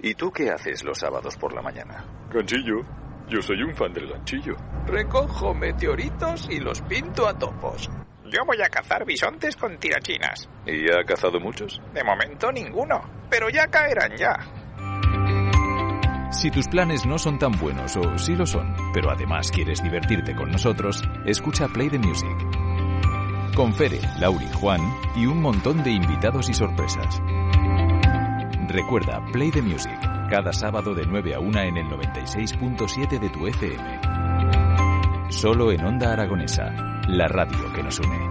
¿Y 0.00 0.14
tú 0.14 0.30
qué 0.30 0.50
haces 0.50 0.84
los 0.84 0.98
sábados 0.98 1.36
por 1.36 1.52
la 1.52 1.62
mañana? 1.62 2.04
Ganchillo. 2.30 2.80
Yo 3.28 3.42
soy 3.42 3.62
un 3.62 3.74
fan 3.74 3.92
del 3.92 4.08
ganchillo. 4.08 4.56
Recojo 4.86 5.52
meteoritos 5.52 6.48
y 6.50 6.60
los 6.60 6.80
pinto 6.82 7.26
a 7.26 7.34
topos. 7.36 7.90
Yo 8.24 8.44
voy 8.46 8.62
a 8.62 8.68
cazar 8.68 9.04
bisontes 9.04 9.56
con 9.56 9.78
tirachinas. 9.78 10.48
¿Y 10.66 10.90
ha 10.90 11.04
cazado 11.04 11.40
muchos? 11.40 11.80
De 11.92 12.04
momento 12.04 12.50
ninguno, 12.52 13.00
pero 13.28 13.50
ya 13.50 13.66
caerán 13.66 14.16
ya. 14.16 14.36
Si 16.30 16.50
tus 16.50 16.68
planes 16.68 17.04
no 17.06 17.18
son 17.18 17.38
tan 17.38 17.52
buenos 17.52 17.96
o 17.96 18.18
sí 18.18 18.36
lo 18.36 18.46
son, 18.46 18.74
pero 18.92 19.10
además 19.10 19.50
quieres 19.50 19.82
divertirte 19.82 20.34
con 20.34 20.50
nosotros, 20.50 21.02
escucha 21.26 21.68
Play 21.68 21.88
the 21.88 21.98
Music. 21.98 22.36
Con 23.56 23.74
Fere, 23.74 24.00
Lauri, 24.20 24.46
Juan 24.60 24.80
y 25.16 25.26
un 25.26 25.40
montón 25.42 25.82
de 25.82 25.90
invitados 25.90 26.48
y 26.48 26.54
sorpresas. 26.54 27.20
Recuerda 28.68 29.24
Play 29.32 29.50
the 29.50 29.62
Music, 29.62 29.98
cada 30.28 30.52
sábado 30.52 30.94
de 30.94 31.06
9 31.06 31.34
a 31.34 31.40
1 31.40 31.58
en 31.60 31.76
el 31.78 31.86
96.7 31.86 33.18
de 33.18 33.30
tu 33.30 33.46
FM. 33.46 34.00
Solo 35.30 35.72
en 35.72 35.84
Onda 35.84 36.12
Aragonesa, 36.12 37.02
la 37.08 37.28
radio 37.28 37.72
que 37.72 37.82
nos 37.82 37.98
une. 37.98 38.27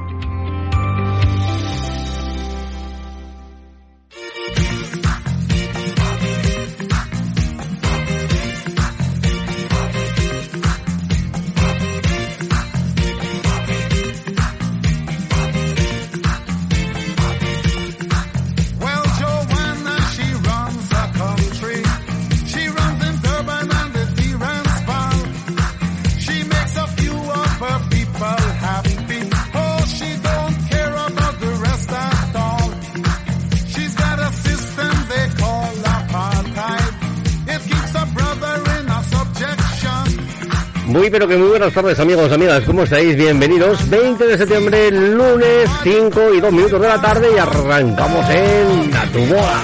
Buenas 41.67 41.83
tardes 41.83 41.99
amigos, 41.99 42.31
amigas, 42.31 42.63
¿cómo 42.63 42.83
estáis? 42.83 43.17
Bienvenidos. 43.17 43.89
20 43.89 44.25
de 44.25 44.37
septiembre, 44.37 44.89
lunes, 44.89 45.69
5 45.83 46.33
y 46.35 46.39
2 46.39 46.53
minutos 46.53 46.79
de 46.79 46.87
la 46.87 47.01
tarde 47.01 47.27
y 47.35 47.37
arrancamos 47.37 48.29
en 48.29 48.95
Atuboa. 48.95 49.63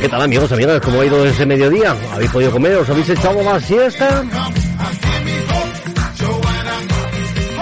¿Qué 0.00 0.08
tal 0.08 0.22
amigos, 0.22 0.52
amigas? 0.52 0.80
¿Cómo 0.82 1.00
ha 1.00 1.06
ido 1.06 1.26
ese 1.26 1.44
mediodía? 1.44 1.96
¿Habéis 2.12 2.30
podido 2.30 2.52
comer? 2.52 2.76
¿Os 2.76 2.88
habéis 2.88 3.08
echado 3.08 3.42
la 3.42 3.58
siesta? 3.58 4.24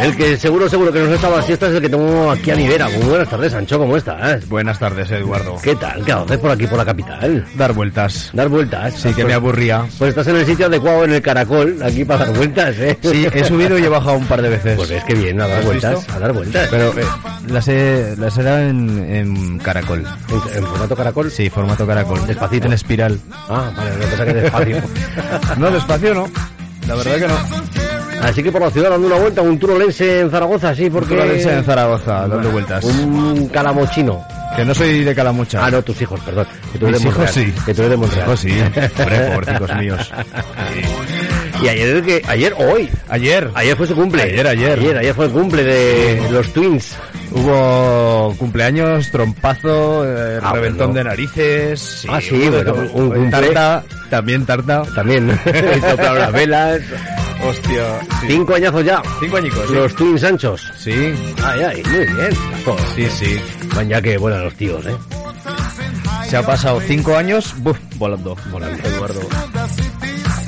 El 0.01 0.17
que 0.17 0.37
seguro, 0.37 0.69
seguro 0.69 0.93
que 0.93 1.01
nos 1.01 1.21
la 1.23 1.43
siesta 1.43 1.67
es 1.67 1.75
el 1.75 1.81
que 1.81 1.89
tengo 1.89 2.31
aquí 2.31 2.51
a 2.53 2.57
mi 2.57 2.69
vera. 2.69 2.89
Muy 2.89 3.05
buenas 3.09 3.29
tardes, 3.29 3.53
Sancho, 3.53 3.79
¿cómo 3.79 3.97
estás? 3.97 4.49
Buenas 4.49 4.79
tardes, 4.79 5.11
Eduardo. 5.11 5.57
¿Qué 5.63 5.75
tal? 5.75 6.05
¿Qué 6.05 6.13
haces 6.13 6.39
por 6.39 6.51
aquí, 6.53 6.67
por 6.69 6.79
la 6.79 6.85
capital? 6.85 7.45
Dar 7.57 7.73
vueltas. 7.73 8.31
Dar 8.33 8.49
vueltas. 8.49 8.95
Sí, 8.95 9.09
que 9.09 9.15
Pues- 9.15 9.27
me 9.27 9.35
aburría. 9.35 9.85
Pues 9.99 10.11
estás 10.11 10.29
en 10.29 10.37
el 10.37 10.47
sitio 10.47 10.67
adecuado 10.67 11.05
en 11.05 11.15
el 11.15 11.23
caracol, 11.23 11.79
aquí 11.83 12.05
para 12.05 12.27
dar 12.27 12.37
vueltas, 12.37 12.77
¿eh? 12.79 12.97
Sí, 13.03 13.27
he 13.33 13.45
subido 13.45 13.77
y 13.79 13.85
he 13.85 13.89
bajado 13.89 14.17
un 14.19 14.27
par 14.27 14.41
de 14.41 14.51
veces. 14.51 14.77
Pues 14.77 14.91
es 14.91 15.03
que 15.05 15.15
bien, 15.15 15.41
a 15.41 15.49
dar 15.49 15.59
¿Has 15.59 15.65
vueltas, 15.65 15.95
visto? 15.97 16.13
a 16.13 16.19
dar 16.21 16.33
vueltas. 16.33 16.69
Pero 16.71 16.89
eh, 16.99 17.05
las 17.49 17.69
he, 17.69 18.15
las 18.19 18.39
he 18.39 18.43
dado 18.45 18.59
en, 18.61 19.15
en 19.15 19.59
caracol. 19.59 20.05
¿En, 20.29 20.57
en 20.59 20.65
formato 20.67 20.95
caracol? 20.97 21.31
Sí, 21.31 21.51
formato 21.51 21.87
caracol. 21.87 22.25
Despacito. 22.27 22.67
En 22.67 22.73
espiral. 22.73 23.19
Ah, 23.49 23.73
vale, 23.77 23.91
no 23.99 24.07
pasa 24.07 24.25
que 24.25 24.35
despacio. 24.35 24.77
No, 25.59 25.71
despacio 25.71 26.15
no. 26.15 26.29
La 26.87 26.95
verdad 26.95 27.17
que 27.17 27.29
no. 27.29 27.88
Así 28.23 28.43
que 28.43 28.53
por 28.53 28.61
la 28.61 28.71
ciudad 28.71 28.91
dando 28.91 29.07
una 29.07 29.17
vuelta, 29.17 29.43
un 29.43 29.59
turolense 29.59 30.21
en 30.21 30.31
Zaragoza, 30.31 30.75
sí, 30.75 30.91
porque... 30.91 31.15
Porque 31.17 31.43
en 31.43 31.65
Zaragoza, 31.65 32.27
dando 32.29 32.51
vueltas. 32.51 32.85
Un 32.85 33.49
calamochino. 33.49 34.25
Que 34.57 34.65
no 34.65 34.75
soy 34.75 35.05
de 35.05 35.15
Calamucha. 35.15 35.65
Ah, 35.65 35.71
no, 35.71 35.83
tus 35.83 36.01
hijos, 36.03 36.19
perdón. 36.21 36.47
Que 36.73 36.79
tú 36.81 36.87
Mis 36.87 36.95
eres 36.97 37.05
hijos 37.07 37.19
Montreal, 37.19 37.47
sí. 37.55 37.63
Que 37.65 37.75
tú 37.75 37.81
eres 37.83 37.91
de 37.91 37.97
Montreal. 37.97 38.27
Hijos 38.27 38.41
sí. 38.41 38.51
Hombre, 38.61 39.31
pobrecicos 39.35 39.77
míos. 39.79 40.13
Y 41.63 41.69
ayer, 41.69 42.03
que, 42.03 42.23
ayer, 42.27 42.55
hoy, 42.59 42.89
Ayer. 43.09 43.51
ayer 43.55 43.77
fue 43.77 43.87
su 43.87 43.95
cumple. 43.95 44.23
Ayer, 44.23 44.47
ayer. 44.49 44.79
Ayer, 44.79 44.99
ayer 44.99 45.15
fue 45.15 45.27
el 45.27 45.33
cumple 45.33 45.63
de 45.63 46.31
los 46.31 46.53
Twins. 46.53 46.97
Hubo 47.31 48.35
cumpleaños, 48.39 49.11
trompazo, 49.13 50.05
eh, 50.07 50.41
Ah, 50.43 50.53
reventón 50.55 50.89
bueno. 50.93 50.95
de 50.95 51.05
narices. 51.05 52.07
Ah, 52.09 52.21
sí, 52.21 52.49
bueno, 52.49 52.75
un 52.95 53.11
cumple. 53.11 53.31
Tarta, 53.31 53.85
también 54.11 54.45
tarta. 54.47 54.83
También. 54.95 55.29
Las 55.99 56.33
velas. 56.33 56.81
Hostia. 57.45 58.01
sí. 58.21 58.27
Cinco 58.29 58.55
añazos 58.55 58.85
ya. 58.85 59.03
Cinco 59.21 59.37
añicos. 59.37 59.67
sí. 59.69 59.75
Los 59.75 59.95
Twins 59.95 60.25
anchos. 60.25 60.73
Sí, 60.77 60.93
Ay, 61.45 61.61
ay, 61.63 61.83
muy 61.85 61.99
bien. 62.07 62.31
Joder. 62.65 62.85
sí, 62.95 63.07
sí. 63.11 63.41
Van 63.75 63.89
ya 63.89 64.01
que 64.03 64.17
buenos 64.19 64.43
los 64.43 64.55
tíos, 64.55 64.85
¿eh? 64.87 64.97
Se 66.29 66.37
ha 66.37 66.43
pasado 66.43 66.81
cinco 66.81 67.17
años 67.17 67.55
buf, 67.59 67.79
volando. 67.97 68.37
Volando, 68.51 68.87
Eduardo. 68.89 69.21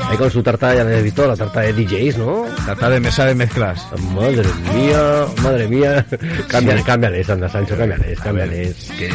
Ahí 0.08 0.16
con 0.16 0.30
su 0.30 0.42
tarta, 0.42 0.74
ya 0.74 0.82
la 0.84 0.98
he 0.98 1.02
visto, 1.02 1.26
la 1.26 1.36
tarta 1.36 1.60
de 1.60 1.72
DJs, 1.72 2.18
¿no? 2.18 2.44
Trata 2.64 2.90
de 2.90 3.00
mesa 3.00 3.24
de 3.26 3.34
mezclas. 3.34 3.86
Madre 4.12 4.42
mía, 4.74 5.24
madre 5.42 5.68
mía. 5.68 6.04
Cámbiales, 6.48 6.84
cámbiales, 6.84 7.30
anda, 7.30 7.48
Sancho, 7.48 7.76
cámbiales, 7.78 8.18
cámbiales. 8.20 8.90
Que 8.98 9.08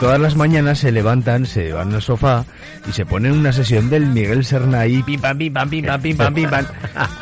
todas 0.00 0.18
las 0.18 0.34
mañanas 0.34 0.78
se 0.78 0.90
levantan, 0.90 1.44
se 1.44 1.72
van 1.72 1.94
al 1.94 2.02
sofá 2.02 2.44
y 2.88 2.92
se 2.92 3.04
ponen 3.04 3.32
una 3.32 3.52
sesión 3.52 3.90
del 3.90 4.06
Miguel 4.06 4.44
Serna 4.44 4.80
ahí, 4.80 5.02
pim 5.02 5.20
pam, 5.20 5.36
pim 5.36 5.52
pam, 5.52 5.68
pim 5.68 5.84
pam, 5.84 6.00
pim 6.00 6.16
pam, 6.16 6.34
pim 6.34 6.48
pam. 6.48 6.64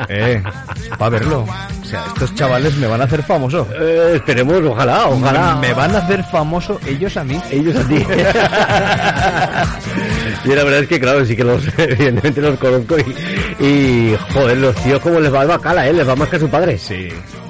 Eh, 0.09 0.41
para 0.97 1.11
verlo. 1.11 1.41
O 1.41 1.85
sea, 1.85 2.05
estos 2.07 2.35
chavales 2.35 2.77
me 2.77 2.87
van 2.87 3.01
a 3.01 3.05
hacer 3.05 3.23
famoso. 3.23 3.67
Eh, 3.79 4.13
esperemos, 4.15 4.63
ojalá, 4.63 5.09
ojalá. 5.09 5.57
Me 5.57 5.75
van 5.75 5.95
a 5.95 5.99
hacer 5.99 6.25
famoso 6.25 6.81
ellos 6.87 7.15
a 7.17 7.25
mí. 7.25 7.39
Ellos 7.51 7.77
a 7.77 7.85
ti. 7.87 7.97
y 10.45 10.49
la 10.55 10.65
verdad 10.65 10.81
es 10.81 10.89
que, 10.89 11.01
claro, 11.01 11.27
sí 11.27 11.37
que 11.37 11.45
los, 11.45 11.63
evidentemente 11.79 12.41
los 12.41 12.59
conozco 12.59 12.97
y, 12.99 13.03
y, 13.65 14.17
joder, 14.33 14.59
los 14.59 14.75
tíos 14.77 15.01
como 15.01 15.21
les 15.21 15.35
va 15.35 15.43
el 15.43 15.49
bacala, 15.49 15.89
¿eh? 15.89 15.93
Les 15.93 16.09
va 16.09 16.17
más 16.17 16.29
que 16.29 16.37
a 16.37 16.41
su 16.41 16.49
padre. 16.49 16.79
Sí. 16.79 17.09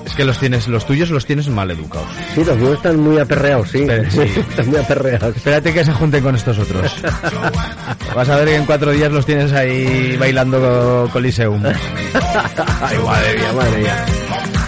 Es 0.08 0.14
que 0.14 0.24
los 0.24 0.38
tienes, 0.40 0.66
los 0.68 0.86
tuyos 0.86 1.10
los 1.10 1.26
tienes 1.26 1.48
mal 1.48 1.70
educados. 1.70 2.08
Sí, 2.34 2.42
los 2.44 2.56
míos 2.56 2.74
están 2.74 2.98
muy 2.98 3.18
aperreados, 3.18 3.70
sí. 3.70 3.84
Pero 3.86 4.10
sí. 4.10 4.20
están 4.50 4.66
muy 4.68 4.76
aperreados. 4.78 5.36
Espérate 5.36 5.72
que 5.72 5.84
se 5.84 5.92
junten 5.92 6.22
con 6.24 6.34
estos 6.34 6.58
otros. 6.58 6.92
Vas 8.14 8.28
a 8.28 8.36
ver 8.36 8.48
que 8.48 8.56
en 8.56 8.64
cuatro 8.64 8.90
días 8.90 9.12
los 9.12 9.26
tienes 9.26 9.52
ahí 9.52 10.16
bailando 10.18 10.58
co- 10.60 11.10
Coliseum. 11.12 11.62
Ay, 12.80 12.98
madre 13.04 13.34
mía, 13.38 13.52
madre 13.54 13.78
mía. 13.78 14.04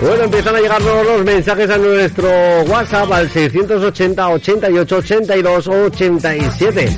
Bueno, 0.00 0.24
empiezan 0.24 0.56
a 0.56 0.60
llegarnos 0.60 1.06
los 1.06 1.24
mensajes 1.24 1.70
a 1.70 1.76
nuestro 1.78 2.28
WhatsApp 2.68 3.12
al 3.12 3.28
680 3.30 4.28
88 4.28 4.96
82 4.96 5.68
87. 5.68 6.96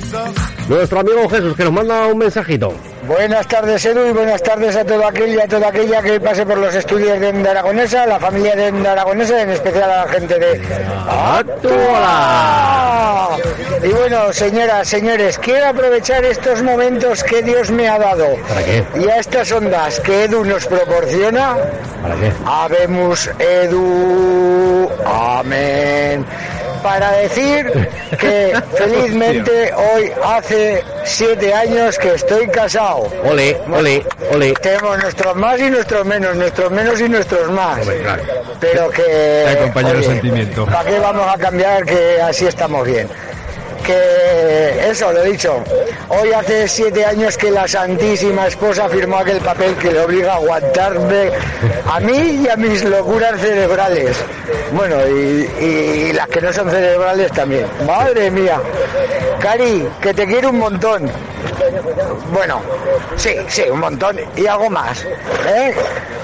Nuestro 0.69 0.99
amigo 0.99 1.27
Jesús 1.29 1.55
que 1.55 1.63
nos 1.65 1.73
manda 1.73 2.07
un 2.07 2.17
mensajito. 2.17 2.73
Buenas 3.07 3.47
tardes 3.47 3.85
Edu 3.85 4.07
y 4.07 4.11
buenas 4.11 4.41
tardes 4.41 4.75
a 4.77 4.85
todo 4.85 5.05
aquel 5.05 5.33
y 5.33 5.39
a 5.39 5.47
toda 5.47 5.67
aquella 5.67 6.01
que 6.01 6.19
pase 6.21 6.45
por 6.45 6.57
los 6.57 6.73
estudios 6.73 7.19
de 7.19 7.27
Onda 7.29 7.51
Aragonesa, 7.51 8.05
la 8.05 8.17
familia 8.19 8.55
de 8.55 8.69
Onda 8.69 8.93
Aragonesa, 8.93 9.41
en 9.41 9.49
especial 9.49 9.91
a 9.91 10.05
la 10.05 10.11
gente 10.11 10.39
de 10.39 10.61
Actuala. 11.37 13.29
Y 13.83 13.89
bueno, 13.89 14.31
señoras, 14.31 14.87
señores, 14.87 15.37
quiero 15.37 15.67
aprovechar 15.67 16.23
estos 16.23 16.63
momentos 16.63 17.23
que 17.25 17.41
Dios 17.43 17.69
me 17.71 17.89
ha 17.89 17.99
dado 17.99 18.25
¿Para 18.47 18.63
qué? 18.63 18.83
y 18.95 19.09
a 19.09 19.17
estas 19.17 19.51
ondas 19.51 19.99
que 19.99 20.23
Edu 20.23 20.45
nos 20.45 20.65
proporciona. 20.65 21.57
¿Para 22.01 22.15
qué? 22.15 22.31
Habemos 22.45 23.29
Edu. 23.37 24.89
Amén. 25.05 26.25
Para 26.83 27.11
decir 27.13 27.71
que 28.19 28.53
felizmente 28.77 29.73
hoy 29.73 30.11
hace 30.23 30.83
siete 31.05 31.53
años 31.53 31.97
que 31.97 32.13
estoy 32.13 32.47
casado. 32.47 33.07
Ole, 33.23 33.57
ole, 33.71 34.05
ole. 34.31 34.53
Tenemos 34.61 35.01
nuestros 35.01 35.35
más 35.35 35.59
y 35.59 35.69
nuestros 35.69 36.05
menos, 36.05 36.35
nuestros 36.35 36.71
menos 36.71 36.99
y 36.99 37.07
nuestros 37.07 37.49
más. 37.51 37.79
Claro. 37.87 38.23
Pero 38.59 38.89
que... 38.89 39.01
Te 39.01 39.49
acompaña 39.49 39.91
el 39.91 40.03
sentimiento. 40.03 40.65
¿Para 40.65 40.83
qué 40.83 40.99
vamos 40.99 41.25
a 41.27 41.37
cambiar 41.37 41.85
que 41.85 42.21
así 42.21 42.45
estamos 42.45 42.85
bien? 42.85 43.07
Que 43.85 44.89
eso, 44.89 45.11
lo 45.11 45.23
he 45.23 45.31
dicho. 45.31 45.61
Hoy 46.07 46.31
hace 46.31 46.67
siete 46.67 47.05
años 47.05 47.37
que 47.37 47.51
la 47.51 47.67
Santísima 47.67 48.47
Esposa 48.47 48.87
firmó 48.87 49.17
aquel 49.17 49.39
papel 49.39 49.75
que 49.75 49.91
le 49.91 49.99
obliga 49.99 50.33
a 50.33 50.35
aguantarme 50.35 51.31
a 51.91 51.99
mí 51.99 52.43
y 52.43 52.49
a 52.49 52.55
mis 52.55 52.83
locuras 52.83 53.39
cerebrales. 53.41 54.17
Bueno, 54.71 54.95
y, 55.07 56.13
las 56.13 56.27
que 56.27 56.41
no 56.41 56.53
son 56.53 56.69
cerebrales 56.69 57.31
también. 57.33 57.65
Madre 57.85 58.31
mía. 58.31 58.61
Cari, 59.39 59.87
que 60.01 60.13
te 60.13 60.25
quiero 60.25 60.51
un 60.51 60.59
montón. 60.59 61.11
Bueno, 62.31 62.61
sí, 63.17 63.35
sí, 63.47 63.63
un 63.69 63.79
montón 63.79 64.17
y 64.35 64.47
algo 64.47 64.69
más. 64.69 65.05
¿eh? 65.47 65.73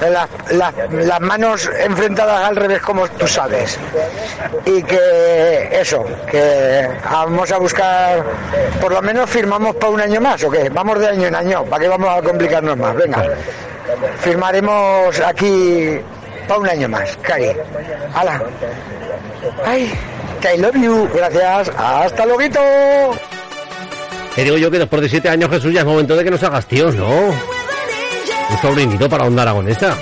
las, 0.07 0.29
las, 0.51 0.73
las 0.91 1.19
manos 1.19 1.69
enfrentadas 1.79 2.47
al 2.47 2.55
revés 2.55 2.81
como 2.81 3.07
tú 3.09 3.27
sabes. 3.27 3.77
Y 4.65 4.81
que 4.83 5.69
eso, 5.71 6.05
que 6.29 6.87
vamos 7.09 7.48
a 7.51 7.57
buscar, 7.57 8.23
por 8.81 8.91
lo 8.93 9.01
menos 9.01 9.29
firmamos 9.29 9.75
para 9.75 9.91
un 9.91 10.01
año 10.01 10.21
más, 10.21 10.43
¿o 10.43 10.49
qué? 10.49 10.69
Vamos 10.69 10.99
de 10.99 11.07
año 11.07 11.27
en 11.27 11.35
año, 11.35 11.63
¿para 11.65 11.83
qué 11.83 11.89
vamos 11.89 12.09
a 12.09 12.21
complicarnos 12.21 12.77
más? 12.77 12.95
Venga, 12.95 13.23
firmaremos 14.19 15.19
aquí 15.19 15.99
para 16.47 16.59
un 16.59 16.69
año 16.69 16.89
más, 16.89 17.17
Cari. 17.21 17.51
¡Hala! 18.13 18.41
¡Ay! 19.65 19.93
Gracias. 20.41 21.71
Hasta 21.77 22.25
luego. 22.25 22.39
Que 24.35 24.43
digo 24.43 24.57
yo 24.57 24.71
que 24.71 24.79
después 24.79 25.01
de 25.01 25.09
siete 25.09 25.29
años, 25.29 25.49
Jesús, 25.49 25.73
ya 25.73 25.81
es 25.81 25.85
momento 25.85 26.15
de 26.15 26.23
que 26.23 26.31
nos 26.31 26.43
hagas 26.43 26.65
tíos, 26.65 26.95
¿no? 26.95 27.07
Un 27.07 28.57
sobrinito 28.61 29.09
para 29.09 29.25
onda 29.25 29.41
aragonesa. 29.43 29.95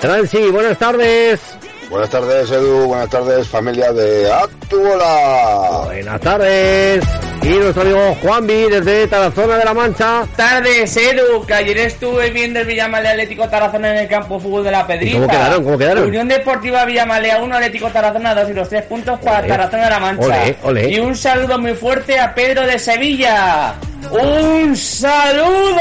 Transi, 0.00 0.50
buenas 0.50 0.78
tardes. 0.78 1.59
Buenas 1.90 2.08
tardes, 2.08 2.48
Edu. 2.52 2.86
Buenas 2.86 3.10
tardes, 3.10 3.48
familia 3.48 3.92
de 3.92 4.32
Actuola. 4.32 5.82
Buenas 5.86 6.20
tardes. 6.20 7.04
Y 7.42 7.48
nuestro 7.48 7.82
amigo 7.82 8.16
Juanvi 8.22 8.68
desde 8.70 9.08
Tarazona 9.08 9.56
de 9.56 9.64
la 9.64 9.74
Mancha. 9.74 10.24
Tardes, 10.36 10.96
Edu, 10.96 11.44
que 11.44 11.52
ayer 11.54 11.78
estuve 11.78 12.30
viendo 12.30 12.60
el 12.60 12.66
Villamalea 12.66 13.10
Atlético 13.10 13.48
Tarazona 13.48 13.90
en 13.90 13.98
el 14.04 14.08
campo 14.08 14.34
de 14.34 14.40
fútbol 14.40 14.62
de 14.62 14.70
la 14.70 14.86
Pedriza. 14.86 15.16
¿Cómo 15.16 15.28
quedaron? 15.28 15.64
¿Cómo 15.64 15.78
quedaron? 15.78 16.04
Unión 16.04 16.28
Deportiva 16.28 16.84
Villamalea 16.84 17.42
1, 17.42 17.54
Atlético 17.56 17.88
Tarazona 17.88 18.36
2 18.36 18.50
y 18.50 18.52
los 18.52 18.68
tres 18.68 18.84
puntos 18.84 19.18
para. 19.18 19.44
Tarazona 19.44 19.84
de 19.84 19.90
la 19.90 19.98
Mancha. 19.98 20.26
Ole, 20.26 20.56
ole. 20.62 20.90
Y 20.90 21.00
un 21.00 21.16
saludo 21.16 21.58
muy 21.58 21.74
fuerte 21.74 22.20
a 22.20 22.32
Pedro 22.32 22.68
de 22.68 22.78
Sevilla. 22.78 23.74
¡Un 24.12 24.76
saludo! 24.76 25.80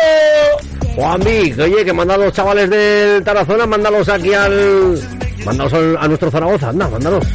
Juanvi, 0.96 1.54
que 1.54 1.62
oye, 1.62 1.86
que 1.86 1.94
manda 1.94 2.16
a 2.16 2.18
los 2.18 2.34
chavales 2.34 2.68
del 2.68 3.24
Tarazona, 3.24 3.68
mándalos 3.68 4.10
aquí 4.10 4.34
al... 4.34 5.19
Mándalos 5.46 5.74
al- 5.74 5.98
a 5.98 6.08
nuestro 6.08 6.32
Zaragoza, 6.32 6.70
anda, 6.70 6.88
mándalos. 6.90 7.26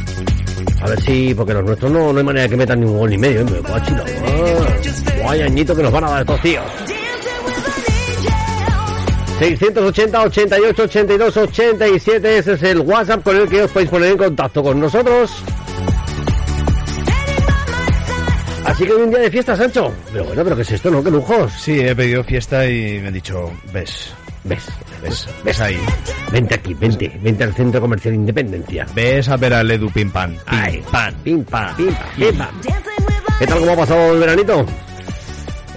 A 0.81 0.87
ver 0.89 1.01
si, 1.01 1.33
porque 1.33 1.53
los 1.53 1.63
nuestros 1.65 1.91
no, 1.91 2.11
no 2.13 2.19
hay 2.19 2.23
manera 2.25 2.43
de 2.43 2.49
que 2.49 2.57
metan 2.57 2.79
ni 2.79 2.85
un 2.85 2.97
gol 2.97 3.09
ni 3.09 3.17
medio, 3.17 3.41
¿eh? 3.41 3.43
Me 3.45 3.81
chino. 3.85 4.03
Ah, 4.27 5.21
Guay 5.23 5.41
añito 5.41 5.75
que 5.75 5.81
nos 5.83 5.91
van 5.91 6.03
a 6.03 6.09
dar 6.11 6.21
estos 6.21 6.41
tíos. 6.41 6.63
680 9.39 10.21
88 10.21 10.83
82 10.83 11.37
87 11.37 12.37
ese 12.37 12.53
es 12.53 12.63
el 12.63 12.79
WhatsApp 12.79 13.21
con 13.23 13.35
el 13.35 13.49
que 13.49 13.63
os 13.63 13.71
podéis 13.71 13.89
poner 13.89 14.11
en 14.11 14.17
contacto 14.17 14.63
con 14.63 14.79
nosotros. 14.79 15.31
Así 18.65 18.85
que 18.85 18.93
un 18.93 19.09
día 19.09 19.19
de 19.19 19.29
fiesta, 19.31 19.55
Sancho. 19.55 19.91
Pero 20.11 20.23
bueno, 20.25 20.43
pero 20.43 20.55
¿qué 20.55 20.61
es 20.63 20.71
esto, 20.71 20.89
no? 20.89 21.03
¡Qué 21.03 21.11
lujos! 21.11 21.51
Sí, 21.59 21.79
he 21.81 21.95
pedido 21.95 22.23
fiesta 22.23 22.65
y 22.67 22.99
me 23.01 23.07
han 23.07 23.13
dicho, 23.13 23.51
ves, 23.73 24.13
¿Ves? 24.45 24.63
ves, 25.01 25.27
ves 25.43 25.59
ahí. 25.59 25.77
Vente 26.31 26.55
aquí, 26.55 26.73
vente, 26.75 27.11
vente 27.21 27.43
al 27.43 27.53
Centro 27.53 27.81
Comercial 27.81 28.13
Independencia. 28.15 28.85
Ves 28.93 29.27
a 29.29 29.37
ver 29.37 29.53
al 29.55 29.69
Edu 29.71 29.89
Pim 29.89 30.11
Pam. 30.11 30.35
Pim, 30.49 30.83
pam. 30.91 31.13
Pim, 31.23 31.43
pam, 31.43 31.75
pim, 31.75 32.37
pam. 32.37 32.47
¿Qué 33.39 33.47
tal, 33.47 33.59
cómo 33.59 33.71
ha 33.73 33.75
pasado 33.75 34.13
el 34.13 34.19
veranito? 34.19 34.65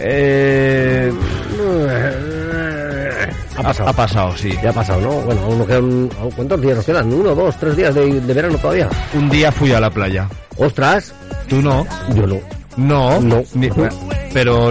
Eh, 0.01 1.13
Ha 3.57 3.63
pasado. 3.63 3.89
ha 3.89 3.93
pasado, 3.93 4.37
sí. 4.37 4.53
Ya 4.63 4.71
ha 4.71 4.73
pasado, 4.73 5.01
¿no? 5.01 5.11
Bueno, 5.23 5.41
aún 5.43 5.59
nos 5.59 5.67
quedan... 5.67 6.09
¿Cuántos 6.37 6.61
días 6.61 6.77
nos 6.77 6.87
quedan? 6.87 7.13
¿Uno, 7.13 7.35
dos, 7.35 7.57
tres 7.57 7.77
días 7.77 7.95
de, 7.95 8.21
de 8.21 8.35
verano 8.35 8.57
todavía? 8.59 8.89
Un 9.15 9.29
día 9.29 9.51
fui 9.51 9.73
a 9.73 9.81
la 9.81 9.91
playa. 9.91 10.29
¡Ostras! 10.57 11.13
Tú 11.49 11.61
no. 11.61 11.85
Yo 12.15 12.27
no. 12.27 12.39
No. 12.77 13.21
No. 13.21 13.43
Ni- 13.55 13.71
pero 14.33 14.71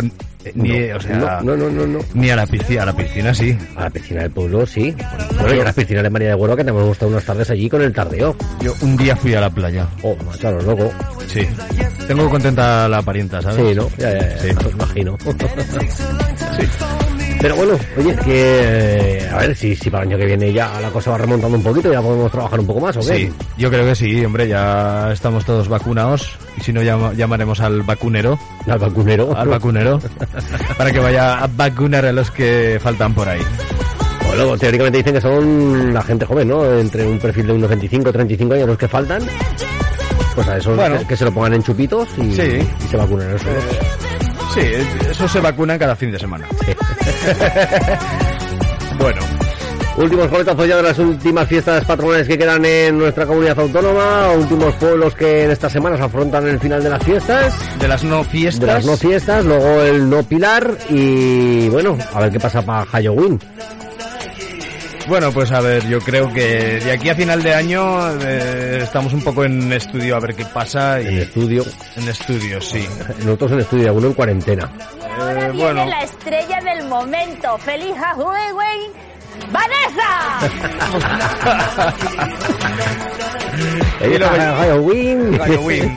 ni, 0.56 0.88
No, 0.88 0.96
o 0.98 1.00
sea, 1.00 1.42
no, 1.44 1.56
no, 1.56 1.70
no, 1.70 1.88
no. 1.88 2.00
ni 2.14 2.30
a 2.30 2.36
la 2.36 2.46
piscina, 2.46 2.84
a 2.84 2.86
la 2.88 2.94
piscina 2.96 3.34
sí. 3.34 3.58
A 3.76 3.84
la 3.84 3.90
piscina 3.90 4.22
del 4.22 4.32
pueblo, 4.32 4.66
sí. 4.66 4.96
Bueno, 5.40 5.56
y 5.56 5.60
a 5.60 5.64
la 5.64 5.74
piscina 5.74 6.04
de 6.04 6.10
María 6.10 6.30
de 6.30 6.36
Huerva 6.36 6.56
que 6.56 6.64
te 6.64 6.70
hemos 6.70 6.92
estado 6.92 7.12
unas 7.12 7.26
tardes 7.26 7.50
allí 7.50 7.70
con 7.70 7.82
el 7.82 7.94
tardeo. 7.94 8.36
Yo 8.62 8.74
un 8.82 8.98
día 8.98 9.16
fui 9.16 9.34
a 9.34 9.42
la 9.42 9.50
playa. 9.50 9.88
Oh, 10.04 10.18
lo 10.44 10.62
loco. 10.62 10.92
Sí. 11.28 11.42
Tengo 12.08 12.30
contenta 12.30 12.88
la 12.88 13.02
parienta, 13.02 13.42
¿sabes? 13.42 13.58
Sí, 13.58 13.76
¿no? 13.76 13.90
Ya, 13.98 14.14
ya, 14.14 14.30
ya. 14.30 14.38
Sí. 14.40 14.50
imagino. 14.72 15.18
Pero 17.40 17.56
bueno, 17.56 17.74
oye, 17.98 18.16
que 18.16 19.20
eh, 19.20 19.30
a 19.32 19.38
ver 19.38 19.56
si, 19.56 19.76
si 19.76 19.90
para 19.92 20.04
el 20.04 20.10
año 20.10 20.18
que 20.18 20.26
viene 20.26 20.52
ya 20.52 20.80
la 20.82 20.90
cosa 20.90 21.12
va 21.12 21.18
remontando 21.20 21.56
un 21.58 21.64
poquito, 21.64 21.92
ya 21.92 22.02
podemos 22.02 22.32
trabajar 22.32 22.60
un 22.60 22.66
poco 22.68 22.80
más, 22.80 22.98
¿o 22.98 23.00
qué? 23.02 23.06
Sí, 23.18 23.34
yo 23.58 23.70
creo 23.70 23.86
que 23.86 23.96
sí, 23.96 24.26
hombre, 24.26 24.48
ya 24.48 25.12
estamos 25.12 25.46
todos 25.46 25.68
vacunados 25.70 26.32
y 26.58 26.62
si 26.62 26.74
no 26.74 26.82
llama- 26.82 27.14
llamaremos 27.14 27.60
al 27.60 27.84
vacunero, 27.84 28.40
Al 28.68 28.80
vacunero. 28.80 29.38
al 29.38 29.48
vacunero, 29.50 30.00
para 30.78 30.92
que 30.92 31.00
vaya 31.00 31.40
a 31.44 31.48
vacunar 31.48 32.06
a 32.08 32.12
los 32.12 32.32
que 32.32 32.80
faltan 32.82 33.14
por 33.14 33.30
ahí. 33.30 33.42
Bueno, 34.26 34.58
teóricamente 34.58 34.98
dicen 34.98 35.14
que 35.14 35.22
son 35.22 35.94
la 35.94 36.02
gente 36.02 36.26
joven, 36.26 36.48
¿no? 36.50 36.66
Entre 36.80 37.06
un 37.08 37.20
perfil 37.20 37.48
de 37.48 37.54
unos 37.54 37.70
25 37.70 38.12
35 38.12 38.54
años 38.56 38.68
los 38.68 38.78
que 38.78 38.88
faltan. 38.88 39.22
Pues 40.36 40.48
a 40.48 40.58
esos 40.58 40.76
Bueno. 40.76 40.98
que, 41.08 41.16
se 41.16 41.24
lo 41.26 41.32
pongan 41.34 41.54
en 41.54 41.64
chupitos 41.64 42.08
y, 42.18 42.32
Sí. 42.36 42.60
y 42.86 42.88
se 42.90 42.98
vacunen 42.98 43.30
esos. 43.30 43.48
Sí, 44.58 44.72
eso 45.12 45.28
se 45.28 45.40
vacunan 45.40 45.78
cada 45.78 45.96
fin 45.96 46.12
de 46.12 46.18
semana. 46.18 46.48
bueno, 49.00 49.22
Últimos 49.98 50.28
coletazos 50.28 50.68
ya 50.68 50.78
de 50.78 50.84
las 50.84 51.00
últimas 51.00 51.48
fiestas 51.48 51.84
patronales 51.84 52.28
que 52.28 52.38
quedan 52.38 52.64
en 52.64 53.00
nuestra 53.00 53.26
comunidad 53.26 53.60
autónoma, 53.60 54.32
últimos 54.32 54.76
pueblos 54.76 55.16
que 55.16 55.46
en 55.46 55.50
estas 55.50 55.72
semanas 55.72 56.00
afrontan 56.00 56.48
el 56.48 56.60
final 56.60 56.84
de 56.84 56.92
las 56.92 57.04
fiestas, 57.04 57.80
de 57.80 57.88
las 57.88 58.04
no 58.04 58.24
fiestas, 58.24 58.62
de 58.62 58.68
las 58.68 58.86
no 58.86 58.96
fiestas, 58.96 59.44
luego 59.44 59.82
el 59.82 60.08
no 60.08 60.22
pilar 60.22 60.78
y 60.90 61.68
bueno, 61.70 61.98
a 62.14 62.20
ver 62.20 62.32
qué 62.32 62.40
pasa 62.40 62.62
para 62.62 62.86
Halloween. 62.86 63.40
Bueno, 65.08 65.32
pues 65.32 65.52
a 65.52 65.62
ver, 65.62 65.88
yo 65.88 66.00
creo 66.00 66.32
que 66.34 66.80
de 66.84 66.92
aquí 66.92 67.10
a 67.10 67.16
final 67.16 67.42
de 67.42 67.54
año 67.54 68.12
eh, 68.22 68.82
estamos 68.84 69.14
un 69.14 69.24
poco 69.24 69.46
en 69.46 69.72
estudio 69.72 70.18
a 70.18 70.20
ver 70.20 70.36
qué 70.36 70.44
pasa 70.46 71.00
y 71.02 71.08
En 71.08 71.18
estudio, 71.20 71.64
en 71.96 72.08
estudio, 72.10 72.60
sí. 72.62 72.86
nosotros 73.20 73.54
en 73.54 73.60
estudio, 73.62 73.88
alguno 73.88 74.08
en 74.08 74.14
cuarentena. 74.14 74.70
Ahora 75.20 75.32
Eh, 75.48 75.52
viene 75.52 75.64
bueno. 75.64 75.86
la 75.86 76.02
estrella 76.04 76.60
del 76.62 76.86
momento. 76.88 77.58
¡Feliz 77.60 77.96
Halloween! 77.98 78.92
¡Vanessa! 79.52 80.40
Luego- 84.02 84.26
Halloween. 84.36 85.38
Halloween. 85.40 85.96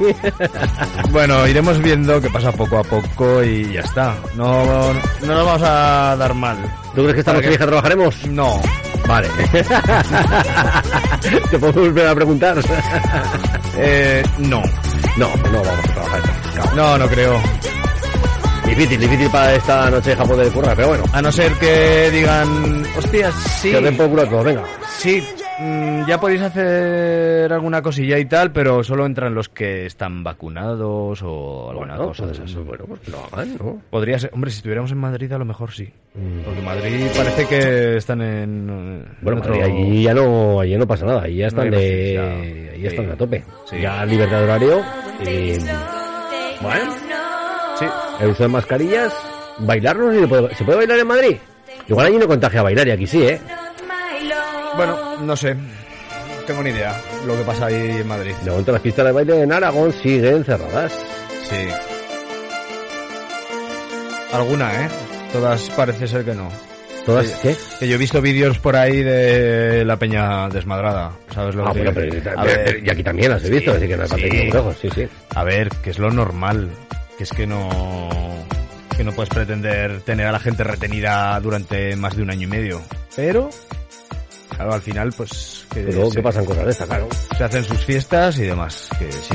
Bueno, 1.11 1.47
iremos 1.49 1.79
viendo 1.83 2.21
qué 2.21 2.31
pasa 2.31 2.53
poco 2.53 2.79
a 2.79 2.83
poco 2.85 3.43
y 3.43 3.73
ya 3.73 3.81
está. 3.81 4.15
No, 4.37 4.93
no 4.95 5.35
nos 5.35 5.45
vamos 5.47 5.63
a 5.65 6.17
dar 6.17 6.33
mal. 6.35 6.57
¿Tú 6.95 7.03
crees 7.03 7.15
que 7.15 7.21
esta 7.21 7.33
¿Para 7.35 7.47
noche 7.47 7.59
trabajaremos? 7.59 8.27
No. 8.27 8.61
Vale. 9.07 9.29
¿Te 11.51 11.59
puedo 11.59 11.73
volver 11.73 12.07
a 12.09 12.15
preguntar? 12.15 12.57
Eh, 13.83 14.23
no. 14.39 14.63
No, 15.17 15.29
no 15.37 15.63
vamos 15.63 15.85
a 15.89 15.93
trabajar. 15.95 16.21
Claro. 16.53 16.71
No, 16.75 16.99
no 16.99 17.09
creo. 17.09 17.41
Difícil, 18.67 19.01
difícil 19.01 19.31
para 19.31 19.55
esta 19.55 19.89
noche 19.91 20.11
de 20.11 20.17
poder 20.17 20.53
currar, 20.53 20.77
pero 20.77 20.89
bueno. 20.89 21.05
A 21.13 21.23
no 21.23 21.33
ser 21.33 21.53
que 21.55 22.11
digan, 22.11 22.85
hostias, 22.99 23.33
sí, 23.63 23.71
Que 23.71 23.81
den 23.81 23.97
por 23.97 24.11
culo 24.11 24.23
a 24.23 24.27
todos, 24.29 24.45
venga. 24.45 24.63
sí, 24.99 25.27
mm, 25.61 26.07
ya 26.09 26.19
podéis 26.21 26.43
hacer 26.43 27.53
alguna 27.53 27.83
cosilla 27.83 28.19
y 28.19 28.25
tal, 28.25 28.53
pero 28.53 28.83
solo 28.83 29.07
entran 29.07 29.35
los 29.35 29.49
que 29.49 29.87
están 29.87 30.23
vacunados 30.25 31.23
o 31.23 31.71
alguna 31.71 31.97
Bueno, 31.97 32.09
cosa 32.09 32.27
de 32.27 32.35
pues, 32.35 32.51
esas. 32.51 32.65
bueno, 32.65 32.85
pues 32.87 33.09
lo 33.09 33.19
hagan, 33.33 33.57
¿no? 33.59 33.83
Podría 33.91 34.19
ser, 34.19 34.31
hombre, 34.33 34.51
si 34.51 34.57
estuviéramos 34.59 34.91
en 34.93 34.99
Madrid 34.99 35.31
a 35.33 35.39
lo 35.39 35.45
mejor 35.45 35.73
sí. 35.73 35.93
Mm. 36.15 36.41
Porque 36.45 36.61
Madrid 36.63 37.07
parece 37.17 37.47
que 37.47 37.97
están 37.97 38.21
en... 38.23 38.69
en 38.69 39.05
Bueno, 39.23 39.41
otro- 39.41 39.55
Madrid, 39.57 39.65
allí 39.65 40.03
ya 40.03 40.15
no, 40.15 40.61
allí 40.61 40.77
no 40.77 40.87
pasa 40.87 41.07
nada, 41.07 41.23
ahí 41.23 41.37
ya 41.37 41.47
están 41.47 41.71
No 41.71 41.77
de, 41.77 41.83
necesidad. 41.87 42.31
ahí 42.75 42.87
están 42.87 43.05
Sí. 43.07 43.11
a 43.13 43.17
tope. 43.17 43.45
Sí. 43.71 43.81
Ya 43.81 44.05
libertad 44.07 44.39
de 44.39 44.45
horario 44.45 44.81
y, 45.21 45.59
bueno, 46.63 46.93
Sí. 47.79 47.87
el 48.21 48.31
uso 48.31 48.43
de 48.43 48.49
mascarillas, 48.49 49.13
bailarnos 49.61 50.15
y 50.17 50.21
se 50.21 50.29
puede, 50.29 50.55
¿se 50.55 50.65
puede 50.65 50.79
bailar 50.79 50.99
en 50.99 51.07
Madrid. 51.07 51.37
Igual 51.89 52.07
allí 52.07 52.17
no 52.19 52.27
contagia 52.29 52.61
a 52.61 52.63
bailar 52.65 52.89
y 52.89 52.91
aquí 52.93 53.07
sí, 53.07 53.23
¿eh? 53.23 53.41
Bueno, 54.87 55.21
no 55.23 55.37
sé. 55.37 55.55
No 55.55 55.61
tengo 56.47 56.63
ni 56.63 56.71
idea 56.71 56.95
lo 57.27 57.37
que 57.37 57.43
pasa 57.43 57.67
ahí 57.67 57.75
en 58.01 58.07
Madrid. 58.09 58.33
De 58.45 58.51
momento 58.51 58.73
las 58.73 58.81
pistas 58.81 59.05
de 59.07 59.13
baile 59.13 59.43
en 59.43 59.53
Aragón 59.53 59.93
siguen 59.93 60.45
cerradas. 60.45 60.93
Sí. 61.49 61.57
Alguna, 64.33 64.85
¿eh? 64.85 64.89
Todas 65.33 65.71
parece 65.71 66.07
ser 66.07 66.25
que 66.25 66.35
no. 66.35 66.49
Todas. 67.07 67.27
¿qué? 67.43 67.57
Que 67.79 67.89
yo 67.89 67.95
he 67.95 67.99
visto 67.99 68.21
vídeos 68.21 68.59
por 68.59 68.77
ahí 68.77 69.03
de 69.03 69.85
la 69.85 69.97
peña 69.97 70.49
desmadrada. 70.49 71.13
¿Sabes 71.35 71.55
lo 71.55 71.67
Ah, 71.67 71.73
que 71.73 71.83
bueno, 71.83 71.93
pero, 71.95 72.39
A 72.41 72.45
ver, 72.45 72.81
y 72.85 72.91
aquí 72.91 73.03
también 73.03 73.31
las 73.31 73.45
he 73.45 73.51
visto, 73.51 73.71
Sí, 73.73 73.77
así 73.79 73.89
que 73.89 73.97
no 73.97 74.07
sí. 74.07 74.21
lejos, 74.51 74.77
sí, 74.81 74.89
sí. 74.95 75.09
a 75.35 75.45
ver, 75.45 75.69
que 75.83 75.91
es 75.91 75.99
lo 75.99 76.11
normal. 76.11 76.69
Que 77.17 77.25
es 77.25 77.31
que 77.31 77.47
no... 77.47 77.69
Que 78.97 79.05
no 79.05 79.13
puedes 79.13 79.31
pretender 79.31 80.01
tener 80.03 80.27
a 80.27 80.33
la 80.33 80.39
gente 80.41 80.63
retenida 80.63 81.39
durante 81.41 81.97
más 81.97 82.17
de 82.17 82.23
un 82.23 82.31
año 82.31 82.43
y 82.43 82.51
medio. 82.51 82.83
Pero... 83.17 83.51
Claro, 84.61 84.75
al 84.75 84.83
final, 84.83 85.11
pues... 85.17 85.65
Que 85.73 85.81
Pero 85.81 85.93
luego 85.93 86.11
se, 86.11 86.17
que 86.17 86.23
pasan 86.23 86.45
cosas 86.45 86.67
de 86.67 86.71
estas, 86.71 86.87
claro. 86.87 87.09
se 87.35 87.45
hacen 87.45 87.65
sus 87.65 87.79
fiestas 87.79 88.39
y 88.39 88.43
demás. 88.43 88.91
Que 88.99 89.11
sí. 89.11 89.35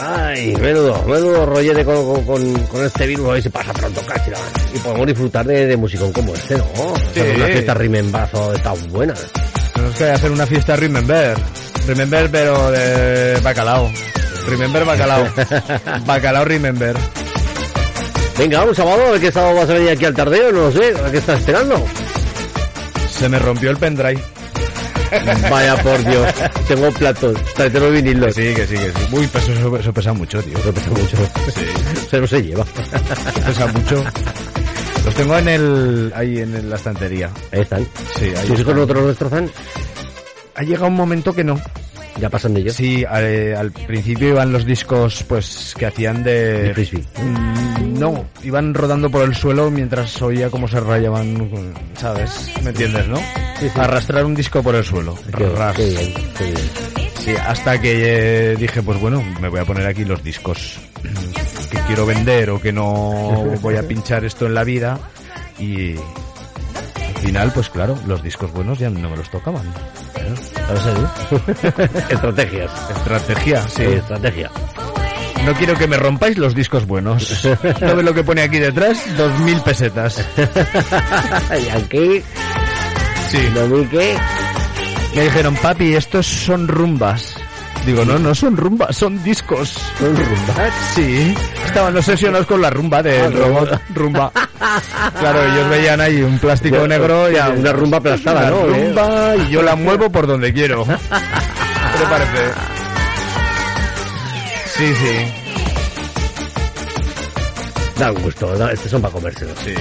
Ay, 0.00 0.56
menudo, 0.56 1.02
menudo 1.02 1.44
rollete 1.44 1.84
con, 1.84 2.06
con, 2.06 2.24
con, 2.24 2.54
con 2.68 2.84
este 2.86 3.06
virus, 3.06 3.26
hoy 3.26 3.42
se 3.42 3.50
pasa 3.50 3.74
pronto 3.74 4.00
casi 4.06 4.30
la 4.30 4.38
Y 4.74 4.78
podemos 4.78 5.06
disfrutar 5.08 5.44
de, 5.44 5.66
de 5.66 5.76
musicón 5.76 6.10
como 6.10 6.32
este, 6.34 6.56
¿no? 6.56 6.64
Sí. 7.12 7.20
Hacer 7.20 7.36
Una 7.36 7.46
fiesta 7.48 7.74
remembrazo 7.74 8.50
de 8.50 8.56
estas 8.56 8.88
buenas. 8.88 9.26
Tenemos 9.74 9.96
que 9.96 10.04
hacer 10.04 10.30
una 10.30 10.46
fiesta 10.46 10.76
Remember. 10.76 11.36
Remember, 11.86 12.30
pero 12.30 12.70
de 12.70 13.40
bacalao. 13.42 13.90
Remember 14.48 14.86
bacalao. 14.86 15.26
bacalao 16.06 16.44
Remember. 16.46 16.96
Venga, 18.38 18.64
un 18.64 18.74
sábado, 18.74 19.06
a 19.06 19.10
ver 19.10 19.20
qué 19.20 19.30
sábado 19.30 19.56
vas 19.56 19.68
a 19.68 19.74
venir 19.74 19.90
aquí 19.90 20.06
al 20.06 20.14
tardeo, 20.14 20.50
no 20.50 20.60
lo 20.62 20.72
sé, 20.72 20.94
¿a 20.98 21.10
qué 21.10 21.18
estás 21.18 21.40
esperando? 21.40 21.84
Se 23.18 23.28
me 23.28 23.38
rompió 23.38 23.70
el 23.70 23.76
pendrive. 23.76 24.20
Vaya 25.50 25.76
por 25.76 26.04
Dios, 26.04 26.34
tengo 26.66 26.90
platos, 26.90 27.36
tráetelo 27.54 27.90
vinilo. 27.90 28.32
Sí, 28.32 28.52
que 28.54 28.66
sí, 28.66 28.74
que 28.74 28.90
sí. 28.90 29.06
Uy, 29.12 29.26
pues 29.28 29.48
eso, 29.48 29.76
eso 29.76 29.92
pesa 29.92 30.12
mucho, 30.12 30.42
tío. 30.42 30.58
Eso 30.58 30.74
pesa 30.74 30.90
mucho. 30.90 31.16
Se 32.10 32.20
no 32.20 32.26
se 32.26 32.42
lleva. 32.42 32.64
Pesa 33.46 33.66
mucho. 33.68 34.04
Los 35.04 35.14
tengo 35.14 35.38
en 35.38 35.48
el, 35.48 36.12
ahí 36.16 36.38
en 36.38 36.68
la 36.68 36.76
estantería. 36.76 37.30
Ahí 37.52 37.60
están. 37.60 37.86
Sí, 38.18 38.32
ahí 38.36 38.46
¿Tus 38.48 38.60
hijos 38.60 38.74
no 38.74 38.86
te 38.86 38.94
los 38.94 39.06
destrozan? 39.06 39.50
Ha 40.56 40.62
llegado 40.62 40.88
un 40.88 40.94
momento 40.94 41.32
que 41.32 41.44
no. 41.44 41.60
Ya 42.20 42.30
pasan 42.30 42.54
de 42.54 42.60
ellos. 42.60 42.76
Sí, 42.76 43.04
al, 43.04 43.54
al 43.56 43.72
principio 43.72 44.28
iban 44.28 44.52
los 44.52 44.64
discos 44.64 45.24
pues 45.28 45.74
que 45.76 45.86
hacían 45.86 46.22
de... 46.22 46.62
De 46.62 46.74
frisbee. 46.74 47.04
Mm, 47.22 47.98
No, 47.98 48.24
iban 48.42 48.72
rodando 48.74 49.10
por 49.10 49.22
el 49.24 49.34
suelo 49.34 49.70
mientras 49.70 50.20
oía 50.22 50.48
cómo 50.50 50.68
se 50.68 50.78
rayaban, 50.80 51.74
¿sabes? 51.96 52.50
¿Me 52.62 52.70
entiendes, 52.70 53.06
no? 53.08 53.16
Sí, 53.16 53.68
sí. 53.68 53.80
Arrastrar 53.80 54.24
un 54.24 54.34
disco 54.34 54.62
por 54.62 54.74
el 54.76 54.84
suelo. 54.84 55.16
Qué, 55.36 55.48
Ras. 55.48 55.76
qué 55.76 55.88
bien, 55.88 56.14
qué 56.38 56.44
bien. 56.44 57.10
Sí, 57.20 57.32
hasta 57.46 57.80
que 57.80 58.52
eh, 58.52 58.56
dije, 58.56 58.82
pues 58.82 59.00
bueno, 59.00 59.22
me 59.40 59.48
voy 59.48 59.60
a 59.60 59.64
poner 59.64 59.86
aquí 59.86 60.04
los 60.04 60.22
discos 60.22 60.78
que 61.70 61.78
quiero 61.86 62.04
vender 62.06 62.50
o 62.50 62.60
que 62.60 62.70
no 62.72 63.56
voy 63.62 63.76
a 63.76 63.82
pinchar 63.88 64.24
esto 64.24 64.46
en 64.46 64.54
la 64.54 64.62
vida 64.64 64.98
y 65.58 65.94
final, 67.26 67.50
pues 67.52 67.68
claro, 67.70 67.98
los 68.06 68.22
discos 68.22 68.52
buenos 68.52 68.78
ya 68.78 68.90
no 68.90 69.08
me 69.10 69.16
los 69.16 69.30
tocaban. 69.30 69.62
¿Eh? 70.16 70.34
¿Sabes? 70.66 71.80
Estrategias. 72.10 72.70
Estrategia, 72.90 73.68
sí. 73.68 73.82
Estrategia. 73.84 74.50
No 75.44 75.52
quiero 75.54 75.74
que 75.74 75.86
me 75.86 75.96
rompáis 75.96 76.38
los 76.38 76.54
discos 76.54 76.86
buenos. 76.86 77.44
¿No 77.80 77.96
ves 77.96 78.04
lo 78.04 78.14
que 78.14 78.24
pone 78.24 78.42
aquí 78.42 78.58
detrás? 78.58 78.98
Dos 79.16 79.38
mil 79.40 79.60
pesetas. 79.60 80.24
y 80.36 81.68
aquí, 81.70 82.22
Sí. 83.30 83.38
no 83.54 83.66
vi 83.68 83.86
que... 83.86 84.16
Me 85.14 85.22
dijeron, 85.22 85.54
papi, 85.56 85.94
estos 85.94 86.26
son 86.26 86.66
rumbas. 86.68 87.34
Digo, 87.86 88.04
no, 88.04 88.18
no 88.18 88.34
son 88.34 88.56
rumbas, 88.56 88.96
son 88.96 89.22
discos. 89.22 89.76
¿Son 89.98 90.16
rumbas? 90.16 90.72
Sí, 90.94 91.34
estaban 91.66 91.96
obsesionados 91.96 92.46
con 92.46 92.60
la 92.62 92.70
rumba 92.70 93.02
del 93.02 93.20
Ah, 93.22 93.30
robot. 93.46 93.80
Rumba. 93.94 94.32
Claro, 95.20 95.44
ellos 95.44 95.68
veían 95.68 96.00
ahí 96.00 96.22
un 96.22 96.38
plástico 96.38 96.86
negro 96.86 97.30
y 97.30 97.34
una 97.36 97.72
rumba 97.72 97.98
aplastada, 97.98 98.50
¿no? 98.50 98.66
rumba 98.66 99.34
y 99.36 99.50
yo 99.50 99.62
la 99.62 99.74
muevo 99.76 100.10
por 100.10 100.26
donde 100.26 100.52
quiero. 100.52 100.84
¿Qué 100.86 101.98
te 101.98 102.04
parece? 102.10 102.52
Sí, 104.76 104.94
sí. 104.94 105.34
Da 107.98 108.10
gusto, 108.10 108.56
da- 108.58 108.72
estos 108.72 108.90
son 108.90 109.02
para 109.02 109.12
comérselos. 109.12 109.56
Sí. 109.64 109.74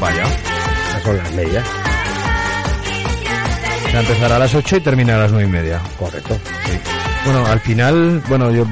Vaya. 0.03 0.25
Esas 0.25 1.03
son 1.05 1.17
las 1.17 1.33
medidas. 1.33 1.65
Va 4.21 4.35
a 4.35 4.39
las 4.41 4.53
8 4.53 4.77
y 4.79 4.81
terminar 4.81 5.19
a 5.19 5.23
las 5.23 5.31
9 5.33 5.47
y 5.47 5.51
media. 5.51 5.81
Correcto. 5.97 6.37
Bueno, 7.25 7.47
al 7.47 7.61
final, 7.61 8.21
bueno, 8.29 8.51
yo 8.51 8.67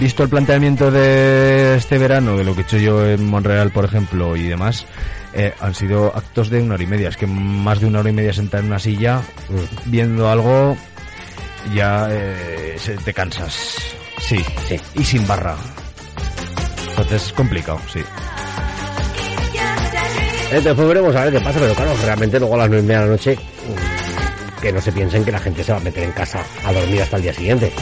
visto 0.00 0.24
el 0.24 0.28
planteamiento 0.28 0.90
de 0.90 1.76
este 1.76 1.96
verano, 1.96 2.36
de 2.36 2.42
lo 2.42 2.54
que 2.56 2.62
he 2.62 2.64
hecho 2.64 2.78
yo 2.78 3.06
en 3.06 3.24
Monreal, 3.24 3.70
por 3.70 3.84
ejemplo, 3.84 4.34
y 4.34 4.48
demás, 4.48 4.84
eh, 5.32 5.54
han 5.60 5.76
sido 5.76 6.12
actos 6.12 6.50
de 6.50 6.60
una 6.60 6.74
hora 6.74 6.82
y 6.82 6.86
media. 6.88 7.08
Es 7.08 7.16
que 7.16 7.28
más 7.28 7.78
de 7.78 7.86
una 7.86 8.00
hora 8.00 8.10
y 8.10 8.14
media 8.14 8.32
sentada 8.32 8.60
en 8.62 8.66
una 8.66 8.80
silla, 8.80 9.20
viendo 9.84 10.28
algo, 10.28 10.76
ya 11.72 12.08
eh, 12.10 12.76
te 13.04 13.14
cansas. 13.14 13.76
Sí, 14.18 14.44
Sí. 14.66 14.80
y 14.96 15.04
sin 15.04 15.24
barra. 15.24 15.54
Entonces 16.88 17.26
es 17.26 17.32
complicado, 17.32 17.78
sí. 17.92 18.00
Eh, 20.54 20.60
Después 20.60 20.86
veremos 20.86 21.16
a 21.16 21.24
ver 21.24 21.32
qué 21.32 21.40
pasa, 21.40 21.58
pero 21.58 21.74
claro, 21.74 21.92
realmente 22.04 22.38
luego 22.38 22.54
a 22.54 22.58
las 22.58 22.68
nueve 22.68 22.84
y 22.84 22.86
media 22.86 23.00
de 23.00 23.06
la 23.06 23.12
noche, 23.12 23.36
que 24.62 24.72
no 24.72 24.80
se 24.80 24.92
piensen 24.92 25.24
que 25.24 25.32
la 25.32 25.40
gente 25.40 25.64
se 25.64 25.72
va 25.72 25.78
a 25.78 25.80
meter 25.80 26.04
en 26.04 26.12
casa 26.12 26.44
a 26.64 26.72
dormir 26.72 27.02
hasta 27.02 27.16
el 27.16 27.22
día 27.22 27.34
siguiente. 27.34 27.72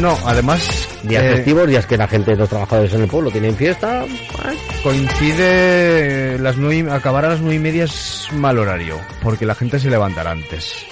No, 0.00 0.18
además... 0.26 0.88
Días 1.04 1.22
eh, 1.22 1.36
festivos, 1.36 1.68
días 1.68 1.86
que 1.86 1.96
la 1.96 2.08
gente, 2.08 2.34
los 2.34 2.48
trabajadores 2.48 2.92
en 2.94 3.02
el 3.02 3.08
pueblo 3.08 3.30
tienen 3.30 3.54
fiesta, 3.54 4.04
pues, 4.32 4.56
Coincide 4.82 6.38
las 6.40 6.56
nueve, 6.56 6.90
acabar 6.90 7.24
a 7.24 7.28
las 7.30 7.40
nueve 7.40 7.54
y 7.54 7.60
media 7.60 7.84
es 7.84 8.26
mal 8.32 8.58
horario, 8.58 8.98
porque 9.22 9.46
la 9.46 9.54
gente 9.54 9.78
se 9.78 9.88
levantará 9.88 10.32
antes. 10.32 10.84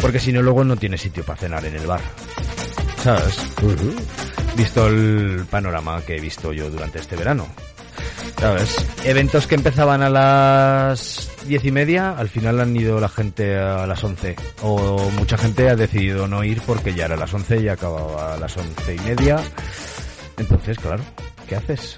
Porque 0.00 0.18
si 0.18 0.32
no, 0.32 0.42
luego 0.42 0.64
no 0.64 0.76
tiene 0.76 0.98
sitio 0.98 1.22
para 1.22 1.38
cenar 1.38 1.64
en 1.64 1.76
el 1.76 1.86
bar. 1.86 2.00
¿Sabes? 3.02 3.38
Visto 4.56 4.88
el 4.88 5.46
panorama 5.48 6.02
que 6.02 6.16
he 6.16 6.20
visto 6.20 6.52
yo 6.52 6.68
durante 6.68 6.98
este 6.98 7.14
verano. 7.14 7.46
¿Sabes? 8.38 8.76
Eventos 9.04 9.46
que 9.46 9.54
empezaban 9.54 10.02
a 10.02 10.10
las 10.10 11.30
diez 11.46 11.64
y 11.64 11.70
media, 11.70 12.10
al 12.16 12.28
final 12.28 12.60
han 12.60 12.74
ido 12.76 13.00
la 13.00 13.08
gente 13.08 13.56
a 13.56 13.86
las 13.86 14.02
once. 14.04 14.36
O 14.62 15.10
mucha 15.10 15.36
gente 15.36 15.68
ha 15.68 15.76
decidido 15.76 16.26
no 16.28 16.44
ir 16.44 16.60
porque 16.62 16.94
ya 16.94 17.06
era 17.06 17.16
las 17.16 17.32
once 17.32 17.60
y 17.60 17.68
acababa 17.68 18.34
a 18.34 18.36
las 18.38 18.56
once 18.56 18.94
y 18.94 18.98
media. 19.00 19.38
Entonces, 20.36 20.78
claro, 20.78 21.02
¿qué 21.48 21.56
haces? 21.56 21.96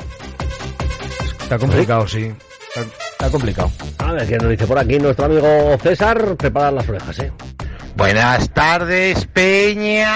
Está 1.43 1.59
complicado, 1.59 2.07
sí. 2.07 2.33
Está, 2.69 2.83
está 3.13 3.31
complicado. 3.31 3.71
A 3.99 4.13
ver 4.13 4.29
qué 4.29 4.37
nos 4.37 4.51
dice 4.51 4.67
por 4.67 4.79
aquí 4.79 4.99
nuestro 4.99 5.27
amigo 5.27 5.79
César, 5.83 6.37
preparar 6.37 6.73
las 6.75 6.89
orejas, 6.89 7.19
eh. 7.21 7.33
Buenas 7.97 8.51
tardes, 8.51 9.27
Peña. 9.27 10.13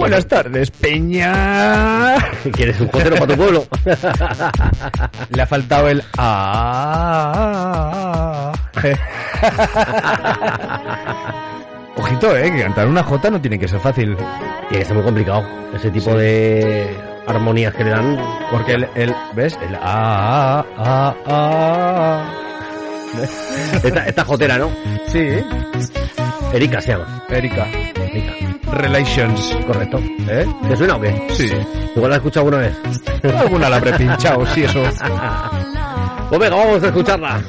Buenas 0.00 0.26
tardes, 0.26 0.70
Peña. 0.70 2.16
¿Quieres 2.54 2.80
un 2.80 2.88
jotero 2.88 3.16
para 3.16 3.26
tu 3.26 3.36
pueblo? 3.36 3.66
Le 5.28 5.42
ha 5.42 5.46
faltado 5.46 5.88
el 5.88 6.02
ah. 6.16 8.50
Ojito, 11.96 12.34
eh, 12.34 12.50
que 12.50 12.62
cantar 12.62 12.88
una 12.88 13.02
jota 13.02 13.30
no 13.30 13.42
tiene 13.42 13.58
que 13.58 13.68
ser 13.68 13.78
fácil. 13.78 14.16
Tiene 14.70 14.78
que 14.78 14.86
ser 14.86 14.94
muy 14.94 15.04
complicado. 15.04 15.46
Ese 15.74 15.90
tipo 15.90 16.16
de 16.16 16.96
armonías 17.26 17.74
que 17.74 17.84
le 17.84 17.90
dan. 17.90 18.18
Porque 18.50 18.72
el, 18.72 18.88
el 18.94 19.14
¿ves? 19.34 19.58
El 19.60 19.76
ah, 19.82 20.64
ah, 20.78 21.14
ah. 21.26 22.24
Esta, 23.84 24.06
esta 24.06 24.24
jotera, 24.24 24.56
¿no? 24.56 24.70
Sí. 25.08 25.28
Erika 26.52 26.80
se 26.80 26.88
llama. 26.92 27.24
Erika. 27.28 27.66
Erika. 27.68 28.32
Relations. 28.72 29.56
Correcto. 29.66 29.98
¿Eh? 30.28 30.46
¿Te 30.68 30.76
suena 30.76 30.96
o 30.96 31.00
qué? 31.00 31.28
Sí. 31.30 31.50
Igual 31.94 32.10
la 32.10 32.16
has 32.16 32.20
escuchado 32.20 32.46
alguna 32.46 32.58
vez. 32.66 32.76
Alguna 33.38 33.68
la 33.68 33.76
habré 33.76 33.92
pinchado, 33.94 34.46
sí, 34.46 34.64
eso. 34.64 34.82
Pues 36.30 36.40
venga, 36.40 36.54
vamos 36.54 36.80
a 36.80 36.86
escucharla. 36.86 37.40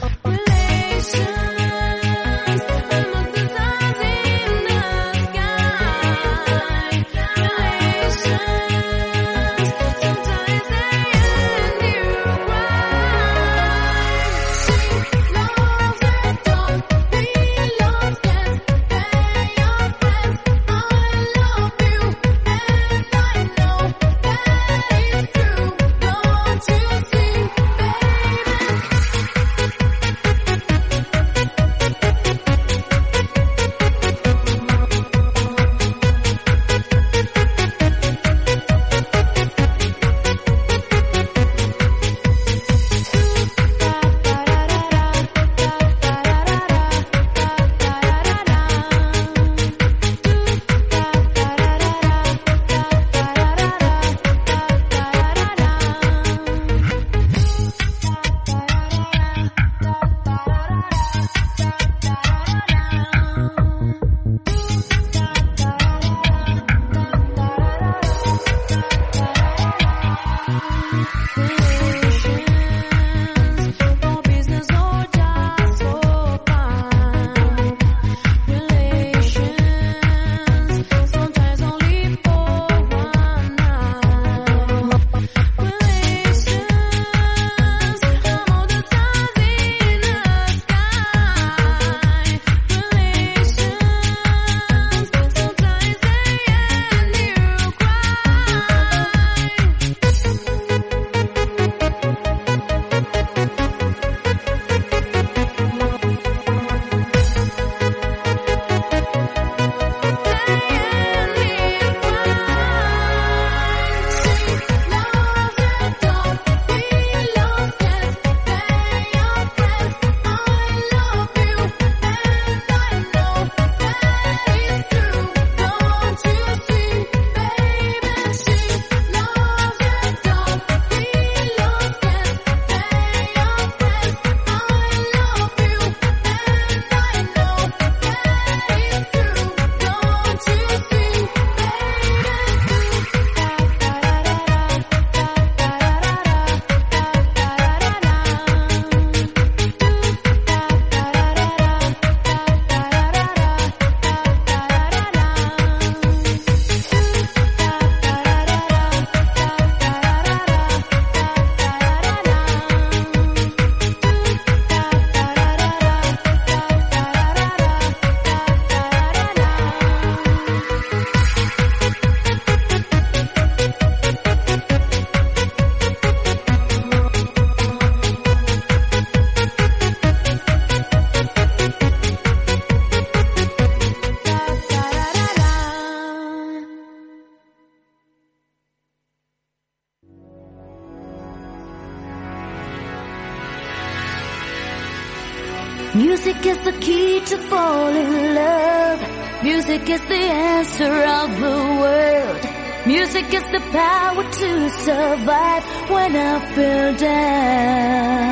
Down. 206.55 208.31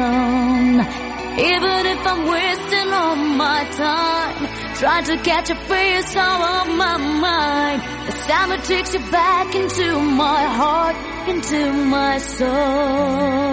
Even 1.39 1.85
if 1.93 2.07
I'm 2.07 2.27
wasting 2.27 2.93
all 2.93 3.15
my 3.15 3.63
time, 3.71 4.47
trying 4.75 5.05
to 5.05 5.17
catch 5.23 5.49
a 5.49 5.55
face 5.55 6.15
out 6.15 6.67
of 6.67 6.75
my 6.75 6.97
mind. 6.97 7.99
Time 8.29 8.51
it 8.51 8.63
takes 8.63 8.93
you 8.93 8.99
back 9.09 9.55
into 9.55 9.99
my 9.99 10.43
heart, 10.43 10.95
into 11.27 11.73
my 11.73 12.19
soul. 12.19 13.48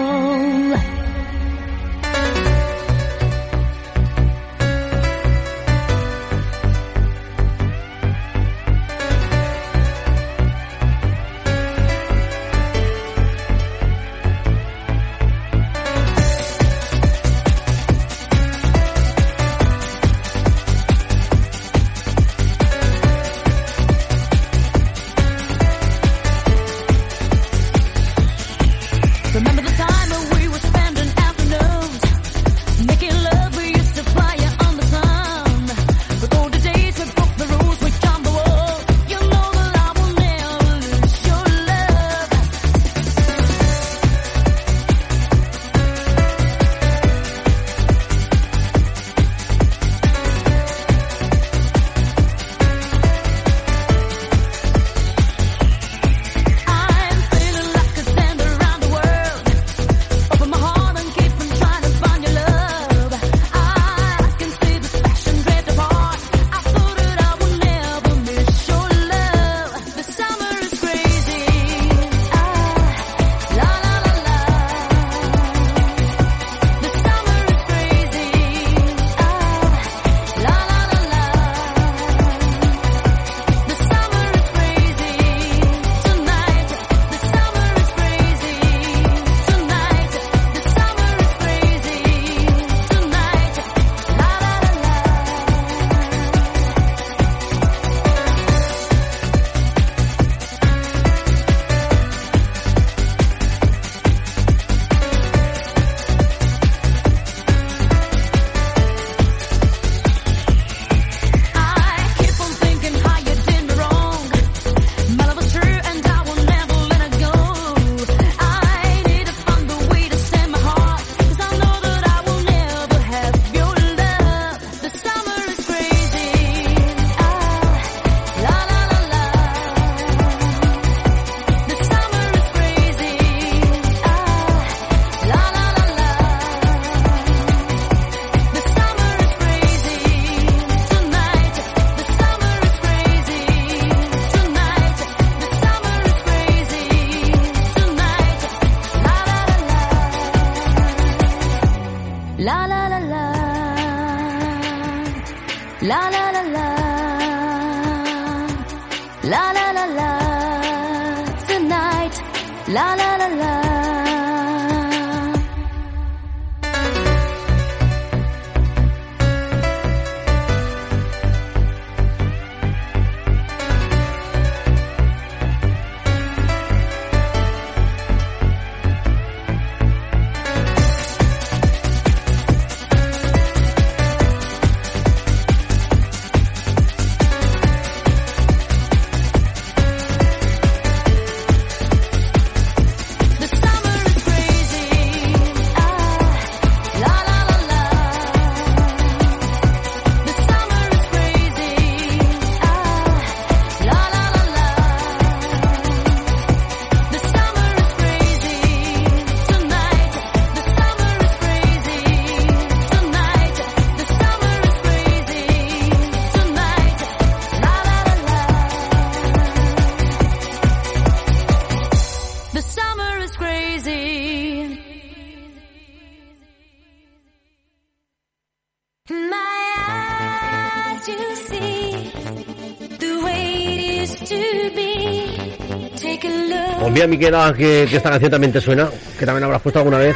Pues 237.07 237.19
mira, 237.19 237.31
Miquela, 237.31 237.53
que, 237.53 237.87
que 237.89 237.97
esta 237.97 238.09
canción 238.09 238.31
también 238.31 238.51
te 238.53 238.59
suena, 238.61 238.89
que 239.17 239.25
también 239.25 239.43
habrás 239.45 239.61
puesto 239.61 239.79
alguna 239.79 239.97
vez. 239.99 240.15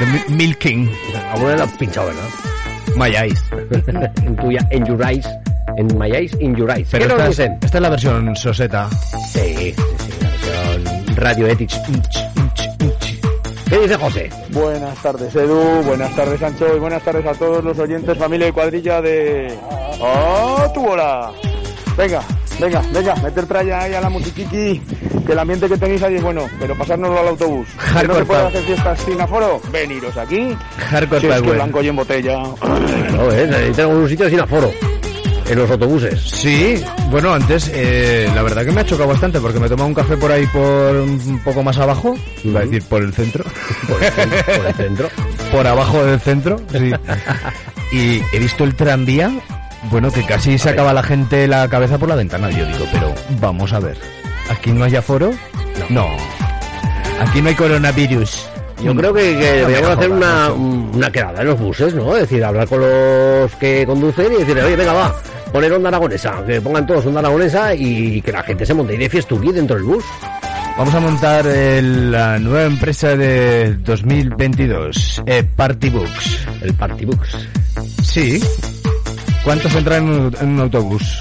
De 0.00 0.06
Mi- 0.06 0.36
Milking. 0.36 0.90
Alguna 1.32 1.50
vez 1.50 1.58
la 1.58 1.64
has 1.64 1.72
pinchado, 1.76 2.06
¿verdad? 2.08 2.28
My 2.96 3.16
Eyes. 3.16 3.44
en 4.24 4.36
tuya, 4.36 4.66
en 4.70 4.84
your 4.86 5.02
eyes. 5.02 5.26
En 5.76 5.86
my 5.98 6.10
eyes, 6.10 6.36
in 6.40 6.54
your 6.56 6.70
eyes. 6.70 6.88
Pero 6.90 7.06
¿Qué 7.06 7.12
nos 7.12 7.20
esta 7.20 7.24
es, 7.24 7.36
dicen? 7.36 7.58
esta 7.62 7.78
es 7.78 7.82
la 7.82 7.88
versión 7.90 8.36
soseta. 8.36 8.88
Sí, 8.90 9.54
sí, 9.56 9.74
sí, 9.74 10.20
la 10.20 10.28
versión 10.30 11.16
Radio 11.16 11.46
Ethics. 11.48 11.80
¿Qué 13.68 13.78
dice 13.80 13.96
José? 13.96 14.30
Buenas 14.50 15.02
tardes 15.02 15.34
Edu, 15.34 15.82
buenas 15.84 16.14
tardes 16.14 16.38
Sancho 16.38 16.76
y 16.76 16.78
buenas 16.78 17.02
tardes 17.02 17.26
a 17.26 17.32
todos 17.32 17.64
los 17.64 17.76
oyentes, 17.78 18.16
familia 18.16 18.46
y 18.48 18.52
cuadrilla 18.52 19.00
de... 19.00 19.52
¡Oh, 20.00 20.70
tu 20.72 20.80
bola! 20.82 21.32
Venga, 21.96 22.20
venga, 22.60 22.82
venga, 22.92 23.14
meter 23.16 23.46
tralla 23.46 23.82
ahí 23.82 23.94
a 23.94 24.00
la 24.00 24.10
musiquiqui, 24.10 24.80
que 25.26 25.32
el 25.32 25.38
ambiente 25.38 25.68
que 25.68 25.76
tenéis 25.78 26.02
ahí 26.02 26.16
es 26.16 26.22
bueno, 26.22 26.46
pero 26.58 26.76
pasárnoslo 26.76 27.20
al 27.20 27.28
autobús. 27.28 27.66
¿Que 27.68 27.76
no 27.76 27.92
Hardcore 27.94 28.18
se 28.20 28.24
puede 28.24 28.40
pub. 28.40 28.48
hacer 28.48 28.62
fiestas 28.64 29.00
sin 29.00 29.20
aforo? 29.20 29.60
Veniros 29.72 30.16
aquí. 30.16 30.56
Hardcore 30.90 31.20
si 31.20 31.26
es 31.28 31.42
que 31.42 31.50
blanco 31.52 31.82
y 31.82 31.88
en 31.88 31.96
botella. 31.96 32.42
Claro, 32.60 33.32
¿eh? 33.32 33.46
Necesitamos 33.46 33.96
un 33.96 34.08
sitio 34.08 34.28
sin 34.30 34.40
aforo. 34.40 34.70
En 35.46 35.58
los 35.58 35.70
autobuses. 35.70 36.22
Sí, 36.22 36.82
bueno, 37.10 37.34
antes 37.34 37.70
eh, 37.74 38.30
la 38.34 38.42
verdad 38.42 38.64
que 38.64 38.72
me 38.72 38.80
ha 38.80 38.84
chocado 38.86 39.10
bastante 39.10 39.38
porque 39.40 39.60
me 39.60 39.66
he 39.66 39.68
tomado 39.68 39.88
un 39.88 39.94
café 39.94 40.16
por 40.16 40.32
ahí 40.32 40.46
por 40.46 40.62
un 40.96 41.38
poco 41.44 41.62
más 41.62 41.76
abajo, 41.76 42.16
iba 42.42 42.60
a 42.60 42.62
decir 42.64 42.82
por 42.84 43.02
el 43.02 43.12
centro. 43.12 43.44
Por 43.88 44.02
el, 44.02 44.10
cen- 44.12 44.44
por 44.56 44.66
el 44.66 44.74
centro. 44.74 45.08
por 45.52 45.66
abajo 45.66 46.02
del 46.02 46.18
centro, 46.18 46.56
sí. 46.72 46.90
Y 47.92 48.22
he 48.32 48.38
visto 48.38 48.64
el 48.64 48.74
tranvía, 48.74 49.30
bueno, 49.90 50.10
que 50.10 50.24
casi 50.24 50.56
se 50.56 50.70
acaba 50.70 50.94
la 50.94 51.02
gente 51.02 51.46
la 51.46 51.68
cabeza 51.68 51.98
por 51.98 52.08
la 52.08 52.14
ventana. 52.14 52.50
Yo 52.50 52.64
digo, 52.64 52.86
pero 52.90 53.14
vamos 53.38 53.74
a 53.74 53.80
ver, 53.80 53.98
¿aquí 54.50 54.72
no 54.72 54.84
hay 54.84 54.96
aforo? 54.96 55.30
No. 55.88 56.08
Aquí 57.20 57.40
no 57.42 57.48
hay 57.48 57.54
coronavirus. 57.54 58.48
Yo 58.82 58.94
creo 58.94 59.14
que, 59.14 59.22
deberíamos 59.22 59.90
hacer 59.96 60.10
una, 60.10 60.52
una 60.52 61.10
quedada 61.10 61.40
en 61.40 61.46
los 61.48 61.58
buses, 61.58 61.94
¿no? 61.94 62.14
Es 62.16 62.22
decir, 62.22 62.44
hablar 62.44 62.68
con 62.68 62.80
los 62.80 63.50
que 63.54 63.86
conducen 63.86 64.32
y 64.32 64.36
decirle, 64.36 64.62
oye, 64.64 64.76
venga, 64.76 64.92
va, 64.92 65.14
poner 65.52 65.72
onda 65.72 65.88
aragonesa, 65.88 66.44
que 66.46 66.60
pongan 66.60 66.86
todos 66.86 67.06
onda 67.06 67.20
aragonesa 67.20 67.74
y 67.74 68.20
que 68.20 68.32
la 68.32 68.42
gente 68.42 68.66
se 68.66 68.74
monte 68.74 68.94
y 68.94 68.98
de 68.98 69.08
fiestuki 69.08 69.52
dentro 69.52 69.76
del 69.76 69.84
bus. 69.86 70.04
Vamos 70.76 70.92
a 70.94 71.00
montar 71.00 71.46
el- 71.46 72.10
la 72.10 72.38
nueva 72.38 72.64
empresa 72.64 73.16
de 73.16 73.74
2022, 73.76 75.22
eh, 75.24 75.44
Party 75.56 75.88
Books. 75.88 76.46
El 76.62 76.74
Party 76.74 77.04
Books. 77.06 77.38
Sí. 78.02 78.42
¿Cuántos 79.44 79.72
entran 79.76 80.02
en 80.04 80.10
un, 80.10 80.36
en 80.40 80.48
un 80.48 80.60
autobús? 80.60 81.20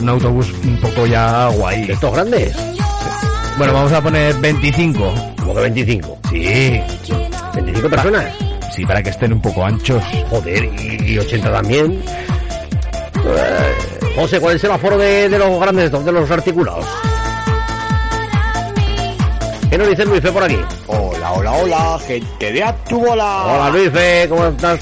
Un 0.00 0.08
autobús 0.08 0.52
un 0.64 0.76
poco 0.78 1.06
ya 1.06 1.48
guay. 1.48 1.90
¿Estos 1.90 2.12
grandes? 2.12 2.56
Bueno, 3.56 3.72
vamos 3.72 3.92
a 3.92 4.02
poner 4.02 4.34
25. 4.36 5.14
¿Cómo 5.38 5.54
que 5.54 5.60
25? 5.60 6.18
Sí. 6.30 6.80
¿25 7.54 7.90
personas? 7.90 8.26
Sí, 8.74 8.84
para 8.84 9.02
que 9.02 9.10
estén 9.10 9.32
un 9.32 9.40
poco 9.40 9.64
anchos. 9.64 10.02
Joder, 10.30 10.64
y, 10.64 11.12
y 11.12 11.18
80 11.18 11.52
también. 11.52 12.02
Eh, 13.24 14.14
José, 14.16 14.40
¿cuál 14.40 14.56
es 14.56 14.64
el 14.64 14.72
aforo 14.72 14.98
de, 14.98 15.28
de 15.28 15.38
los 15.38 15.60
grandes, 15.60 15.90
de 15.92 16.12
los 16.12 16.30
articulados? 16.30 16.84
¿Qué 19.70 19.78
nos 19.78 19.88
dice 19.88 20.04
Luis 20.04 20.20
Fe 20.20 20.30
por 20.30 20.44
aquí? 20.44 20.56
Hola, 20.86 21.32
hola, 21.32 21.52
hola, 21.52 21.98
gente 22.06 22.52
de 22.52 22.62
Actubola. 22.62 23.44
Hola 23.46 23.70
Luis 23.70 23.90
Fe, 23.90 24.26
¿cómo 24.28 24.46
estás? 24.46 24.78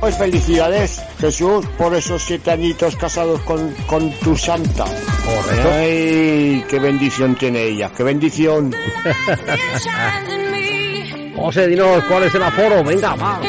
Pues 0.00 0.16
felicidades, 0.16 1.02
Jesús, 1.18 1.66
por 1.76 1.94
esos 1.94 2.22
siete 2.22 2.50
añitos 2.50 2.96
casados 2.96 3.40
con, 3.42 3.70
con 3.86 4.10
tu 4.20 4.34
santa. 4.36 4.84
Correcto. 4.84 5.70
Ay, 5.74 6.64
qué 6.68 6.78
bendición 6.78 7.34
tiene 7.34 7.64
ella, 7.64 7.90
qué 7.94 8.02
bendición. 8.02 8.74
José, 11.36 11.66
dinos 11.68 12.02
cuál 12.08 12.24
es 12.24 12.34
el 12.34 12.42
aforo, 12.42 12.82
venga, 12.84 13.14
va. 13.14 13.40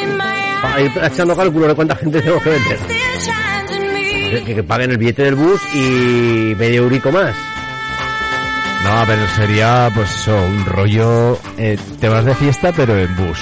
Para 0.62 0.82
ir 0.82 0.92
echando 1.04 1.36
cálculos 1.36 1.70
de 1.70 1.76
cuánta 1.76 1.96
gente 1.96 2.20
tenemos 2.22 2.44
que 2.44 2.50
meter. 2.50 2.80
Que, 4.46 4.56
que 4.56 4.64
paguen 4.64 4.92
el 4.92 4.98
billete 4.98 5.24
del 5.24 5.36
bus 5.36 5.60
y 5.74 6.54
medio 6.58 6.84
eurico 6.84 7.12
más. 7.12 7.36
No, 8.84 9.04
pero 9.06 9.28
sería 9.36 9.92
pues 9.94 10.10
eso, 10.16 10.36
un 10.36 10.66
rollo, 10.66 11.38
eh, 11.58 11.78
te 12.00 12.10
vas 12.10 12.26
de 12.26 12.34
fiesta 12.36 12.72
pero 12.76 12.98
en 12.98 13.16
bus. 13.16 13.40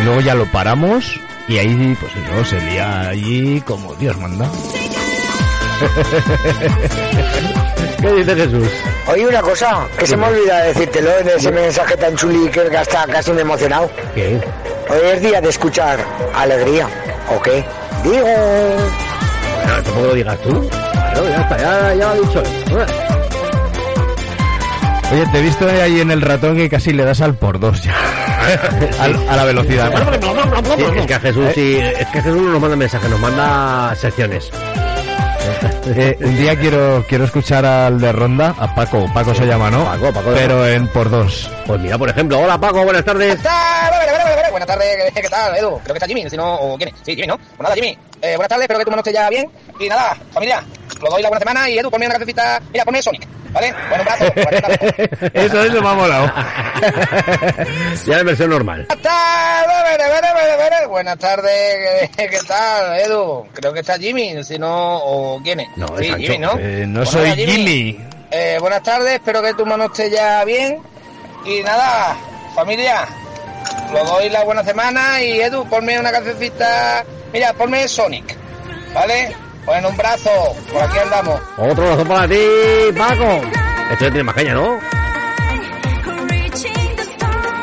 Y 0.00 0.04
luego 0.04 0.20
ya 0.20 0.34
lo 0.34 0.46
paramos 0.46 1.20
y 1.48 1.58
ahí 1.58 1.96
pues 2.00 2.12
eso, 2.16 2.44
se 2.44 2.60
lía 2.60 3.08
allí 3.08 3.60
como 3.60 3.94
Dios 3.94 4.16
manda. 4.18 4.50
¿Qué 8.00 8.12
dice 8.12 8.34
Jesús? 8.34 8.68
Oye, 9.08 9.26
una 9.26 9.42
cosa, 9.42 9.86
que 9.98 10.06
se 10.06 10.16
me 10.16 10.26
olvida 10.26 10.62
decírtelo 10.62 11.18
en 11.18 11.28
ese 11.28 11.50
mensaje 11.50 11.96
tan 11.96 12.14
chuli 12.16 12.48
que 12.50 12.60
hasta 12.76 13.06
casi 13.06 13.32
me 13.32 13.42
emocionado. 13.42 13.90
¿Qué? 14.14 14.40
Hoy 14.88 15.00
es 15.12 15.20
día 15.20 15.40
de 15.40 15.48
escuchar 15.48 15.98
alegría, 16.34 16.88
¿o 17.34 17.42
qué? 17.42 17.64
Digo... 18.04 18.26
Bueno, 19.56 19.82
tampoco 19.82 20.06
lo 20.06 20.14
digas 20.14 20.38
tú. 20.42 20.68
Claro, 20.68 21.28
ya 21.28 21.40
está, 21.40 21.56
ya, 21.58 21.94
ya 21.94 21.94
lo 21.94 22.08
ha 22.08 22.14
dicho. 22.14 22.42
Oye, 25.12 25.26
te 25.32 25.38
he 25.38 25.42
visto 25.42 25.68
ahí 25.68 26.00
en 26.00 26.10
el 26.10 26.20
ratón 26.20 26.56
que 26.56 26.68
casi 26.68 26.92
le 26.92 27.04
das 27.04 27.20
al 27.20 27.34
por 27.34 27.60
dos 27.60 27.82
ya. 27.82 27.94
A 29.30 29.36
la 29.36 29.44
velocidad. 29.44 29.90
Sí, 30.76 30.84
es 30.98 31.06
que 31.06 31.14
a 31.14 31.20
Jesús 31.20 31.46
sí, 31.54 31.76
es 31.78 32.06
que 32.08 32.22
Jesús 32.22 32.40
no 32.40 32.52
nos 32.52 32.60
manda 32.60 32.76
mensajes, 32.76 33.10
nos 33.10 33.20
manda 33.20 33.94
secciones. 33.96 34.50
Eh, 35.86 36.18
un 36.20 36.36
día 36.36 36.56
quiero 36.56 37.04
quiero 37.08 37.24
escuchar 37.24 37.64
al 37.64 38.00
de 38.00 38.12
Ronda, 38.12 38.54
a 38.58 38.74
Paco, 38.74 39.08
Paco 39.14 39.34
se 39.34 39.46
llama, 39.46 39.70
¿no? 39.70 39.84
Paco, 39.84 40.12
Paco. 40.12 40.30
Pero 40.34 40.66
en 40.66 40.88
por 40.88 41.10
dos. 41.10 41.50
Pues 41.66 41.80
mira, 41.80 41.96
por 41.96 42.08
ejemplo, 42.08 42.40
hola 42.40 42.60
Paco, 42.60 42.84
buenas 42.84 43.04
tardes. 43.04 43.38
Buenas 44.56 44.68
tardes, 44.68 45.12
¿qué 45.12 45.28
tal, 45.28 45.54
Edu? 45.54 45.78
Creo 45.80 45.92
que 45.92 45.98
está 45.98 46.06
Jimmy, 46.06 46.30
si 46.30 46.36
no, 46.38 46.54
o 46.54 46.78
quién 46.78 46.88
es. 46.88 46.94
Sí, 47.02 47.14
Jimmy, 47.14 47.26
¿no? 47.26 47.36
Pues 47.36 47.60
nada, 47.60 47.74
Jimmy, 47.74 47.98
eh, 48.22 48.36
buenas 48.36 48.48
tardes, 48.48 48.62
espero 48.62 48.78
que 48.78 48.84
tu 48.86 48.90
mano 48.90 49.00
esté 49.02 49.12
ya 49.12 49.28
bien. 49.28 49.50
Y 49.78 49.86
nada, 49.86 50.16
familia, 50.32 50.64
os 50.98 51.10
doy 51.10 51.20
la 51.20 51.28
buena 51.28 51.40
semana 51.40 51.68
y 51.68 51.78
Edu, 51.78 51.90
ponme 51.90 52.06
una 52.06 52.14
cafecita. 52.14 52.62
Mira, 52.72 52.86
ponme 52.86 53.02
Sonic, 53.02 53.28
¿vale? 53.52 53.74
Bueno, 53.90 54.02
un. 54.02 55.30
Eso, 55.34 55.62
eso 55.62 55.82
me 55.82 55.88
ha 55.90 55.92
molado. 55.92 56.32
Ya 58.06 58.18
en 58.20 58.26
versión 58.26 58.48
normal. 58.48 58.86
Buenas 58.88 59.02
tardes. 59.02 60.88
Buenas 60.88 61.18
tardes, 61.18 62.10
¿qué, 62.16 62.28
qué 62.28 62.38
tal, 62.48 62.98
Edu? 62.98 63.46
Creo 63.52 63.74
que 63.74 63.80
está 63.80 63.98
Jimmy, 63.98 64.42
si 64.42 64.58
no, 64.58 64.96
o 64.96 65.38
quién 65.42 65.60
es. 65.60 65.68
No, 65.76 65.84
es 65.98 66.06
sí, 66.06 66.12
Sancho. 66.12 66.32
Jimmy, 66.32 66.38
¿no? 66.38 66.58
Eh, 66.58 66.84
no 66.86 67.00
Pues 67.00 67.10
soy 67.10 67.28
nada, 67.28 67.36
Jimmy. 67.36 68.00
Eh, 68.30 68.56
buenas 68.58 68.82
tardes, 68.82 69.12
espero 69.12 69.42
que 69.42 69.52
tu 69.52 69.66
mano 69.66 69.84
esté 69.84 70.08
ya 70.08 70.42
bien. 70.46 70.78
Y 71.44 71.60
nada, 71.62 72.16
familia, 72.54 73.06
os 73.92 74.10
doy 74.10 74.28
la 74.30 74.44
buena 74.44 74.64
semana 74.64 75.22
y 75.22 75.40
Edu, 75.40 75.68
ponme 75.68 75.98
una 75.98 76.10
cancioncita. 76.10 77.04
Mira, 77.32 77.52
ponme 77.52 77.86
Sonic. 77.88 78.46
¿vale? 78.96 79.36
Pues 79.64 79.78
en 79.78 79.86
un 79.86 79.96
brazo, 79.96 80.30
por 80.72 80.82
aquí 80.82 80.98
andamos. 80.98 81.40
Otro 81.58 81.84
abrazo 81.84 82.04
para 82.04 82.28
ti, 82.28 82.40
Paco. 82.96 83.42
Esto 83.92 84.04
ya 84.04 84.10
tiene 84.10 84.22
más 84.22 84.34
caña, 84.34 84.54
¿no? 84.54 84.78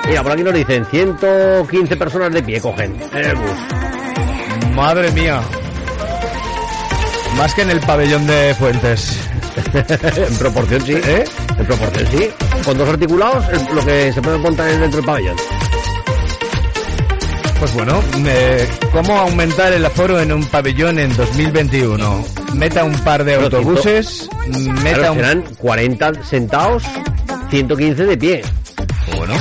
Mira, 0.06 0.22
por 0.22 0.32
aquí 0.34 0.44
nos 0.44 0.54
dicen 0.54 0.86
115 0.86 1.96
personas 1.96 2.32
de 2.34 2.44
pie 2.44 2.62
cogen 2.62 3.02
en 3.14 3.26
el 3.26 3.36
bus. 3.36 4.76
Madre 4.76 5.12
mía. 5.12 5.42
Más 7.38 7.54
que 7.56 7.62
en 7.62 7.72
el 7.72 7.80
pabellón 7.80 8.28
de 8.28 8.54
Fuentes. 8.56 9.18
en 9.74 10.38
proporción 10.38 10.82
sí, 10.82 10.94
¿eh? 10.94 11.24
En 11.58 11.66
proporción 11.66 12.08
sí. 12.08 12.30
Con 12.66 12.78
dos 12.78 12.90
articulados, 12.90 13.48
es 13.50 13.70
lo 13.72 13.84
que 13.86 14.12
se 14.12 14.22
puede 14.22 14.38
montar 14.38 14.68
dentro 14.68 14.98
del 14.98 15.06
pabellón. 15.06 15.38
Pues 17.64 17.76
bueno, 17.76 18.04
eh, 18.28 18.68
¿cómo 18.92 19.18
aumentar 19.18 19.72
el 19.72 19.86
aforo 19.86 20.20
en 20.20 20.34
un 20.34 20.44
pabellón 20.48 21.00
en 21.00 21.16
2021? 21.16 22.26
Meta 22.56 22.84
un 22.84 22.94
par 23.06 23.24
de 23.24 23.36
autobuses, 23.36 24.28
meta 24.84 24.98
Claro, 24.98 25.14
un... 25.14 25.20
serán 25.20 25.44
40 25.60 26.24
sentados, 26.26 26.84
115 27.52 28.06
de 28.06 28.18
pie. 28.18 28.42
Bueno. 29.16 29.34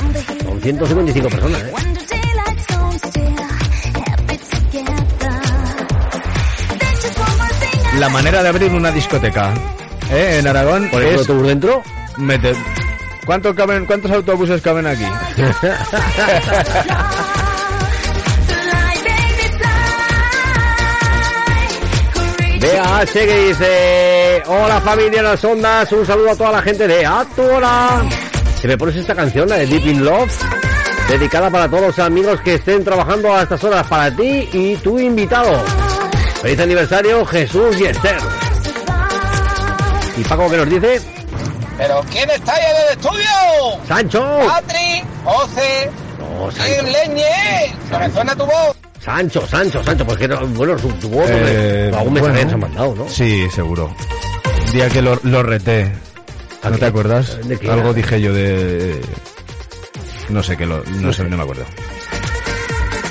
Son 0.44 0.60
155 0.60 1.28
personas, 1.30 1.62
¿eh? 1.62 1.72
La 7.98 8.08
manera 8.08 8.44
de 8.44 8.48
abrir 8.50 8.72
una 8.72 8.92
discoteca 8.92 9.52
¿eh? 10.12 10.36
en 10.38 10.46
Aragón 10.46 10.88
¿Poner 10.92 11.08
es 11.08 11.20
autobús 11.22 11.48
dentro? 11.48 11.82
meter... 12.18 12.54
¿Cuánto 13.26 13.52
caben, 13.52 13.84
¿Cuántos 13.84 14.12
autobuses 14.12 14.62
caben 14.62 14.86
aquí? 14.86 15.06
BH 22.62 23.12
que 23.12 23.36
dice 23.48 24.42
Hola 24.46 24.80
familia 24.80 25.20
de 25.20 25.28
las 25.30 25.44
ondas, 25.44 25.90
un 25.90 26.06
saludo 26.06 26.30
a 26.30 26.36
toda 26.36 26.52
la 26.52 26.62
gente 26.62 26.86
de 26.86 27.04
Actua. 27.04 28.04
Si 28.60 28.68
me 28.68 28.78
pones 28.78 28.94
esta 28.94 29.16
canción, 29.16 29.48
la 29.48 29.56
de 29.56 29.66
Deep 29.66 29.84
in 29.86 30.04
Love, 30.04 30.30
dedicada 31.08 31.50
para 31.50 31.68
todos 31.68 31.82
los 31.82 31.98
amigos 31.98 32.40
que 32.42 32.54
estén 32.54 32.84
trabajando 32.84 33.34
a 33.34 33.42
estas 33.42 33.64
horas, 33.64 33.84
para 33.88 34.14
ti 34.14 34.48
y 34.52 34.76
tu 34.76 34.96
invitado. 34.96 35.60
Feliz 36.40 36.60
aniversario 36.60 37.26
Jesús 37.26 37.80
y 37.80 37.84
Esther. 37.86 38.18
¿Y 40.16 40.22
Paco 40.22 40.48
qué 40.48 40.56
nos 40.58 40.70
dice? 40.70 41.00
¿Pero 41.78 42.00
quién 42.12 42.30
está 42.30 42.52
ahí 42.54 42.62
en 42.70 42.76
el 42.86 42.92
estudio? 42.92 43.86
¡Sancho! 43.88 44.38
Patri, 44.46 45.02
Oce, 45.24 45.90
No, 46.18 46.48
¿quién 46.48 46.76
Sancho. 46.76 46.92
leñe? 46.92 47.74
¿No 47.90 47.98
me 47.98 48.10
suena 48.12 48.36
tu 48.36 48.46
voz? 48.46 48.76
Sancho, 49.04 49.46
Sancho, 49.46 49.82
Sancho, 49.82 50.06
porque 50.06 50.28
no, 50.28 50.46
bueno, 50.48 50.78
su, 50.78 50.88
tu 50.92 51.08
voz, 51.08 51.26
Eh, 51.28 51.90
algún 51.94 52.14
mensaje 52.14 52.32
bueno. 52.34 52.44
nos 52.44 52.52
ha 52.54 52.56
mandado, 52.56 52.94
¿no? 52.94 53.08
Sí, 53.08 53.46
seguro. 53.50 53.94
Un 54.66 54.72
día 54.72 54.88
que 54.88 55.02
lo, 55.02 55.18
lo 55.24 55.42
reté. 55.42 55.90
¿A 56.62 56.68
¿No 56.68 56.74
qué? 56.76 56.80
te 56.80 56.86
acuerdas? 56.86 57.38
¿De 57.48 57.58
qué 57.58 57.68
Algo 57.68 57.86
era? 57.90 57.92
dije 57.94 58.20
yo 58.20 58.32
de... 58.32 59.00
No 60.28 60.42
sé 60.42 60.56
qué 60.56 60.64
lo... 60.66 60.84
No, 61.00 61.12
sé, 61.12 61.24
no 61.24 61.36
me 61.36 61.42
acuerdo. 61.42 61.64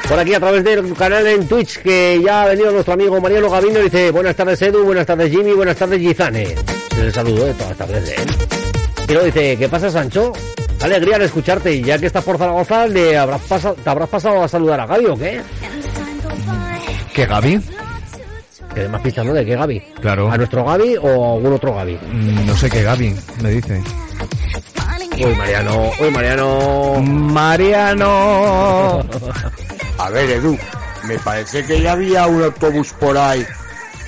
Por 0.08 0.18
aquí 0.20 0.34
a 0.34 0.40
través 0.40 0.64
del 0.64 0.94
canal 0.94 1.28
en 1.28 1.48
Twitch 1.48 1.80
que 1.80 2.22
ya 2.24 2.44
ha 2.44 2.48
venido 2.48 2.72
nuestro 2.72 2.94
amigo 2.94 3.20
Mariano 3.22 3.50
Gavino 3.50 3.80
dice 3.80 4.12
buenas 4.12 4.36
tardes 4.36 4.62
Edu, 4.62 4.84
buenas 4.84 5.06
tardes 5.06 5.32
Jimmy, 5.32 5.52
buenas 5.54 5.76
tardes 5.78 6.00
Gizane. 6.00 6.56
Se 6.96 7.04
le 7.04 7.12
saludo 7.12 7.46
de 7.46 7.54
todas 7.54 7.70
las 7.70 7.78
tardes. 7.78 8.16
Y 9.08 9.12
luego 9.12 9.26
dice, 9.26 9.58
¿qué 9.58 9.70
pasa 9.70 9.90
Sancho? 9.90 10.34
Alegría 10.84 11.16
al 11.18 11.22
escucharte 11.24 11.74
y 11.74 11.84
ya 11.84 11.98
que 12.00 12.08
estás 12.08 12.24
por 12.24 12.38
Zaragoza, 12.38 12.88
¿le 12.88 13.16
habrás 13.18 13.42
pasado, 13.42 13.76
¿te 13.76 13.90
habrás 13.90 14.10
pasado 14.10 14.44
a 14.44 14.48
saludar 14.48 14.80
a 14.80 14.86
Gaby 14.88 15.06
o 15.06 15.16
qué? 15.18 15.42
¿Qué, 17.14 17.26
Gaby? 17.26 17.62
Que 18.74 18.88
más 18.88 19.02
pistas, 19.02 19.26
¿no? 19.26 19.34
¿De 19.34 19.46
qué 19.46 19.56
Gaby? 19.56 19.80
Claro. 20.02 20.32
¿A 20.32 20.38
nuestro 20.38 20.64
Gaby 20.66 20.96
o 20.98 21.08
a 21.08 21.34
algún 21.36 21.54
otro 21.54 21.76
Gaby? 21.76 22.00
Mm, 22.12 22.46
No 22.48 22.56
sé 22.58 22.70
qué 22.70 22.82
Gaby 22.84 23.16
me 23.44 23.50
dice. 23.52 23.82
Uy, 25.24 25.36
Mariano, 25.36 25.92
uy, 26.00 26.10
Mariano. 26.10 27.02
Mariano. 27.02 29.00
A 30.00 30.10
ver, 30.10 30.30
Edu, 30.32 30.58
me 31.04 31.20
parece 31.20 31.64
que 31.64 31.80
ya 31.82 31.92
había 31.92 32.26
un 32.26 32.42
autobús 32.44 32.92
por 32.94 33.16
ahí 33.18 33.46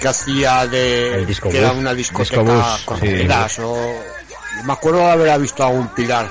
que 0.01 0.07
hacía 0.07 0.65
de... 0.65 1.15
El 1.17 1.27
disco 1.27 1.49
que 1.49 1.59
era 1.59 1.69
bus. 1.71 1.77
una 1.79 1.93
discoteca 1.93 2.41
Discobús, 2.41 2.81
con 2.85 2.99
sí. 2.99 3.07
pilas 3.07 3.59
o... 3.59 3.75
Me 4.65 4.73
acuerdo 4.73 4.99
de 4.99 5.11
haber 5.11 5.39
visto 5.39 5.63
algún 5.63 5.87
pilar 5.89 6.27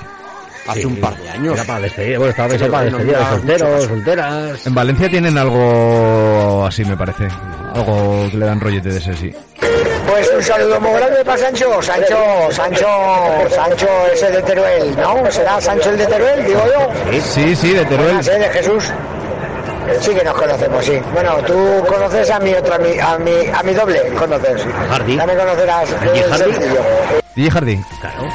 hace 0.67 0.79
Sí, 0.81 0.85
un 0.85 0.95
par 0.97 1.15
de 1.17 1.29
años. 1.29 1.53
Era 1.55 1.63
para 1.65 1.79
despedir, 1.81 2.17
bueno, 2.17 2.29
estaba 2.31 2.49
pensado 2.49 2.71
Pero 2.71 2.73
para 2.73 2.85
despedir 2.85 3.17
de 3.17 3.25
solteros, 3.25 3.83
solteras. 3.85 4.67
En 4.67 4.75
Valencia 4.75 5.09
tienen 5.09 5.37
algo 5.37 6.65
así, 6.65 6.85
me 6.85 6.97
parece. 6.97 7.27
Algo 7.73 8.27
que 8.31 8.37
le 8.37 8.45
dan 8.45 8.59
rollete 8.59 8.89
de 8.89 8.97
ese, 8.97 9.13
sí. 9.15 9.31
Pues 10.07 10.31
un 10.35 10.43
saludo 10.43 10.79
muy 10.79 10.91
grande 10.93 11.25
para 11.25 11.37
Sancho, 11.37 11.81
Sancho, 11.81 12.17
Sancho, 12.51 12.87
Sancho 13.49 13.87
ese 14.13 14.29
de 14.29 14.41
Teruel, 14.43 14.95
¿no? 14.97 15.31
¿Será 15.31 15.59
Sancho 15.59 15.89
el 15.89 15.97
de 15.97 16.05
Teruel, 16.05 16.45
digo 16.45 16.61
yo? 16.67 17.19
Sí, 17.21 17.55
sí, 17.55 17.73
de 17.73 17.85
Teruel. 17.85 18.07
Buenas, 18.07 18.27
¿eh? 18.27 18.39
de 18.39 18.49
Jesús. 18.49 18.83
Sí 19.99 20.13
que 20.13 20.23
nos 20.23 20.33
conocemos, 20.35 20.85
sí. 20.85 20.99
Bueno, 21.13 21.35
tú 21.45 21.53
conoces 21.87 22.29
a 22.29 22.39
mi 22.39 22.53
otra, 22.53 22.75
a 22.75 22.79
mi, 22.79 22.99
a 22.99 23.17
mi, 23.17 23.31
a 23.53 23.63
mi 23.63 23.73
doble, 23.73 24.01
conoces. 24.17 24.65
Hardy. 24.89 25.17
Ya 25.17 25.25
me 25.25 25.35
conocerás. 25.35 25.89
¿Y 26.13 26.17
el 26.19 26.29
Hardy? 26.31 27.49
Hardy. 27.49 27.79
Claro. 27.99 28.29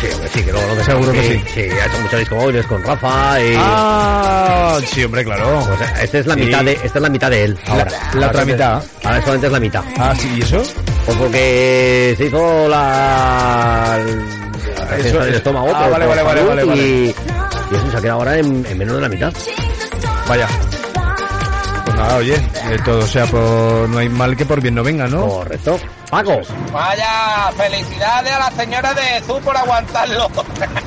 Sí, 0.00 0.06
hombre, 0.12 0.28
sí, 0.34 0.42
que 0.42 0.52
luego 0.52 0.68
lo 0.68 0.76
que 0.76 0.84
Seguro 0.84 1.12
que 1.12 1.22
sí. 1.22 1.42
Sí, 1.54 1.60
ha 1.60 1.86
hecho 1.86 1.98
muchos 2.02 2.18
discos 2.20 2.38
móviles 2.42 2.66
con 2.66 2.82
Rafa 2.82 3.40
y... 3.40 3.54
Ah, 3.58 4.78
sí, 4.86 5.04
hombre, 5.04 5.24
claro. 5.24 5.58
O 5.60 5.78
sea, 5.78 6.02
esta 6.02 6.18
es 6.18 6.26
la 6.26 6.36
mitad 6.36 6.64
de, 6.64 6.72
esta 6.72 6.98
es 6.98 7.02
la 7.02 7.08
mitad 7.08 7.30
de 7.30 7.44
él. 7.44 7.58
Ahora, 7.66 7.86
la 8.14 8.26
otra 8.28 8.44
mitad. 8.44 8.82
Ahora 9.04 9.20
solamente 9.20 9.46
es 9.46 9.52
la 9.52 9.60
mitad. 9.60 9.84
Ah, 9.98 10.14
sí, 10.18 10.30
¿y 10.36 10.42
eso? 10.42 10.62
Pues 11.06 11.16
porque 11.18 12.14
se 12.18 12.24
hizo 12.26 12.68
la, 12.68 13.98
la 14.90 14.96
Eso 14.98 15.18
del 15.20 15.28
es- 15.30 15.36
estómago 15.36 15.70
Ah, 15.74 15.88
vale, 15.88 16.06
vale, 16.06 16.22
vale, 16.22 16.42
vale, 16.42 16.64
vale. 16.64 16.82
y, 16.82 17.04
y 17.70 17.74
eso 17.76 17.90
se 17.90 17.96
ha 17.96 18.00
quedado 18.00 18.18
ahora 18.18 18.38
en, 18.38 18.66
en 18.66 18.78
menos 18.78 18.96
de 18.96 19.02
la 19.02 19.08
mitad. 19.08 19.32
Vaya. 20.28 20.48
Pues 21.84 21.96
nada, 21.96 22.16
oye, 22.16 22.36
todo 22.84 23.06
sea 23.06 23.26
por... 23.26 23.88
No 23.88 23.98
hay 23.98 24.08
mal 24.08 24.36
que 24.36 24.44
por 24.46 24.60
bien 24.60 24.74
no 24.74 24.82
venga, 24.82 25.06
¿no? 25.06 25.26
Correcto. 25.28 25.78
Paco, 26.14 26.42
Vaya, 26.72 27.50
felicidades 27.56 28.32
a 28.32 28.38
la 28.38 28.50
señora 28.52 28.94
de 28.94 29.20
Zu 29.26 29.40
por 29.40 29.56
aguantarlo. 29.56 30.30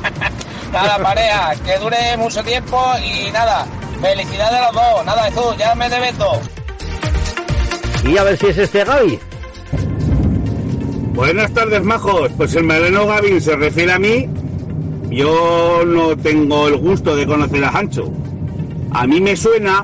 nada, 0.72 0.98
pareja, 1.00 1.54
que 1.66 1.78
dure 1.80 2.16
mucho 2.16 2.42
tiempo 2.46 2.82
y 3.04 3.30
nada, 3.32 3.68
felicidades 4.00 4.54
a 4.54 4.72
los 4.72 4.74
dos. 4.74 5.06
Nada, 5.06 5.30
Zu, 5.32 5.58
ya 5.58 5.76
me 5.76 5.90
debes 5.90 6.18
dos. 6.18 6.40
y 8.06 8.18
a 8.18 8.24
ver 8.24 8.38
si 8.38 8.46
es 8.46 8.58
este 8.58 8.86
Gaby. 8.86 9.20
Buenas 11.14 11.52
tardes, 11.52 11.84
majos. 11.84 12.32
Pues 12.38 12.56
el 12.56 12.64
Mariano 12.64 13.08
Gavin 13.08 13.42
se 13.42 13.58
refiere 13.58 13.92
a 13.92 14.00
mí. 14.00 14.30
Yo 15.10 15.84
no 15.86 16.16
tengo 16.16 16.70
el 16.70 16.78
gusto 16.78 17.18
de 17.18 17.28
conocer 17.28 17.66
a 17.66 17.70
Hancho. 17.72 18.10
A 18.94 19.06
mí 19.06 19.20
me 19.20 19.36
suena, 19.36 19.84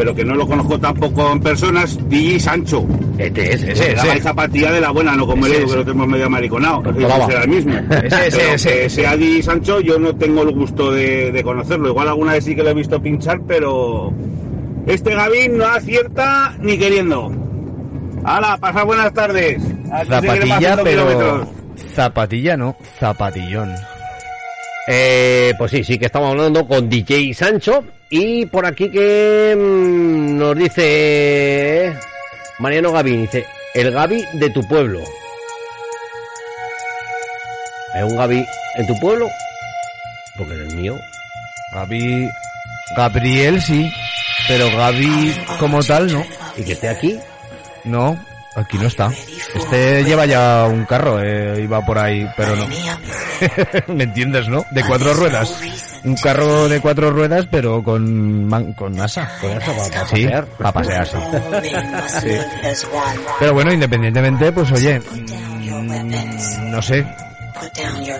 pero 0.00 0.14
que 0.14 0.24
no 0.24 0.34
lo 0.34 0.46
conozco 0.46 0.80
tampoco 0.80 1.30
en 1.30 1.40
personas, 1.40 1.98
DJ 2.08 2.40
Sancho. 2.40 2.86
Este 3.18 3.52
es, 3.52 3.62
Ese, 3.62 3.72
ese 3.72 3.96
La 3.96 4.14
ese. 4.14 4.22
zapatilla 4.22 4.72
de 4.72 4.80
la 4.80 4.92
buena, 4.92 5.14
no 5.14 5.26
como 5.26 5.44
el 5.44 5.52
Edu, 5.52 5.68
que 5.68 5.76
lo 5.76 5.84
tenemos 5.84 6.08
medio 6.08 6.30
mariconado. 6.30 6.82
Será 6.94 7.42
el 7.42 7.48
mismo. 7.50 7.74
Ese, 8.04 8.54
ese, 8.54 8.88
sea 8.88 9.14
DJ 9.18 9.42
Sancho, 9.42 9.78
yo 9.80 9.98
no 9.98 10.16
tengo 10.16 10.40
el 10.40 10.52
gusto 10.54 10.90
de, 10.90 11.30
de 11.32 11.42
conocerlo. 11.42 11.90
Igual 11.90 12.08
alguna 12.08 12.32
vez 12.32 12.44
sí 12.44 12.56
que 12.56 12.62
lo 12.62 12.70
he 12.70 12.74
visto 12.74 13.02
pinchar, 13.02 13.42
pero 13.46 14.10
este 14.86 15.14
Gavin 15.14 15.58
no 15.58 15.66
acierta 15.66 16.54
ni 16.60 16.78
queriendo. 16.78 17.30
¡Hala! 18.24 18.56
Pasa 18.56 18.84
buenas 18.84 19.12
tardes. 19.12 19.62
Zapatilla, 20.08 20.78
pero... 20.82 21.06
kilómetros. 21.06 21.48
Zapatilla 21.94 22.56
no, 22.56 22.74
zapatillón. 22.98 23.74
Eh, 24.88 25.52
pues 25.58 25.72
sí, 25.72 25.84
sí 25.84 25.98
que 25.98 26.06
estamos 26.06 26.30
hablando 26.30 26.66
con 26.66 26.88
DJ 26.88 27.34
Sancho 27.34 27.84
y 28.10 28.44
por 28.46 28.66
aquí 28.66 28.90
que 28.90 29.56
mm, 29.56 30.36
nos 30.36 30.56
dice 30.56 31.96
Mariano 32.58 32.92
Gavín, 32.92 33.22
dice, 33.22 33.46
el 33.74 33.90
Gaby 33.92 34.24
de 34.34 34.50
tu 34.50 34.66
pueblo. 34.66 35.00
¿Hay 37.94 38.02
un 38.02 38.16
Gaby 38.16 38.44
en 38.76 38.86
tu 38.86 38.98
pueblo? 39.00 39.28
Porque 40.36 40.54
en 40.54 40.60
el 40.60 40.76
mío. 40.76 41.00
Gaby... 41.72 42.28
Gabriel 42.96 43.62
sí, 43.62 43.88
pero 44.48 44.66
Gaby 44.76 45.32
como 45.60 45.82
tal 45.84 46.12
no. 46.12 46.24
¿Y 46.56 46.64
que 46.64 46.72
esté 46.72 46.88
aquí? 46.88 47.18
No, 47.84 48.18
aquí 48.56 48.78
no 48.78 48.86
está. 48.86 49.10
Este 49.54 50.04
lleva 50.04 50.26
ya 50.26 50.66
un 50.68 50.84
carro, 50.84 51.20
eh, 51.22 51.60
iba 51.62 51.84
por 51.84 51.98
ahí, 51.98 52.26
pero 52.36 52.56
no. 52.56 52.66
¿Me 53.94 54.04
entiendes, 54.04 54.48
no? 54.48 54.64
De 54.70 54.84
cuatro 54.84 55.14
ruedas. 55.14 55.54
Un 56.04 56.14
carro 56.16 56.68
de 56.68 56.80
cuatro 56.80 57.10
ruedas, 57.10 57.46
pero 57.50 57.82
con 57.82 58.46
man- 58.46 58.72
con 58.72 58.98
asa. 59.00 59.28
Con 59.40 59.52
asa 59.52 59.72
para, 59.76 60.06
Sí, 60.06 60.24
pasear. 60.24 60.46
para 60.46 60.72
pasear, 60.72 61.06
sí. 61.06 61.16
Sí. 62.20 62.84
Pero 63.38 63.52
bueno, 63.54 63.72
independientemente, 63.72 64.50
pues 64.52 64.70
oye, 64.72 64.98
mm, 65.00 66.70
no 66.70 66.80
sé, 66.82 67.04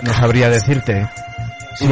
no 0.03 0.13
sabría 0.13 0.49
decirte 0.49 1.07
si, 1.75 1.87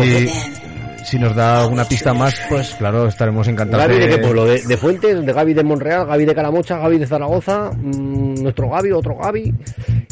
si 1.09 1.17
nos 1.17 1.35
da 1.35 1.63
alguna 1.63 1.85
pista 1.85 2.13
más, 2.13 2.35
pues 2.47 2.75
claro, 2.75 3.07
estaremos 3.07 3.47
encantados. 3.47 3.87
¿Gaby 3.87 3.99
de 3.99 4.09
qué 4.09 4.17
pueblo? 4.19 4.45
¿De, 4.45 4.61
de 4.61 4.77
Fuentes? 4.77 5.25
¿De 5.25 5.33
Gaby 5.33 5.55
de 5.55 5.63
Monreal? 5.63 6.05
¿Gaby 6.05 6.25
de 6.25 6.35
Calamocha? 6.35 6.77
¿Gaby 6.77 6.99
de 6.99 7.07
Zaragoza? 7.07 7.71
mm, 7.71 8.43
nuestro 8.43 8.69
Gaby, 8.69 8.91
otro 8.91 9.17
Gaby. 9.17 9.51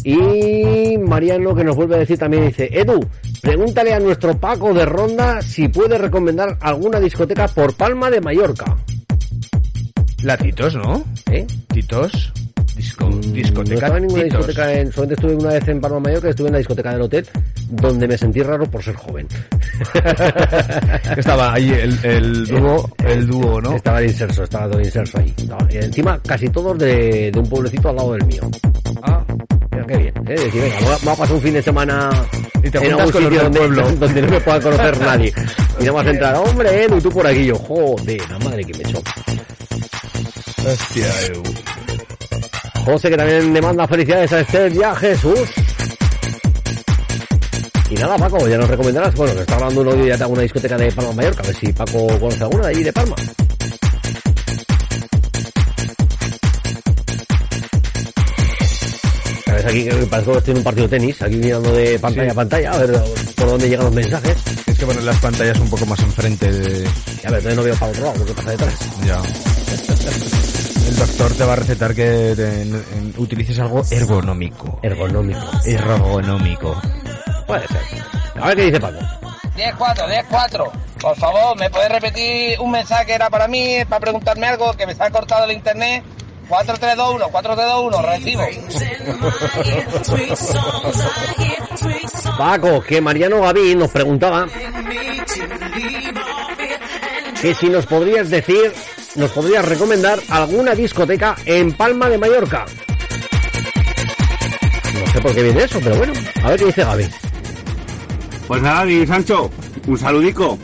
Y 0.04 0.98
Mariano 0.98 1.54
que 1.54 1.64
nos 1.64 1.76
vuelve 1.76 1.96
a 1.96 2.00
decir 2.00 2.18
también, 2.18 2.48
dice, 2.48 2.68
Edu, 2.72 3.00
pregúntale 3.44 3.94
a 3.94 4.00
nuestro 4.00 4.36
Paco 4.40 4.74
de 4.74 4.86
Ronda 4.86 5.44
si 5.44 5.68
puede 5.68 6.00
recomendar 6.00 6.58
alguna 6.62 7.00
discoteca 7.00 7.48
por 7.48 7.76
Palma 7.76 8.10
de 8.10 8.20
Mallorca. 8.20 8.76
La 10.24 10.36
Titos, 10.36 10.76
¿no? 10.76 11.04
¿Eh? 11.30 11.46
Titos. 11.68 12.34
Disco, 12.78 13.10
No 13.10 13.18
discoteca 13.18 13.74
estaba 13.74 13.98
en 13.98 14.04
ninguna 14.04 14.24
discoteca, 14.24 14.74
en, 14.74 14.92
solamente 14.92 15.14
estuve 15.16 15.36
una 15.36 15.54
vez 15.54 15.68
en 15.68 15.82
Palma 15.82 15.98
de 15.98 16.02
Mallorca, 16.04 16.30
estuve 16.30 16.48
en 16.48 16.54
la 16.54 16.58
discoteca 16.60 16.92
del 16.92 17.02
hotel, 17.02 17.28
donde 17.70 18.08
me 18.08 18.18
sentí 18.18 18.42
raro 18.44 18.66
por 18.70 18.84
ser 18.84 18.96
joven. 18.96 19.28
Estaba 21.18 21.54
ahí 21.54 21.70
el, 21.70 22.00
el 22.04 22.48
dúo, 22.48 22.90
el 23.04 23.28
dúo, 23.28 23.62
¿no? 23.62 23.76
Estaba 23.76 24.00
de 24.00 24.08
inserso, 24.08 24.44
estaba 24.44 24.70
todo 24.70 24.80
inserso 24.82 25.18
ahí. 25.18 25.34
Y 25.70 25.78
encima, 25.78 26.20
casi 26.22 26.50
todos 26.50 26.78
de, 26.78 27.32
de 27.32 27.40
un 27.40 27.50
pueblecito 27.50 27.90
al 27.90 27.96
lado 27.96 28.14
del 28.14 28.26
mío. 28.26 28.42
Ah, 29.04 29.24
Mira, 29.72 29.86
qué 29.86 29.98
bien. 29.98 30.14
¿eh? 30.28 30.40
Decir, 30.40 30.62
venga, 30.62 30.80
voy 30.80 31.14
a, 31.14 31.16
pasar 31.16 31.36
un 31.36 31.42
fin 31.42 31.54
de 31.54 31.62
semana 31.62 32.10
Y 32.64 32.70
te 32.70 32.78
en 32.78 32.94
algún 32.94 33.12
con 33.12 33.24
sitio 33.24 33.44
donde, 33.44 33.60
pueblo. 33.60 33.92
donde 34.00 34.22
no 34.22 34.32
me 34.32 34.42
pueda 34.42 34.62
conocer 34.62 35.00
nadie. 35.02 35.34
Y 35.80 35.84
nada 35.84 35.94
más 35.94 36.08
entrar, 36.08 36.36
hombre, 36.36 36.88
y 36.96 37.02
tú 37.02 37.10
por 37.10 37.28
aquí. 37.28 37.46
Yo, 37.46 37.56
joder, 37.56 38.30
la 38.30 38.40
madre 38.40 38.64
que 38.64 38.74
me 38.78 38.90
echó. 38.90 39.02
Hostia, 40.66 41.08
Edu. 41.26 41.44
José, 42.88 43.10
que 43.10 43.18
también 43.18 43.54
le 43.54 43.62
manda 43.62 43.86
felicidades 43.86 44.32
a 44.32 44.40
este 44.40 44.72
ya 44.72 44.96
Jesús. 44.96 45.42
Y 47.90 47.96
nada, 47.96 48.18
Paco, 48.18 48.48
ya 48.48 48.58
nos 48.58 48.70
recomendarás. 48.70 49.14
Bueno, 49.16 49.34
que 49.36 49.42
está 49.42 49.56
hablando 49.56 49.82
un 49.82 49.88
audio 49.90 50.08
ya 50.08 50.16
de 50.16 50.24
alguna 50.24 50.42
discoteca 50.44 50.78
de 50.78 50.90
Palma 50.94 51.12
Mallorca. 51.12 51.44
A 51.44 51.48
ver 51.48 51.56
si 51.58 51.74
Paco 51.74 52.08
conoce 52.18 52.44
alguna 52.44 52.64
de 52.64 52.70
allí 52.70 52.84
de 52.84 52.94
Palma. 52.94 53.16
A 59.48 59.52
ver, 59.54 59.66
aquí 59.68 59.84
que 59.86 59.94
parece 60.10 60.32
que 60.32 60.38
estoy 60.38 60.52
en 60.52 60.58
un 60.58 60.64
partido 60.64 60.88
de 60.88 60.98
tenis, 61.00 61.22
aquí 61.22 61.36
mirando 61.36 61.72
de 61.72 62.00
pantalla 62.00 62.26
Sí. 62.26 62.32
a 62.32 62.36
pantalla, 62.36 62.72
a 62.72 62.78
ver 62.78 63.02
por 63.36 63.48
dónde 63.50 63.70
llegan 63.70 63.86
los 63.86 63.94
mensajes. 63.96 64.38
Es 64.66 64.78
que 64.78 64.86
poner 64.86 65.04
las 65.04 65.20
pantallas 65.20 65.60
un 65.60 65.70
poco 65.70 65.86
más 65.86 66.00
enfrente 66.00 66.52
de... 66.52 66.88
Y 67.24 67.28
a 67.28 67.32
ver, 67.32 67.40
todavía 67.42 67.56
no 67.56 67.64
veo 67.64 67.76
para 67.76 67.92
otro 67.92 68.04
lado 68.06 68.18
lo 68.20 68.26
que 68.26 68.34
pasa 68.34 68.52
detrás. 68.52 68.74
Ya. 69.06 69.22
El 70.88 70.96
doctor 70.96 71.34
te 71.34 71.44
va 71.44 71.54
a 71.54 71.56
recetar 71.58 71.94
que 71.94 72.34
te- 72.36 72.62
en- 72.62 72.76
en- 72.76 73.14
utilices 73.18 73.60
algo 73.60 73.84
ergonómico. 73.92 74.80
Ergonómico. 74.82 75.42
Ergonómico. 75.66 76.82
Puede 77.46 77.68
ser. 77.68 77.82
A 78.42 78.48
ver 78.48 78.56
qué 78.56 78.64
dice 78.64 78.80
Paco. 78.80 79.00
10-4, 79.56 80.08
10-4. 80.08 80.72
Por 81.02 81.16
favor, 81.18 81.58
¿me 81.58 81.70
puedes 81.70 81.90
repetir 81.90 82.60
un 82.60 82.72
mensaje 82.72 83.06
que 83.08 83.14
era 83.14 83.30
para 83.30 83.48
mí, 83.48 83.78
para 83.90 84.00
preguntarme 84.00 84.48
algo, 84.48 84.74
que 84.74 84.86
me 84.88 84.96
se 84.96 85.04
ha 85.04 85.10
cortado 85.12 85.46
el 85.46 85.52
internet? 85.52 86.04
4321, 86.48 87.28
4321, 87.30 88.02
recibo. 88.02 88.44
Paco, 92.38 92.82
que 92.82 93.02
Mariano 93.02 93.42
Gavín 93.42 93.80
nos 93.80 93.92
preguntaba 93.92 94.46
que 97.42 97.54
si 97.54 97.70
nos 97.70 97.86
podrías 97.86 98.30
decir, 98.30 98.74
nos 99.16 99.32
podrías 99.32 99.66
recomendar 99.66 100.20
alguna 100.30 100.74
discoteca 100.76 101.36
en 101.46 101.72
Palma 101.74 102.10
de 102.10 102.18
Mallorca. 102.18 102.66
No 105.06 105.12
sé 105.12 105.22
por 105.22 105.34
qué 105.34 105.44
viene 105.44 105.64
eso, 105.64 105.80
pero 105.84 105.96
bueno, 105.98 106.14
a 106.44 106.50
ver 106.50 106.60
qué 106.60 106.66
dice 106.66 106.84
Gaby. 106.84 107.06
Pues 108.48 108.62
nada, 108.62 108.86
mi 108.86 109.06
Sancho, 109.06 109.50
un 109.88 109.98
saludico. 109.98 110.58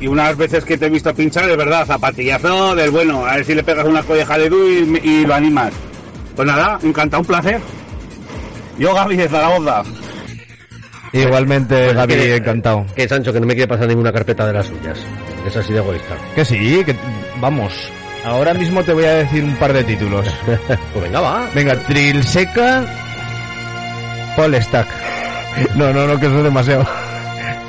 Y 0.00 0.06
unas 0.06 0.34
veces 0.36 0.64
que 0.64 0.78
te 0.78 0.86
he 0.86 0.90
visto 0.90 1.14
pinchar, 1.14 1.46
de 1.46 1.56
verdad, 1.56 1.86
zapatillazo 1.86 2.74
del 2.74 2.90
bueno. 2.90 3.26
A 3.26 3.36
ver 3.36 3.44
si 3.44 3.54
le 3.54 3.62
pegas 3.62 3.86
una 3.86 4.02
colleja 4.02 4.38
de 4.38 4.48
du 4.48 4.66
y, 4.66 4.98
y 5.04 5.26
lo 5.26 5.34
animas. 5.34 5.72
Pues 6.34 6.48
nada, 6.48 6.78
encantado, 6.82 7.20
un 7.20 7.26
placer. 7.26 7.60
Yo, 8.78 8.94
Gaby 8.94 9.16
de 9.16 9.28
Zaragoza. 9.28 9.82
Igualmente, 11.12 11.92
Gaby, 11.92 12.14
que- 12.14 12.36
encantado. 12.36 12.86
Que 12.96 13.06
Sancho, 13.06 13.30
que 13.32 13.40
no 13.40 13.46
me 13.46 13.54
quiere 13.54 13.68
pasar 13.68 13.88
ninguna 13.88 14.10
carpeta 14.10 14.46
de 14.46 14.52
las 14.54 14.66
suyas. 14.66 14.98
Es 15.46 15.56
así 15.56 15.72
de 15.72 15.78
egoísta. 15.78 16.14
Que 16.34 16.44
sí, 16.44 16.82
que 16.84 16.94
vamos. 17.40 17.72
Ahora 18.24 18.52
mismo 18.54 18.82
te 18.84 18.92
voy 18.92 19.04
a 19.04 19.14
decir 19.14 19.42
un 19.42 19.56
par 19.56 19.72
de 19.72 19.82
títulos. 19.84 20.26
pues 20.92 21.02
venga, 21.04 21.20
va. 21.20 21.48
Venga, 21.54 21.74
Trilseca, 21.76 22.84
Polestack. 24.36 24.86
No, 25.74 25.92
no, 25.92 26.06
no, 26.06 26.18
que 26.20 26.26
eso 26.26 26.38
es 26.38 26.44
demasiado. 26.44 26.86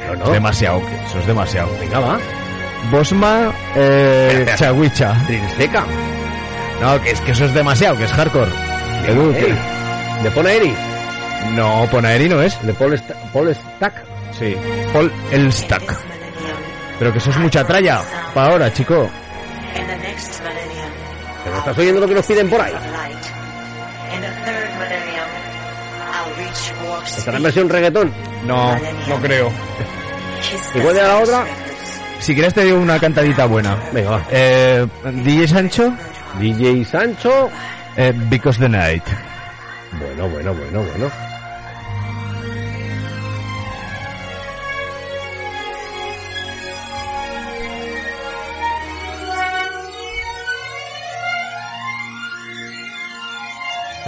No, 0.08 0.16
no. 0.16 0.26
Es 0.26 0.32
demasiado, 0.34 0.80
que 0.82 0.96
eso 1.08 1.20
es 1.20 1.28
demasiado. 1.28 1.70
Venga, 1.80 2.00
va. 2.00 2.20
Bosma, 2.92 3.52
eh. 3.76 4.46
Chawicha. 4.58 5.14
Trilseca. 5.28 5.86
No, 6.82 7.02
que 7.02 7.12
es 7.12 7.22
que 7.22 7.32
eso 7.32 7.46
es 7.46 7.54
demasiado, 7.54 7.98
que 7.98 8.04
es 8.06 8.12
hardcore. 8.12 8.52
Edu, 9.08 9.32
Eri. 9.32 9.56
¿De 10.24 10.32
Ponaeri? 10.32 10.74
No, 11.56 11.88
Ponaeri 11.90 12.28
no 12.30 12.42
es. 12.42 12.62
¿De 12.66 12.74
Paul, 12.74 12.94
Sta- 12.98 13.16
Paul 13.34 13.54
Stack? 13.56 13.94
Sí, 14.38 14.56
Paul 14.94 15.12
Elstack. 15.32 15.84
Pero 17.02 17.12
que 17.12 17.18
eso 17.18 17.32
es 17.32 17.38
mucha 17.38 17.66
tralla. 17.66 18.04
Para 18.32 18.52
ahora, 18.52 18.72
chico. 18.72 19.10
¿Pero 21.44 21.58
estás 21.58 21.76
oyendo 21.80 22.00
lo 22.00 22.08
que 22.08 22.14
nos 22.14 22.26
piden 22.28 22.48
por 22.48 22.62
ahí? 22.62 22.74
¿Estará 27.18 27.38
en 27.38 27.44
versión 27.44 27.70
reggaetón? 27.70 28.14
No, 28.46 28.76
no 29.08 29.16
creo. 29.20 29.52
¿Y 30.76 30.80
cuál 30.80 30.96
era 30.96 31.08
la 31.08 31.18
otra? 31.18 31.46
Si 32.20 32.36
quieres 32.36 32.54
te 32.54 32.64
digo 32.66 32.78
una 32.78 33.00
cantadita 33.00 33.46
buena. 33.48 33.78
Venga, 33.92 34.12
va. 34.12 34.26
Eh, 34.30 34.86
DJ 35.04 35.48
Sancho, 35.48 35.94
DJ 36.40 36.86
Sancho. 36.86 37.50
eh, 37.98 38.14
Because 38.30 38.60
the 38.60 38.70
Night. 38.70 39.04
Bueno, 40.00 40.30
bueno, 40.30 40.54
bueno, 40.54 40.84
bueno. 40.84 41.31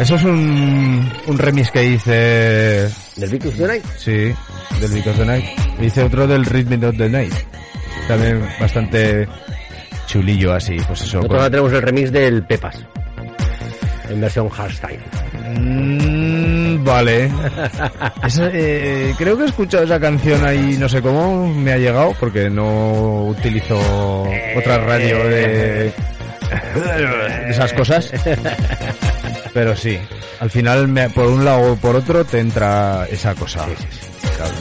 Eso 0.04 0.16
es 0.16 0.24
un, 0.26 1.10
un 1.28 1.38
remix 1.38 1.72
que 1.72 1.82
hice... 1.82 2.90
¿Del 3.16 3.30
Vicus 3.32 3.56
the 3.56 3.66
Night? 3.66 3.86
Sí, 3.96 4.12
del 4.82 4.92
Because 4.92 5.18
the 5.18 5.26
Night. 5.26 5.46
Hice 5.80 6.04
otro 6.04 6.28
del 6.28 6.44
Rhythm 6.44 6.84
of 6.84 6.98
the 6.98 7.08
Night. 7.08 7.32
También 8.10 8.46
bastante 8.60 9.26
chulillo 10.06 10.56
así, 10.56 10.76
pues 10.86 11.04
eso. 11.04 11.20
Nosotros 11.20 11.40
ahora 11.40 11.50
tenemos 11.50 11.72
el 11.72 11.82
remix 11.84 12.12
del 12.12 12.44
Pepas. 12.44 12.86
En 14.10 14.20
versión 14.20 14.50
hardstyle. 14.50 15.00
Mm, 15.58 16.84
vale. 16.84 17.32
Eh, 18.52 19.14
creo 19.18 19.38
que 19.38 19.44
he 19.44 19.48
escuchado 19.48 19.86
esa 19.86 20.00
canción 20.02 20.46
ahí, 20.46 20.76
no 20.78 20.90
sé 20.90 21.02
cómo 21.02 21.48
me 21.48 21.72
ha 21.72 21.78
llegado, 21.78 22.14
porque 22.20 22.50
no 22.50 23.28
utilizo 23.28 23.80
otra 24.58 24.80
radio 24.80 25.18
de, 25.30 25.94
de 25.94 27.50
esas 27.50 27.72
cosas. 27.72 28.12
Pero 29.54 29.76
sí, 29.76 30.00
al 30.40 30.50
final 30.50 30.88
me- 30.88 31.10
por 31.10 31.28
un 31.28 31.46
lado 31.46 31.74
o 31.74 31.76
por 31.76 31.96
otro 31.96 32.26
te 32.26 32.40
entra 32.40 33.06
esa 33.10 33.36
cosa. 33.36 33.66
Claro. 34.36 34.54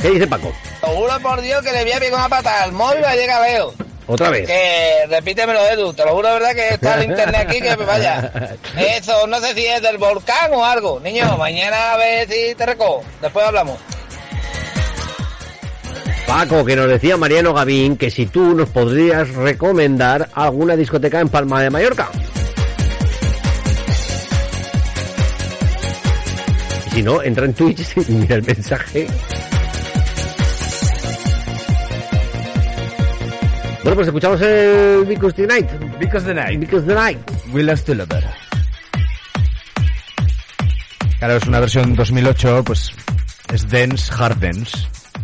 ¿Qué 0.00 0.10
dice 0.10 0.26
Paco? 0.26 0.52
Te 0.80 0.86
juro 0.88 1.20
por 1.20 1.40
Dios 1.40 1.62
que 1.62 1.70
le 1.72 1.84
voy 1.84 1.92
a 1.92 1.98
pegar 2.00 2.18
una 2.18 2.28
pata 2.28 2.64
al 2.64 2.72
móvil 2.72 3.04
a 3.04 3.14
llega 3.14 3.40
Leo. 3.46 3.72
Otra 4.08 4.30
vez. 4.30 4.48
Que 4.48 5.06
repítemelo, 5.08 5.64
Edu. 5.68 5.92
Te 5.94 6.04
lo 6.04 6.12
juro, 6.16 6.26
de 6.26 6.34
verdad, 6.34 6.54
que 6.56 6.68
está 6.74 6.96
el 7.00 7.08
internet 7.10 7.46
aquí 7.48 7.60
que 7.60 7.76
me 7.76 7.84
vaya. 7.84 8.32
Eso, 8.76 9.28
no 9.28 9.38
sé 9.38 9.54
si 9.54 9.64
es 9.64 9.80
del 9.80 9.96
volcán 9.98 10.52
o 10.52 10.64
algo. 10.64 10.98
Niño, 10.98 11.36
mañana 11.38 11.92
a 11.92 11.96
ver 11.96 12.28
si 12.28 12.52
te 12.56 12.66
recojo. 12.66 13.04
Después 13.20 13.46
hablamos. 13.46 13.78
Paco, 16.26 16.64
que 16.64 16.74
nos 16.76 16.88
decía 16.88 17.16
Mariano 17.16 17.52
Gavín 17.54 17.96
que 17.96 18.10
si 18.10 18.26
tú 18.26 18.54
nos 18.54 18.68
podrías 18.70 19.28
recomendar 19.34 20.30
alguna 20.34 20.74
discoteca 20.76 21.20
en 21.20 21.28
Palma 21.28 21.62
de 21.62 21.70
Mallorca. 21.70 22.08
Si 26.92 27.02
no, 27.02 27.22
entra 27.22 27.46
en 27.46 27.54
Twitch 27.54 27.96
y 28.08 28.12
mira 28.12 28.36
el 28.36 28.42
mensaje. 28.42 29.06
Bueno, 33.82 33.96
pues 33.96 34.06
escuchamos 34.06 34.40
el 34.42 35.04
Because 35.06 35.34
the 35.34 35.46
Night. 35.46 35.70
Because 35.98 36.26
the 36.26 36.34
Night. 36.34 36.60
Because 36.60 36.86
the 36.86 36.94
Night. 36.94 37.18
We 37.52 37.62
Lost 37.62 37.86
to 37.86 37.94
Lover. 37.94 38.24
Claro, 41.18 41.36
es 41.36 41.46
una 41.46 41.60
versión 41.60 41.94
2008, 41.94 42.62
pues 42.64 42.92
es 43.52 43.68
dance, 43.68 44.12
hard 44.16 44.38
dance. 44.38 44.76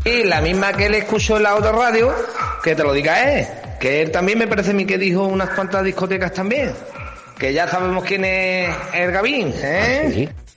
Y 0.04 0.24
la 0.24 0.40
misma 0.40 0.72
que 0.72 0.86
él 0.86 0.94
escuchó 0.94 1.36
en 1.36 1.42
la 1.44 1.54
otra 1.54 1.72
radio, 1.72 2.14
que 2.62 2.74
te 2.74 2.82
lo 2.82 2.92
diga 2.92 3.32
él. 3.32 3.46
Que 3.78 4.02
él 4.02 4.10
también 4.10 4.38
me 4.38 4.46
parece 4.46 4.70
a 4.70 4.74
mí 4.74 4.86
que 4.86 4.96
dijo 4.96 5.24
unas 5.24 5.50
cuantas 5.50 5.84
discotecas 5.84 6.32
también. 6.32 6.72
Que 7.38 7.52
ya 7.52 7.68
sabemos 7.68 8.04
quién 8.04 8.24
es 8.24 8.74
el 8.94 9.12
Gavín, 9.12 9.52
¿eh? 9.62 10.10
Sí. 10.14 10.47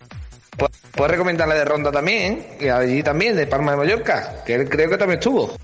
Puedes 0.94 1.12
recomendarle 1.12 1.56
de 1.56 1.66
Ronda 1.66 1.92
también, 1.92 2.46
y 2.60 2.68
allí 2.68 3.02
también, 3.02 3.36
de 3.36 3.48
Palma 3.48 3.72
de 3.72 3.78
Mallorca, 3.78 4.44
que 4.46 4.56
él 4.56 4.70
creo 4.70 4.90
que 4.90 4.98
también 4.98 5.20
estuvo. 5.20 5.56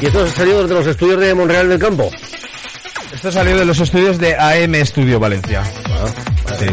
¿Y 0.00 0.06
esto 0.06 0.22
ha 0.24 0.26
salido 0.30 0.66
de 0.66 0.74
los 0.74 0.86
estudios 0.86 1.20
de 1.20 1.34
Monreal 1.34 1.68
del 1.68 1.78
Campo? 1.78 2.10
Esto 3.14 3.32
salió 3.32 3.56
de 3.56 3.64
los 3.64 3.80
estudios 3.80 4.18
de 4.18 4.36
AM 4.36 4.74
Studio 4.84 5.18
Valencia. 5.18 5.62
Sí. 6.58 6.66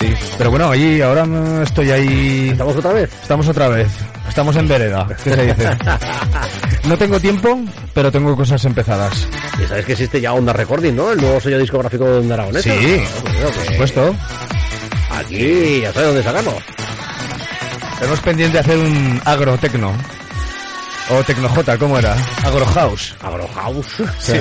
Sí. 0.00 0.14
Pero 0.38 0.50
bueno, 0.50 0.70
allí 0.70 1.00
ahora 1.00 1.26
estoy 1.62 1.90
ahí. 1.90 2.48
¿Estamos 2.52 2.76
otra 2.76 2.92
vez? 2.92 3.10
Estamos 3.22 3.48
otra 3.48 3.68
vez. 3.68 3.88
Estamos 4.28 4.56
en 4.56 4.68
vereda. 4.68 5.06
¿Qué 5.24 5.30
se 5.30 5.46
dice? 5.46 5.70
No 6.84 6.96
tengo 6.96 7.18
tiempo, 7.18 7.58
pero 7.94 8.12
tengo 8.12 8.36
cosas 8.36 8.64
empezadas. 8.64 9.26
Y 9.60 9.66
sabes 9.66 9.84
que 9.86 9.92
existe 9.92 10.20
ya 10.20 10.32
Onda 10.32 10.52
Recording, 10.52 10.94
¿no? 10.94 11.10
El 11.10 11.20
nuevo 11.20 11.40
sello 11.40 11.58
discográfico 11.58 12.04
de 12.04 12.18
Onda 12.20 12.34
Aragonesa. 12.34 12.70
Sí, 12.70 13.02
Ah, 13.02 13.30
mira, 13.32 13.46
por 13.48 13.64
supuesto. 13.66 14.14
Aquí, 15.10 15.80
ya 15.80 15.92
sabes 15.92 16.06
dónde 16.10 16.22
sacamos. 16.22 16.54
Tenemos 17.98 18.20
pendiente 18.20 18.52
de 18.52 18.60
hacer 18.60 18.78
un 18.78 19.20
agrotecno. 19.24 19.92
O 21.08 21.22
tecnojota, 21.22 21.78
¿cómo 21.78 21.98
era? 21.98 22.16
Agrohouse. 22.44 23.14
Agrohouse. 23.22 24.02
Sí. 24.18 24.40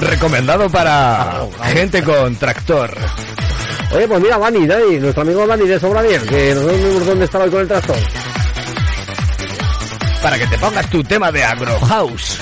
Recomendado 0.00 0.68
para 0.68 1.42
gente 1.72 2.02
con 2.02 2.34
tractor. 2.36 2.96
Oye, 3.92 4.06
pues 4.08 4.20
mira, 4.20 4.38
Dani, 4.38 4.66
Dani, 4.66 4.98
nuestro 4.98 5.22
amigo 5.22 5.46
Dani 5.46 5.66
de 5.66 5.80
Sobradiel, 5.80 6.26
que 6.26 6.54
no 6.54 6.62
sabemos 6.62 7.06
dónde 7.06 7.24
estaba 7.24 7.44
hoy 7.44 7.50
con 7.50 7.60
el 7.60 7.68
tractor. 7.68 7.96
Para 10.22 10.38
que 10.38 10.46
te 10.46 10.58
pongas 10.58 10.90
tu 10.90 11.02
tema 11.04 11.30
de 11.30 11.44
agrohouse. 11.44 12.38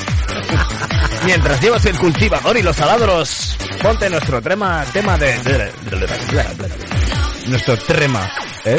Mientras 1.25 1.61
llevas 1.61 1.85
el 1.87 1.99
cultivador 1.99 2.57
y 2.57 2.63
los 2.63 2.77
taladros, 2.77 3.57
ponte 3.83 4.09
nuestro 4.09 4.41
tema, 4.41 4.85
tema 4.93 5.17
de... 5.19 5.71
Nuestro 7.47 7.77
trema, 7.79 8.29
¿eh? 8.65 8.77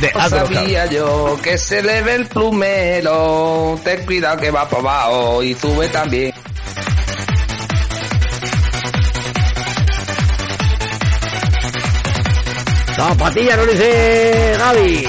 De 0.00 0.12
No 0.12 0.20
agrohouse. 0.20 0.54
sabía 0.54 0.86
yo 0.86 1.38
que 1.42 1.58
se 1.58 1.82
le 1.82 2.02
ve 2.02 2.14
el 2.14 2.26
plumero. 2.26 3.78
Ten 3.82 4.04
cuidado 4.06 4.36
que 4.38 4.50
va 4.50 4.68
para 4.68 4.80
abajo 4.80 5.42
y 5.42 5.54
sube 5.54 5.88
también. 5.88 6.32
Zapatilla, 12.96 13.56
no 13.56 13.66
dice 13.66 14.54
Gaby. 14.58 15.08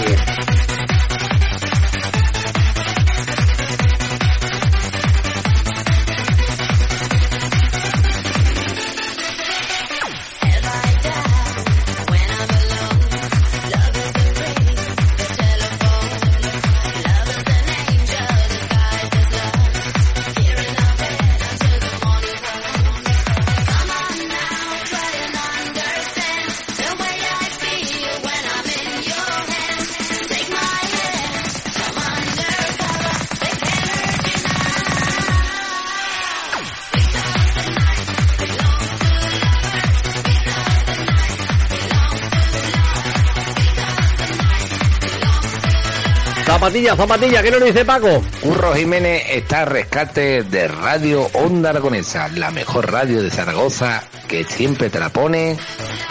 Zapatilla, 46.69 46.95
zapatilla, 46.95 47.41
¿qué 47.41 47.49
nos 47.49 47.63
dice 47.63 47.83
Paco? 47.83 48.21
Curro 48.43 48.75
Jiménez 48.75 49.23
está 49.31 49.61
a 49.61 49.65
rescate 49.65 50.43
de 50.43 50.67
Radio 50.67 51.27
Onda 51.33 51.71
Aragonesa, 51.71 52.27
la 52.27 52.51
mejor 52.51 52.91
radio 52.91 53.23
de 53.23 53.31
Zaragoza 53.31 54.03
que 54.27 54.43
siempre 54.43 54.91
te 54.91 54.99
la 54.99 55.09
pone 55.09 55.57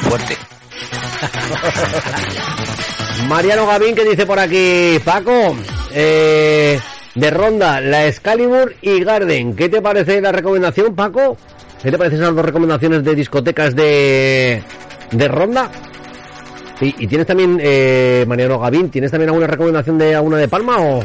fuerte. 0.00 0.36
Mariano 3.28 3.68
Gavín 3.68 3.94
que 3.94 4.04
dice 4.04 4.26
por 4.26 4.40
aquí, 4.40 4.98
Paco, 5.04 5.54
eh, 5.92 6.80
de 7.14 7.30
Ronda, 7.30 7.80
la 7.80 8.08
Excalibur 8.08 8.74
y 8.82 9.04
Garden. 9.04 9.54
¿Qué 9.54 9.68
te 9.68 9.80
parece 9.80 10.20
la 10.20 10.32
recomendación, 10.32 10.96
Paco? 10.96 11.36
¿Qué 11.80 11.92
te 11.92 11.98
parecen 11.98 12.20
esas 12.20 12.34
dos 12.34 12.44
recomendaciones 12.44 13.04
de 13.04 13.14
discotecas 13.14 13.76
de, 13.76 14.64
de 15.12 15.28
Ronda? 15.28 15.70
Y, 16.80 17.04
y 17.04 17.06
tienes 17.06 17.26
también, 17.26 17.58
eh, 17.60 18.24
Mariano 18.28 18.58
Gavín, 18.58 18.90
¿tienes 18.90 19.10
también 19.10 19.30
alguna 19.30 19.46
recomendación 19.48 19.98
de 19.98 20.14
alguna 20.14 20.36
de 20.38 20.48
Palma 20.48 20.76
o...? 20.78 21.02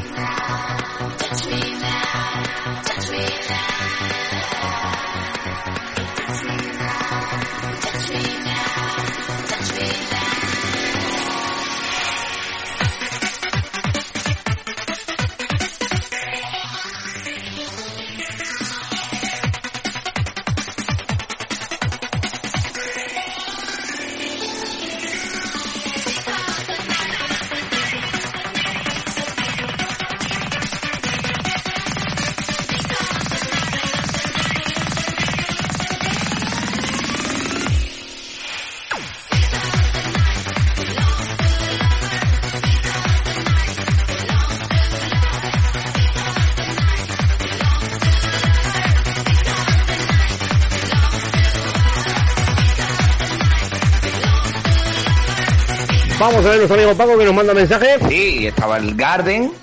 Vamos 56.44 56.58
a 56.58 56.60
ver 56.60 56.68
nuestro 56.68 56.90
amigo 56.92 56.98
Paco 56.98 57.18
que 57.18 57.24
nos 57.24 57.36
manda 57.36 57.54
mensaje. 57.54 57.96
Sí, 58.10 58.48
estaba 58.48 58.76
el 58.76 58.96
Garden, 58.96 59.54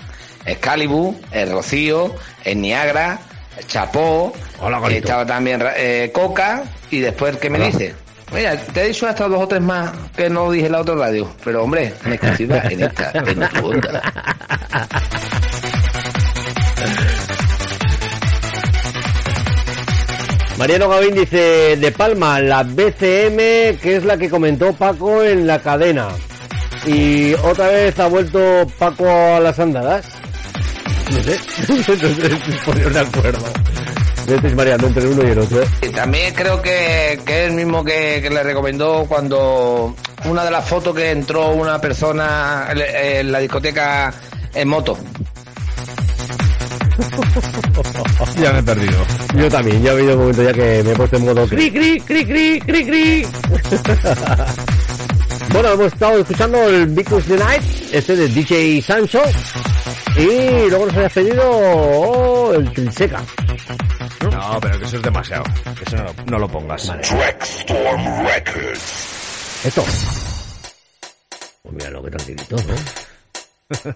Excalibur, 0.46 1.14
el 1.30 1.52
Rocío, 1.52 2.14
el 2.42 2.62
Niagara, 2.62 3.18
el 3.58 3.66
Chapó, 3.66 4.32
estaba 4.88 5.26
también 5.26 5.62
eh, 5.76 6.10
Coca 6.10 6.62
y 6.90 7.00
después, 7.00 7.36
¿qué 7.36 7.50
me 7.50 7.58
Hola. 7.58 7.66
dice? 7.66 7.94
Mira, 8.32 8.56
te 8.56 8.80
he 8.80 8.88
dicho 8.88 9.06
hasta 9.06 9.28
dos 9.28 9.42
o 9.42 9.46
tres 9.46 9.60
más 9.60 9.90
que 10.16 10.30
no 10.30 10.50
dije 10.50 10.66
en 10.66 10.72
la 10.72 10.80
otra 10.80 10.94
radio, 10.94 11.30
pero 11.44 11.64
hombre, 11.64 11.92
en 12.02 12.14
exclusiva 12.14 12.62
en 12.70 12.82
esta, 12.82 13.10
en 13.12 13.48
tu 13.50 13.66
onda. 13.66 14.02
Mariano 20.56 20.88
Gavín 20.88 21.14
dice, 21.14 21.76
de 21.76 21.92
Palma, 21.92 22.40
la 22.40 22.62
BCM, 22.62 23.76
que 23.82 23.96
es 23.96 24.04
la 24.06 24.16
que 24.16 24.30
comentó 24.30 24.72
Paco 24.72 25.22
en 25.22 25.46
la 25.46 25.60
cadena. 25.60 26.08
Y 26.86 27.34
otra 27.34 27.68
vez 27.68 27.98
ha 27.98 28.06
vuelto 28.06 28.66
Paco 28.78 29.08
a 29.08 29.40
las 29.40 29.58
andadas. 29.58 30.06
No 31.10 31.22
sé, 31.22 31.38
si 31.66 32.52
poner 32.64 32.92
de 32.92 33.00
acuerdo. 33.00 33.44
Me 34.28 34.34
estáis 34.36 34.54
mareando 34.54 34.86
entre 34.86 35.06
uno 35.08 35.22
y 35.26 35.30
el 35.30 35.38
otro. 35.40 35.62
Y 35.82 35.88
También 35.88 36.32
creo 36.34 36.62
que, 36.62 37.18
que 37.24 37.44
es 37.44 37.48
el 37.50 37.56
mismo 37.56 37.84
que, 37.84 38.20
que 38.22 38.30
le 38.30 38.42
recomendó 38.42 39.04
cuando 39.08 39.94
una 40.26 40.44
de 40.44 40.50
las 40.50 40.68
fotos 40.68 40.94
que 40.94 41.10
entró 41.10 41.50
una 41.50 41.80
persona 41.80 42.68
en- 42.70 42.78
en 43.26 43.32
la 43.32 43.40
discoteca 43.40 44.12
en 44.54 44.68
moto. 44.68 44.96
Ya 48.40 48.52
me 48.52 48.58
he 48.60 48.62
perdido. 48.62 49.04
Yo 49.34 49.48
también, 49.48 49.82
ya 49.82 49.90
ha 49.90 49.94
habido 49.94 50.12
un 50.14 50.18
momento 50.20 50.42
ya 50.44 50.52
que 50.52 50.82
me 50.84 50.92
he 50.92 50.94
puesto 50.94 51.16
en 51.16 51.24
modo 51.24 51.46
cri, 51.48 51.70
cri, 51.70 52.00
cri, 52.00 52.24
cri, 52.24 52.60
cri, 52.60 52.86
cri. 52.86 53.26
bueno, 55.52 55.72
hemos 55.72 55.86
estado 55.92 56.18
escuchando 56.20 56.58
el 56.68 56.86
Because 56.88 57.26
the 57.28 57.36
Night, 57.42 57.62
este 57.92 58.16
de 58.16 58.28
DJ 58.28 58.82
Sancho. 58.82 59.20
Y 60.16 60.68
luego 60.68 60.86
nos 60.86 60.94
habías 60.96 61.12
pedido 61.12 61.42
oh, 61.44 62.54
el 62.54 62.72
Trinseca. 62.72 63.22
No, 64.30 64.58
pero 64.60 64.78
que 64.78 64.84
eso 64.84 64.96
es 64.96 65.02
demasiado. 65.02 65.44
Que 65.76 65.84
eso 65.84 65.96
no, 65.96 66.04
lo- 66.04 66.14
no 66.26 66.38
lo 66.38 66.48
pongas. 66.48 66.82
Trackstorm 66.86 68.26
Records. 68.26 69.60
Esto. 69.64 69.84
Pues 71.62 71.74
mira 71.74 71.90
lo 71.90 72.02
que 72.02 72.10
tranquilito, 72.10 72.56
¿no? 72.56 72.74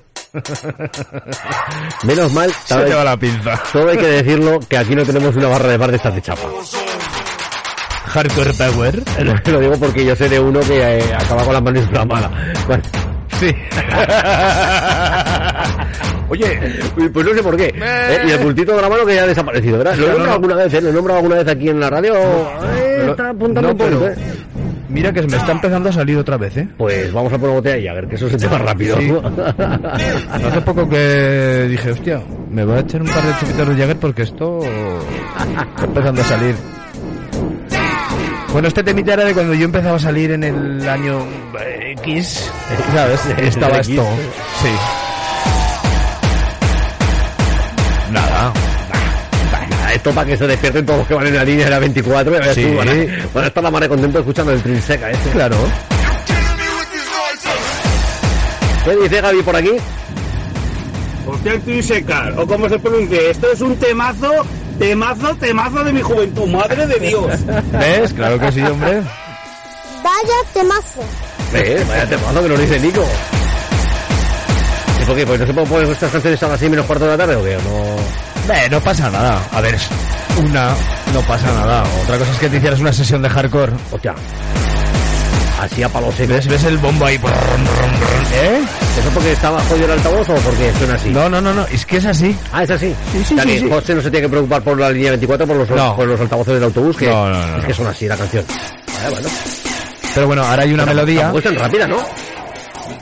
Menos 2.05 2.32
mal, 2.32 2.52
Se 2.64 2.74
te 2.76 2.94
va 2.94 3.05
la 3.05 3.16
pinza. 3.16 3.61
Todo 3.72 3.88
hay 3.90 3.96
que 3.98 4.07
decirlo 4.07 4.61
que 4.61 4.76
aquí 4.76 4.94
no 4.94 5.05
tenemos 5.05 5.34
una 5.36 5.48
barra 5.48 5.68
de 5.70 5.76
bar 5.76 5.90
de 5.90 5.96
estas 5.96 6.14
de 6.14 6.22
chapa. 6.22 6.42
Hardcore 8.14 8.52
Power. 8.54 9.02
Lo 9.50 9.60
digo 9.60 9.74
porque 9.78 10.04
yo 10.04 10.14
sé 10.16 10.28
de 10.28 10.38
uno 10.40 10.60
que 10.60 10.98
eh, 10.98 11.02
acaba 11.14 11.42
con 11.44 11.52
las 11.54 11.62
manos 11.62 11.82
inflamadas. 11.82 12.30
Bueno, 12.66 12.82
Sí. 13.40 13.46
Oye, 16.28 16.58
pues 17.12 17.26
no 17.26 17.34
sé 17.34 17.42
por 17.42 17.56
qué. 17.56 17.74
Eh, 17.76 18.18
y 18.26 18.30
el 18.30 18.38
pultito 18.40 18.76
de 18.76 18.82
la 18.82 18.88
mano 18.88 19.04
que 19.04 19.14
ya 19.16 19.24
ha 19.24 19.26
desaparecido, 19.26 19.78
¿verdad? 19.78 19.96
Lo 19.96 20.04
he 20.06 20.08
nombrado 20.10 20.26
no. 20.28 20.34
alguna 20.34 20.54
vez, 20.54 20.74
¿eh? 20.74 20.80
Lo 20.80 20.88
he 20.88 20.92
nombrado 20.92 21.18
alguna 21.18 21.36
vez 21.42 21.48
aquí 21.48 21.68
en 21.68 21.80
la 21.80 21.90
radio. 21.90 22.14
Eh, 22.76 23.06
está 23.10 23.30
apuntando 23.30 23.68
no, 23.70 23.76
pero- 23.76 24.08
¿eh? 24.08 24.14
mira 24.88 25.12
que 25.12 25.22
me 25.22 25.36
está 25.36 25.50
empezando 25.52 25.88
a 25.88 25.92
salir 25.92 26.16
otra 26.16 26.36
vez, 26.36 26.56
¿eh? 26.56 26.68
Pues 26.78 27.12
vamos 27.12 27.32
a 27.32 27.38
poner 27.38 27.56
botella 27.56 27.76
y 27.78 27.88
a 27.88 27.92
ver 27.94 28.06
que 28.06 28.14
eso 28.14 28.30
se 28.30 28.36
te 28.36 28.46
va 28.46 28.58
rápido. 28.58 28.96
Sí. 28.98 29.12
Hace 30.32 30.60
poco 30.60 30.88
que 30.88 31.66
dije, 31.68 31.90
hostia, 31.90 32.20
me 32.50 32.64
voy 32.64 32.76
a 32.76 32.80
echar 32.80 33.02
un 33.02 33.08
par 33.08 33.22
de 33.22 33.32
chupitos 33.40 33.68
de 33.68 33.74
Jagger 33.74 33.96
porque 33.96 34.22
esto 34.22 34.60
está 34.62 35.84
empezando 35.84 36.20
a 36.20 36.24
salir. 36.24 36.54
Bueno, 38.55 38.68
este 38.68 38.84
temita 38.84 39.14
era 39.14 39.24
de 39.24 39.34
cuando 39.34 39.52
yo 39.52 39.64
empezaba 39.64 39.96
a 39.96 39.98
salir 39.98 40.30
en 40.30 40.44
el 40.44 40.88
año 40.88 41.26
eh, 41.61 41.96
X, 41.98 42.52
¿sabes? 42.94 43.20
Estaba 43.38 43.78
esto. 43.80 44.07
Sí. 44.62 44.68
Nada. 48.12 48.52
Esto 49.92 50.12
para 50.12 50.26
que 50.28 50.36
se 50.36 50.46
despierten 50.46 50.86
todos 50.86 51.00
los 51.00 51.09
que 51.09 51.14
van 51.14 51.26
en 51.26 51.34
la 51.34 51.44
línea 51.44 51.64
de 51.64 51.70
la 51.72 51.78
24 51.80 52.32
y 52.32 52.36
a 52.36 52.40
ver 52.40 52.55
Sí. 52.55 52.62
tú, 52.62 52.76
van, 52.76 52.88
a, 52.88 52.92
van 53.34 53.44
a 53.44 53.46
estar 53.48 53.62
la 53.64 53.70
madre 53.72 53.88
contento 53.88 54.18
escuchando 54.20 54.52
el 54.52 54.62
Trinseca 54.62 55.11
este. 55.11 55.30
Claro. 55.30 55.57
¿Qué 58.84 58.96
dice 58.96 59.20
Gaby 59.20 59.42
por 59.42 59.57
aquí? 59.57 59.72
Hostia, 61.26 61.52
el 61.55 61.61
Trinsecar, 61.62 62.38
o 62.38 62.46
como 62.46 62.68
se 62.68 62.78
pronuncie, 62.78 63.30
esto 63.30 63.50
es 63.50 63.61
un 63.62 63.74
temazo, 63.78 64.46
temazo, 64.78 65.34
temazo 65.36 65.84
de 65.84 65.92
mi 65.92 66.02
juventud, 66.02 66.46
madre 66.46 66.86
de 66.86 66.98
Dios. 67.00 67.26
¿Ves? 67.72 68.12
Claro 68.12 68.38
que 68.38 68.52
sí, 68.52 68.62
hombre. 68.62 69.02
Vaya 70.02 70.34
temazo. 70.52 71.00
Eh, 71.54 71.84
vaya 71.88 72.06
temazo 72.08 72.42
que 72.42 72.48
nos 72.48 72.60
dice 72.60 72.80
Nico. 72.80 73.04
¿Y 75.00 75.04
por 75.04 75.16
qué? 75.16 75.26
Pues 75.26 75.40
no 75.40 75.46
se 75.46 75.52
pueden 75.52 75.68
poner 75.68 75.90
estas 75.90 76.10
canciones 76.10 76.42
a 76.42 76.48
las 76.48 76.58
6 76.58 76.70
menos 76.70 76.86
cuarto 76.86 77.04
de 77.04 77.10
la 77.10 77.16
tarde 77.16 77.36
o 77.36 77.44
qué? 77.44 77.56
¿O 77.56 77.60
no? 77.62 78.54
Eh, 78.54 78.68
no 78.70 78.80
pasa 78.80 79.10
nada. 79.10 79.40
A 79.52 79.60
ver, 79.60 79.76
una, 80.38 80.74
no 81.12 81.20
pasa 81.22 81.46
nada. 81.52 81.84
Otra 82.02 82.18
cosa 82.18 82.32
es 82.32 82.38
que 82.38 82.48
te 82.48 82.56
hicieras 82.56 82.80
una 82.80 82.92
sesión 82.92 83.22
de 83.22 83.28
hardcore. 83.30 83.72
Hostia. 83.90 84.14
Así 85.61 85.82
a 85.82 85.88
palo 85.88 86.11
seco. 86.12 86.32
¿Ves, 86.34 86.46
ves 86.48 86.64
el 86.64 86.78
bombo 86.78 87.07
ahí? 87.07 87.14
¿Eh? 87.16 88.61
¿Eso 88.98 89.09
porque 89.14 89.32
estaba 89.32 89.61
jodido 89.62 89.86
el 89.86 89.92
altavoz 89.92 90.28
o 90.28 90.34
porque 90.36 90.72
suena 90.78 90.94
así? 90.94 91.11
No, 91.11 91.28
no, 91.28 91.40
no, 91.40 91.55
no, 91.55 91.64
es 91.66 91.86
que 91.86 91.98
es 91.98 92.07
así. 92.07 92.36
Ah, 92.52 92.64
es 92.64 92.70
así. 92.70 92.94
Sí, 93.12 93.24
sí, 93.24 93.34
sea 93.34 93.44
sí. 93.44 93.68
José 93.70 93.94
no 93.94 94.02
se 94.02 94.11
tiene 94.11 94.26
que 94.26 94.30
preocupar 94.30 94.62
por 94.62 94.78
la 94.78 94.90
línea 94.90 95.11
24 95.12 95.46
por 95.46 95.57
los, 95.57 95.70
No. 95.70 95.96
por 95.96 96.07
los 96.07 96.20
altavoces 96.20 96.55
del 96.55 96.64
autobús, 96.64 96.96
que 96.96 97.07
No, 97.09 97.30
no, 97.30 97.46
no, 97.46 97.59
es 97.59 97.64
que 97.66 97.74
son 97.74 97.86
así 97.86 98.07
la 98.09 98.16
canción. 98.16 98.44
Vale, 98.94 99.11
bueno. 99.11 99.28
Pero 100.14 100.26
bueno, 100.26 100.42
ahora 100.44 100.62
hay 100.64 100.72
una 100.74 100.86
melodía. 100.86 101.32
es 101.34 101.42
tan 101.44 101.57
rápida, 101.57 101.86
¿no? 101.86 101.96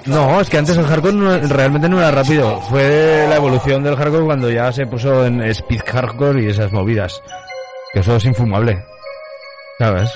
No, 0.06 0.40
es 0.40 0.48
que 0.50 0.58
antes 0.58 0.76
el 0.76 0.86
hardcore 0.86 1.14
no- 1.14 1.38
realmente 1.48 1.88
no 1.88 1.98
era 1.98 2.10
rápido. 2.10 2.60
Fue 2.68 3.26
la 3.28 3.36
evolución 3.36 3.82
del 3.82 3.96
hardcore 3.96 4.24
cuando 4.24 4.50
ya 4.50 4.72
se 4.72 4.86
puso 4.86 5.24
en 5.26 5.40
speed 5.42 5.80
hardcore 5.86 6.42
y 6.44 6.48
esas 6.48 6.70
movidas. 6.72 7.22
Que 7.92 8.00
eso 8.00 8.16
es 8.16 8.24
infumable. 8.24 8.84
¿Sabes? 9.78 10.10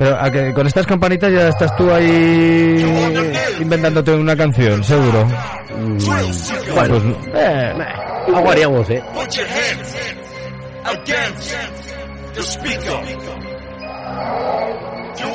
Pero 0.00 0.16
a 0.18 0.30
que 0.30 0.54
con 0.54 0.66
estas 0.66 0.86
campanitas 0.86 1.30
ya 1.30 1.48
estás 1.48 1.76
tú 1.76 1.92
ahí 1.92 2.82
inventándote 3.60 4.12
una 4.12 4.34
canción, 4.34 4.82
seguro. 4.82 5.28
Bueno, 6.74 6.98
Pues, 6.98 7.02
eh, 7.34 7.74
algo 8.34 8.50
haríamos, 8.50 8.88
¿eh? 8.88 9.04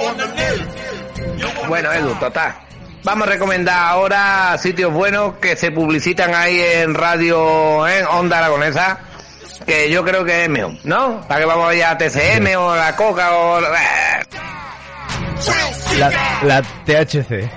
Wanna 0.01 0.25
Bueno, 1.67 1.93
Edu, 1.93 2.15
total. 2.15 2.55
Vamos 3.03 3.27
a 3.27 3.31
recomendar 3.33 3.77
ahora 3.77 4.57
sitios 4.57 4.91
buenos 4.91 5.35
que 5.35 5.55
se 5.55 5.69
publicitan 5.69 6.33
ahí 6.33 6.59
en 6.59 6.95
radio, 6.95 7.87
en 7.87 8.03
Onda 8.07 8.39
Aragonesa, 8.39 8.97
que 9.65 9.89
yo 9.89 10.03
creo 10.03 10.23
que 10.25 10.43
es 10.43 10.49
mejor, 10.49 10.73
¿no? 10.83 11.21
Para 11.27 11.41
que 11.41 11.45
vamos 11.45 11.69
a 11.69 11.75
ir 11.75 11.83
a 11.83 11.97
TCM 11.97 12.55
o 12.57 12.75
la 12.75 12.95
Coca 12.95 13.35
o... 13.35 13.61
la, 15.97 16.11
la 16.43 16.61
THC. 16.85 17.49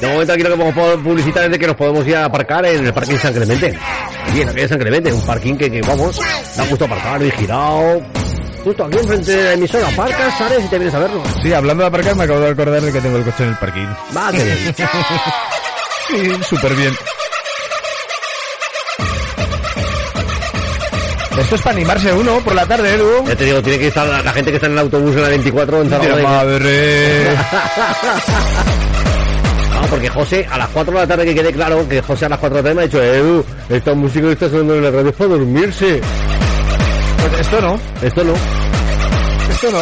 De 0.00 0.06
momento 0.06 0.32
aquí 0.32 0.42
lo 0.42 0.50
que 0.50 0.72
podemos 0.72 1.02
publicitar 1.02 1.44
es 1.44 1.50
de 1.50 1.58
que 1.58 1.66
nos 1.66 1.76
podemos 1.76 2.06
ir 2.06 2.16
a 2.16 2.24
aparcar 2.24 2.64
en 2.64 2.86
el 2.86 2.92
parking 2.92 3.16
San 3.16 3.34
Clemente. 3.34 3.78
Aquí 4.28 4.40
en 4.40 4.46
la 4.46 4.52
calle 4.54 4.68
San 4.68 4.78
Clemente, 4.78 5.12
un 5.12 5.26
parking 5.26 5.56
que, 5.56 5.70
que 5.70 5.82
vamos, 5.82 6.18
da 6.56 6.64
gusto 6.64 6.84
aparcar, 6.86 7.20
vigilado. 7.20 8.00
Justo 8.64 8.84
aquí 8.84 8.98
enfrente 8.98 9.32
de 9.32 9.44
la 9.44 9.52
emisora, 9.54 9.88
aparcas, 9.88 10.38
sales 10.38 10.64
y 10.64 10.68
te 10.68 10.78
vienes 10.78 10.94
a 10.94 10.98
verlo. 11.00 11.22
Sí, 11.42 11.52
hablando 11.52 11.82
de 11.82 11.88
aparcar, 11.88 12.16
me 12.16 12.24
acabo 12.24 12.40
de 12.40 12.50
acordar 12.50 12.80
de 12.80 12.92
que 12.92 13.00
tengo 13.00 13.16
el 13.18 13.24
coche 13.24 13.42
en 13.44 13.48
el 13.50 13.56
parking. 13.56 13.88
Va, 14.16 14.30
bien. 14.30 14.74
Sí, 16.10 16.28
súper 16.42 16.74
bien. 16.74 16.92
Esto 21.38 21.54
es 21.54 21.62
para 21.62 21.76
animarse 21.76 22.12
uno 22.12 22.38
por 22.40 22.54
la 22.54 22.66
tarde, 22.66 22.94
Edu. 22.94 23.24
Ya 23.26 23.36
te 23.36 23.44
digo, 23.44 23.62
tiene 23.62 23.78
que 23.78 23.86
estar 23.88 24.06
la, 24.06 24.20
la 24.22 24.32
gente 24.32 24.50
que 24.50 24.56
está 24.56 24.66
en 24.66 24.72
el 24.74 24.78
autobús 24.80 25.14
en 25.16 25.22
la 25.22 25.28
24 25.28 25.82
en 25.82 25.90
Zaragoza. 25.90 26.22
madre. 26.22 27.24
No, 29.80 29.86
porque 29.86 30.08
José, 30.10 30.46
a 30.50 30.58
las 30.58 30.68
4 30.68 30.92
de 30.92 31.00
la 31.00 31.06
tarde 31.06 31.24
que 31.24 31.34
quede 31.34 31.52
claro, 31.52 31.88
que 31.88 32.02
José 32.02 32.26
a 32.26 32.28
las 32.28 32.38
4 32.38 32.56
de 32.56 32.62
la 32.62 32.68
tarde 32.68 32.74
me 32.74 32.82
ha 32.82 32.84
dicho, 32.86 33.02
Edu, 33.02 33.44
esta 33.70 33.94
música 33.94 34.26
que 34.26 34.32
está 34.32 34.50
sonando 34.50 34.74
en 34.74 34.82
la 34.84 34.90
radio 34.90 35.08
es 35.08 35.16
para 35.16 35.30
dormirse. 35.30 36.00
Pues 37.18 37.40
esto 37.40 37.60
no. 37.62 37.80
Esto 38.02 38.24
no. 38.24 38.34
Esto 39.50 39.70
no. 39.70 39.78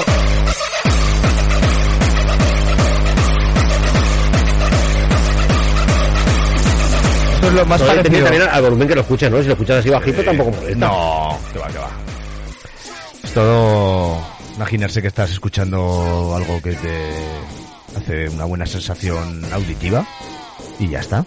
Esto 7.38 7.48
es 7.48 7.54
lo 7.54 7.66
más 7.66 7.80
No, 7.80 7.86
parecido. 7.86 8.24
también 8.24 8.42
al 8.50 8.62
volumen 8.62 8.88
que 8.88 8.94
lo 8.96 9.00
escuches, 9.02 9.30
¿no? 9.30 9.40
Si 9.40 9.46
lo 9.46 9.52
escuchas 9.52 9.76
así 9.78 9.90
bajito 9.90 10.22
tampoco 10.24 10.50
molesta. 10.50 10.86
No, 10.88 11.38
que 11.52 11.58
va, 11.60 11.68
que 11.68 11.78
va. 11.78 11.90
Es 13.22 13.32
todo 13.32 14.20
imaginarse 14.56 15.00
que 15.00 15.08
estás 15.08 15.30
escuchando 15.30 16.32
algo 16.34 16.60
que 16.60 16.72
te 16.72 17.96
hace 17.96 18.28
una 18.28 18.44
buena 18.44 18.66
sensación 18.66 19.44
auditiva 19.52 20.04
y 20.80 20.88
ya 20.88 20.98
está. 20.98 21.24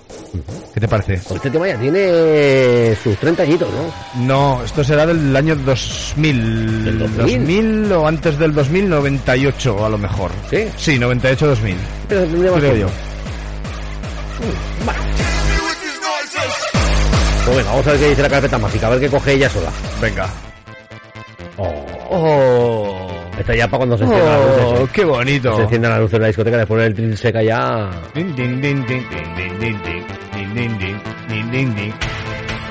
¿Qué 0.74 0.80
te 0.82 0.88
parece? 0.88 1.18
Pues 1.28 1.36
este 1.38 1.50
tema 1.50 1.68
ya 1.68 1.78
tiene 1.78 2.96
sus 3.02 3.18
30 3.18 3.44
añitos, 3.44 3.70
¿no? 3.74 4.26
No, 4.26 4.64
esto 4.66 4.84
será 4.84 5.06
del 5.06 5.34
año 5.36 5.56
2000. 5.56 6.86
¿Del 6.86 7.00
2000? 7.00 7.18
2000 7.40 7.92
o 7.94 8.08
antes 8.08 8.38
del 8.38 8.54
2000, 8.54 8.90
98 8.90 9.86
a 9.86 9.90
lo 9.90 9.98
mejor. 9.98 10.32
¿Sí? 10.50 10.68
Sí, 10.78 10.98
98-2000. 11.00 11.76
Pero 12.10 12.22
tendría 12.24 12.52
más 12.52 12.60
Creo 12.60 12.76
yo. 12.76 12.88
Pues 17.52 17.66
venga, 17.66 17.72
vamos 17.72 17.88
a 17.88 17.92
ver 17.92 18.00
qué 18.00 18.10
dice 18.12 18.22
la 18.22 18.30
carpeta 18.30 18.58
mágica, 18.58 18.88
a 18.88 18.90
ver 18.92 19.00
qué 19.02 19.10
coge 19.10 19.34
ella 19.34 19.50
sola. 19.50 19.70
Venga. 20.00 20.30
Oh. 21.58 21.86
oh. 22.10 23.12
Está 23.38 23.54
ya 23.54 23.68
para 23.68 23.80
cuando 23.80 23.98
se 23.98 24.06
encienda 24.06 24.38
la 24.38 24.80
luz. 24.80 24.90
¡Qué 24.92 25.04
bonito! 25.04 25.56
Se 25.58 25.64
enciende 25.64 25.90
la 25.90 26.00
luz 26.00 26.12
de 26.12 26.20
la 26.20 26.28
discoteca 26.28 26.56
después 26.56 26.82
del 26.82 26.94
tril 26.94 27.18
seca 27.18 27.44
ya. 27.44 27.90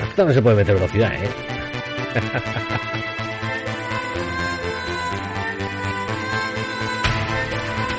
Esto 0.09 0.25
no 0.25 0.33
se 0.33 0.41
puede 0.41 0.55
meter 0.55 0.73
velocidad, 0.73 1.13
¿eh? 1.13 1.29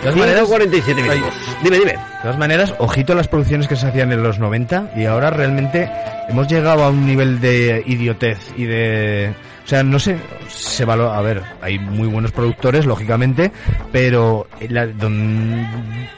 De 0.03 0.11
todas 0.11 0.17
maneras, 0.17 0.49
47 0.49 1.03
minutos. 1.03 1.35
Dime, 1.63 1.79
dime. 1.79 1.93
De 1.93 1.99
todas 2.23 2.39
maneras, 2.39 2.75
ojito 2.79 3.13
a 3.13 3.17
las 3.17 3.29
producciones 3.29 3.69
que 3.69 3.77
se 3.77 3.87
hacían 3.87 4.11
en 4.13 4.23
los 4.23 4.39
90 4.39 4.93
y 4.97 5.05
ahora 5.05 5.31
realmente 5.31 5.91
hemos 6.29 6.49
llegado 6.49 6.83
a 6.85 6.91
un 6.91 7.07
nivel 7.07 7.41
de 7.41 7.83
idiotez 7.87 8.39
y 8.57 8.65
de... 8.65 9.33
O 9.65 9.69
sea, 9.69 9.85
no 9.85 10.01
sé, 10.01 10.17
se 10.49 10.85
valora... 10.85 11.17
A 11.17 11.21
ver, 11.23 11.43
hay 11.61 11.79
muy 11.79 12.09
buenos 12.09 12.33
productores, 12.33 12.85
lógicamente, 12.85 13.53
pero 13.93 14.49
la- 14.69 14.89
don- 14.89 15.67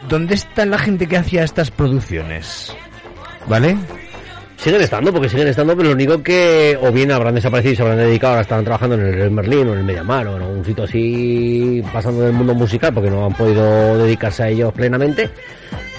¿dónde 0.08 0.34
está 0.34 0.64
la 0.64 0.78
gente 0.78 1.06
que 1.06 1.18
hacía 1.18 1.44
estas 1.44 1.70
producciones? 1.70 2.74
¿Vale? 3.46 3.76
Siguen 4.64 4.80
estando, 4.80 5.12
porque 5.12 5.28
siguen 5.28 5.48
estando, 5.48 5.76
pero 5.76 5.90
lo 5.90 5.94
único 5.94 6.22
que 6.22 6.78
o 6.80 6.90
bien 6.90 7.12
habrán 7.12 7.34
desaparecido 7.34 7.74
y 7.74 7.76
se 7.76 7.82
habrán 7.82 7.98
dedicado, 7.98 8.30
ahora 8.32 8.40
están 8.42 8.64
trabajando 8.64 8.96
en 8.96 9.20
el 9.20 9.30
Merlín 9.30 9.68
o 9.68 9.72
en 9.74 9.80
el 9.80 9.84
Mediamar 9.84 10.26
o 10.26 10.36
en 10.36 10.42
algún 10.42 10.64
sitio 10.64 10.84
así 10.84 11.82
pasando 11.92 12.22
del 12.22 12.32
mundo 12.32 12.54
musical 12.54 12.94
porque 12.94 13.10
no 13.10 13.26
han 13.26 13.34
podido 13.34 13.98
dedicarse 13.98 14.42
a 14.44 14.48
ellos 14.48 14.72
plenamente, 14.72 15.28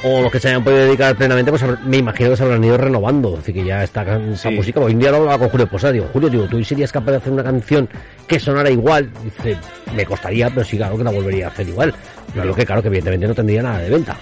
o 0.03 0.19
los 0.19 0.31
que 0.31 0.39
se 0.39 0.47
hayan 0.47 0.63
podido 0.63 0.81
dedicar 0.85 1.15
plenamente, 1.15 1.51
pues 1.51 1.63
me 1.85 1.97
imagino 1.97 2.31
que 2.31 2.37
se 2.37 2.43
habrán 2.43 2.63
ido 2.63 2.75
renovando, 2.75 3.37
así 3.39 3.53
que 3.53 3.63
ya 3.63 3.83
está 3.83 4.01
esa 4.01 4.49
Sí. 4.49 4.55
música. 4.55 4.79
Hoy 4.79 4.93
en 4.93 4.99
día 4.99 5.11
lo 5.11 5.17
hablaba 5.17 5.37
con 5.37 5.49
Julio 5.49 5.67
Posada, 5.67 5.93
digo, 5.93 6.09
Julio, 6.11 6.29
digo, 6.29 6.47
tú 6.47 6.63
serías 6.63 6.91
capaz 6.91 7.11
de 7.11 7.17
hacer 7.17 7.33
una 7.33 7.43
canción 7.43 7.87
que 8.27 8.39
sonara 8.39 8.71
igual, 8.71 9.11
dice, 9.23 9.57
me 9.95 10.07
costaría, 10.07 10.49
pero 10.49 10.63
sí, 10.63 10.75
claro 10.77 10.97
que 10.97 11.03
la 11.03 11.11
volvería 11.11 11.45
a 11.45 11.49
hacer 11.49 11.69
igual. 11.69 11.93
Claro 12.33 12.55
que 12.55 12.65
claro 12.65 12.81
que 12.81 12.87
evidentemente 12.87 13.27
no 13.27 13.35
tendría 13.35 13.61
nada 13.61 13.77
de 13.77 13.91
venta. 13.91 14.17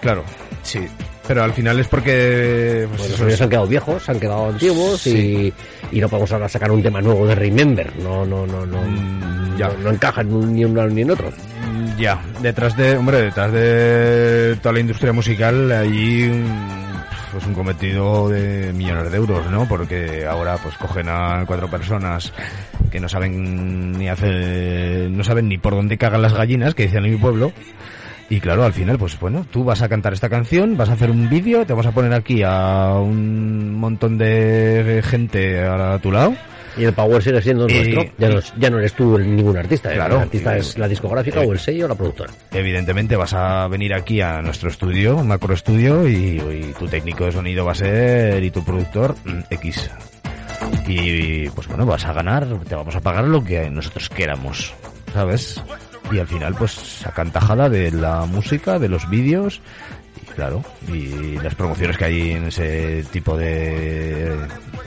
Claro, 0.00 0.22
sí. 0.62 0.86
Pero 1.32 1.44
al 1.44 1.54
final 1.54 1.80
es 1.80 1.88
porque... 1.88 2.84
pues 2.88 2.98
Pues 2.98 3.00
los 3.00 3.08
eso 3.08 3.16
sonidos 3.16 3.32
es- 3.32 3.38
se 3.38 3.44
han 3.44 3.48
quedado 3.50 3.66
viejos, 3.66 4.02
se 4.02 4.12
han 4.12 4.20
quedado 4.20 4.48
antiguos 4.50 5.06
y, 5.06 5.50
y 5.90 5.98
no 5.98 6.08
podemos 6.10 6.30
ahora 6.30 6.46
sacar 6.46 6.70
un 6.70 6.82
tema 6.82 7.00
nuevo 7.00 7.26
de 7.26 7.34
Remember. 7.34 7.90
No, 8.02 8.26
no, 8.26 8.46
no, 8.46 8.66
no. 8.66 9.56
ya. 9.56 9.68
No, 9.68 9.84
no 9.84 9.90
encaja 9.92 10.20
en 10.20 10.30
un- 10.34 10.52
ni 10.54 10.62
en 10.62 10.72
uno 10.72 10.86
ni 10.88 11.00
en 11.00 11.10
otro. 11.10 11.30
Mm, 11.30 11.96
Ya, 11.98 12.20
detrás 12.42 12.76
de, 12.76 12.98
hombre, 12.98 13.22
detrás 13.22 13.50
de 13.50 14.58
toda 14.60 14.74
la 14.74 14.80
industria 14.80 15.14
musical 15.14 15.72
hay 15.72 16.44
pues 17.32 17.46
un 17.46 17.54
cometido 17.54 18.28
de 18.28 18.74
millones 18.74 19.10
de 19.10 19.16
euros, 19.16 19.50
¿no? 19.50 19.66
Porque 19.66 20.26
ahora 20.26 20.58
pues 20.62 20.76
cogen 20.76 21.08
a 21.08 21.44
cuatro 21.46 21.66
personas 21.70 22.30
que 22.90 23.00
no 23.00 23.08
saben 23.08 23.92
ni 23.92 24.06
hacer, 24.06 25.08
no 25.10 25.24
saben 25.24 25.48
ni 25.48 25.56
por 25.56 25.72
dónde 25.74 25.96
cagan 25.96 26.20
las 26.20 26.34
gallinas, 26.34 26.74
que 26.74 26.82
dicen 26.82 27.06
en 27.06 27.12
mi 27.12 27.16
pueblo. 27.16 27.52
Y 28.32 28.40
claro, 28.40 28.64
al 28.64 28.72
final, 28.72 28.96
pues 28.96 29.20
bueno, 29.20 29.44
tú 29.50 29.62
vas 29.62 29.82
a 29.82 29.90
cantar 29.90 30.14
esta 30.14 30.30
canción, 30.30 30.74
vas 30.74 30.88
a 30.88 30.94
hacer 30.94 31.10
un 31.10 31.28
vídeo, 31.28 31.66
te 31.66 31.74
vas 31.74 31.84
a 31.84 31.92
poner 31.92 32.14
aquí 32.14 32.42
a 32.42 32.94
un 32.94 33.74
montón 33.74 34.16
de 34.16 35.02
gente 35.04 35.60
a 35.60 35.98
tu 35.98 36.10
lado. 36.10 36.34
Y 36.78 36.84
el 36.84 36.94
power 36.94 37.22
sigue 37.22 37.42
siendo 37.42 37.68
Y- 37.68 37.74
nuestro. 37.74 38.04
Ya 38.16 38.30
no, 38.30 38.40
ya 38.58 38.70
no 38.70 38.78
eres 38.78 38.94
tú 38.94 39.18
ningún 39.18 39.58
artista. 39.58 39.92
¿eh? 39.92 39.96
Claro. 39.96 40.14
El 40.16 40.20
artista 40.22 40.56
es 40.56 40.78
la 40.78 40.88
discográfica 40.88 41.42
Eh, 41.42 41.46
o 41.46 41.52
el 41.52 41.58
sello 41.58 41.84
o 41.84 41.88
la 41.88 41.94
productora. 41.94 42.32
Evidentemente 42.52 43.16
vas 43.16 43.34
a 43.34 43.68
venir 43.68 43.92
aquí 43.92 44.22
a 44.22 44.40
nuestro 44.40 44.70
estudio, 44.70 45.16
un 45.18 45.28
macro 45.28 45.52
estudio, 45.52 46.08
y, 46.08 46.40
y 46.40 46.74
tu 46.78 46.88
técnico 46.88 47.26
de 47.26 47.32
sonido 47.32 47.66
va 47.66 47.72
a 47.72 47.74
ser, 47.74 48.42
y 48.42 48.50
tu 48.50 48.64
productor, 48.64 49.14
mm, 49.26 49.40
X. 49.50 49.90
Y 50.88 51.50
pues 51.50 51.68
bueno, 51.68 51.84
vas 51.84 52.06
a 52.06 52.14
ganar, 52.14 52.46
te 52.66 52.74
vamos 52.74 52.96
a 52.96 53.00
pagar 53.02 53.24
lo 53.24 53.44
que 53.44 53.68
nosotros 53.68 54.08
queramos, 54.08 54.72
¿sabes? 55.12 55.62
Y 56.10 56.18
al 56.18 56.26
final 56.26 56.54
pues 56.54 56.72
sacan 56.72 57.30
tajada 57.30 57.68
de 57.68 57.90
la 57.90 58.26
música, 58.26 58.78
de 58.78 58.88
los 58.88 59.08
vídeos, 59.08 59.60
y 60.20 60.26
claro, 60.26 60.62
y 60.88 61.38
las 61.38 61.54
promociones 61.54 61.96
que 61.96 62.04
hay 62.04 62.30
en 62.32 62.44
ese 62.46 63.04
tipo 63.10 63.36
de 63.36 64.36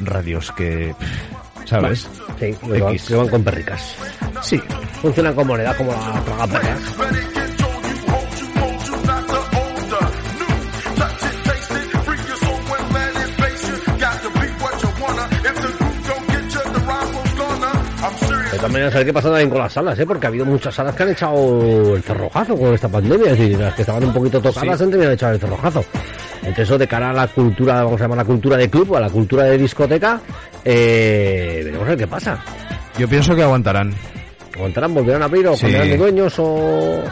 radios 0.01 0.51
que, 0.51 0.93
¿sabes? 1.65 2.07
Sí, 2.39 2.53
que 2.53 2.79
van, 2.79 2.93
X. 2.93 3.05
que 3.05 3.15
van 3.15 3.29
con 3.29 3.43
perricas. 3.43 3.95
Sí. 4.41 4.61
Funcionan 5.01 5.33
como 5.33 5.53
moneda, 5.53 5.75
como 5.75 5.91
la 5.91 6.21
tragaperras. 6.23 7.44
A 18.65 18.67
ver 18.67 19.05
qué 19.05 19.13
pasa 19.13 19.29
también 19.29 19.49
con 19.49 19.59
las 19.59 19.73
salas, 19.73 19.97
¿eh? 19.99 20.05
Porque 20.05 20.25
ha 20.25 20.29
habido 20.29 20.45
muchas 20.45 20.73
salas 20.73 20.95
que 20.95 21.03
han 21.03 21.09
echado 21.09 21.95
el 21.95 22.01
cerrojazo 22.01 22.57
con 22.57 22.73
esta 22.73 22.89
pandemia. 22.89 23.31
Es 23.31 23.37
decir, 23.37 23.59
las 23.59 23.73
que 23.75 23.81
estaban 23.83 24.03
un 24.03 24.13
poquito 24.13 24.41
tocadas 24.41 24.81
han 24.81 24.89
terminado 24.89 25.09
de 25.09 25.15
echar 25.15 25.33
el 25.33 25.39
cerrojazo. 25.39 25.85
Entonces, 26.39 26.63
eso 26.63 26.77
de 26.77 26.87
cara 26.87 27.09
a 27.11 27.13
la 27.13 27.27
cultura, 27.27 27.83
vamos 27.83 27.99
a 28.01 28.03
llamar 28.03 28.17
la 28.19 28.25
cultura 28.25 28.57
de 28.57 28.69
club, 28.69 28.91
o 28.91 28.97
a 28.97 28.99
la 28.99 29.09
cultura 29.09 29.43
de 29.43 29.57
discoteca, 29.57 30.19
eh, 30.63 31.61
veremos 31.63 31.85
a 31.85 31.89
ver 31.89 31.97
qué 31.99 32.07
pasa. 32.07 32.43
Yo 32.97 33.07
pienso 33.07 33.35
que 33.35 33.43
aguantarán. 33.43 33.93
¿Aguantarán? 34.55 34.93
¿Volverán 34.93 35.21
a 35.21 35.25
abrir 35.25 35.47
o 35.47 35.55
Sí. 35.55 35.61
cambiarán 35.63 35.89
de 35.89 35.97
dueños 35.97 36.33
o...? 36.37 37.03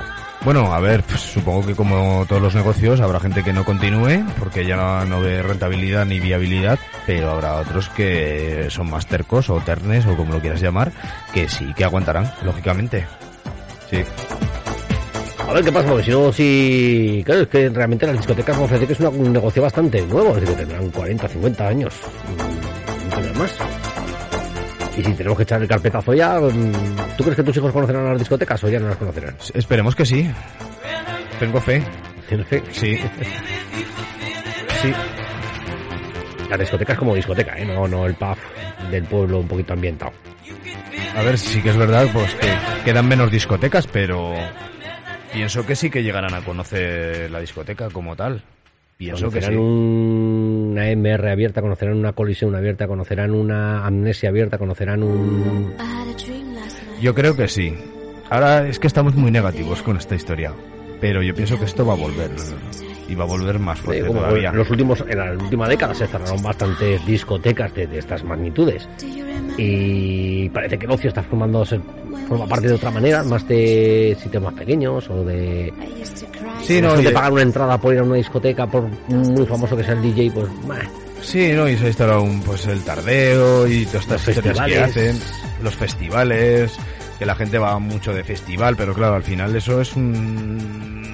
Bueno, 0.45 0.73
a 0.73 0.79
ver, 0.81 1.03
pues, 1.03 1.21
supongo 1.21 1.65
que 1.65 1.73
como 1.73 2.25
todos 2.27 2.41
los 2.41 2.53
negocios 2.53 2.99
habrá 2.99 3.19
gente 3.21 3.43
que 3.43 3.53
no 3.53 3.63
continúe 3.63 4.25
porque 4.37 4.65
ya 4.65 5.05
no, 5.05 5.21
ve 5.21 5.41
rentabilidad 5.41 6.05
ni 6.05 6.19
viabilidad, 6.19 6.77
pero 7.07 7.31
habrá 7.31 7.55
otros 7.55 7.87
que 7.89 8.67
son 8.69 8.89
más 8.89 9.07
tercos 9.07 9.49
o 9.49 9.61
ternes 9.61 10.05
o 10.05 10.17
como 10.17 10.33
lo 10.33 10.41
quieras 10.41 10.59
llamar, 10.61 10.91
que 11.33 11.47
sí 11.47 11.73
que 11.73 11.85
aguantarán, 11.85 12.29
lógicamente. 12.43 13.05
Sí. 13.89 14.03
A 15.47 15.53
ver 15.53 15.63
qué 15.63 15.71
pasa, 15.71 15.87
porque 15.87 16.03
si 16.03 16.11
no, 16.11 16.31
si... 16.33 17.23
Claro, 17.25 17.41
es 17.43 17.47
que 17.47 17.69
realmente 17.69 18.05
las 18.05 18.17
discotecas 18.17 18.57
me 18.57 18.67
parece 18.67 18.87
que 18.87 18.93
es 18.93 18.99
un 18.99 19.31
negocio 19.31 19.61
bastante 19.61 20.01
nuevo, 20.01 20.35
es 20.35 20.41
decir, 20.41 20.57
tendrán 20.57 20.89
40, 20.89 21.27
50 21.27 21.67
años. 21.67 21.93
mm, 22.27 23.09
No 23.09 23.15
tendrán 23.15 23.37
más. 23.37 23.53
Y 24.97 25.03
si 25.03 25.13
tenemos 25.13 25.37
que 25.37 25.43
echar 25.43 25.61
el 25.61 25.67
carpetazo 25.67 26.13
ya, 26.13 26.39
mm, 26.39 26.71
¿tú 27.17 27.23
crees 27.23 27.35
que 27.35 27.43
tus 27.43 27.57
hijos 27.57 27.71
conocerán 27.71 28.05
las 28.05 28.19
discotecas 28.19 28.63
o 28.63 28.69
ya 28.69 28.79
no 28.79 28.87
las 28.89 28.97
conocerán? 28.97 29.35
Esperemos 29.53 29.95
que 29.95 30.05
sí. 30.05 30.29
Tengo 31.39 31.59
fe. 31.59 31.83
¿Tienes 32.27 32.47
fe? 32.47 32.63
Sí. 32.71 32.99
Sí. 34.83 34.91
Las 36.49 36.59
discotecas 36.59 36.97
como 36.97 37.15
discoteca, 37.15 37.57
¿eh? 37.57 37.63
No, 37.63 37.87
no 37.87 38.05
el 38.05 38.15
pub 38.15 38.35
del 38.91 39.05
pueblo 39.05 39.39
un 39.39 39.47
poquito 39.47 39.71
ambientado. 39.71 40.11
A 41.15 41.21
ver, 41.23 41.37
sí 41.37 41.61
que 41.61 41.69
es 41.69 41.77
verdad, 41.77 42.05
pues 42.11 42.35
que 42.35 42.53
quedan 42.83 43.07
menos 43.07 43.31
discotecas, 43.31 43.87
pero 43.87 44.33
pienso 45.31 45.65
que 45.65 45.77
sí 45.77 45.89
que 45.89 46.03
llegarán 46.03 46.33
a 46.33 46.41
conocer 46.41 47.31
la 47.31 47.39
discoteca 47.39 47.89
como 47.91 48.17
tal. 48.17 48.43
Pienso 48.97 49.29
que 49.29 49.39
conocerán 49.39 49.53
sí. 49.53 49.59
una 49.59 50.95
MR 50.95 51.31
abierta, 51.31 51.61
conocerán 51.61 51.97
una 51.97 52.13
colisión 52.13 52.55
abierta, 52.55 52.87
conocerán 52.87 53.31
una 53.31 53.85
amnesia 53.85 54.29
abierta, 54.29 54.57
conocerán 54.57 55.03
un... 55.03 55.73
Yo 57.01 57.13
creo 57.13 57.35
que 57.35 57.47
sí. 57.47 57.73
Ahora 58.29 58.67
es 58.67 58.79
que 58.79 58.87
estamos 58.87 59.15
muy 59.15 59.31
negativos 59.31 59.81
con 59.83 59.97
esta 59.97 60.15
historia. 60.15 60.53
Pero 61.01 61.21
yo 61.21 61.35
pienso 61.35 61.59
que 61.59 61.65
esto 61.65 61.85
va 61.85 61.93
a 61.93 61.97
volver. 61.97 62.31
Y 63.07 63.15
va 63.15 63.23
a 63.25 63.27
volver 63.27 63.59
más 63.59 63.79
fuerte 63.79 64.05
como 64.05 64.21
todavía. 64.21 64.49
en 64.49 64.57
los 64.57 64.69
últimos, 64.69 65.03
en 65.07 65.17
la 65.17 65.31
última 65.31 65.67
década 65.67 65.93
se 65.93 66.07
cerraron 66.07 66.41
bastantes 66.41 67.05
discotecas 67.05 67.73
de, 67.73 67.87
de 67.87 67.99
estas 67.99 68.23
magnitudes. 68.23 68.87
Y 69.57 70.49
parece 70.49 70.79
que 70.79 70.85
el 70.85 70.91
ocio 70.91 71.09
está 71.09 71.21
formando, 71.21 71.65
se 71.65 71.79
forma 72.27 72.47
parte 72.47 72.67
de 72.67 72.73
otra 72.73 72.91
manera, 72.91 73.23
más 73.23 73.47
de 73.47 74.17
sitios 74.21 74.41
más 74.41 74.53
pequeños 74.53 75.09
o 75.09 75.23
de... 75.23 75.71
Sí, 76.63 76.81
no, 76.81 76.95
de 76.95 77.11
pagar 77.11 77.33
una 77.33 77.41
entrada 77.41 77.77
por 77.77 77.93
ir 77.93 77.99
a 77.99 78.03
una 78.03 78.15
discoteca, 78.15 78.65
por 78.67 78.87
muy 79.09 79.45
famoso 79.45 79.75
que 79.75 79.83
sea 79.83 79.93
el 79.93 80.01
DJ, 80.01 80.31
pues... 80.31 80.47
bah, 80.65 80.79
Sí, 81.21 81.53
no, 81.53 81.69
y 81.69 81.77
se 81.77 81.85
ha 81.85 81.87
instalado 81.87 82.21
un, 82.21 82.41
pues 82.41 82.65
el 82.67 82.83
tardeo 82.83 83.65
y 83.65 83.85
todas 83.85 84.01
estas 84.03 84.27
historias 84.27 84.59
que 84.59 84.79
hacen, 84.79 85.19
los 85.63 85.73
festivales, 85.73 86.77
que 87.17 87.25
la 87.25 87.33
gente 87.35 87.57
va 87.57 87.79
mucho 87.79 88.13
de 88.13 88.23
festival, 88.25 88.75
pero 88.75 88.93
claro, 88.93 89.15
al 89.15 89.23
final 89.23 89.55
eso 89.55 89.79
es 89.79 89.95
un 89.95 91.12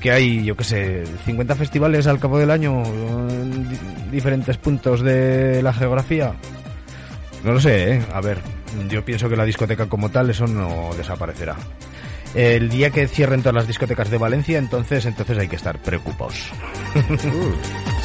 que 0.00 0.10
hay, 0.10 0.44
yo 0.44 0.56
qué 0.56 0.64
sé, 0.64 1.04
50 1.26 1.54
festivales 1.54 2.06
al 2.06 2.18
cabo 2.18 2.38
del 2.38 2.50
año 2.50 2.82
en 2.84 3.68
di- 3.68 3.78
diferentes 4.10 4.56
puntos 4.56 5.02
de 5.02 5.62
la 5.62 5.72
geografía. 5.72 6.32
No 7.44 7.52
lo 7.52 7.60
sé, 7.60 7.94
¿eh? 7.94 8.02
A 8.12 8.20
ver, 8.20 8.38
yo 8.88 9.04
pienso 9.04 9.28
que 9.28 9.36
la 9.36 9.44
discoteca 9.44 9.86
como 9.86 10.10
tal, 10.10 10.30
eso 10.30 10.46
no 10.46 10.90
desaparecerá. 10.96 11.56
El 12.34 12.68
día 12.68 12.90
que 12.90 13.08
cierren 13.08 13.40
todas 13.42 13.54
las 13.56 13.66
discotecas 13.66 14.08
de 14.10 14.16
Valencia, 14.18 14.56
entonces, 14.58 15.04
entonces 15.04 15.36
hay 15.36 15.48
que 15.48 15.56
estar 15.56 15.78
preocupados. 15.80 16.36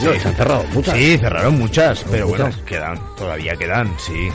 No, 0.03 0.13
y 0.13 0.19
se 0.19 0.27
han 0.27 0.35
cerrado 0.35 0.63
muchas. 0.73 0.97
Sí, 0.97 1.17
cerraron 1.17 1.57
muchas, 1.59 2.03
pero 2.09 2.27
Muchas. 2.27 2.55
bueno, 2.55 2.65
quedan, 2.65 2.99
todavía 3.17 3.55
quedan, 3.55 3.93
sí. 3.99 4.29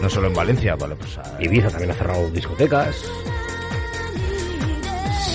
No 0.00 0.08
solo 0.08 0.28
en 0.28 0.34
Valencia, 0.34 0.76
vale, 0.76 0.94
pues... 0.94 1.18
a- 1.18 1.36
Ibiza 1.42 1.68
también 1.68 1.90
ha 1.90 1.94
cerrado 1.94 2.30
discotecas. 2.30 2.96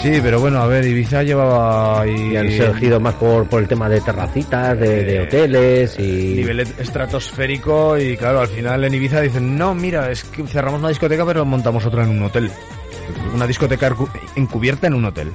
Sí, 0.03 0.19
pero 0.21 0.39
bueno, 0.41 0.61
a 0.61 0.67
ver, 0.67 0.85
Ibiza 0.85 1.23
llevaba. 1.23 2.05
Y 2.05 2.35
han 2.35 2.51
surgido 2.51 2.99
más 2.99 3.13
por, 3.15 3.47
por 3.47 3.61
el 3.61 3.69
tema 3.69 3.87
de 3.87 4.01
terracitas, 4.01 4.77
de, 4.77 5.03
de 5.05 5.21
hoteles 5.21 5.97
y... 5.97 6.33
nivel 6.35 6.59
estratosférico 6.59 7.97
y 7.97 8.17
claro, 8.17 8.41
al 8.41 8.49
final 8.49 8.83
en 8.83 8.93
Ibiza 8.93 9.21
dicen, 9.21 9.57
no, 9.57 9.73
mira, 9.73 10.11
es 10.11 10.25
que 10.25 10.45
cerramos 10.45 10.81
una 10.81 10.89
discoteca 10.89 11.25
pero 11.25 11.45
montamos 11.45 11.85
otra 11.85 12.03
en 12.03 12.09
un 12.09 12.23
hotel. 12.23 12.51
Una 13.33 13.47
discoteca 13.47 13.89
encu- 13.91 14.09
encubierta 14.35 14.87
en 14.87 14.93
un 14.95 15.05
hotel, 15.05 15.31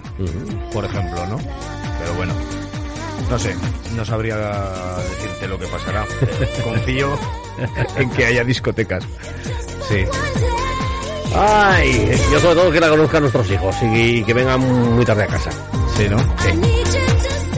por 0.73 0.85
ejemplo, 0.85 1.27
¿no? 1.27 1.39
Pero 1.39 2.15
bueno, 2.17 2.35
no 3.31 3.39
sé, 3.39 3.55
no 3.97 4.05
sabría 4.05 4.37
decirte 4.37 5.49
lo 5.49 5.59
que 5.59 5.67
pasará. 5.67 6.05
Confío 6.63 7.19
en 7.97 8.11
que 8.11 8.25
haya 8.27 8.45
discotecas. 8.45 9.03
Sí. 9.89 10.05
Ay, 11.35 12.11
yo 12.33 12.41
sobre 12.41 12.55
todo 12.55 12.73
que 12.73 12.81
la 12.81 12.89
conozcan 12.89 13.21
nuestros 13.23 13.51
hijos 13.51 13.77
y 13.83 14.23
que 14.23 14.33
vengan 14.35 14.61
muy 14.61 15.05
tarde 15.05 15.25
a 15.25 15.27
casa. 15.27 15.51
Sí, 15.97 16.09
¿no? 16.09 16.17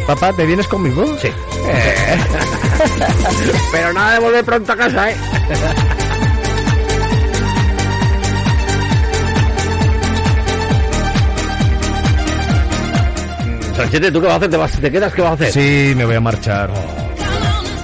Papá, 0.07 0.33
¿te 0.33 0.47
vienes 0.47 0.67
conmigo? 0.67 1.05
Sí. 1.21 1.29
Pero 3.73 3.93
nada 3.93 4.15
de 4.15 4.21
volver 4.21 4.45
pronto 4.45 4.73
a 4.73 4.77
casa, 4.77 5.11
¿eh? 5.11 5.17
Sanchete, 13.77 14.13
¿tú 14.13 14.21
qué 14.21 14.27
vas 14.27 14.35
a 14.35 14.37
hacer? 14.37 14.51
¿Te, 14.51 14.57
vas, 14.59 14.73
te 14.73 14.91
quedas? 14.91 15.15
¿Qué 15.15 15.23
vas 15.23 15.31
a 15.31 15.35
hacer? 15.35 15.53
Sí, 15.53 15.95
me 15.95 16.05
voy 16.05 16.17
a 16.17 16.21
marchar. 16.21 16.71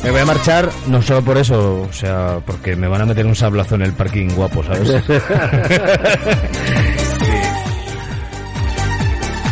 Me 0.05 0.11
voy 0.13 0.21
a 0.21 0.25
marchar 0.25 0.71
no 0.89 1.03
solo 1.03 1.23
por 1.23 1.37
eso, 1.37 1.83
o 1.89 1.93
sea, 1.93 2.39
porque 2.47 2.77
me 2.77 2.87
van 2.87 3.03
a 3.03 3.07
meter 3.07 3.27
un 3.27 3.35
sablazo 3.35 3.75
en 3.75 3.83
el 3.83 3.93
parking 3.93 4.29
guapo, 4.35 4.63
¿sabes? 4.63 4.89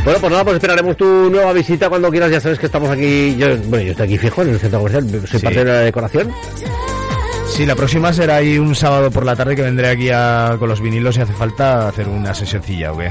Bueno, 0.04 0.20
pues 0.20 0.30
nada, 0.32 0.44
pues 0.44 0.56
esperaremos 0.56 0.96
tu 0.98 1.30
nueva 1.30 1.54
visita 1.54 1.88
cuando 1.88 2.10
quieras. 2.10 2.30
Ya 2.30 2.38
sabes 2.38 2.58
que 2.58 2.66
estamos 2.66 2.90
aquí. 2.90 3.34
Yo, 3.38 3.56
bueno, 3.68 3.86
yo 3.86 3.92
estoy 3.92 4.04
aquí 4.04 4.18
fijo 4.18 4.42
en 4.42 4.50
el 4.50 4.58
centro 4.60 4.80
comercial. 4.80 5.08
Soy 5.26 5.40
Sí. 5.40 5.44
parte 5.46 5.64
de 5.64 5.72
la 5.72 5.78
decoración. 5.80 6.30
Sí, 7.48 7.64
la 7.64 7.74
próxima 7.74 8.12
será 8.12 8.36
ahí 8.36 8.58
un 8.58 8.74
sábado 8.74 9.10
por 9.10 9.24
la 9.24 9.34
tarde 9.34 9.56
que 9.56 9.62
vendré 9.62 9.88
aquí 9.88 10.10
a- 10.10 10.56
con 10.58 10.68
los 10.68 10.82
vinilos 10.82 11.14
si 11.14 11.22
hace 11.22 11.32
falta 11.32 11.88
hacer 11.88 12.06
una 12.06 12.34
sesioncilla, 12.34 12.92
¿o 12.92 12.98
qué? 12.98 13.10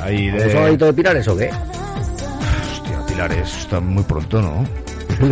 Ahí 0.00 0.28
¿Un 0.28 0.38
de... 0.38 0.52
sabadito 0.52 0.84
de 0.86 0.92
Pilares 0.92 1.26
o 1.26 1.36
qué? 1.36 1.50
Hostia, 1.50 3.06
Pilares, 3.08 3.56
está 3.58 3.80
muy 3.80 4.04
pronto, 4.04 4.40
¿no? 4.40 4.64
A 5.18 5.22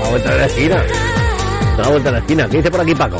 la 0.00 0.08
vuelta 0.10 0.30
de 0.30 0.38
la 0.38 0.46
esquina. 0.46 0.84
A 1.76 1.80
la 1.82 1.88
vuelta 1.88 2.08
de 2.08 2.12
la 2.12 2.18
esquina. 2.18 2.48
¿Qué 2.48 2.56
dice 2.58 2.70
por 2.70 2.80
aquí 2.80 2.94
Paco? 2.94 3.16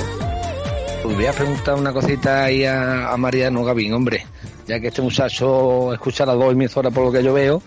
Pues 1.02 1.16
voy 1.16 1.26
a 1.26 1.32
preguntar 1.32 1.74
una 1.74 1.92
cosita 1.92 2.44
ahí 2.44 2.64
a, 2.64 3.12
a 3.12 3.16
Mariano 3.16 3.64
Gavín, 3.64 3.92
hombre. 3.92 4.24
Ya 4.66 4.80
que 4.80 4.88
este 4.88 5.02
muchacho 5.02 5.92
escucha 5.92 6.26
las 6.26 6.36
dos 6.36 6.52
emisoras 6.52 6.92
por 6.92 7.04
lo 7.04 7.12
que 7.12 7.22
yo 7.22 7.32
veo, 7.32 7.62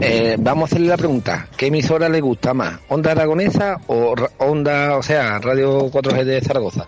eh, 0.00 0.36
vamos 0.38 0.62
a 0.62 0.66
hacerle 0.72 0.88
la 0.88 0.96
pregunta. 0.96 1.46
¿Qué 1.54 1.66
emisora 1.66 2.08
le 2.08 2.22
gusta 2.22 2.54
más? 2.54 2.80
¿Onda 2.88 3.12
Aragonesa 3.12 3.76
o 3.88 4.14
Onda, 4.38 4.96
o 4.96 5.02
sea, 5.02 5.38
Radio 5.38 5.90
4G 5.90 6.24
de 6.24 6.40
Zaragoza? 6.40 6.86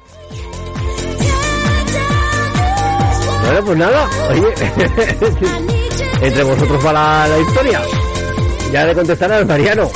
Bueno, 3.45 3.64
pues 3.66 3.78
nada. 3.78 4.09
Oye, 4.30 4.55
entre 6.22 6.45
vosotros 6.45 6.87
va 6.87 6.93
la, 6.95 7.28
la 7.28 7.39
historia. 7.39 7.80
Ya 8.72 8.86
le 8.86 8.94
contestará 8.94 9.36
al 9.36 9.46
Mariano. 9.46 9.90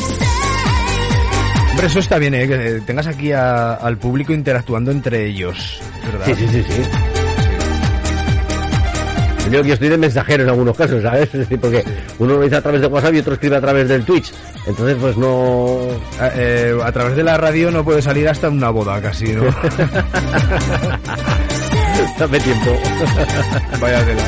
Hombre, 1.70 1.86
eso 1.86 1.98
está 1.98 2.18
bien, 2.18 2.34
¿eh? 2.34 2.46
Que 2.48 2.80
tengas 2.86 3.06
aquí 3.06 3.32
a- 3.32 3.74
al 3.74 3.96
público 3.98 4.32
interactuando 4.32 4.90
entre 4.90 5.26
ellos, 5.26 5.78
¿verdad? 6.04 6.26
Sí, 6.26 6.34
sí, 6.34 6.46
sí, 6.48 6.62
sí. 6.68 6.82
Yo 9.50 9.62
que 9.62 9.72
estoy 9.74 9.88
de 9.90 9.96
mensajero 9.96 10.42
en 10.42 10.48
algunos 10.50 10.76
casos, 10.76 11.00
¿sabes? 11.02 11.28
Es 11.32 11.40
decir, 11.40 11.60
porque 11.60 11.84
uno 12.18 12.34
lo 12.34 12.42
dice 12.42 12.56
a 12.56 12.60
través 12.62 12.80
de 12.80 12.88
WhatsApp 12.88 13.14
y 13.14 13.18
otro 13.20 13.34
escribe 13.34 13.56
a 13.56 13.60
través 13.60 13.88
del 13.88 14.04
Twitch. 14.04 14.32
Entonces, 14.66 14.96
pues 15.00 15.16
no... 15.16 15.78
A, 16.20 16.30
eh, 16.34 16.76
a 16.82 16.90
través 16.92 17.14
de 17.16 17.22
la 17.22 17.36
radio 17.36 17.70
no 17.70 17.84
puede 17.84 18.02
salir 18.02 18.28
hasta 18.28 18.48
una 18.48 18.70
boda 18.70 19.00
casi, 19.00 19.26
¿no? 19.32 19.44
Dame 22.18 22.40
tiempo. 22.40 22.70
Vaya 23.80 24.04
tela. 24.04 24.22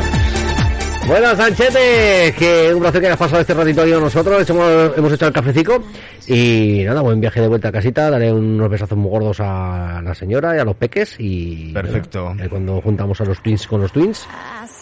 Bueno, 1.09 1.35
Sanchete, 1.35 2.35
que 2.39 2.71
un 2.75 2.81
placer 2.81 3.01
que 3.01 3.07
hayas 3.07 3.19
pasado 3.19 3.41
este 3.41 3.55
ratito 3.55 3.81
con 3.81 4.01
nosotros. 4.03 4.51
Hemos, 4.51 4.93
hemos 4.99 5.13
hecho 5.15 5.27
el 5.27 5.33
cafecico 5.33 5.83
y 6.27 6.83
nada, 6.85 7.01
buen 7.01 7.19
viaje 7.19 7.41
de 7.41 7.49
vuelta 7.49 7.69
a 7.69 7.73
casita. 7.73 8.11
Daré 8.11 8.31
unos 8.31 8.69
besazos 8.69 8.99
muy 8.99 9.11
gordos 9.11 9.41
a 9.41 10.03
la 10.05 10.15
señora 10.15 10.55
y 10.55 10.59
a 10.59 10.65
los 10.65 10.77
peques 10.77 11.17
y... 11.19 11.73
Perfecto. 11.73 12.35
nada, 12.35 12.45
eh, 12.45 12.49
cuando 12.51 12.83
juntamos 12.83 13.19
a 13.23 13.25
los 13.25 13.43
twins 13.43 13.67
con 13.67 13.81
los 13.81 13.91
twins, 13.91 14.27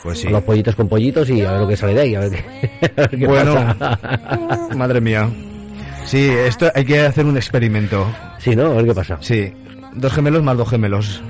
Pues 0.03 0.19
sí. 0.19 0.27
a 0.27 0.31
los 0.31 0.43
pollitos 0.43 0.75
con 0.75 0.89
pollitos 0.89 1.31
y 1.31 1.43
a 1.43 1.53
ver 1.53 1.61
lo 1.61 1.69
que 1.69 1.77
sale 1.77 1.95
de 1.95 2.01
ahí, 2.01 2.15
a 2.17 2.21
ver 2.21 2.31
qué, 2.33 2.91
a 2.97 3.01
ver 3.03 3.11
qué 3.11 3.27
Bueno, 3.27 3.55
pasa. 3.79 4.69
madre 4.77 5.01
mía. 5.01 5.31
Sí, 6.07 6.29
esto 6.29 6.71
hay 6.75 6.85
que 6.85 7.01
hacer 7.03 7.25
un 7.25 7.37
experimento. 7.37 8.05
Sí, 8.39 8.57
¿no? 8.57 8.67
A 8.67 8.75
ver 8.75 8.87
qué 8.87 8.95
pasa. 8.95 9.19
Sí. 9.21 9.53
Dos 9.95 10.13
gemelos 10.13 10.43
más 10.43 10.57
dos 10.57 10.69
gemelos. 10.69 11.23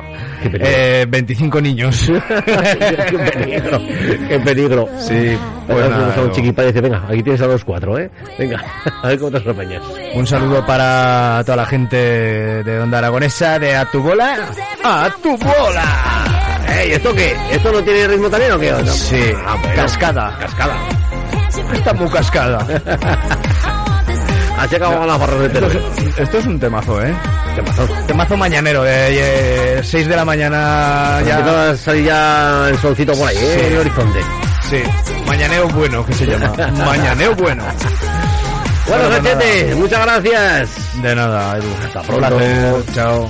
Hostia, 0.00 0.40
qué 0.42 0.50
peligro. 0.50 0.68
Eh, 0.70 1.06
25 1.08 1.60
niños. 1.60 2.10
qué 2.28 3.18
peligro, 3.18 3.80
qué 4.28 4.40
peligro. 4.40 4.88
Sí, 4.98 5.36
Pues 5.66 5.78
pues 5.78 5.90
nada, 5.90 6.14
a 6.14 6.20
un 6.20 6.32
y 6.38 6.42
dice, 6.42 6.80
venga, 6.80 7.02
aquí 7.08 7.22
tienes 7.22 7.40
a 7.42 7.46
los 7.46 7.64
cuatro, 7.64 7.98
¿eh? 7.98 8.10
Venga, 8.38 8.62
a 9.02 9.08
ver 9.08 9.18
cómo 9.18 9.30
te 9.30 9.40
sorprendes. 9.42 9.80
Un 10.14 10.26
saludo 10.26 10.64
para 10.66 11.42
toda 11.44 11.56
la 11.56 11.66
gente 11.66 11.96
de 11.96 12.80
Onda 12.80 12.98
Aragonesa, 12.98 13.58
de 13.58 13.76
A 13.76 13.84
Tu 13.90 14.00
Bola. 14.02 14.36
¡A 14.84 15.10
Tu 15.22 15.30
Bola! 15.36 16.64
Ey, 16.80 16.92
¿esto 16.92 17.14
qué? 17.14 17.34
¿Esto 17.50 17.70
no 17.72 17.82
tiene 17.82 18.06
ritmo 18.08 18.28
también 18.30 18.52
o 18.52 18.58
qué? 18.58 18.70
No. 18.72 18.86
Sí, 18.86 19.20
Ah, 19.46 19.56
bueno. 19.60 19.76
cascada. 19.82 20.36
Cascada. 20.38 20.74
Está 21.74 21.92
muy 21.94 22.08
cascada. 22.08 22.66
Ha 24.62 24.66
llegado 24.66 25.02
a 25.02 25.06
las 25.06 25.18
barras 25.18 25.40
de 25.40 25.46
Esto 25.46 25.66
es, 25.66 26.18
esto 26.18 26.38
es 26.38 26.46
un 26.46 26.60
temazo, 26.60 27.02
¿eh? 27.04 27.12
Temazo. 27.56 27.84
Temazo 28.06 28.36
mañanero, 28.36 28.84
de 28.84 29.80
6 29.82 30.06
de 30.06 30.14
la 30.16 30.24
mañana 30.24 31.18
Ya 31.22 31.26
ya. 31.26 31.38
empieza 31.38 31.70
a 31.70 31.76
salir 31.76 32.04
ya 32.04 32.68
el 32.68 32.78
solcito 32.78 33.12
por 33.12 33.28
ahí, 33.28 33.36
¿eh? 33.38 33.56
Sí. 33.58 33.66
El 33.72 33.78
horizonte. 33.78 34.20
Sí, 34.70 34.82
mañaneo 35.26 35.68
bueno, 35.70 36.06
que 36.06 36.12
se 36.12 36.26
llama. 36.26 36.52
Mañaneo 36.86 37.34
bueno. 37.34 37.64
Bueno, 38.86 39.10
Sanchete, 39.10 39.74
muchas 39.74 40.06
gracias. 40.06 41.02
De 41.02 41.14
nada, 41.16 41.56
Edu. 41.58 41.68
Hasta 41.84 42.02
pronto. 42.02 42.84
Chao. 42.94 43.28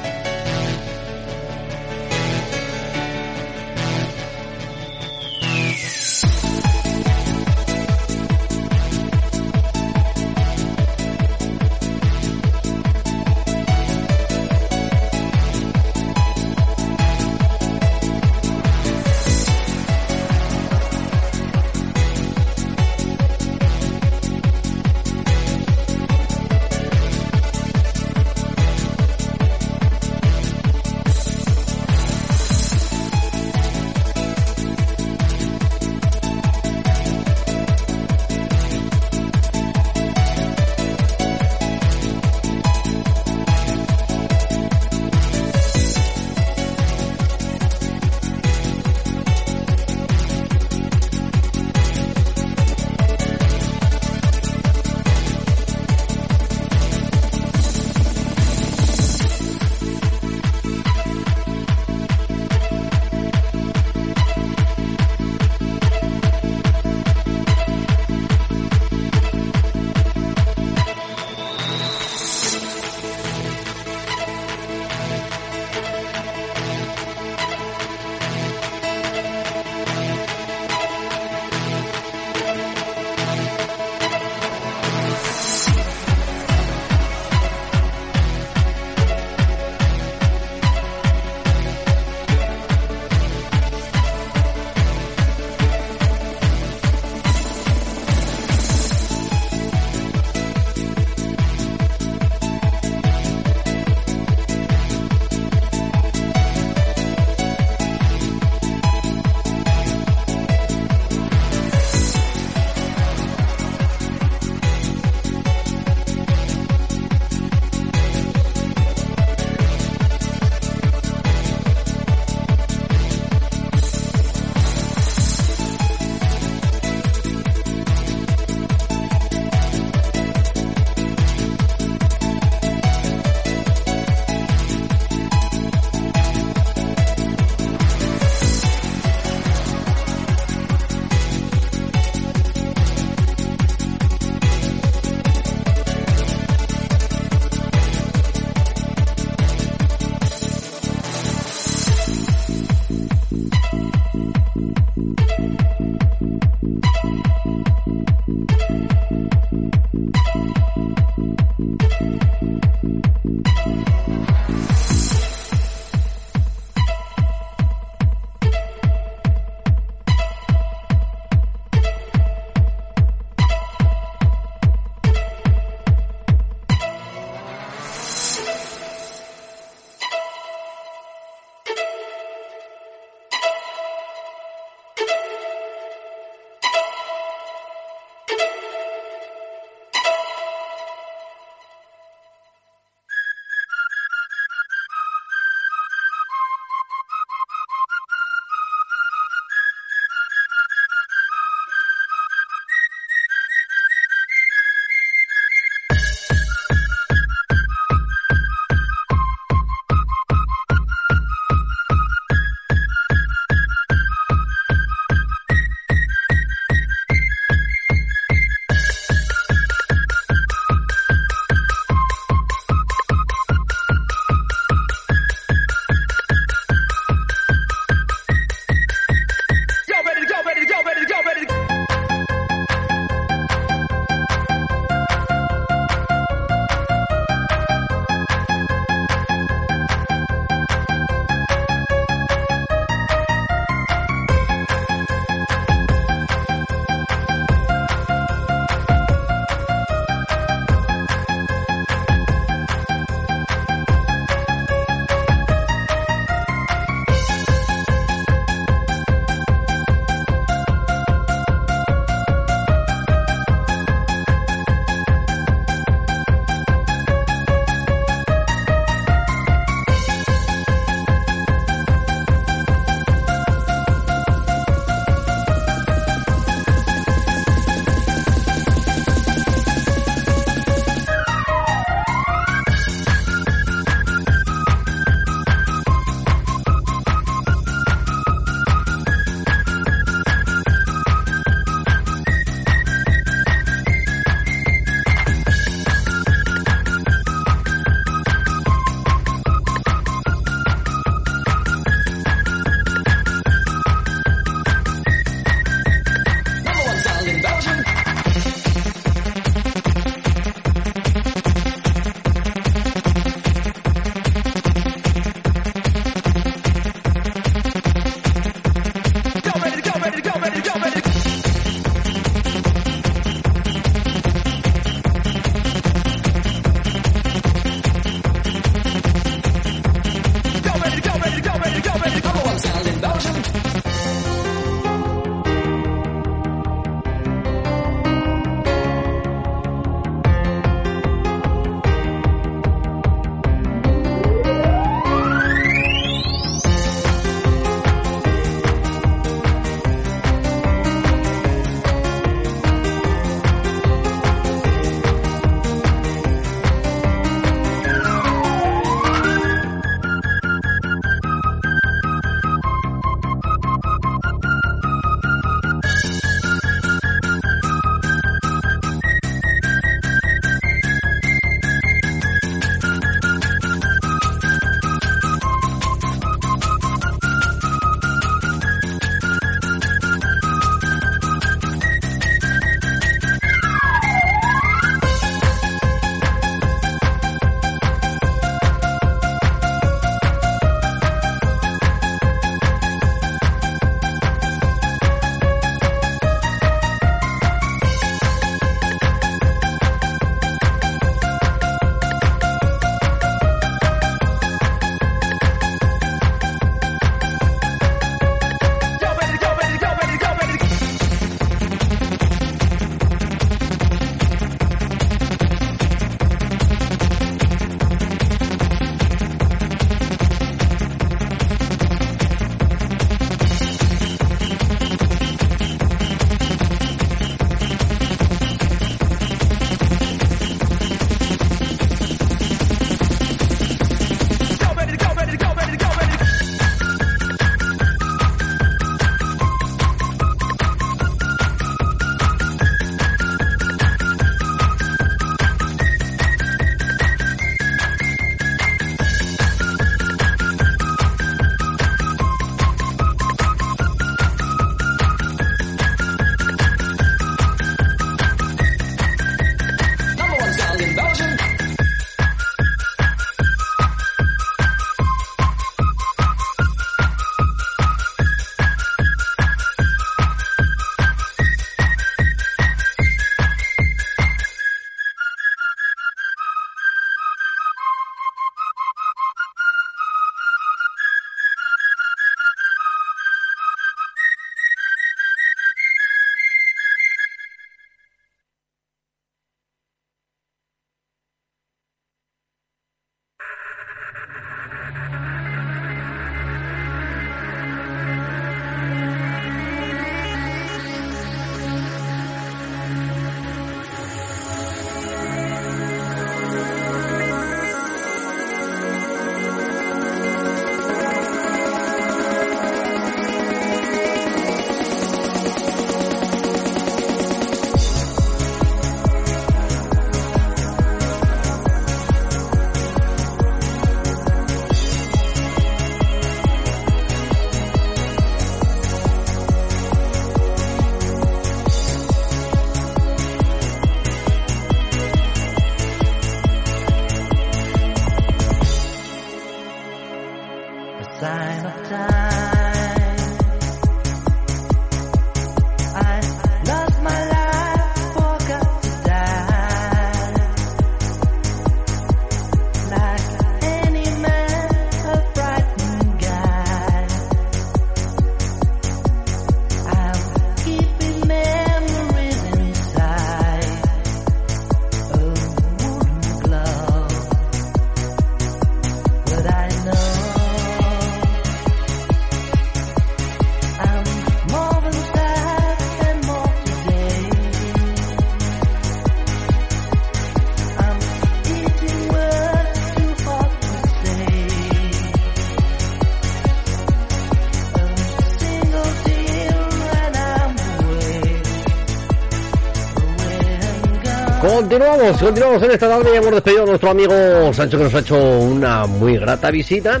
Continuamos, 594.54 595.20
continuamos 595.20 595.62
en 595.64 595.70
esta 595.72 595.88
tarde 595.88 596.10
y 596.14 596.16
hemos 596.16 596.30
despedido 596.30 596.62
a 596.62 596.66
nuestro 596.66 596.90
amigo 596.90 597.52
Sancho 597.52 597.76
que 597.76 597.82
nos 597.82 597.94
ha 597.94 597.98
hecho 597.98 598.16
una 598.16 598.86
muy 598.86 599.18
grata 599.18 599.50
visita. 599.50 600.00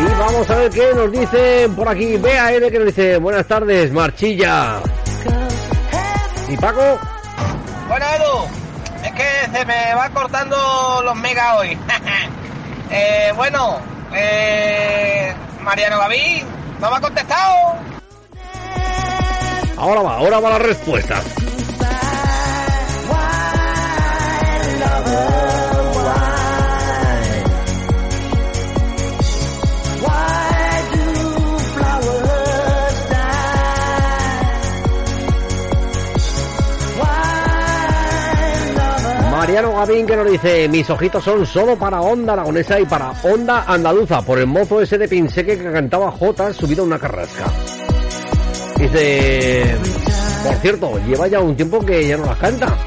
Y 0.00 0.18
vamos 0.18 0.48
a 0.48 0.56
ver 0.56 0.70
qué 0.70 0.94
nos 0.94 1.12
dice 1.12 1.68
por 1.76 1.90
aquí 1.90 2.16
BAN 2.16 2.70
que 2.70 2.78
nos 2.78 2.86
dice 2.86 3.18
buenas 3.18 3.46
tardes, 3.46 3.92
Marchilla. 3.92 4.80
¿Y 6.48 6.56
Paco? 6.56 6.98
Bueno, 7.86 8.06
Edu, 8.16 9.04
es 9.04 9.12
que 9.12 9.58
se 9.58 9.66
me 9.66 9.94
va 9.94 10.08
cortando 10.08 11.02
los 11.04 11.16
megas 11.16 11.58
hoy. 11.58 11.78
eh, 12.90 13.30
bueno, 13.36 13.78
eh, 14.14 15.34
Mariano 15.60 15.98
Gavín, 15.98 16.46
¿no 16.80 16.90
me 16.90 16.96
ha 16.96 17.00
contestado? 17.00 17.89
Ahora 19.80 20.02
va, 20.02 20.16
ahora 20.18 20.40
va 20.40 20.50
la 20.50 20.58
respuesta. 20.58 21.22
Mariano 39.30 39.72
Gavín 39.72 40.06
que 40.06 40.14
nos 40.14 40.30
dice 40.30 40.68
mis 40.68 40.90
ojitos 40.90 41.24
son 41.24 41.46
solo 41.46 41.78
para 41.78 42.02
onda 42.02 42.34
aragonesa 42.34 42.78
y 42.78 42.84
para 42.84 43.12
onda 43.22 43.64
andaluza 43.66 44.20
por 44.20 44.38
el 44.38 44.46
mozo 44.46 44.82
ese 44.82 44.98
de 44.98 45.08
Pinseque 45.08 45.56
que 45.56 45.72
cantaba 45.72 46.10
J 46.10 46.52
subido 46.52 46.82
a 46.82 46.86
una 46.86 46.98
carrasca. 46.98 47.46
Dice, 48.80 49.76
por 50.42 50.54
cierto, 50.56 50.98
lleva 51.06 51.28
ya 51.28 51.40
un 51.40 51.54
tiempo 51.54 51.84
que 51.84 52.08
ya 52.08 52.16
no 52.16 52.24
las 52.24 52.38
canta. 52.38 52.78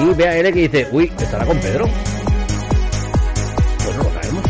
Y 0.00 0.14
ve 0.14 0.28
a 0.28 0.38
él 0.38 0.52
que 0.52 0.68
dice, 0.68 0.88
uy, 0.92 1.12
estará 1.18 1.44
con 1.44 1.58
Pedro. 1.58 1.86
Pues 3.84 3.96
no 3.96 4.04
lo 4.04 4.10
sabemos. 4.10 4.44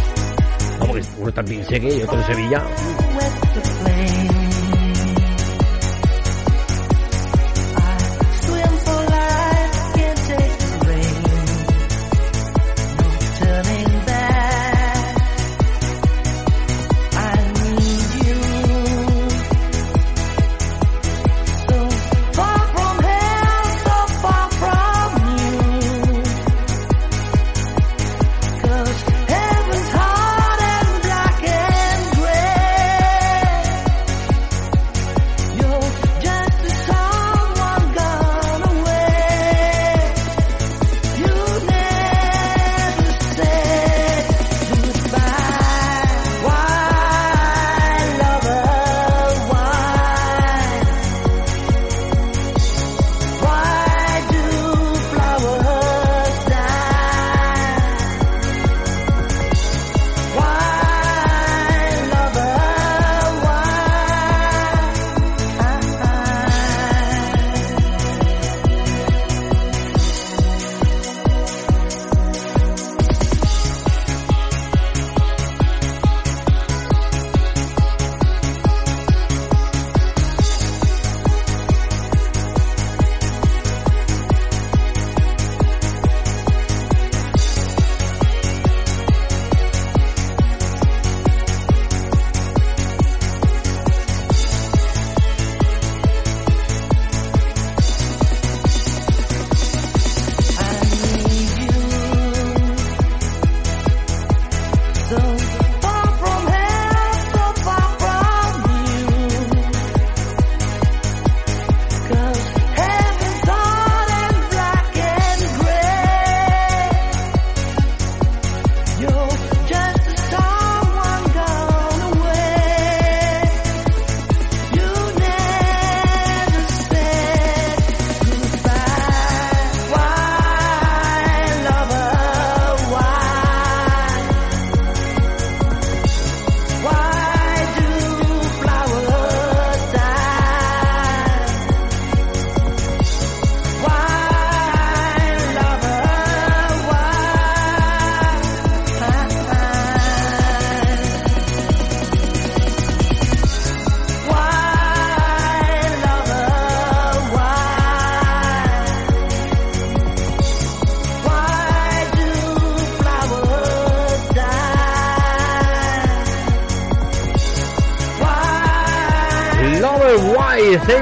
Porque 0.79 1.03
uno 1.19 1.29
está 1.31 1.41
en 1.41 1.47
Pinseque 1.47 1.97
y 1.97 2.03
otro 2.03 2.19
en 2.19 2.27
Sevilla. 2.27 2.63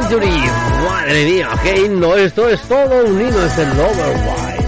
Century. 0.08 0.30
Madre 0.88 1.24
mía, 1.24 1.48
qué 1.64 1.84
himno. 1.84 2.14
Esto 2.14 2.48
es 2.48 2.60
todo 2.62 3.06
unido, 3.06 3.44
es 3.44 3.58
el 3.58 3.68
Loverwise. 3.76 4.64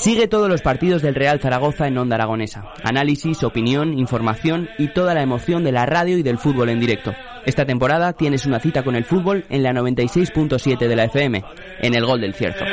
Sigue 0.00 0.26
todos 0.26 0.48
los 0.48 0.62
partidos 0.62 1.02
del 1.02 1.14
Real 1.14 1.38
Zaragoza 1.38 1.86
en 1.86 1.98
Onda 1.98 2.16
Aragonesa. 2.16 2.72
Análisis, 2.82 3.44
opinión, 3.44 3.98
información 3.98 4.70
y 4.78 4.88
toda 4.88 5.12
la 5.12 5.20
emoción 5.20 5.64
de 5.64 5.72
la 5.72 5.84
radio 5.84 6.16
y 6.16 6.22
del 6.22 6.38
fútbol 6.38 6.70
en 6.70 6.80
directo. 6.80 7.12
Esta 7.44 7.66
temporada 7.66 8.14
tienes 8.14 8.46
una 8.46 8.58
cita 8.58 8.82
con 8.82 8.96
el 8.96 9.04
fútbol 9.04 9.44
en 9.50 9.62
la 9.62 9.72
96.7 9.72 10.78
de 10.88 10.96
la 10.96 11.04
FM, 11.04 11.44
en 11.82 11.94
el 11.94 12.06
Gol 12.06 12.22
del 12.22 12.32
Cierzo. 12.32 12.64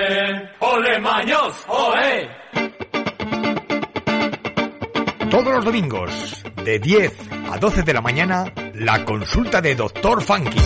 Todos 5.30 5.54
los 5.56 5.66
domingos, 5.66 6.44
de 6.64 6.80
10 6.80 7.18
a 7.52 7.58
12 7.58 7.84
de 7.84 7.94
la 7.94 8.02
mañana, 8.02 8.46
la 8.76 9.04
consulta 9.04 9.60
de 9.60 9.76
Doctor 9.76 10.24
Funky. 10.24 10.62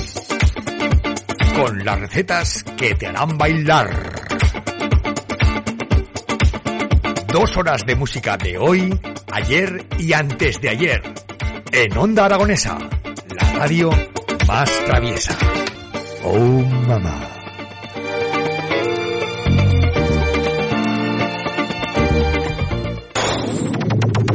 Con 1.56 1.84
las 1.84 2.00
recetas 2.00 2.64
que 2.78 2.94
te 2.94 3.08
harán 3.08 3.40
bailar. 3.40 4.27
Dos 7.40 7.56
horas 7.56 7.86
de 7.86 7.96
música 7.96 8.36
de 8.36 8.58
hoy, 8.58 9.00
ayer 9.32 9.86
y 10.00 10.12
antes 10.12 10.60
de 10.60 10.70
ayer. 10.70 11.04
En 11.72 11.96
Onda 11.96 12.26
Aragonesa, 12.26 12.80
la 13.30 13.54
radio 13.60 13.92
más 14.48 14.72
traviesa. 14.88 15.38
Oh, 16.24 16.40
mamá. 16.40 17.30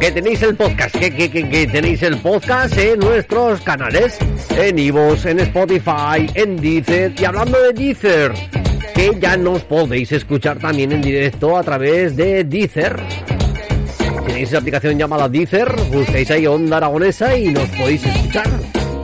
Que 0.00 0.12
tenéis 0.12 0.42
el 0.42 0.56
podcast, 0.56 0.96
que, 0.96 1.68
tenéis 1.70 2.02
el 2.02 2.16
podcast 2.16 2.78
en 2.78 3.00
nuestros 3.00 3.60
canales, 3.60 4.16
en 4.56 4.78
Ivos, 4.78 5.26
en 5.26 5.40
Spotify, 5.40 6.30
en 6.32 6.56
Deezer. 6.56 7.12
Y 7.20 7.24
hablando 7.26 7.60
de 7.60 7.72
Deezer, 7.74 8.32
que 8.98 9.16
ya 9.20 9.36
nos 9.36 9.62
podéis 9.62 10.10
escuchar 10.10 10.58
también 10.58 10.90
en 10.90 11.00
directo 11.00 11.56
a 11.56 11.62
través 11.62 12.16
de 12.16 12.42
Deezer. 12.42 12.96
Tenéis 14.26 14.48
esa 14.48 14.58
aplicación 14.58 14.98
llamada 14.98 15.28
Deezer, 15.28 15.72
buscáis 15.92 16.28
ahí 16.32 16.48
Onda 16.48 16.78
Aragonesa 16.78 17.36
y 17.36 17.46
nos 17.52 17.68
podéis 17.68 18.04
escuchar 18.04 18.50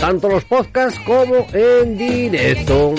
tanto 0.01 0.29
los 0.29 0.45
podcasts 0.47 0.99
como 1.07 1.47
en 1.53 1.97
directo. 1.97 2.93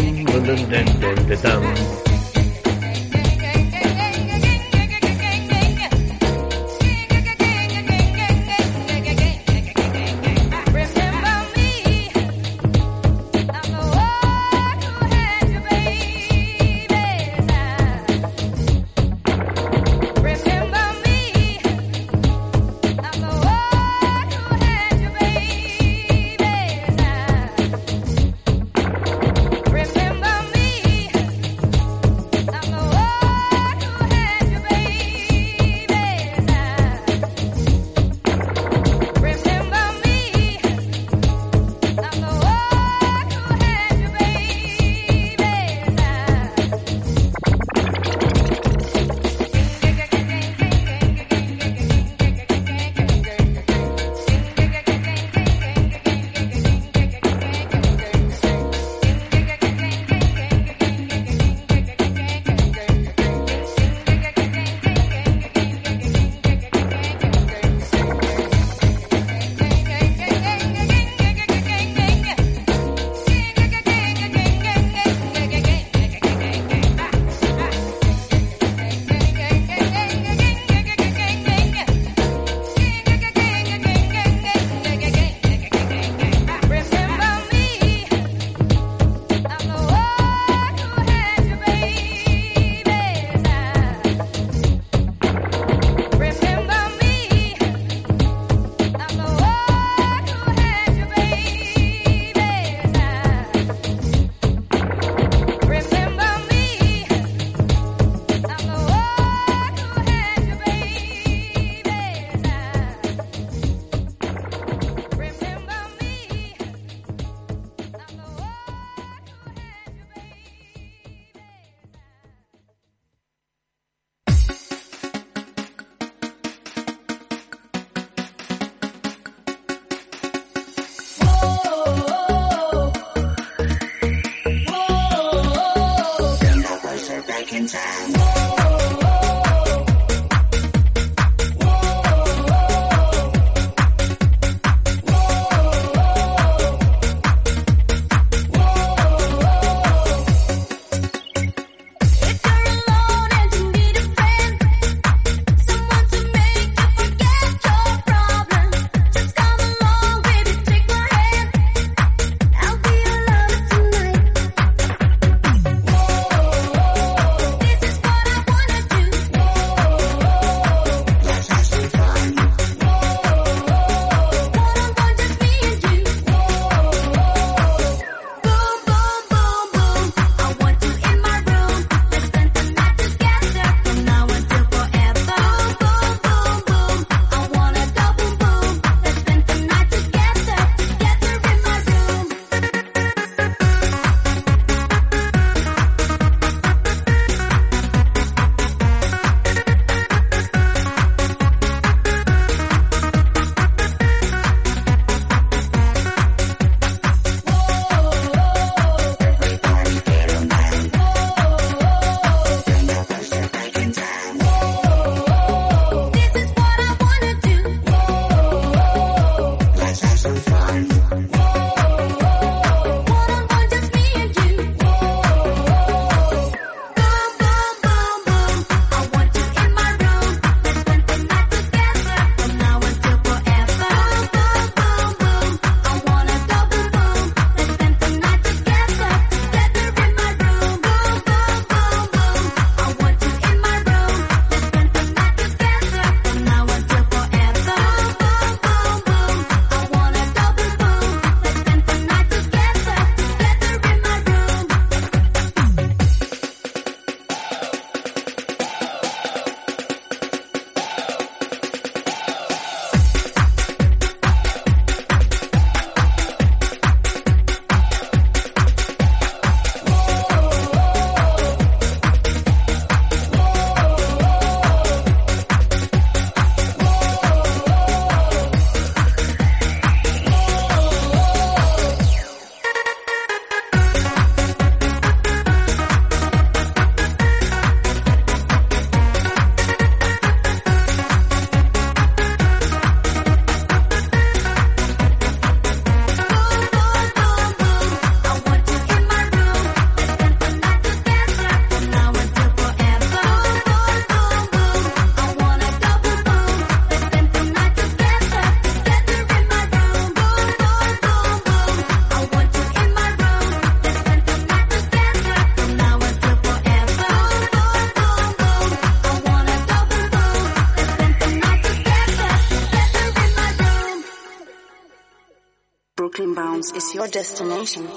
destination. 327.08 327.88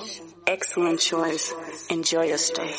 Excellent 0.47 1.01
choice. 1.01 1.55
Enjoy 1.91 2.25
your 2.25 2.39
stay. 2.39 2.75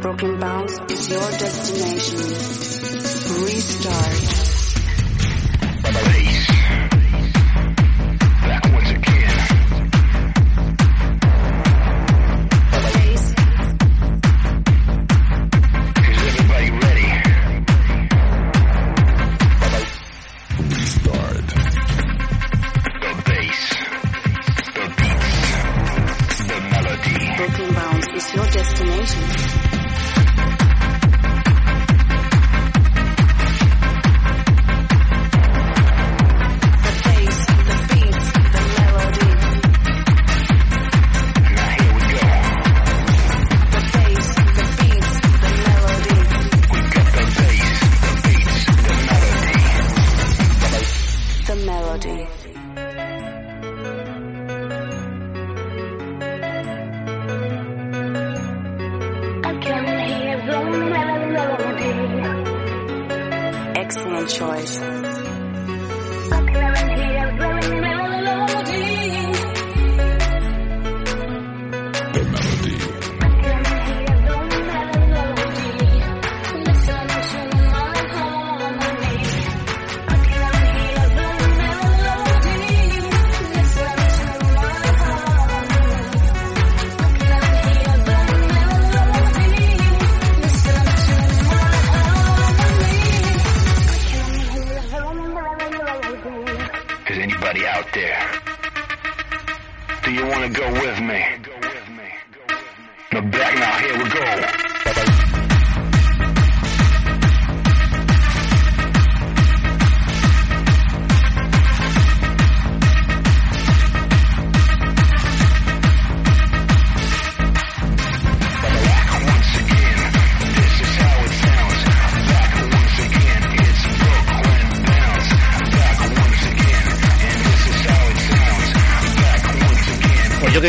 Broken 0.00 0.40
Bounce 0.40 0.78
is 0.90 1.08
your 1.08 1.30
destination. 1.30 2.18
Restart. 3.44 4.41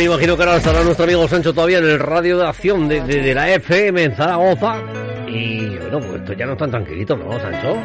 Me 0.07 0.13
imagino 0.13 0.35
que 0.35 0.43
ahora 0.43 0.57
estará 0.57 0.84
nuestro 0.84 1.05
amigo 1.05 1.27
Sancho 1.27 1.53
todavía 1.53 1.77
en 1.80 1.85
el 1.85 1.99
radio 1.99 2.38
de 2.38 2.47
acción 2.47 2.88
de, 2.88 3.01
de- 3.01 3.34
la 3.34 3.51
FM 3.53 4.03
en 4.03 4.15
Zaragoza. 4.15 4.75
Y 5.27 5.77
bueno, 5.77 5.99
pues 5.99 6.13
esto 6.21 6.34
ya 6.34 6.45
no 6.45 6.51
es 6.53 6.57
tan 6.57 6.71
tranquilito, 6.71 7.15
¿no, 7.17 7.39
Sancho? 7.39 7.77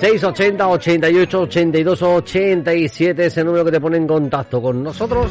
680 0.00 0.68
88 0.68 1.40
82 1.40 2.02
87 2.02 3.26
es 3.26 3.36
el 3.38 3.46
número 3.46 3.64
que 3.64 3.70
te 3.72 3.80
pone 3.80 3.96
en 3.96 4.06
contacto 4.06 4.60
con 4.60 4.82
nosotros. 4.82 5.30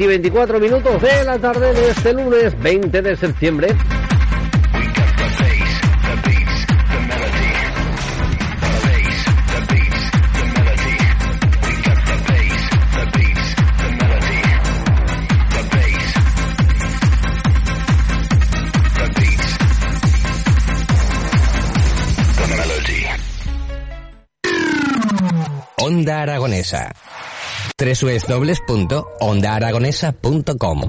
y 0.00 0.06
24 0.06 0.58
minutos 0.58 1.02
de 1.02 1.24
la 1.24 1.38
tarde 1.38 1.72
de 1.74 1.90
este 1.90 2.12
lunes 2.12 2.58
20 2.60 3.02
de 3.02 3.16
septiembre. 3.16 3.68
www.ondaaragonesa.com 27.82 30.80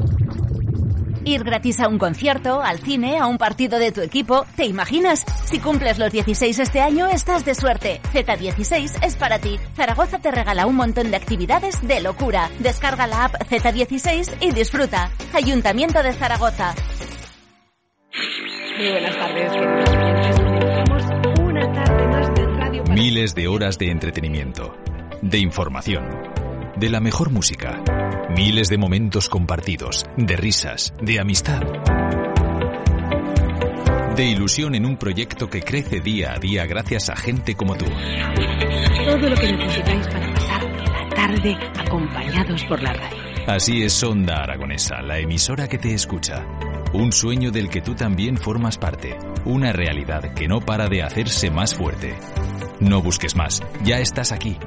Ir 1.25 1.43
gratis 1.43 1.79
a 1.79 1.87
un 1.87 1.97
concierto, 1.97 2.61
al 2.61 2.77
cine, 2.79 3.17
a 3.17 3.25
un 3.27 3.37
partido 3.37 3.79
de 3.79 3.93
tu 3.93 4.01
equipo. 4.01 4.45
¿Te 4.57 4.65
imaginas? 4.65 5.23
Si 5.45 5.59
cumples 5.59 5.97
los 5.97 6.11
16 6.11 6.59
este 6.59 6.81
año, 6.81 7.07
estás 7.07 7.45
de 7.45 7.55
suerte. 7.55 8.01
Z16 8.13 9.05
es 9.05 9.15
para 9.15 9.39
ti. 9.39 9.57
Zaragoza 9.75 10.19
te 10.19 10.31
regala 10.31 10.65
un 10.65 10.75
montón 10.75 11.11
de 11.11 11.17
actividades 11.17 11.81
de 11.87 12.01
locura. 12.01 12.49
Descarga 12.59 13.07
la 13.07 13.23
app 13.25 13.35
Z16 13.49 14.37
y 14.41 14.51
disfruta. 14.51 15.11
Ayuntamiento 15.33 16.03
de 16.03 16.11
Zaragoza. 16.13 16.75
Muy 18.77 18.91
buenas 18.91 19.15
tardes, 19.15 19.51
Miles 22.89 23.33
de 23.33 23.47
horas 23.47 23.79
de 23.79 23.89
entretenimiento, 23.89 24.75
de 25.21 25.39
información, 25.39 26.03
de 26.75 26.89
la 26.89 26.99
mejor 26.99 27.31
música, 27.31 27.83
miles 28.35 28.69
de 28.69 28.77
momentos 28.77 29.29
compartidos, 29.29 30.05
de 30.17 30.35
risas, 30.35 30.93
de 31.01 31.19
amistad, 31.19 31.61
de 34.15 34.25
ilusión 34.25 34.75
en 34.75 34.85
un 34.85 34.97
proyecto 34.97 35.49
que 35.49 35.61
crece 35.61 35.99
día 35.99 36.33
a 36.33 36.39
día 36.39 36.65
gracias 36.65 37.09
a 37.09 37.15
gente 37.15 37.55
como 37.55 37.75
tú. 37.75 37.85
todo 37.85 39.29
lo 39.29 39.35
que 39.35 39.53
necesitáis 39.53 40.07
para 40.07 40.33
pasar 40.33 40.63
la 40.63 41.09
tarde 41.09 41.57
acompañados 41.79 42.63
por 42.65 42.81
la 42.81 42.93
radio. 42.93 43.17
Así 43.47 43.83
es 43.83 44.01
Onda 44.03 44.35
Aragonesa, 44.43 45.01
la 45.01 45.19
emisora 45.19 45.67
que 45.67 45.77
te 45.77 45.93
escucha. 45.93 46.45
Un 46.93 47.11
sueño 47.11 47.51
del 47.51 47.69
que 47.69 47.81
tú 47.81 47.95
también 47.95 48.37
formas 48.37 48.77
parte. 48.77 49.17
Una 49.45 49.73
realidad 49.73 50.33
que 50.33 50.47
no 50.47 50.61
para 50.61 50.87
de 50.87 51.03
hacerse 51.03 51.49
más 51.49 51.75
fuerte. 51.75 52.15
No 52.79 53.01
busques 53.01 53.35
más, 53.35 53.63
ya 53.83 53.97
estás 53.97 54.31
aquí. 54.31 54.57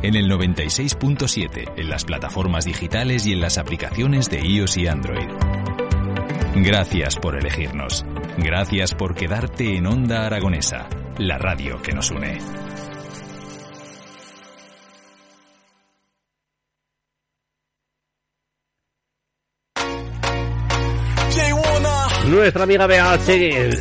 En 0.00 0.14
el 0.14 0.30
96.7, 0.30 1.72
en 1.76 1.90
las 1.90 2.04
plataformas 2.04 2.64
digitales 2.64 3.26
y 3.26 3.32
en 3.32 3.40
las 3.40 3.58
aplicaciones 3.58 4.30
de 4.30 4.38
iOS 4.46 4.76
y 4.76 4.86
Android. 4.86 5.28
Gracias 6.54 7.16
por 7.16 7.36
elegirnos. 7.36 8.06
Gracias 8.36 8.94
por 8.94 9.16
quedarte 9.16 9.76
en 9.76 9.86
Onda 9.86 10.24
Aragonesa, 10.26 10.88
la 11.18 11.36
radio 11.36 11.82
que 11.82 11.92
nos 11.92 12.12
une. 12.12 12.38
Nuestra 22.28 22.62
amiga 22.62 22.86
Bea, 22.86 23.18
sí, 23.18 23.32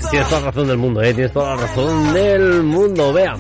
tienes 0.10 0.30
toda 0.30 0.42
la 0.42 0.48
razón 0.48 0.68
del 0.68 0.78
mundo, 0.78 1.02
¿eh? 1.04 1.14
Tienes 1.14 1.34
toda 1.34 1.56
la 1.56 1.62
razón 1.62 2.14
del 2.14 2.64
mundo, 2.64 3.14
Bea. 3.14 3.36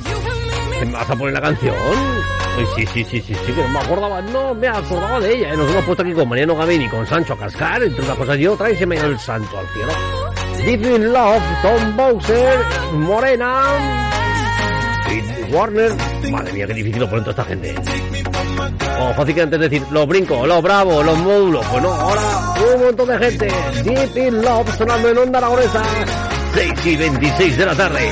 ¿Me 0.86 0.91
vas 0.91 1.10
a 1.10 1.16
poner 1.16 1.34
la 1.34 1.41
canción? 1.41 2.37
Sí, 2.58 2.86
sí, 2.88 3.04
sí, 3.04 3.22
sí, 3.22 3.22
sí, 3.22 3.54
que 3.54 3.62
no 3.62 3.68
me 3.68 3.80
acordaba, 3.80 4.20
no 4.20 4.56
me 4.56 4.68
acordaba 4.68 5.20
de 5.20 5.36
ella. 5.36 5.54
¿eh? 5.54 5.58
Nos 5.58 5.70
hemos 5.70 5.86
puesto 5.86 6.02
aquí 6.02 6.14
con 6.14 6.28
Mariano 6.28 6.56
Gavin 6.56 6.82
y 6.82 6.90
con 6.90 7.06
Sancho 7.06 7.38
cascar, 7.38 7.84
entre 7.84 8.04
unas 8.04 8.18
cosas 8.18 8.38
y 8.40 8.48
otras, 8.48 8.72
y 8.72 8.76
se 8.76 8.86
me 8.88 8.96
ido 8.96 9.06
el 9.06 9.20
santo 9.20 9.60
al 9.60 9.68
cielo. 9.68 9.92
Deep 10.66 10.96
in 10.96 11.14
Love, 11.14 11.44
Tom 11.62 11.96
Bowser, 11.96 12.60
Morena, 12.94 14.10
y 15.12 15.54
Warner. 15.54 15.92
Madre 16.32 16.54
mía, 16.54 16.66
qué 16.66 16.74
difícil 16.74 17.00
lo 17.00 17.10
ponen 17.10 17.26
toda 17.26 17.44
esta 17.44 17.46
gente. 17.46 17.76
O 19.00 19.14
fácil 19.14 19.36
que 19.36 19.42
antes 19.42 19.60
decir 19.60 19.84
los 19.92 20.08
brincos, 20.08 20.48
los 20.48 20.62
bravos, 20.64 21.06
los 21.06 21.18
módulos. 21.20 21.72
Bueno, 21.72 21.94
ahora 21.94 22.22
un 22.74 22.84
montón 22.84 23.08
de 23.08 23.20
gente. 23.20 23.48
Deep 23.84 24.18
in 24.18 24.42
Love 24.42 24.76
sonando 24.76 25.10
en 25.10 25.18
Onda 25.20 25.38
Aragonesa. 25.38 25.84
6 26.56 26.86
y 26.88 26.96
26 26.98 27.58
de 27.58 27.66
la 27.66 27.76
tarde. 27.76 28.10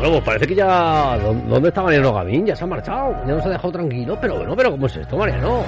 Bueno, 0.00 0.14
pues 0.14 0.24
parece 0.24 0.46
que 0.46 0.54
ya... 0.54 1.18
¿dó- 1.18 1.34
¿Dónde 1.34 1.68
está 1.68 1.82
Mariano 1.82 2.12
Gavín? 2.14 2.46
Ya 2.46 2.56
se 2.56 2.64
ha 2.64 2.66
marchado. 2.66 3.12
Ya 3.26 3.34
nos 3.34 3.44
ha 3.44 3.50
dejado 3.50 3.72
tranquilo. 3.72 4.18
Pero 4.20 4.36
bueno, 4.38 4.56
pero 4.56 4.70
¿cómo 4.72 4.86
es 4.86 4.96
esto, 4.96 5.16
Mariano? 5.16 5.62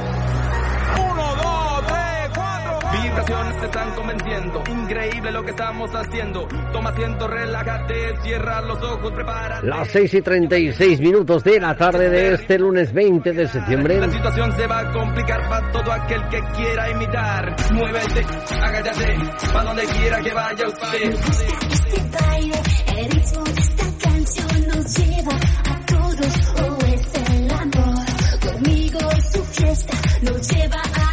Vibraciones 3.03 3.59
te 3.61 3.65
están 3.67 3.91
convenciendo, 3.95 4.63
increíble 4.71 5.33
lo 5.33 5.43
que 5.45 5.51
estamos 5.51 5.91
haciendo. 5.95 6.47
Toma 6.73 6.91
asiento, 6.91 7.27
relájate, 7.29 8.17
cierra 8.23 8.61
los 8.63 8.83
ojos, 8.83 9.13
prepara. 9.13 9.61
Las 9.63 9.89
6 9.89 10.15
y 10.15 10.23
36 10.23 11.01
minutos 11.01 11.43
de 11.45 11.59
la 11.61 11.75
tarde 11.75 12.09
de 12.11 12.35
este 12.35 12.59
lunes 12.59 12.93
20 12.93 13.33
de 13.33 13.49
septiembre. 13.49 13.99
La 13.99 14.11
situación 14.11 14.53
se 14.57 14.67
va 14.67 14.81
a 14.81 14.93
complicar 14.93 15.49
para 15.49 15.73
todo 15.73 15.93
aquel 15.93 16.23
que 16.29 16.41
quiera 16.57 16.91
imitar. 16.91 17.57
Muévete, 17.73 18.25
agáchate, 18.63 19.17
para 19.53 19.65
donde 19.65 19.85
quiera 19.87 20.19
que 20.21 20.35
vaya 20.35 20.67
usted. 20.69 21.13
Este 21.13 22.25
baile, 22.25 22.55
el 22.99 23.11
ritmo 23.11 23.45
lleva 30.43 30.81
a 30.81 31.12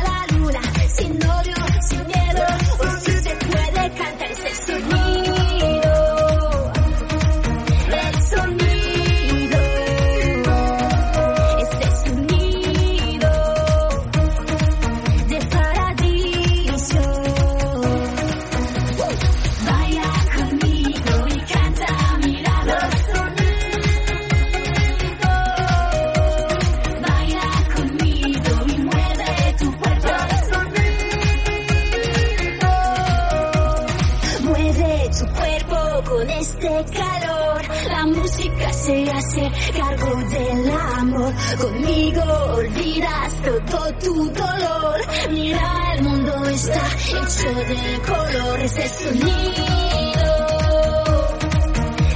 cargo 39.78 40.16
del 40.30 40.72
amor. 40.72 41.34
Conmigo 41.60 42.24
olvidas 42.56 43.34
todo 43.70 43.94
tu 43.96 44.30
dolor. 44.32 45.00
Mira, 45.32 45.94
el 45.96 46.04
mundo 46.04 46.46
está 46.50 46.88
hecho 47.08 47.54
de 47.54 48.02
colores. 48.06 48.78
El 48.78 48.90
sonido. 48.90 49.30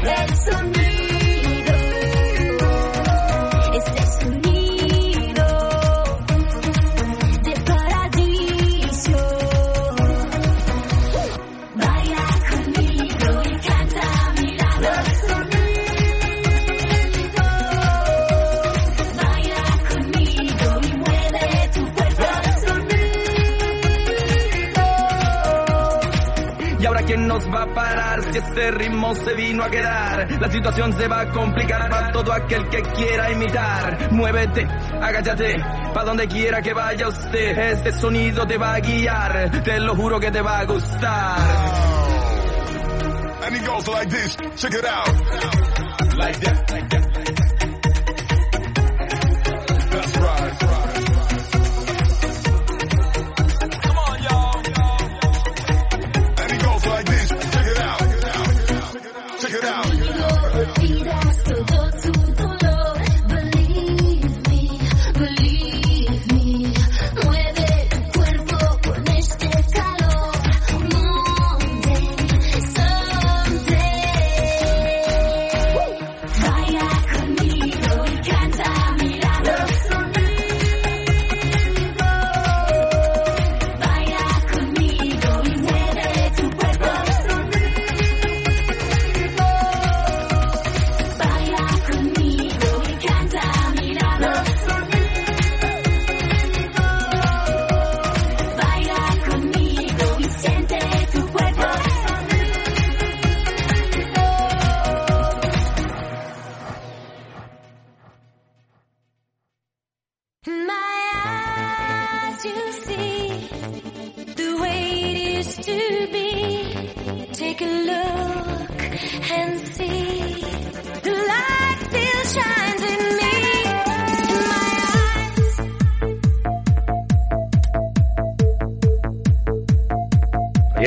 El 0.03 0.35
sonido. 0.35 0.82
Nos 27.33 27.51
va 27.51 27.63
a 27.63 27.73
parar 27.73 28.31
si 28.31 28.37
este 28.37 28.71
ritmo 28.71 29.15
se 29.15 29.33
vino 29.33 29.63
a 29.63 29.69
quedar. 29.69 30.29
La 30.39 30.51
situación 30.51 30.93
se 30.93 31.07
va 31.07 31.21
a 31.21 31.29
complicar 31.29 31.89
para 31.89 32.11
todo 32.11 32.31
aquel 32.31 32.69
que 32.69 32.81
quiera 32.83 33.31
imitar. 33.31 34.11
Muévete, 34.11 34.67
agáchate, 35.01 35.55
para 35.93 36.05
donde 36.05 36.27
quiera 36.27 36.61
que 36.61 36.73
vaya 36.73 37.07
usted. 37.07 37.57
Este 37.57 37.91
sonido 37.91 38.45
te 38.45 38.57
va 38.57 38.75
a 38.75 38.79
guiar, 38.79 39.49
te 39.63 39.79
lo 39.79 39.95
juro 39.95 40.19
que 40.19 40.29
te 40.29 40.41
va 40.41 40.59
a 40.59 40.65
gustar. 40.65 41.37
And 43.45 43.55
it 43.55 43.65
goes 43.65 43.87
like 43.87 44.09
this. 44.09 44.37
Check 44.55 44.73
it 44.73 44.85
out. 44.85 46.15
Like 46.15 46.39
that, 46.41 46.62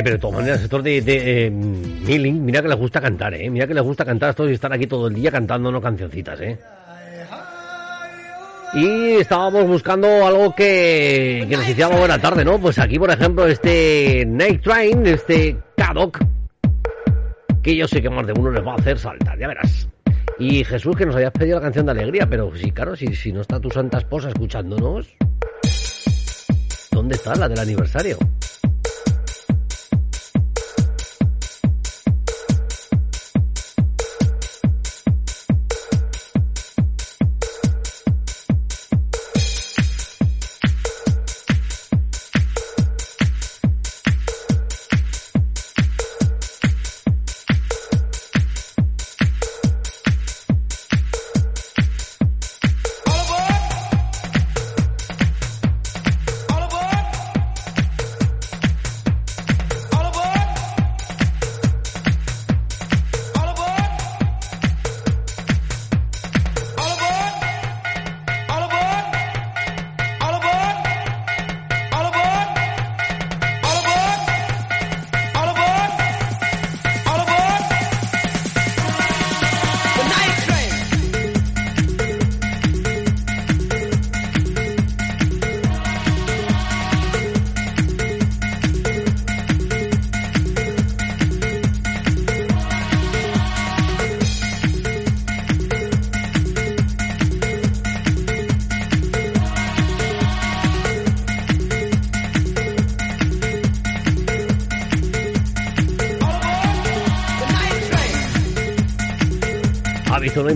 pero 0.07 0.19
de 0.19 0.21
todas 0.21 0.37
maneras, 0.37 0.63
estos 0.63 0.85
de, 0.85 1.03
de 1.03 1.47
eh, 1.47 1.51
Milling, 1.51 2.45
mira 2.45 2.63
que 2.63 2.69
les 2.69 2.79
gusta 2.79 3.01
cantar, 3.01 3.35
¿eh? 3.35 3.51
Mira 3.51 3.67
que 3.67 3.75
les 3.75 3.83
gusta 3.83 4.05
cantar 4.05 4.31
estos 4.31 4.49
y 4.49 4.53
estar 4.53 4.73
aquí 4.73 4.87
todo 4.87 5.09
el 5.09 5.15
día 5.15 5.33
cantándonos 5.33 5.83
cancioncitas, 5.83 6.41
¿eh? 6.43 6.57
Y 8.75 9.15
estábamos 9.15 9.67
buscando 9.67 10.07
algo 10.25 10.55
que, 10.55 11.45
que 11.49 11.57
nos 11.57 11.69
hiciera 11.69 11.89
buena 11.89 12.21
tarde, 12.21 12.45
¿no? 12.45 12.57
Pues 12.61 12.79
aquí, 12.79 13.01
por 13.01 13.11
ejemplo, 13.11 13.49
este 13.49 14.25
Night 14.25 14.63
Train, 14.63 15.05
este 15.07 15.57
Kadok, 15.77 16.21
que 17.61 17.75
yo 17.75 17.89
sé 17.89 18.01
que 18.01 18.09
más 18.09 18.29
de 18.29 18.33
uno 18.33 18.53
les 18.53 18.65
va 18.65 18.75
a 18.75 18.77
hacer 18.77 19.01
saltar, 19.01 19.37
ya 19.37 19.49
verás. 19.49 19.89
Y 20.39 20.63
Jesús, 20.63 20.95
que 20.95 21.05
nos 21.05 21.17
habías 21.17 21.33
pedido 21.33 21.57
la 21.57 21.63
canción 21.63 21.87
de 21.87 21.91
alegría, 21.91 22.29
pero 22.31 22.55
sí, 22.55 22.71
claro, 22.71 22.95
si, 22.95 23.09
si 23.17 23.33
no 23.33 23.41
está 23.41 23.59
tu 23.59 23.71
santa 23.71 23.99
esposa 23.99 24.29
escuchándonos, 24.29 25.09
¿dónde 26.93 27.17
está 27.17 27.35
la 27.35 27.49
del 27.49 27.59
aniversario? 27.59 28.19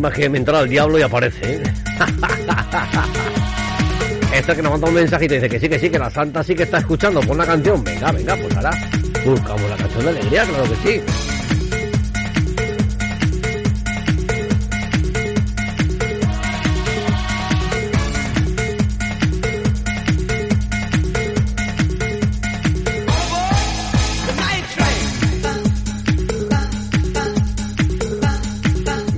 Imagen 0.01 0.33
mental 0.33 0.55
al 0.55 0.67
diablo 0.67 0.99
y 0.99 1.03
aparece. 1.03 1.57
¿eh? 1.57 1.63
Esta 4.35 4.57
que 4.57 4.63
nos 4.63 4.73
manda 4.73 4.89
un 4.89 4.95
mensajito 4.95 5.35
y 5.35 5.37
dice 5.37 5.51
que 5.51 5.61
sí, 5.61 5.69
que 5.69 5.79
sí, 5.79 5.91
que 5.91 5.99
la 5.99 6.09
santa 6.09 6.43
sí 6.43 6.55
que 6.55 6.63
está 6.63 6.79
escuchando. 6.79 7.21
Pon 7.21 7.37
la 7.37 7.45
canción. 7.45 7.85
Venga, 7.85 8.11
venga, 8.11 8.35
pues 8.35 8.57
ahora 8.57 8.71
buscamos 9.27 9.69
la 9.69 9.77
canción 9.77 10.05
de 10.05 10.09
alegría, 10.09 10.45
claro 10.45 10.65
que 10.65 10.77
sí. 10.77 11.03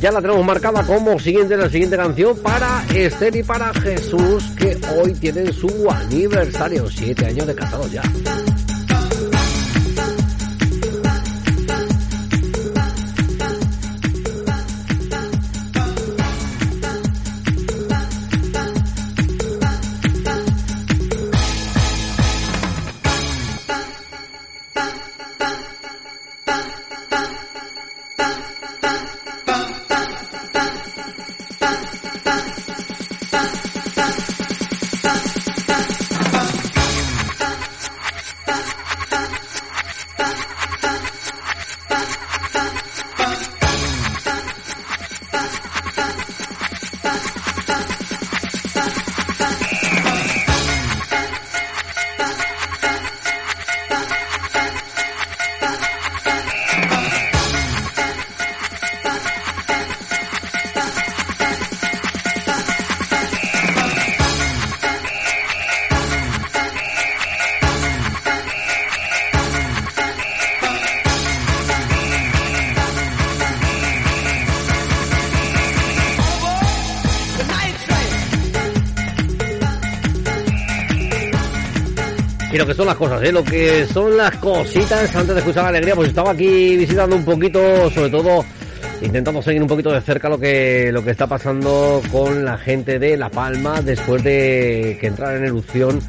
Ya 0.03 0.11
la 0.11 0.21
tenemos 0.21 0.45
marcada 0.45 0.85
como 0.85 1.17
siguiente 1.21 1.57
la 1.57 1.71
siguiente 1.71 1.97
canción 1.97 2.37
para 2.39 2.85
Esther 2.93 3.37
y 3.37 3.45
para 3.45 3.73
Jesús, 3.73 4.43
que 4.59 4.77
hoy 4.97 5.15
tienen 5.15 5.53
su 5.53 5.89
aniversario, 5.89 6.91
siete 6.91 7.27
años 7.27 7.47
de 7.47 7.55
casados 7.55 7.93
ya. 7.93 8.03
Las 82.87 82.97
cosas, 82.97 83.23
¿eh? 83.23 83.33
Lo 83.33 83.45
que 83.45 83.87
son 83.87 84.17
las 84.17 84.37
cositas, 84.37 85.15
antes 85.15 85.35
de 85.35 85.41
escuchar 85.41 85.65
la 85.65 85.71
alegría, 85.71 85.95
pues 85.95 86.09
estaba 86.09 86.33
aquí 86.33 86.77
visitando 86.77 87.17
un 87.17 87.25
poquito, 87.25 87.91
sobre 87.91 88.11
todo 88.11 88.45
intentando 89.01 89.43
seguir 89.43 89.63
un 89.63 89.69
poquito 89.69 89.91
de 89.91 90.01
cerca 90.01 90.29
lo 90.29 90.39
que, 90.39 90.91
lo 90.93 91.05
que 91.05 91.11
está 91.11 91.27
pasando 91.27 92.01
con 92.11 92.45
la 92.45 92.57
gente 92.57 92.99
de 92.99 93.17
La 93.17 93.29
Palma 93.31 93.81
después 93.83 94.23
de 94.23 94.97
que 95.01 95.07
entrara 95.09 95.37
en 95.37 95.45
erupción 95.45 96.01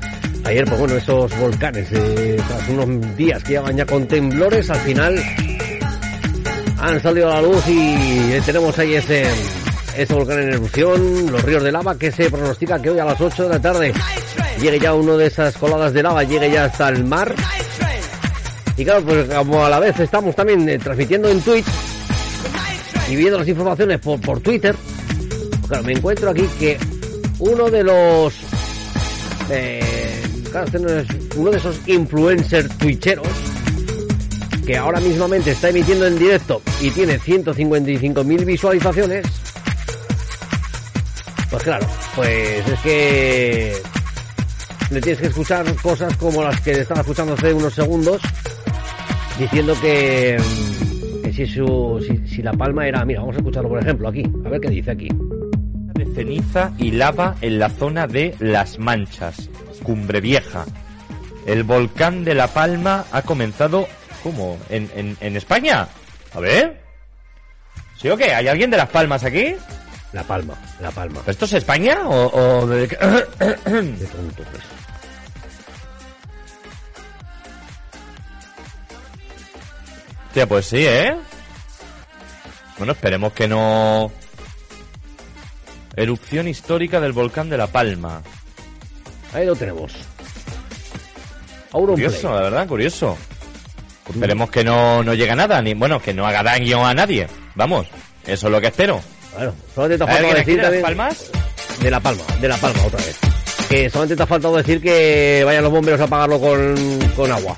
ayer, 0.46 0.66
pues 0.66 0.80
bueno, 0.80 0.96
esos 0.96 1.40
volcanes, 1.40 1.88
eh, 1.92 2.38
tras 2.48 2.70
unos 2.70 3.16
días 3.16 3.44
que 3.44 3.54
llevan 3.54 3.78
ya 3.78 3.86
con 3.86 4.08
temblores, 4.08 4.70
al 4.70 4.80
final 4.80 5.24
han 6.80 7.02
salido 7.02 7.32
a 7.32 7.36
la 7.36 7.42
luz 7.42 7.64
y 7.68 8.40
tenemos 8.46 8.78
ahí 8.78 8.96
ese, 8.96 9.26
ese 9.98 10.14
volcán 10.14 10.42
en 10.42 10.50
erupción, 10.50 11.32
los 11.32 11.42
ríos 11.44 11.64
de 11.64 11.72
lava 11.72 11.96
que 11.98 12.12
se 12.12 12.30
pronostica 12.30 12.82
que 12.82 12.90
hoy 12.90 13.00
a 13.00 13.06
las 13.06 13.20
8 13.20 13.44
de 13.44 13.50
la 13.50 13.60
tarde 13.60 13.94
llegue 14.64 14.80
ya 14.80 14.94
uno 14.94 15.18
de 15.18 15.28
esas 15.28 15.58
coladas 15.58 15.92
de 15.92 16.02
lava, 16.02 16.24
llegue 16.24 16.50
ya 16.50 16.66
hasta 16.66 16.88
el 16.88 17.04
mar. 17.04 17.36
Y 18.78 18.86
claro, 18.86 19.04
pues 19.04 19.28
como 19.28 19.66
a 19.66 19.70
la 19.70 19.80
vez 19.80 20.00
estamos 20.00 20.34
también 20.36 20.68
eh, 20.70 20.80
transmitiendo 20.80 21.28
en 21.28 21.42
Twitch 21.42 21.66
y 23.10 23.16
viendo 23.18 23.40
las 23.40 23.48
informaciones 23.48 24.00
por, 24.00 24.22
por 24.22 24.40
Twitter, 24.40 24.74
claro, 25.68 25.84
me 25.84 25.92
encuentro 25.92 26.30
aquí 26.30 26.48
que 26.58 26.78
uno 27.40 27.70
de 27.70 27.84
los... 27.84 28.34
Eh, 29.50 30.22
este 30.66 30.80
no 30.80 30.90
es 30.90 31.08
uno 31.36 31.52
de 31.52 31.58
esos 31.58 31.80
influencers 31.88 32.78
twitcheros 32.78 33.28
que 34.66 34.78
ahora 34.78 35.00
mismamente 35.00 35.52
está 35.52 35.70
emitiendo 35.70 36.06
en 36.06 36.18
directo 36.18 36.62
y 36.80 36.92
tiene 36.92 37.20
155.000 37.20 38.46
visualizaciones, 38.46 39.26
pues 41.50 41.64
claro, 41.64 41.88
pues 42.16 42.68
es 42.70 42.80
que 42.82 43.82
le 44.94 45.02
tienes 45.02 45.22
que 45.22 45.28
escuchar 45.28 45.66
cosas 45.82 46.16
como 46.18 46.44
las 46.44 46.62
que 46.62 46.72
estaba 46.72 47.02
escuchando 47.02 47.34
hace 47.34 47.54
unos 47.54 47.74
segundos, 47.74 48.22
diciendo 49.40 49.76
que, 49.82 50.38
que 51.24 51.34
si, 51.34 51.48
su, 51.48 52.06
si, 52.08 52.28
si 52.28 52.42
La 52.44 52.54
Palma 52.54 52.88
era... 52.88 53.04
Mira, 53.04 53.22
vamos 53.22 53.36
a 53.36 53.40
escucharlo 53.40 53.70
por 53.70 53.80
ejemplo 53.80 54.08
aquí, 54.08 54.24
a 54.46 54.50
ver 54.50 54.62
qué 54.62 54.70
dice 54.70 54.92
aquí. 54.92 55.10
de 55.94 56.06
ceniza 56.14 56.72
y 56.78 56.92
lava 56.92 57.36
en 57.42 57.60
la 57.60 57.70
zona 57.70 58.08
de 58.08 58.36
Las 58.40 58.78
Manchas, 58.80 59.50
Cumbre 59.84 60.22
Vieja. 60.22 60.66
El 61.46 61.64
volcán 61.64 62.24
de 62.24 62.36
La 62.36 62.48
Palma 62.48 63.06
ha 63.12 63.22
comenzado... 63.24 63.88
¿Cómo? 64.22 64.58
¿En, 64.70 64.90
en, 64.96 65.18
en 65.20 65.36
España? 65.36 65.88
A 66.34 66.40
ver. 66.40 66.82
¿Sí 67.98 68.10
o 68.10 68.16
qué? 68.16 68.34
¿Hay 68.34 68.48
alguien 68.48 68.70
de 68.72 68.78
Las 68.78 68.90
Palmas 68.90 69.24
aquí? 69.26 69.54
La 70.14 70.24
Palma, 70.24 70.54
La 70.80 70.92
Palma. 70.92 71.22
¿Esto 71.28 71.46
es 71.46 71.54
España 71.54 72.08
o, 72.08 72.28
o 72.62 72.68
de... 72.68 72.82
De 72.82 72.88
tonto, 72.88 74.44
pues. 74.52 74.64
Hostia, 80.34 80.48
pues 80.48 80.66
sí, 80.66 80.84
¿eh? 80.84 81.16
Bueno, 82.80 82.94
esperemos 82.94 83.34
que 83.34 83.48
no... 83.48 84.12
Erupción 85.96 86.48
histórica 86.48 87.00
del 87.00 87.12
volcán 87.12 87.52
de 87.52 87.58
La 87.58 87.68
Palma. 87.68 88.24
Ahí 89.32 89.46
lo 89.46 89.56
tenemos. 89.56 89.94
Auronplay. 91.72 92.08
Curioso, 92.08 92.34
la 92.34 92.42
verdad, 92.42 92.68
curioso. 92.68 93.16
Esperemos 94.10 94.50
que 94.50 94.64
no, 94.64 95.04
no 95.04 95.14
llegue 95.14 95.30
a 95.30 95.36
nada, 95.36 95.62
ni 95.62 95.76
bueno, 95.76 96.02
que 96.02 96.16
no 96.16 96.26
haga 96.26 96.42
daño 96.42 96.84
a 96.84 96.96
nadie. 96.96 97.28
Vamos, 97.54 97.86
eso 98.26 98.48
es 98.48 98.52
lo 98.52 98.60
que 98.60 98.70
espero. 98.70 99.02
Claro, 99.36 99.54
solamente 99.76 100.04
te 100.04 100.12
ha 100.12 100.16
¿Hay 100.16 100.24
faltado 100.24 100.30
alguien 100.30 100.42
aquí 100.42 100.52
decir 100.56 100.72
de 100.72 100.72
Las 100.72 100.82
Palmas? 100.82 101.32
De 101.80 101.92
La 101.92 102.00
Palma, 102.00 102.24
de 102.42 102.48
La 102.48 102.58
Palma 102.58 102.86
otra 102.88 103.06
vez. 103.06 103.20
Que 103.70 103.88
solamente 103.88 104.16
te 104.16 104.24
ha 104.24 104.26
faltado 104.26 104.58
decir 104.58 104.82
que 104.82 105.44
vayan 105.46 105.62
los 105.62 105.72
bomberos 105.72 106.02
a 106.02 106.06
apagarlo 106.06 106.40
con, 106.40 107.00
con 107.16 107.32
agua. 107.32 107.56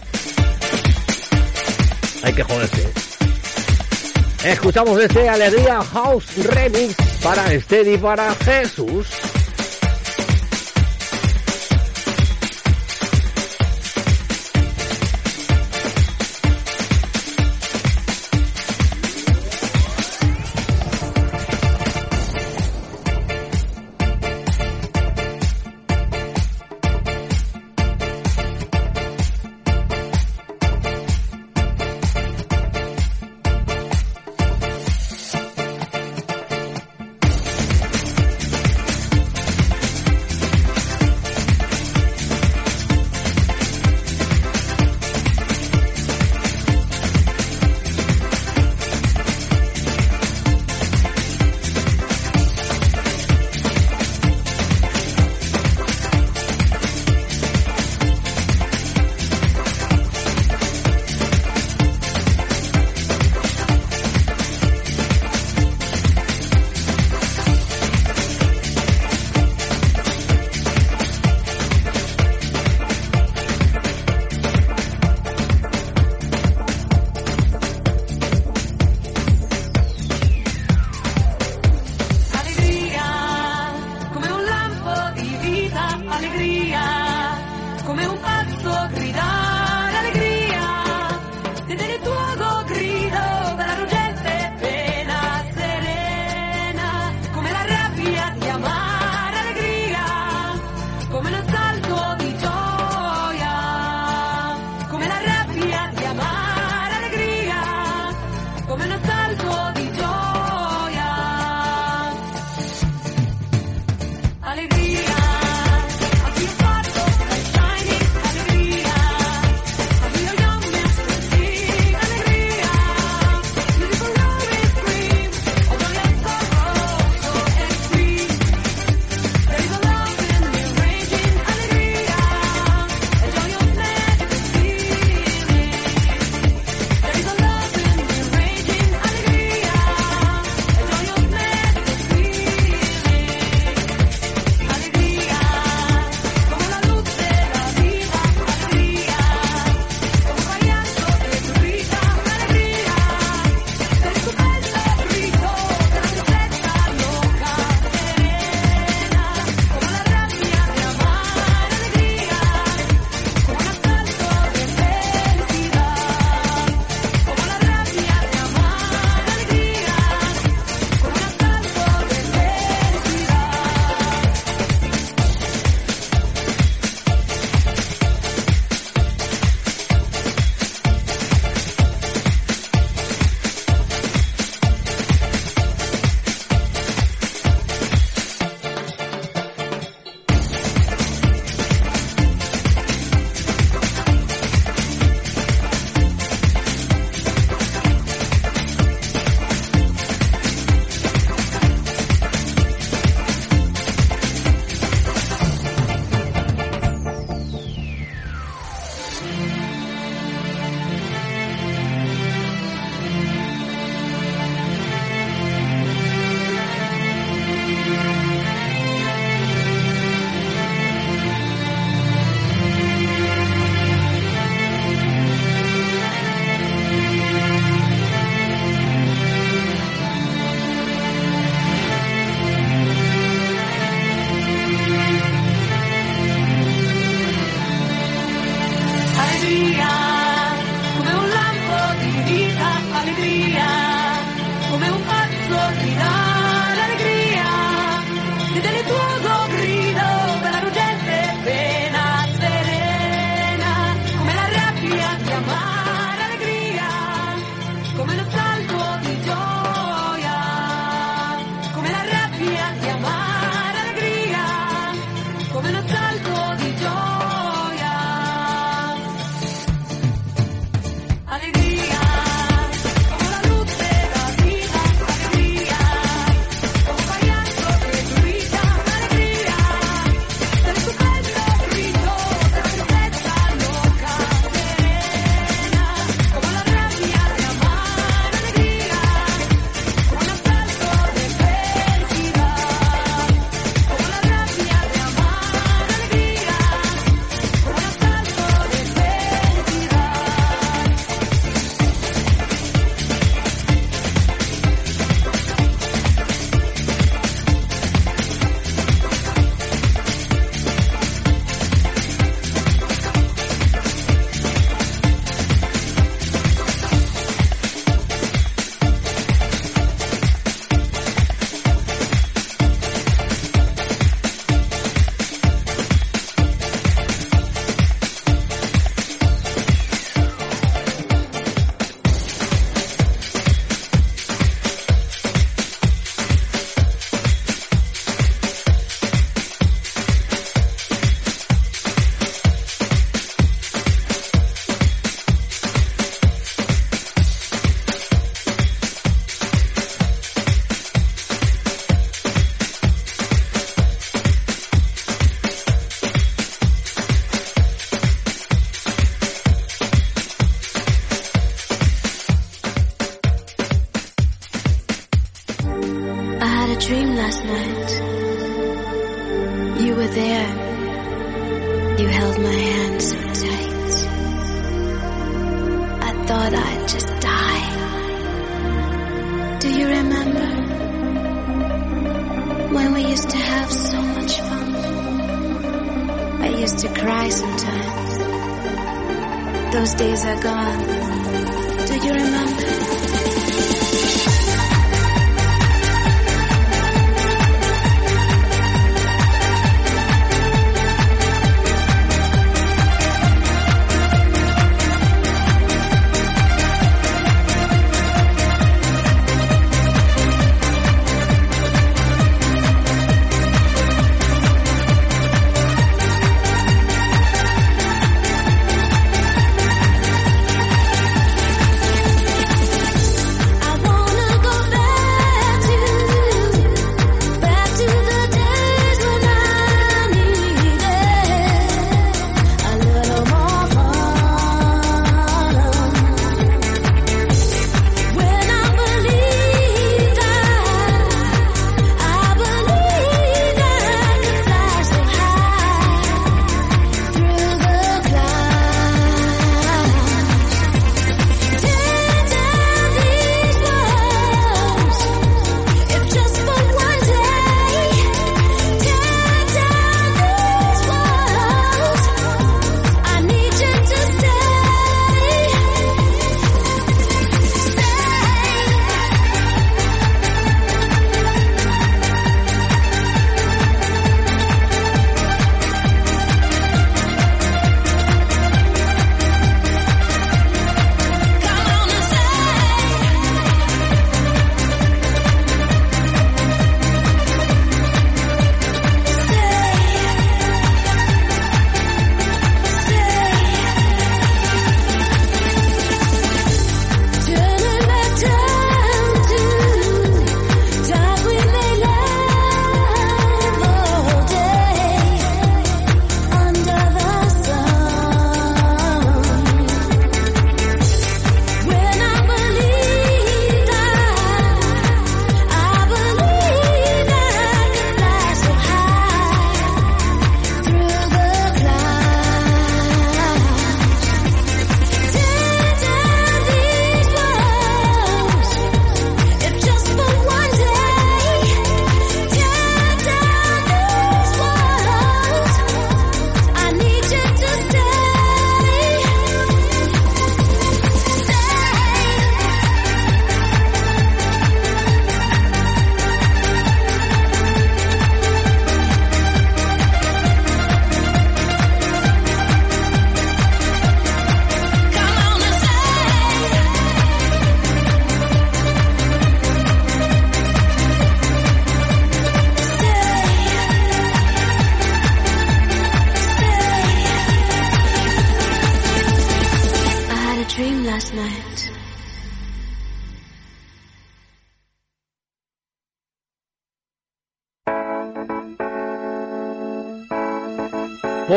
Hay 2.26 2.34
que 2.34 2.41
joderse. 2.43 2.81
¿eh? 2.81 2.91
Escuchamos 4.45 4.99
este 4.99 5.30
Alegría 5.30 5.80
House 5.84 6.26
Remix 6.38 6.95
para 7.22 7.53
Esther 7.53 7.88
y 7.88 7.97
para 7.99 8.34
Jesús. 8.34 9.06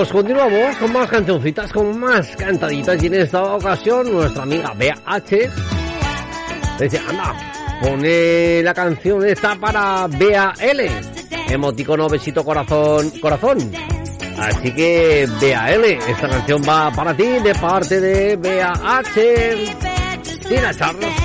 Continuamos 0.06 0.76
con 0.76 0.92
más 0.92 1.08
cancioncitas, 1.10 1.72
con 1.72 1.98
más 1.98 2.36
cantaditas 2.36 3.02
y 3.02 3.08
en 3.08 3.14
esta 3.14 3.42
ocasión 3.56 4.12
nuestra 4.12 4.44
amiga 4.44 4.72
BH 4.72 5.50
dice, 6.78 6.98
anda, 6.98 7.34
pone 7.82 8.62
la 8.62 8.72
canción 8.72 9.26
esta 9.26 9.56
para 9.56 10.06
BAL, 10.06 10.88
emoticono 11.48 12.08
besito 12.08 12.44
corazón, 12.44 13.10
corazón. 13.20 13.58
Así 14.38 14.72
que 14.72 15.26
BAL, 15.40 15.84
esta 15.84 16.28
canción 16.28 16.62
va 16.66 16.92
para 16.92 17.12
ti 17.12 17.24
de 17.24 17.54
parte 17.56 18.00
de 18.00 18.36
BAH. 18.36 19.02
Tina 20.48 20.72
Charles. 20.74 21.17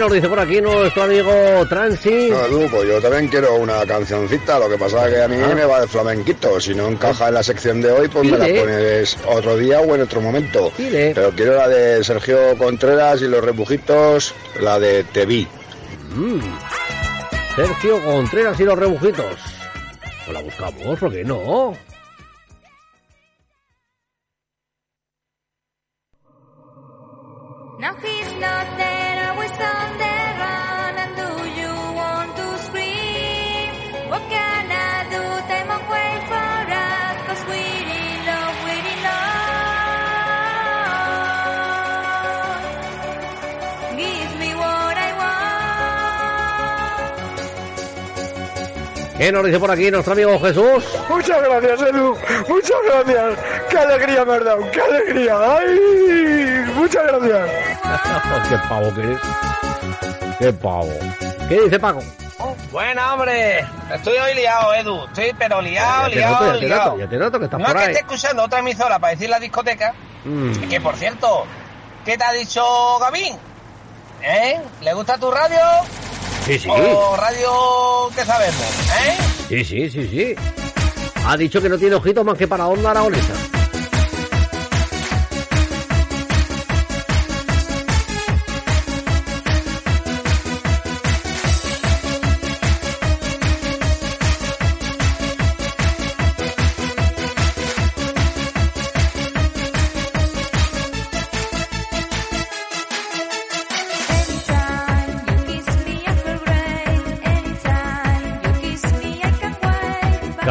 Nos 0.00 0.12
dice 0.12 0.28
por 0.28 0.40
aquí 0.40 0.60
nuestro 0.60 1.02
amigo 1.02 1.32
Transi? 1.68 2.30
No, 2.30 2.66
pues 2.70 2.88
yo 2.88 3.00
también 3.00 3.28
quiero 3.28 3.54
una 3.56 3.84
cancioncita, 3.86 4.58
lo 4.58 4.68
que 4.68 4.78
pasa 4.78 5.06
es 5.08 5.14
que 5.14 5.22
a 5.22 5.28
mí 5.28 5.36
Ah. 5.42 5.54
me 5.54 5.64
va 5.64 5.80
de 5.82 5.86
flamenquito, 5.88 6.58
si 6.60 6.74
no 6.74 6.88
encaja 6.88 7.28
en 7.28 7.34
la 7.34 7.42
sección 7.42 7.80
de 7.82 7.90
hoy, 7.92 8.08
pues 8.08 8.28
me 8.30 8.38
la 8.38 8.46
pones 8.60 9.16
otro 9.26 9.56
día 9.56 9.80
o 9.80 9.94
en 9.94 10.00
otro 10.02 10.20
momento. 10.20 10.72
Dile. 10.76 11.12
Pero 11.14 11.30
quiero 11.32 11.54
la 11.56 11.68
de 11.68 12.02
Sergio 12.02 12.56
Contreras 12.58 13.20
y 13.22 13.28
los 13.28 13.44
rebujitos, 13.44 14.34
la 14.60 14.78
de 14.78 15.04
Te 15.04 15.26
vi. 15.26 15.46
Mm. 16.14 16.40
Sergio 17.56 18.02
Contreras 18.04 18.58
y 18.60 18.64
los 18.64 18.78
rebujitos. 18.78 19.36
Pues 20.24 20.32
la 20.34 20.40
buscamos, 20.42 20.98
¿por 20.98 21.12
qué 21.12 21.24
no? 21.24 21.74
¿Qué 49.20 49.30
nos 49.30 49.44
dice 49.44 49.60
por 49.60 49.70
aquí 49.70 49.90
nuestro 49.90 50.14
amigo 50.14 50.40
Jesús? 50.40 50.82
Muchas 51.10 51.42
gracias, 51.42 51.82
Edu. 51.82 52.16
Muchas 52.48 52.76
gracias. 52.86 53.38
Qué 53.68 53.76
alegría 53.78 54.24
me 54.24 54.32
has 54.32 54.44
dado. 54.46 54.70
Qué 54.70 54.80
alegría. 54.80 55.34
Ay, 55.58 56.64
muchas 56.74 57.02
gracias. 57.06 57.50
¡Qué 58.48 58.56
pavo 58.66 58.94
que 58.94 59.00
eres! 59.02 59.18
¡Qué 60.38 60.52
pavo! 60.54 60.88
¿Qué 61.50 61.60
dice 61.60 61.78
Paco? 61.78 62.00
Buena, 62.72 63.12
hombre. 63.12 63.58
Estoy 63.92 64.16
hoy 64.16 64.34
liado, 64.36 64.72
Edu. 64.72 65.04
Estoy 65.04 65.34
pero 65.38 65.60
liado, 65.60 66.08
Ya 66.08 66.14
te 66.14 66.20
noto, 66.22 66.44
liado, 66.44 66.54
ya 66.54 66.60
te 66.60 66.66
liado. 66.66 66.84
noto, 66.86 66.98
ya 66.98 67.08
te 67.10 67.16
noto 67.18 67.38
que 67.38 67.44
estás 67.44 67.60
no 67.60 67.66
por 67.66 67.76
es 67.76 67.82
que 67.82 67.90
esté 67.90 68.00
escuchando 68.00 68.44
otra 68.44 68.58
emisora 68.60 68.98
para 68.98 69.10
decir 69.12 69.28
la 69.28 69.38
discoteca. 69.38 69.92
Mm. 70.24 70.52
Que 70.70 70.80
por 70.80 70.96
cierto, 70.96 71.44
¿qué 72.06 72.16
te 72.16 72.24
ha 72.24 72.32
dicho 72.32 72.64
Gavín? 73.00 73.36
¿Eh? 74.22 74.58
¿Le 74.80 74.94
gusta 74.94 75.18
tu 75.18 75.30
radio? 75.30 75.58
Sí, 76.50 76.58
sí. 76.58 76.68
¿O 76.68 77.16
radio 77.16 78.10
que 78.12 78.24
sabemos? 78.24 78.60
¿Eh? 79.06 79.16
Sí, 79.48 79.64
sí, 79.64 79.88
sí, 79.88 80.08
sí. 80.08 80.34
Ha 81.24 81.36
dicho 81.36 81.62
que 81.62 81.68
no 81.68 81.78
tiene 81.78 81.94
ojitos 81.94 82.24
más 82.24 82.36
que 82.36 82.48
para 82.48 82.66
onda 82.66 82.90
aragonesa. 82.90 83.59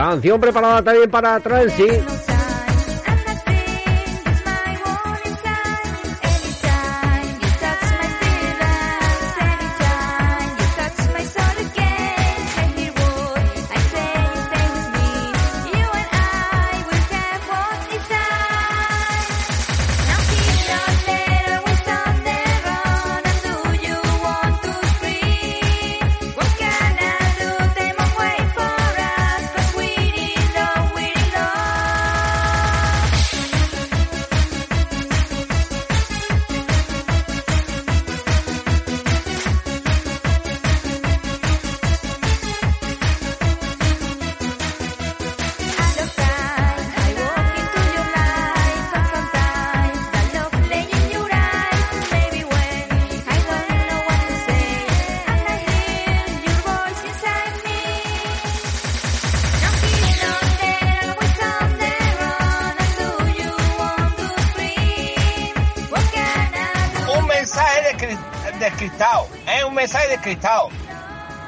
Canción 0.09 0.41
preparada 0.41 0.81
también 0.81 1.07
para 1.11 1.39
Transi. 1.39 1.85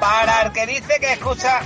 Para 0.00 0.42
el 0.42 0.52
que 0.52 0.66
dice 0.66 0.98
que 1.00 1.12
escucha 1.12 1.60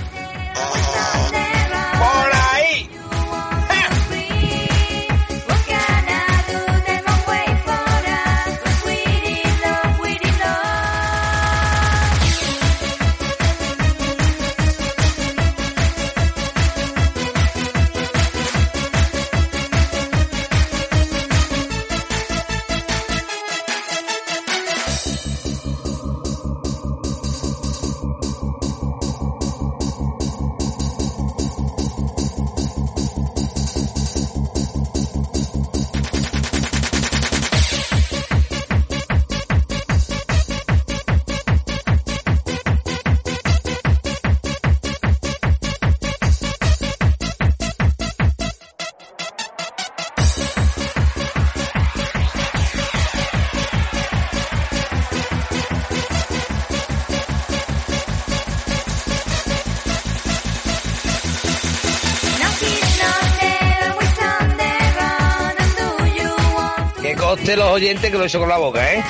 los 67.55 67.69
oyentes 67.69 68.11
que 68.11 68.17
lo 68.17 68.25
hizo 68.25 68.39
con 68.39 68.49
la 68.49 68.57
boca, 68.57 68.93
¿eh? 68.93 69.03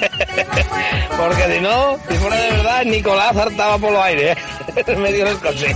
Porque 1.16 1.54
si 1.54 1.60
no, 1.60 1.98
si 2.08 2.14
fuera 2.16 2.36
de 2.36 2.50
verdad, 2.50 2.84
Nicolás 2.84 3.36
hartaba 3.36 3.78
por 3.78 3.92
los 3.92 4.02
aires, 4.02 4.36
¿eh? 4.36 4.84
en 4.86 5.00
medio 5.00 5.24
del 5.24 5.38
coche. 5.38 5.74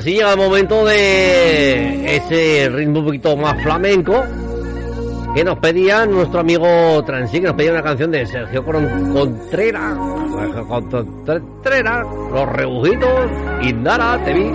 así 0.00 0.14
llega 0.14 0.32
el 0.32 0.38
momento 0.38 0.86
de 0.86 2.16
ese 2.16 2.70
ritmo 2.70 3.00
un 3.00 3.04
poquito 3.04 3.36
más 3.36 3.62
flamenco 3.62 4.24
que 5.34 5.44
nos 5.44 5.58
pedía 5.58 6.06
nuestro 6.06 6.40
amigo 6.40 7.04
Transi 7.04 7.38
que 7.38 7.46
nos 7.48 7.54
pedía 7.54 7.72
una 7.72 7.82
canción 7.82 8.10
de 8.10 8.24
Sergio 8.26 8.64
Contreras, 8.64 9.98
Contreras, 10.66 12.06
Los 12.32 12.48
Rebujitos, 12.48 13.30
Indara, 13.62 14.24
te 14.24 14.32
vi. 14.32 14.50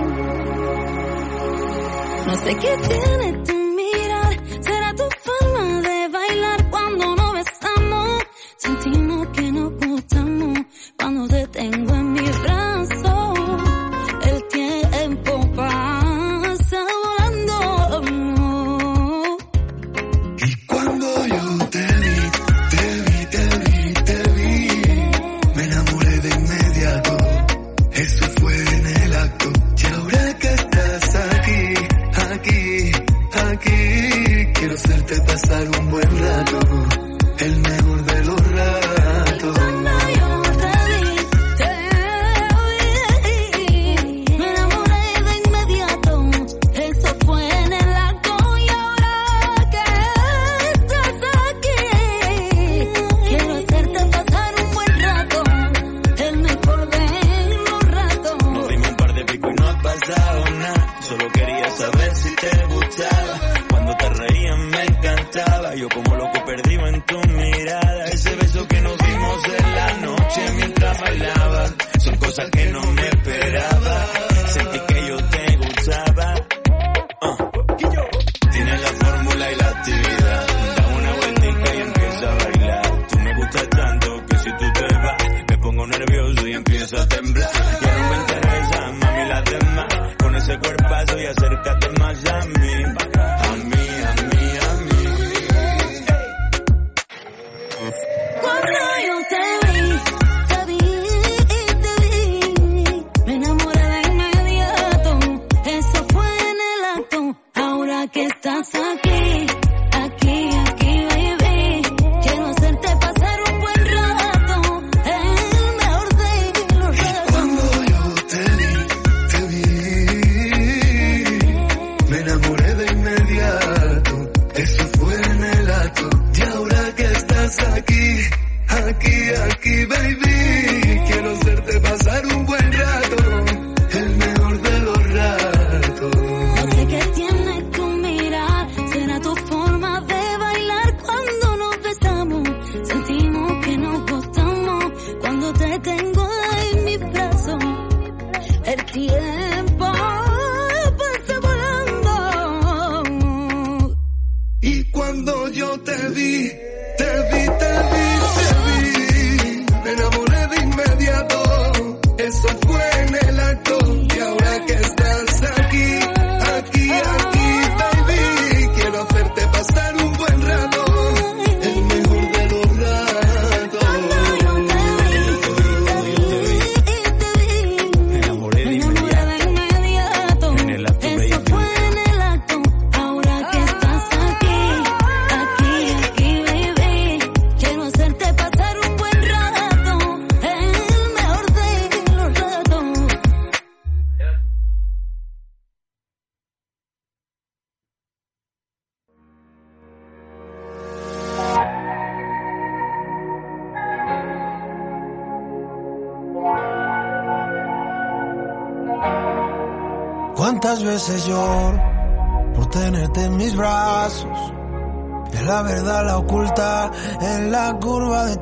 gallo 65.76 65.88
como 65.90 66.15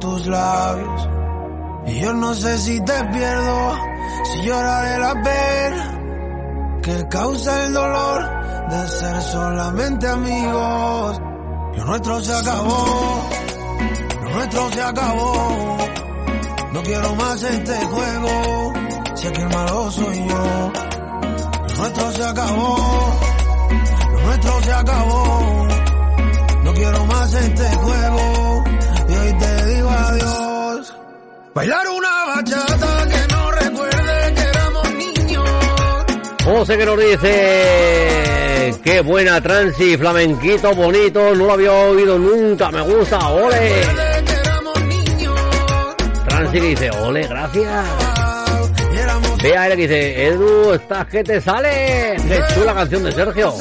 tus 0.05 0.27
labios. 0.27 1.09
Y 1.87 2.01
yo 2.01 2.13
no 2.13 2.35
sé 2.35 2.59
si 2.59 2.81
te 2.81 3.05
pierdo, 3.05 3.79
si 4.25 4.43
lloraré 4.43 4.99
la 4.99 5.15
pena 5.23 6.81
que 6.83 7.09
causa 7.09 7.65
el 7.65 7.73
dolor 7.73 8.21
de 8.71 8.89
ser 8.89 9.23
solamente 9.23 10.07
amigos. 10.09 11.21
Lo 11.77 11.85
nuestro 11.87 12.21
se 12.21 12.35
acabó, 12.35 13.29
lo 14.23 14.31
nuestro 14.31 14.71
se 14.73 14.83
acabó. 14.83 15.77
No 16.73 16.83
quiero 16.83 17.15
más 17.15 17.43
este 17.43 17.77
juego, 17.87 18.73
sé 19.15 19.33
que 19.33 19.43
el 19.43 19.49
malo 19.49 19.91
soy 19.91 20.29
yo. 20.29 20.73
Lo 21.69 21.75
nuestro 21.77 22.13
se 22.13 22.25
acabó, 22.25 22.77
lo 24.13 24.21
nuestro 24.21 24.63
se 24.63 24.73
acabó. 24.73 25.69
No 26.63 26.73
quiero 26.73 27.07
más 27.07 27.35
este 27.35 27.77
juego, 27.77 28.34
Bailar 31.55 31.87
una 31.89 32.25
bachata 32.35 33.07
que 33.09 33.33
no 33.33 33.51
recuerde 33.53 34.35
que 34.35 34.43
éramos 34.43 34.91
niños. 34.95 35.51
José 36.45 36.79
que 36.79 36.87
nos 36.87 36.99
dice 36.99 38.75
qué 38.83 39.01
buena 39.03 39.41
transi, 39.41 39.97
flamenquito, 39.97 40.75
bonito, 40.75 41.35
no 41.35 41.47
lo 41.47 41.53
había 41.53 41.73
oído 41.73 42.19
nunca, 42.19 42.71
me 42.73 42.81
gusta, 42.81 43.29
ole. 43.29 43.83
Transi 46.27 46.61
que 46.61 46.69
dice, 46.69 46.91
ole, 46.91 47.27
gracias. 47.29 47.87
Vea 49.41 49.67
él 49.67 49.77
que 49.77 49.83
dice, 49.83 50.27
Edu, 50.27 50.73
estás 50.73 51.07
que 51.07 51.23
te 51.23 51.41
sale. 51.41 52.17
Qué 52.17 52.41
chula 52.55 52.75
canción 52.75 53.05
de 53.05 53.13
Sergio. 53.13 53.55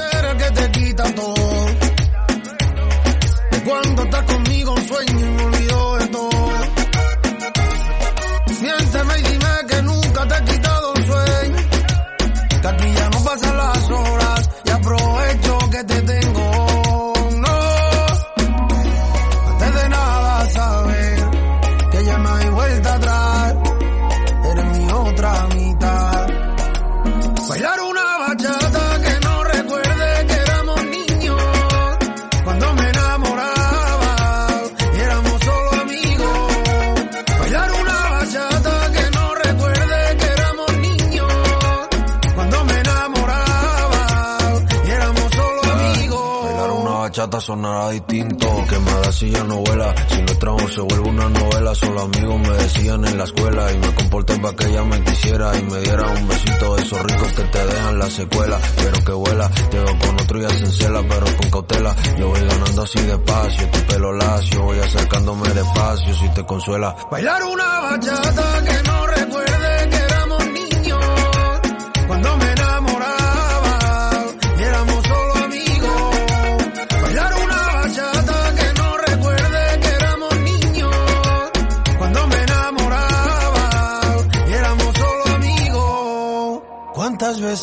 Distinto, 48.07 48.47
quemada 48.69 49.11
si 49.11 49.31
ya 49.31 49.43
no 49.43 49.57
vuela. 49.57 49.93
Si 50.07 50.21
nuestro 50.21 50.51
amor 50.51 50.71
se 50.71 50.81
vuelve 50.81 51.09
una 51.09 51.29
novela, 51.29 51.75
solo 51.75 52.01
amigos 52.01 52.39
me 52.39 52.49
decían 52.49 53.05
en 53.05 53.17
la 53.17 53.23
escuela. 53.23 53.71
Y 53.71 53.77
me 53.77 53.95
comporté 53.95 54.39
para 54.39 54.55
que 54.55 54.65
ella 54.67 54.83
me 54.83 55.03
quisiera 55.03 55.57
y 55.57 55.63
me 55.63 55.79
diera 55.79 56.07
un 56.07 56.27
besito 56.27 56.75
de 56.75 56.81
esos 56.83 57.03
ricos 57.03 57.33
que 57.33 57.43
te 57.43 57.65
dejan 57.65 57.99
la 57.99 58.09
secuela. 58.09 58.59
Pero 58.77 59.03
que 59.03 59.11
vuela, 59.11 59.51
veo 59.71 59.99
con 59.99 60.21
otro 60.21 60.41
y 60.41 60.45
hacen 60.45 60.71
cela, 60.71 61.01
pero 61.07 61.25
con 61.37 61.49
cautela. 61.49 61.95
Yo 62.17 62.27
voy 62.29 62.39
ganando 62.39 62.83
así 62.83 62.99
despacio, 63.01 63.69
tu 63.69 63.79
pelo 63.87 64.13
lacio, 64.13 64.61
voy 64.63 64.79
acercándome 64.79 65.49
despacio 65.49 66.15
si 66.15 66.29
te 66.29 66.45
consuela. 66.45 66.95
Bailar 67.11 67.43
una 67.43 67.79
bachata 67.79 68.63
que 68.63 68.82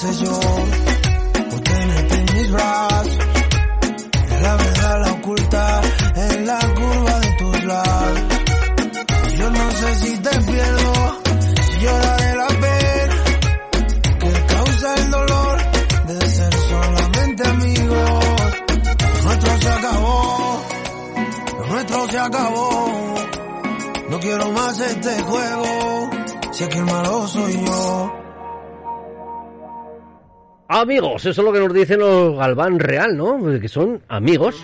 Veces 0.02 0.20
yo 0.20 0.49
Eso 31.00 31.30
es 31.30 31.38
lo 31.38 31.50
que 31.50 31.60
nos 31.60 31.72
dicen 31.72 32.00
los 32.00 32.36
Galván 32.36 32.78
Real, 32.78 33.16
¿no? 33.16 33.38
Que 33.58 33.68
son 33.68 34.02
amigos. 34.08 34.54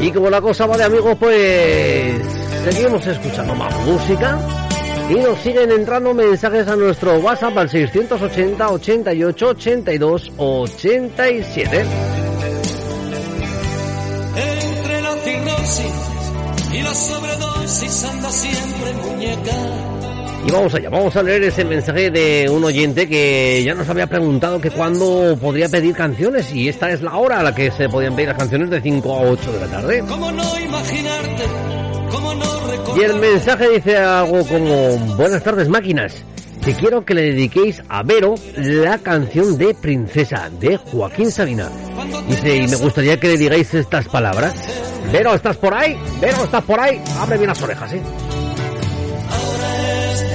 Y 0.00 0.10
como 0.12 0.30
la 0.30 0.40
cosa 0.40 0.66
va 0.66 0.76
de 0.76 0.84
amigos, 0.84 1.16
pues 1.18 2.22
seguimos 2.70 3.04
escuchando 3.04 3.54
más 3.56 3.74
música 3.84 4.38
y 5.10 5.14
nos 5.14 5.38
siguen 5.40 5.72
entrando 5.72 6.14
mensajes 6.14 6.68
a 6.68 6.76
nuestro 6.76 7.18
WhatsApp 7.18 7.58
al 7.58 7.68
680 7.68 8.70
88 8.70 9.48
82 9.48 10.32
87. 10.36 11.84
Entre 14.36 15.02
la 15.02 15.14
cirrosis 15.16 16.01
y 16.72 16.82
la 16.82 16.94
sobredosis 16.94 18.04
anda 18.04 18.30
siempre 18.30 18.92
muñeca. 18.94 19.52
Y 20.46 20.50
vamos 20.50 20.74
allá, 20.74 20.90
vamos 20.90 21.14
a 21.14 21.22
leer 21.22 21.44
ese 21.44 21.64
mensaje 21.64 22.10
de 22.10 22.48
un 22.50 22.64
oyente 22.64 23.08
que 23.08 23.62
ya 23.64 23.74
nos 23.74 23.88
había 23.88 24.08
preguntado 24.08 24.60
que 24.60 24.70
cuándo 24.70 25.38
podría 25.40 25.68
pedir 25.68 25.94
canciones 25.94 26.52
y 26.52 26.68
esta 26.68 26.90
es 26.90 27.00
la 27.00 27.16
hora 27.16 27.40
a 27.40 27.42
la 27.44 27.54
que 27.54 27.70
se 27.70 27.88
podían 27.88 28.16
pedir 28.16 28.30
las 28.30 28.38
canciones 28.38 28.70
de 28.70 28.80
5 28.80 29.14
a 29.14 29.20
8 29.22 29.52
de 29.52 29.60
la 29.60 29.66
tarde. 29.68 30.04
¿Cómo 30.08 30.32
no 30.32 30.58
imaginarte? 30.58 31.44
¿Cómo 32.10 32.34
no 32.34 32.66
recordar? 32.70 32.98
Y 32.98 33.04
el 33.04 33.14
mensaje 33.20 33.68
dice 33.68 33.96
algo 33.96 34.44
como, 34.44 34.96
buenas 35.16 35.44
tardes 35.44 35.68
máquinas, 35.68 36.24
que 36.64 36.74
quiero 36.74 37.04
que 37.04 37.14
le 37.14 37.22
dediquéis 37.22 37.80
a 37.88 38.02
Vero 38.02 38.34
la 38.56 38.98
canción 38.98 39.56
de 39.58 39.74
Princesa 39.74 40.50
de 40.58 40.76
Joaquín 40.76 41.30
Sabina. 41.30 41.70
Dice, 42.28 42.56
y 42.56 42.66
me 42.66 42.76
gustaría 42.76 43.20
que 43.20 43.28
le 43.28 43.36
digáis 43.36 43.72
estas 43.74 44.08
palabras. 44.08 44.91
Vero, 45.12 45.34
¿estás 45.34 45.58
por 45.58 45.74
ahí? 45.74 45.98
Vero, 46.22 46.44
¿estás 46.44 46.64
por 46.64 46.80
ahí? 46.80 46.98
Abre 47.18 47.36
bien 47.36 47.48
las 47.48 47.62
orejas, 47.62 47.92
¿eh? 47.92 48.00
Es 50.10 50.30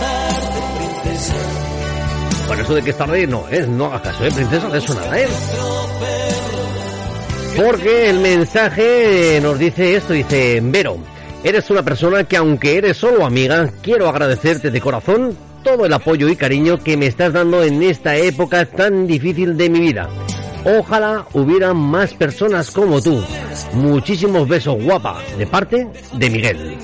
tarde, 0.00 0.60
princesa. 1.02 1.34
Bueno, 2.46 2.62
eso 2.62 2.74
de 2.76 2.82
que 2.82 2.90
es 2.90 2.96
tarde 2.96 3.26
no 3.26 3.48
es, 3.48 3.66
no 3.66 3.86
hagas 3.86 4.02
caso, 4.02 4.24
¿eh? 4.24 4.30
Princesa, 4.32 4.68
de 4.68 4.78
eso 4.78 4.94
nada, 4.94 5.20
¿eh? 5.20 5.26
Porque 7.56 8.08
el 8.08 8.20
mensaje 8.20 9.40
nos 9.42 9.58
dice 9.58 9.96
esto, 9.96 10.12
dice, 10.12 10.60
Vero, 10.62 10.98
eres 11.42 11.68
una 11.70 11.82
persona 11.82 12.22
que 12.22 12.36
aunque 12.36 12.78
eres 12.78 12.98
solo 12.98 13.26
amiga, 13.26 13.68
quiero 13.82 14.08
agradecerte 14.08 14.70
de 14.70 14.80
corazón 14.80 15.36
todo 15.64 15.86
el 15.86 15.92
apoyo 15.92 16.28
y 16.28 16.36
cariño 16.36 16.78
que 16.78 16.96
me 16.96 17.06
estás 17.06 17.32
dando 17.32 17.64
en 17.64 17.82
esta 17.82 18.16
época 18.16 18.64
tan 18.64 19.08
difícil 19.08 19.56
de 19.56 19.70
mi 19.70 19.80
vida. 19.80 20.08
Ojalá 20.64 21.26
hubiera 21.32 21.74
más 21.74 22.14
personas 22.14 22.70
como 22.70 23.00
tú. 23.02 23.20
Muchísimos 23.72 24.46
besos, 24.46 24.82
guapa, 24.82 25.20
de 25.36 25.46
parte 25.46 25.88
de 26.12 26.30
Miguel. 26.30 26.78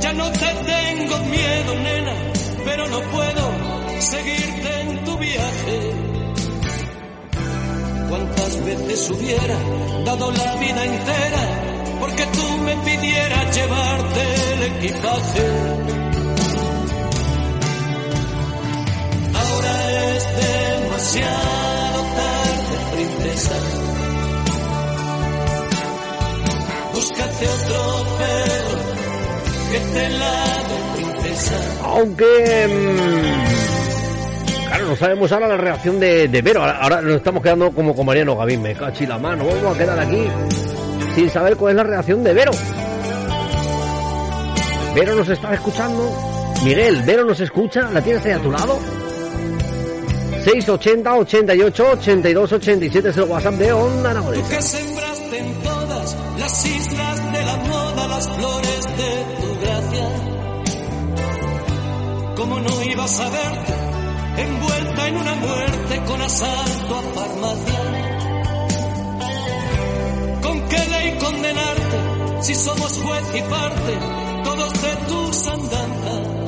Ya 0.00 0.12
no 0.12 0.30
te 0.30 0.38
tengo 0.38 1.18
miedo, 1.26 1.74
nena, 1.82 2.12
pero 2.64 2.88
no 2.88 3.00
puedo 3.00 3.50
seguirte 4.00 4.80
en 4.80 5.04
tu 5.04 5.18
viaje. 5.18 5.92
¿Cuántas 8.10 8.64
veces 8.64 9.10
hubiera 9.10 9.56
dado 10.04 10.30
la 10.30 10.56
vida 10.56 10.84
entera 10.84 11.42
porque 12.00 12.26
tú 12.26 12.58
me 12.64 12.76
pidieras 12.76 13.56
llevarte 13.56 14.52
el 14.52 14.62
equipaje? 14.74 15.79
Aunque... 31.84 32.66
mm, 32.68 34.66
Claro, 34.68 34.86
no 34.86 34.96
sabemos 34.96 35.32
ahora 35.32 35.48
la 35.48 35.56
reacción 35.56 35.98
de, 35.98 36.28
Vero. 36.44 36.60
Ahora, 36.60 36.78
ahora 36.80 37.02
nos 37.02 37.16
estamos 37.16 37.42
quedando 37.42 37.72
como 37.72 37.94
con 37.94 38.06
Mariano 38.06 38.36
Gavín. 38.36 38.62
Me 38.62 38.72
cachi 38.74 39.04
la 39.06 39.18
mano. 39.18 39.44
Vamos 39.44 39.74
a 39.74 39.78
quedar 39.78 39.98
aquí 39.98 40.28
sin 41.16 41.28
saber 41.28 41.56
cuál 41.56 41.72
es 41.72 41.76
la 41.78 41.82
reacción 41.82 42.22
de 42.22 42.32
Vero. 42.34 42.52
Vero 44.94 45.14
nos 45.16 45.28
está 45.28 45.54
escuchando. 45.54 46.08
Miguel, 46.64 47.02
Vero 47.04 47.24
nos 47.24 47.40
escucha. 47.40 47.90
¿La 47.90 48.00
tienes 48.00 48.24
ahí 48.24 48.32
a 48.32 48.38
tu 48.38 48.50
lado? 48.52 48.78
680 50.44 51.14
88 51.14 51.84
82 51.92 52.52
87 52.52 53.08
es 53.10 53.16
el 53.16 53.24
WhatsApp 53.24 53.54
de 53.54 53.72
Onda 53.72 54.02
Tú 54.02 54.08
Aragonesa. 54.08 54.48
que 54.56 54.62
sembraste 54.62 55.38
en 55.38 55.54
todas 55.62 56.16
las 56.38 56.66
islas 56.66 57.32
de 57.32 57.42
la 57.44 57.56
moda 57.56 58.08
las 58.08 58.28
flores 58.28 58.84
de 58.96 59.24
tu 59.40 59.60
gracia. 59.60 60.08
¿Cómo 62.36 62.60
no 62.60 62.82
ibas 62.84 63.20
a 63.20 63.28
verte 63.30 63.74
envuelta 64.38 65.08
en 65.08 65.16
una 65.16 65.34
muerte 65.34 66.02
con 66.06 66.20
asalto 66.22 66.96
a 66.96 67.02
farmacia? 67.02 67.80
¿Con 70.42 70.68
qué 70.68 70.78
ley 70.88 71.18
condenarte 71.18 71.98
si 72.40 72.54
somos 72.54 72.98
juez 73.02 73.24
y 73.34 73.42
parte 73.42 73.98
todos 74.44 74.72
de 74.82 74.96
tus 75.08 75.46
andanzas? 75.48 76.39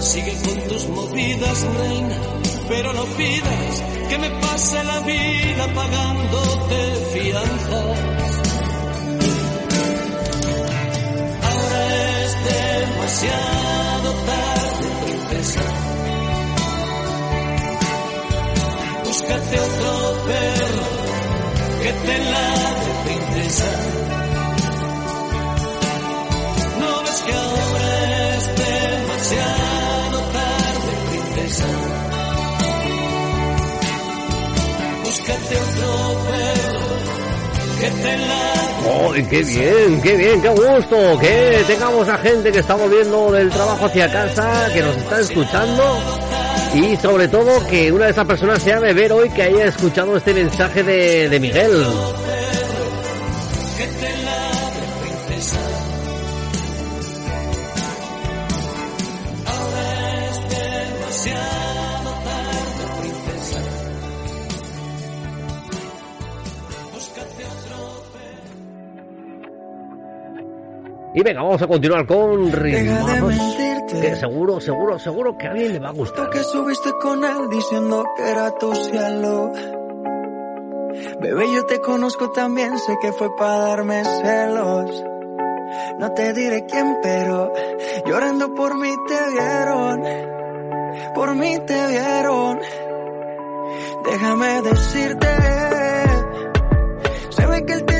Sigue 0.00 0.34
con 0.42 0.58
tus 0.66 0.88
movidas, 0.88 1.62
reina, 1.78 2.16
pero 2.68 2.92
no 2.94 3.04
pidas 3.04 3.82
que 4.08 4.18
me 4.18 4.30
pase 4.30 4.82
la 4.82 5.00
vida 5.00 5.66
pagándote 5.74 6.94
fianzas. 7.12 7.98
Ahora 11.42 12.20
es 12.24 12.34
demasiado 12.44 14.12
tarde, 14.24 14.88
princesa. 15.04 15.60
Búscate 19.04 19.60
otro 19.60 20.24
perro 20.26 20.88
que 21.82 21.92
te 21.92 22.18
ladre, 22.24 22.92
princesa. 23.04 23.70
No 26.80 27.10
¡Ay, 39.12 39.24
qué 39.24 39.42
bien, 39.42 40.00
qué 40.02 40.16
bien, 40.16 40.42
qué 40.42 40.48
gusto! 40.48 41.18
Que 41.20 41.64
tengamos 41.66 42.08
a 42.08 42.18
gente 42.18 42.52
que 42.52 42.58
está 42.58 42.74
volviendo 42.74 43.32
del 43.32 43.50
trabajo 43.50 43.86
hacia 43.86 44.10
casa, 44.10 44.68
que 44.72 44.82
nos 44.82 44.96
está 44.96 45.20
escuchando 45.20 45.98
y 46.74 46.96
sobre 46.96 47.28
todo 47.28 47.66
que 47.66 47.90
una 47.90 48.06
de 48.06 48.12
esas 48.12 48.26
personas 48.26 48.62
sea 48.62 48.80
de 48.80 48.92
ver 48.92 49.12
hoy 49.12 49.28
que 49.30 49.42
haya 49.42 49.66
escuchado 49.66 50.16
este 50.16 50.32
mensaje 50.34 50.82
de, 50.82 51.28
de 51.28 51.40
Miguel. 51.40 51.84
Y 71.12 71.22
venga, 71.22 71.42
vamos 71.42 71.60
a 71.60 71.66
continuar 71.66 72.06
con 72.06 72.52
ritmos. 72.52 73.34
Que 73.90 74.14
seguro, 74.14 74.60
seguro, 74.60 74.98
seguro 74.98 75.36
que 75.36 75.48
a 75.48 75.50
alguien 75.50 75.72
le 75.72 75.78
va 75.80 75.88
a 75.88 75.92
gustar. 75.92 76.30
que 76.30 76.42
subiste 76.44 76.92
con 77.00 77.24
él 77.24 77.48
diciendo 77.50 78.04
que 78.16 78.30
era 78.30 78.52
tu 78.52 78.72
cielo. 78.74 79.52
Bebé, 81.20 81.52
yo 81.52 81.66
te 81.66 81.80
conozco 81.80 82.30
también, 82.30 82.78
sé 82.78 82.96
que 83.00 83.12
fue 83.12 83.34
para 83.36 83.58
darme 83.58 84.04
celos. 84.04 85.04
No 85.98 86.12
te 86.12 86.32
diré 86.32 86.64
quién, 86.66 86.98
pero 87.02 87.52
llorando 88.06 88.54
por 88.54 88.78
mí 88.78 88.90
te 89.08 89.30
vieron. 89.32 90.02
Por 91.14 91.34
mí 91.34 91.58
te 91.66 91.86
vieron. 91.88 92.60
Déjame 94.04 94.62
decirte, 94.62 95.28
se 97.30 97.46
ve 97.46 97.64
que 97.66 97.72
él 97.72 97.84
te 97.84 97.99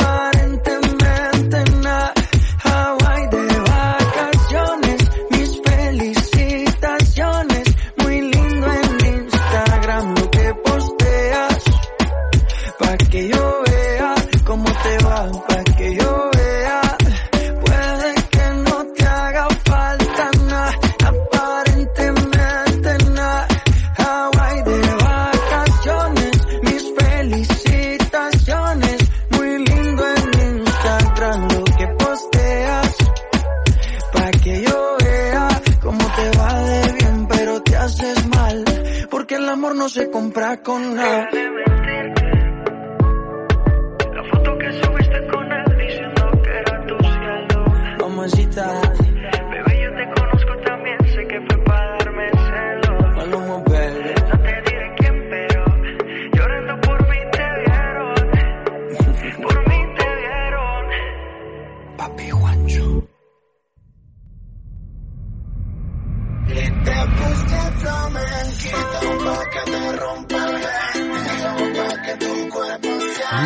con 40.57 40.95
nada. 40.95 41.29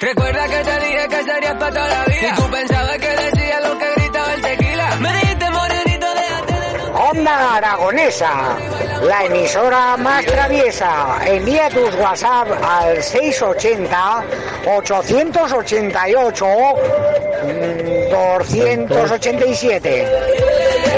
Recuerda 0.02 0.48
que 0.48 0.64
te 0.64 0.80
dije 0.80 1.08
que 1.08 1.22
serías 1.22 1.54
para 1.54 1.72
toda 1.72 1.88
la 1.88 2.04
vida. 2.06 2.28
Y 2.28 2.34
tú 2.34 2.50
pensabas 2.50 2.98
que 2.98 3.08
decía 3.08 3.60
lo 3.60 3.78
que 3.78 3.92
gritaba 3.94 4.34
el 4.34 4.42
tequila. 4.42 4.96
Me 4.96 5.12
dijiste 5.12 5.50
morenito, 5.50 6.06
déjate 6.12 6.54
de 6.54 6.82
Onda 6.92 7.54
Aragonesa, 7.54 8.56
la 9.04 9.24
emisora 9.26 9.96
más 9.98 10.26
traviesa. 10.26 11.18
Envía 11.24 11.68
tus 11.70 11.94
WhatsApp 11.94 12.48
al 12.64 13.00
680 13.00 14.24
888 14.66 16.46
mm, 17.44 18.10
287. 18.10 20.06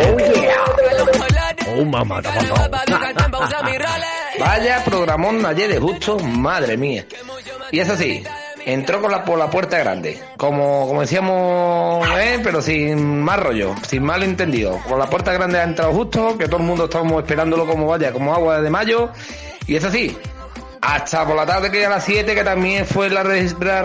Oh 0.00 0.16
yeah. 0.16 0.64
Oh 1.76 1.84
mamá. 1.84 2.22
Vaya 4.38 4.82
programón 4.82 5.44
ayer 5.44 5.68
de 5.68 5.78
gusto, 5.78 6.18
madre 6.18 6.78
mía. 6.78 7.04
Y 7.70 7.80
eso 7.80 7.96
sí, 7.96 8.24
entró 8.66 9.00
con 9.00 9.10
la, 9.10 9.24
por 9.24 9.38
la 9.38 9.50
puerta 9.50 9.78
grande. 9.78 10.20
Como, 10.36 10.86
como 10.86 11.00
decíamos, 11.00 12.06
¿eh? 12.18 12.40
pero 12.42 12.60
sin 12.62 13.22
más 13.22 13.38
rollo, 13.40 13.74
sin 13.86 14.02
mal 14.02 14.22
entendido. 14.22 14.80
Por 14.88 14.98
la 14.98 15.08
puerta 15.08 15.32
grande 15.32 15.58
ha 15.58 15.64
entrado 15.64 15.92
justo, 15.92 16.36
que 16.38 16.46
todo 16.46 16.58
el 16.58 16.64
mundo 16.64 16.84
estábamos 16.84 17.22
esperándolo 17.22 17.66
como 17.66 17.86
vaya, 17.86 18.12
como 18.12 18.34
agua 18.34 18.60
de 18.60 18.70
mayo. 18.70 19.10
Y 19.66 19.76
eso 19.76 19.90
sí, 19.90 20.16
hasta 20.80 21.26
por 21.26 21.36
la 21.36 21.46
tarde 21.46 21.70
que 21.70 21.84
a 21.86 21.90
las 21.90 22.04
7, 22.04 22.34
que 22.34 22.44
también 22.44 22.86
fue 22.86 23.08
la, 23.08 23.24
la, 23.24 23.82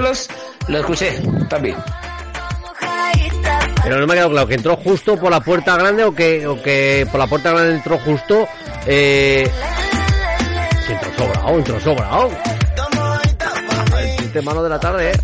los, 0.00 0.28
lo 0.68 0.78
escuché 0.78 1.20
también. 1.48 1.76
Pero 3.82 3.98
no 3.98 4.06
me 4.06 4.12
ha 4.12 4.16
quedado 4.16 4.30
claro 4.30 4.48
que 4.48 4.54
entró 4.54 4.76
justo 4.76 5.16
por 5.18 5.30
la 5.30 5.40
puerta 5.40 5.76
grande 5.76 6.04
o 6.04 6.14
que, 6.14 6.46
o 6.46 6.62
que 6.62 7.06
por 7.10 7.18
la 7.18 7.26
puerta 7.26 7.50
grande 7.50 7.74
entró 7.74 7.98
justo. 7.98 8.48
Eh... 8.86 9.50
Sí, 10.86 10.92
entró 10.92 11.10
sobrado, 11.16 11.58
entró 11.58 11.80
sobrado. 11.80 12.30
Malo 14.40 14.62
de 14.62 14.70
la 14.70 14.80
tarde, 14.80 15.10
¿eh? 15.10 15.14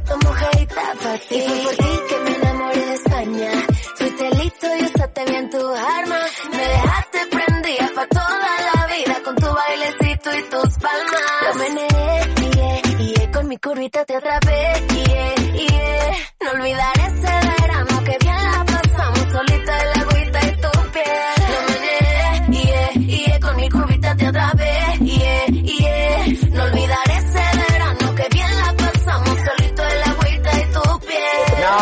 Curvita 13.61 14.05
te 14.05 14.15
atrapé, 14.15 14.73
yeah, 14.95 15.35
yeah. 15.53 16.17
No 16.41 16.51
olvidaré 16.53 17.07
ese 17.07 17.58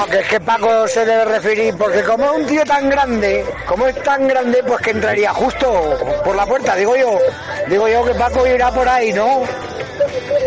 Que 0.05 0.21
es 0.21 0.29
que 0.29 0.41
Paco 0.41 0.87
se 0.87 1.05
debe 1.05 1.25
referir, 1.25 1.75
porque 1.77 2.05
como 2.05 2.27
es 2.27 2.31
un 2.33 2.47
tío 2.47 2.65
tan 2.65 2.89
grande, 2.89 3.45
como 3.67 3.89
es 3.89 4.01
tan 4.03 4.29
grande, 4.29 4.63
pues 4.63 4.81
que 4.81 4.91
entraría 4.91 5.33
justo 5.33 5.99
por 6.25 6.37
la 6.37 6.47
puerta, 6.47 6.77
digo 6.77 6.95
yo. 6.95 7.19
Digo 7.67 7.89
yo 7.89 8.05
que 8.05 8.15
Paco 8.15 8.47
irá 8.47 8.71
por 8.71 8.89
ahí, 8.89 9.13
¿no? 9.13 9.43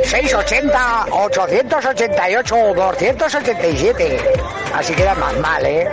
680, 0.04 1.08
888, 1.12 2.56
287. 2.74 4.18
Así 4.74 4.94
queda 4.94 5.14
más 5.16 5.36
mal, 5.40 5.66
¿eh? 5.66 5.90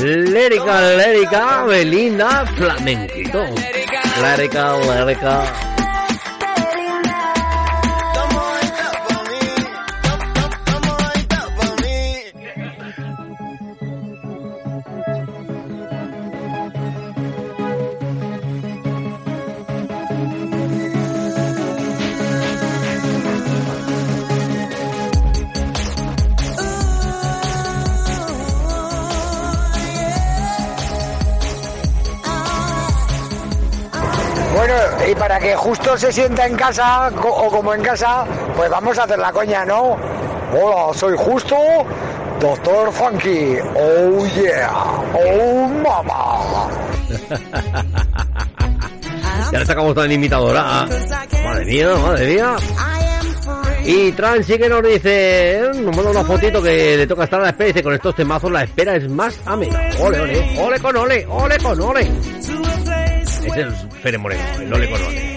Lérica, 0.00 0.80
lérica, 0.80 1.64
Belinda, 1.66 2.46
flamenquito. 2.56 3.44
Lérica, 4.22 4.76
lérica. 4.76 5.73
Bueno, 34.66 34.80
y 35.10 35.14
para 35.14 35.38
que 35.38 35.54
justo 35.54 35.98
se 35.98 36.10
sienta 36.10 36.46
en 36.46 36.56
casa, 36.56 37.10
o 37.22 37.50
como 37.50 37.74
en 37.74 37.82
casa, 37.82 38.24
pues 38.56 38.70
vamos 38.70 38.98
a 38.98 39.04
hacer 39.04 39.18
la 39.18 39.30
coña, 39.30 39.62
¿no? 39.66 39.94
Hola, 40.54 40.94
soy 40.94 41.14
justo, 41.18 41.54
Doctor 42.40 42.90
Funky. 42.90 43.58
Oh 43.76 44.26
yeah, 44.28 44.72
oh 45.12 45.68
mama. 45.68 46.70
Ya 49.52 49.58
le 49.58 49.66
sacamos 49.66 49.94
tan 49.94 50.10
imitadora. 50.10 50.62
ah. 50.64 50.88
Madre 51.44 51.64
mía, 51.66 51.88
madre 52.02 52.34
mía. 52.34 52.56
Y 53.84 54.12
Tran 54.12 54.42
sí 54.42 54.56
que 54.56 54.68
nos 54.68 54.82
dice, 54.82 55.60
nos 55.74 55.94
manda 55.94 56.10
una 56.10 56.24
fotito 56.24 56.62
que 56.62 56.96
le 56.96 57.06
toca 57.06 57.24
estar 57.24 57.38
a 57.40 57.44
la 57.44 57.48
espera 57.50 57.68
y 57.68 57.72
dice, 57.74 57.82
con 57.82 57.92
estos 57.92 58.14
temazos 58.14 58.50
la 58.50 58.62
espera 58.64 58.96
es 58.96 59.10
más 59.10 59.38
amena. 59.44 59.78
Ole, 60.00 60.20
ole, 60.20 60.58
ole 60.58 60.80
con 60.80 60.96
ole, 60.96 61.26
ole 61.28 61.58
con 61.58 61.80
ole. 61.82 62.10
Ese 63.46 63.60
es 63.60 63.86
Fere 64.02 64.18
Moreno, 64.18 64.42
el 64.60 64.72
ole 64.72 64.90
con 64.90 65.33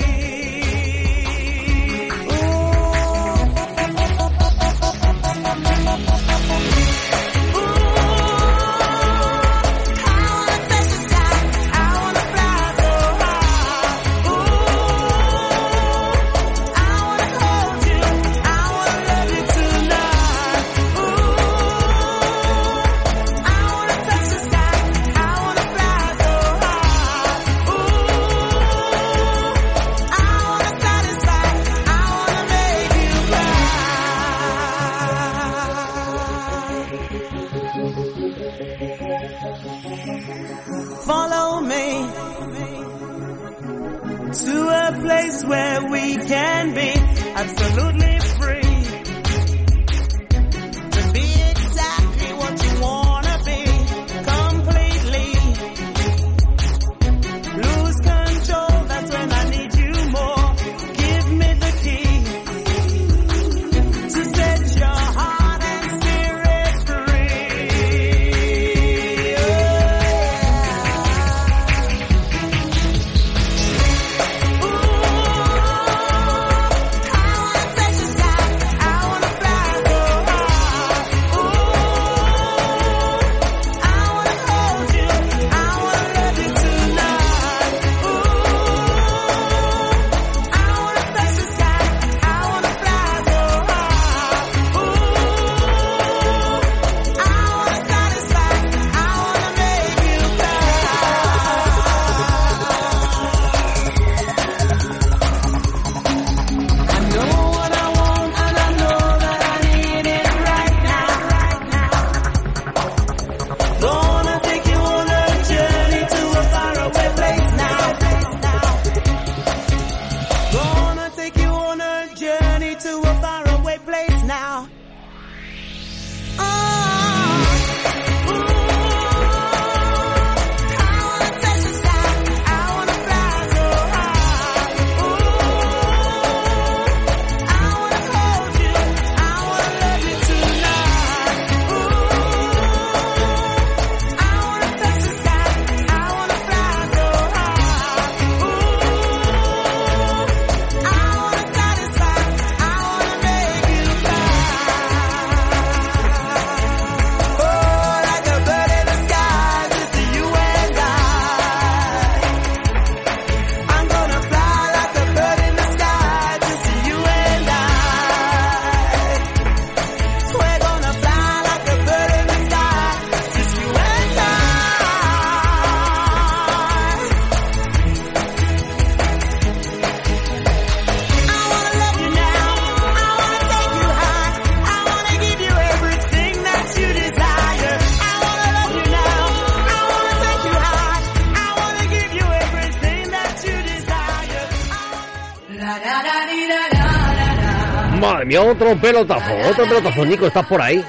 otro 198.51 198.75
pelotazo, 198.79 199.31
otro 199.49 199.65
pelotazo. 199.65 200.05
Nico, 200.05 200.27
¿estás 200.27 200.45
por 200.45 200.61
ahí? 200.61 200.83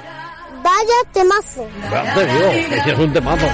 Vaya 0.62 1.12
temazo. 1.12 1.66
Gracias 1.90 2.38
Dios, 2.38 2.54
ese 2.72 2.90
es 2.92 2.98
un 2.98 3.12
temazo. 3.12 3.46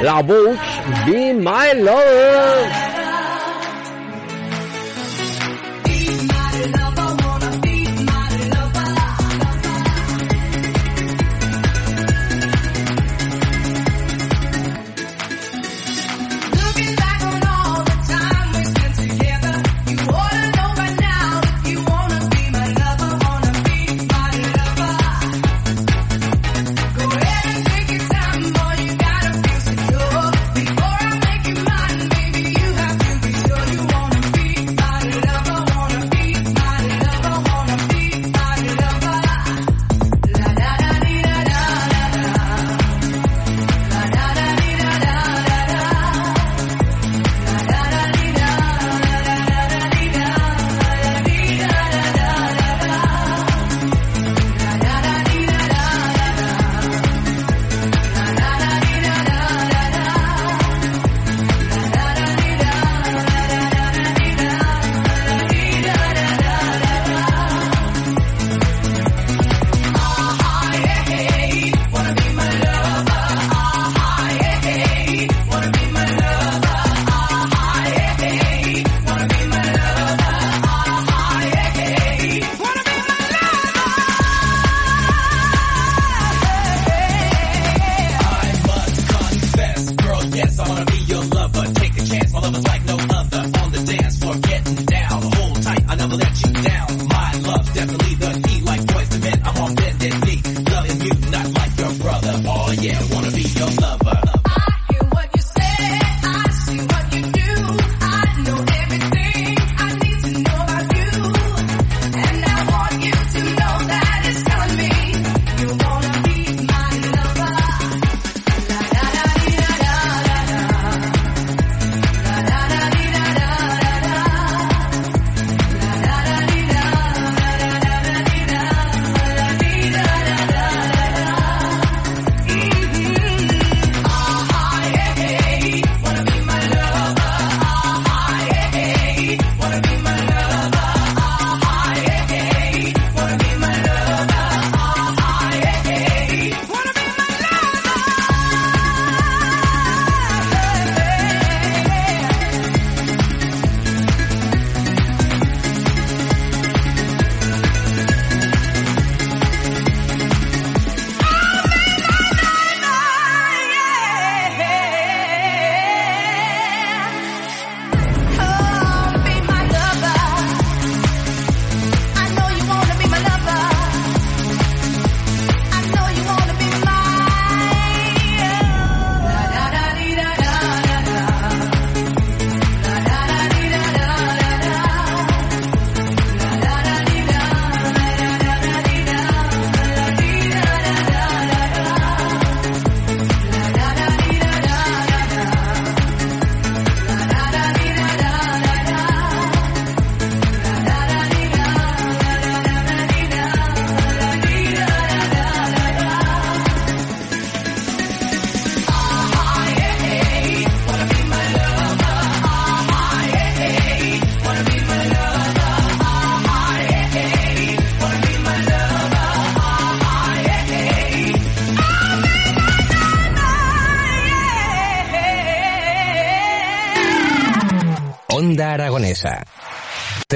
La 0.00 0.22
Books, 0.22 0.58
Be 1.06 1.32
My 1.34 1.80
Lover. 1.82 2.85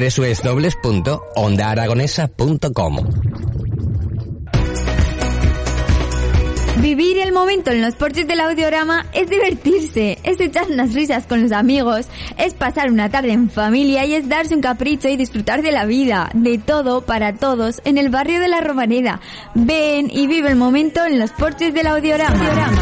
www.ondaaragonesa.com 0.00 2.96
Vivir 6.80 7.18
el 7.18 7.32
momento 7.32 7.70
en 7.70 7.82
los 7.82 7.94
porches 7.94 8.26
del 8.26 8.40
audiorama 8.40 9.04
es 9.12 9.28
divertirse, 9.28 10.18
es 10.22 10.40
echar 10.40 10.70
unas 10.70 10.94
risas 10.94 11.26
con 11.26 11.42
los 11.42 11.52
amigos, 11.52 12.06
es 12.38 12.54
pasar 12.54 12.90
una 12.90 13.10
tarde 13.10 13.32
en 13.32 13.50
familia 13.50 14.06
y 14.06 14.14
es 14.14 14.30
darse 14.30 14.54
un 14.54 14.62
capricho 14.62 15.06
y 15.08 15.18
disfrutar 15.18 15.60
de 15.60 15.72
la 15.72 15.84
vida, 15.84 16.30
de 16.32 16.56
todo 16.56 17.02
para 17.02 17.34
todos 17.34 17.82
en 17.84 17.98
el 17.98 18.08
barrio 18.08 18.40
de 18.40 18.48
la 18.48 18.62
Romareda. 18.62 19.20
Ven 19.54 20.10
y 20.10 20.26
vive 20.26 20.48
el 20.48 20.56
momento 20.56 21.04
en 21.04 21.18
los 21.18 21.32
porches 21.32 21.74
del 21.74 21.86
audiorama. 21.86 22.79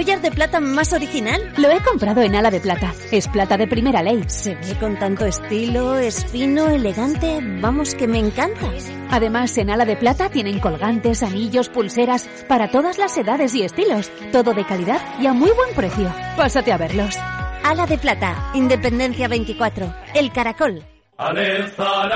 Collar 0.00 0.22
de 0.22 0.30
plata 0.30 0.60
más 0.60 0.94
original? 0.94 1.52
Lo 1.58 1.70
he 1.70 1.78
comprado 1.82 2.22
en 2.22 2.34
Ala 2.34 2.50
de 2.50 2.58
Plata. 2.58 2.94
Es 3.12 3.28
plata 3.28 3.58
de 3.58 3.66
primera 3.66 4.02
ley. 4.02 4.24
Se 4.28 4.54
ve 4.54 4.74
con 4.80 4.98
tanto 4.98 5.26
estilo, 5.26 5.98
es 5.98 6.24
fino, 6.24 6.68
elegante. 6.68 7.38
Vamos, 7.60 7.94
que 7.94 8.08
me 8.08 8.18
encanta. 8.18 8.66
Además, 9.10 9.58
en 9.58 9.68
Ala 9.68 9.84
de 9.84 9.96
Plata 9.96 10.30
tienen 10.30 10.58
colgantes, 10.58 11.22
anillos, 11.22 11.68
pulseras, 11.68 12.30
para 12.48 12.70
todas 12.70 12.96
las 12.96 13.14
edades 13.18 13.54
y 13.54 13.62
estilos. 13.62 14.10
Todo 14.32 14.54
de 14.54 14.64
calidad 14.64 15.02
y 15.20 15.26
a 15.26 15.34
muy 15.34 15.50
buen 15.50 15.74
precio. 15.76 16.10
Pásate 16.34 16.72
a 16.72 16.78
verlos. 16.78 17.18
Ala 17.62 17.84
de 17.84 17.98
Plata, 17.98 18.52
Independencia 18.54 19.28
24. 19.28 19.94
El 20.14 20.32
Caracol. 20.32 20.89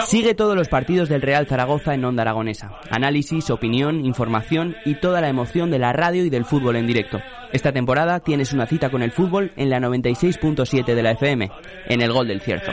Sigue 0.07 0.35
todos 0.35 0.57
los 0.57 0.69
partidos 0.69 1.11
del 1.11 1.21
Real 1.21 1.47
Zaragoza 1.47 1.93
en 1.93 2.05
Onda 2.07 2.23
Aragonesa. 2.23 2.71
Análisis, 2.91 3.51
opinión, 3.51 4.05
información 4.05 4.77
y 4.87 4.95
toda 4.95 5.21
la 5.21 5.29
emoción 5.29 5.71
de 5.71 5.79
la 5.79 5.93
radio 5.93 6.25
y 6.25 6.31
del 6.31 6.47
fútbol 6.47 6.77
en 6.77 6.87
directo. 6.87 7.21
Esta 7.53 7.71
temporada 7.71 8.21
tienes 8.21 8.53
una 8.55 8.67
cita 8.67 8.91
con 8.91 9.03
el 9.03 9.13
fútbol 9.13 9.53
en 9.57 9.69
la 9.69 9.79
96.7 9.79 10.95
de 10.95 11.03
la 11.03 11.11
FM, 11.13 11.51
en 11.87 12.01
el 12.01 12.13
Gol 12.13 12.29
del 12.29 12.41
Cierzo. 12.41 12.73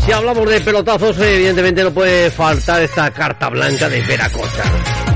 Si 0.00 0.12
hablamos 0.12 0.50
de 0.50 0.60
pelotazos, 0.60 1.20
evidentemente 1.20 1.84
no 1.84 1.92
puede 1.92 2.30
faltar 2.30 2.82
esta 2.82 3.10
carta 3.12 3.48
blanca 3.48 3.88
de 3.88 4.00
Veracocha. 4.02 5.07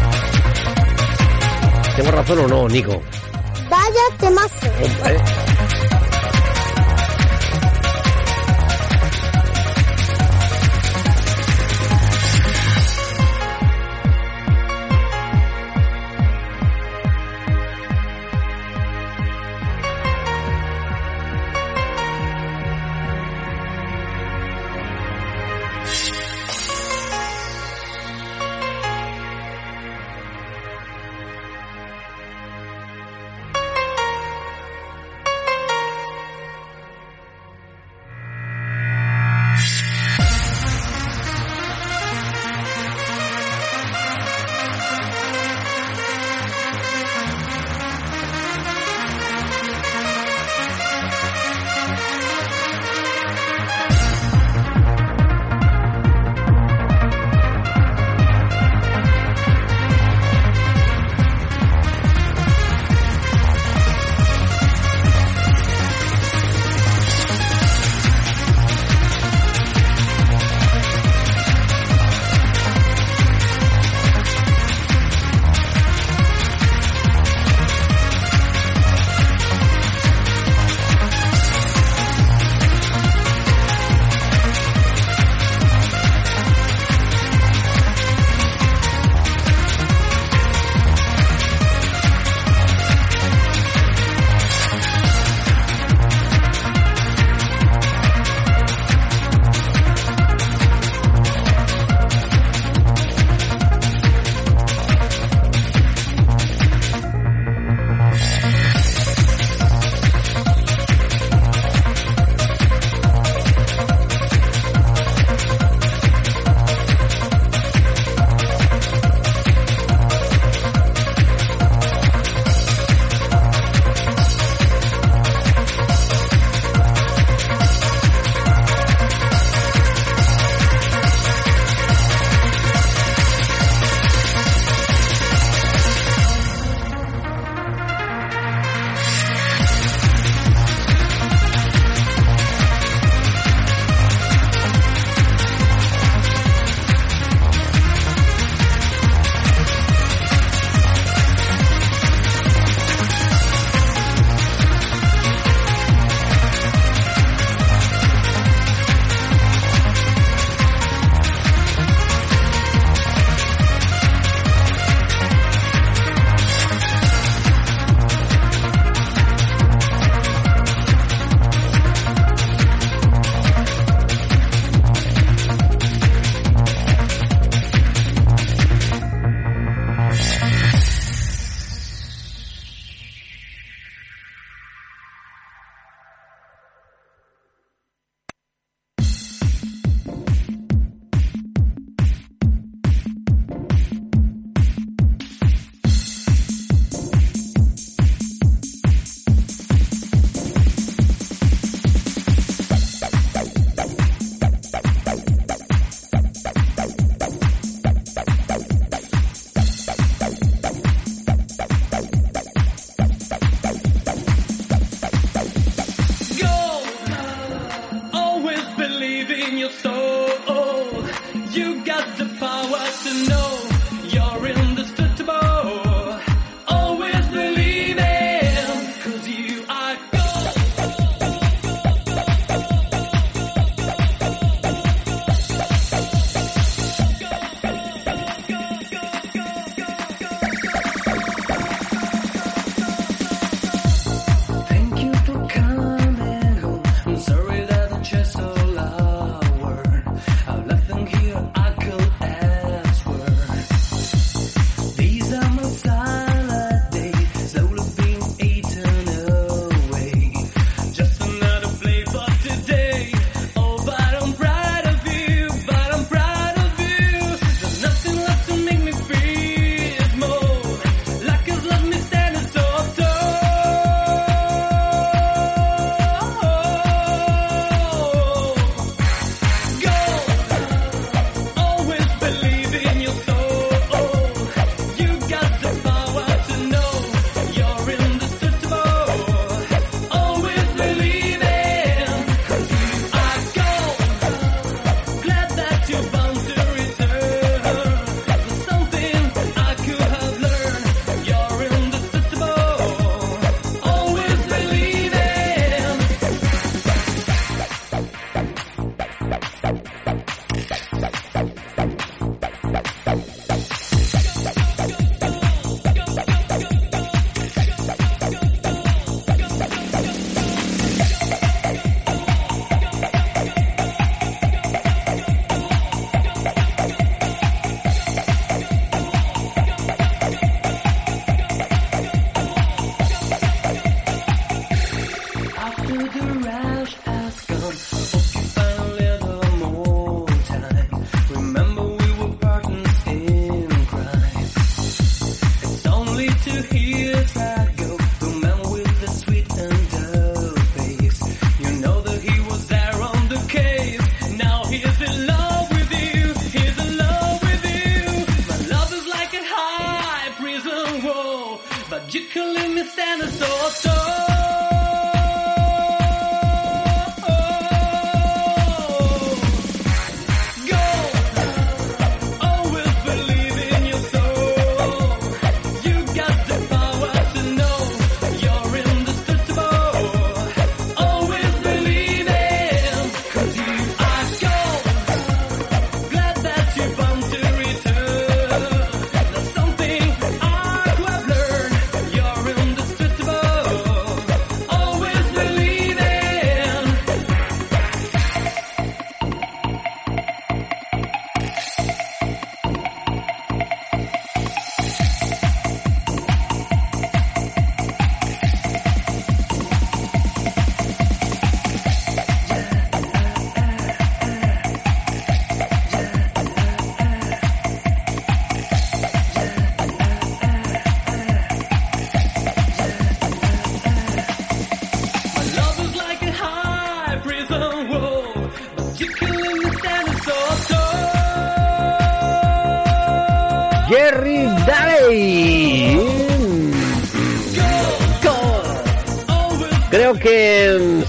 ¿Tengo 1.96 2.10
razón 2.10 2.38
o 2.40 2.48
no, 2.48 2.68
Nico? 2.68 3.02
Vaya 3.68 4.16
temazo. 4.18 4.66
Hombre. 4.82 5.51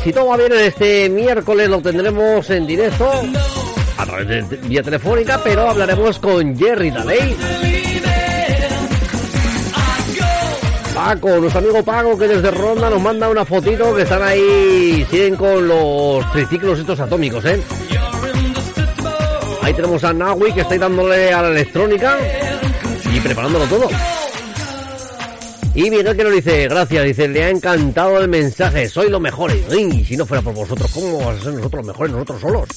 Si 0.04 0.12
todo 0.12 0.28
va 0.28 0.38
bien 0.38 0.52
en 0.52 0.60
este 0.60 1.10
miércoles 1.10 1.70
lo 1.70 1.82
tendremos 1.82 2.50
en 2.50 2.68
directo 2.68 3.10
a 3.98 4.06
través 4.06 4.50
de 4.50 4.58
vía 4.68 4.84
telefónica, 4.84 5.40
pero 5.44 5.70
hablaremos 5.70 6.20
con 6.20 6.58
Jerry 6.58 6.92
Daley. 6.92 7.38
Paco, 10.94 11.30
nuestro 11.38 11.60
amigo 11.60 11.84
Paco 11.84 12.18
que 12.18 12.28
desde 12.28 12.52
Ronda 12.52 12.90
nos 12.90 13.02
manda 13.02 13.30
una 13.30 13.46
fotito 13.46 13.96
que 13.96 14.02
están 14.02 14.22
ahí, 14.22 15.06
siguen 15.10 15.36
con 15.36 15.68
los 15.68 16.32
triciclos 16.34 16.80
estos 16.80 17.00
atómicos, 17.00 17.46
¿eh? 17.46 17.62
Ahí 19.62 19.74
tenemos 19.74 20.04
a 20.04 20.14
Nawi 20.14 20.52
que 20.52 20.62
está 20.62 20.74
ahí 20.74 20.80
dándole 20.80 21.32
a 21.32 21.42
la 21.42 21.50
electrónica 21.50 22.18
y 23.14 23.20
preparándolo 23.22 23.66
todo. 23.66 23.90
Y 25.76 25.90
Miguel 25.90 26.16
que 26.16 26.24
nos 26.24 26.34
dice, 26.34 26.68
gracias, 26.68 27.04
dice, 27.04 27.28
le 27.28 27.46
ha 27.46 27.50
encantado 27.50 28.20
el 28.20 28.28
mensaje, 28.28 28.88
soy 28.88 29.10
los 29.10 29.20
mejores. 29.20 29.66
Y 29.74 30.06
si 30.06 30.16
no 30.16 30.24
fuera 30.24 30.44
por 30.44 30.54
vosotros, 30.54 30.92
¿cómo 30.94 31.18
vamos 31.18 31.40
a 31.40 31.44
ser 31.44 31.54
nosotros 31.54 31.80
los 31.80 31.88
mejores, 31.88 32.14
nosotros 32.14 32.42
solos? 32.42 32.70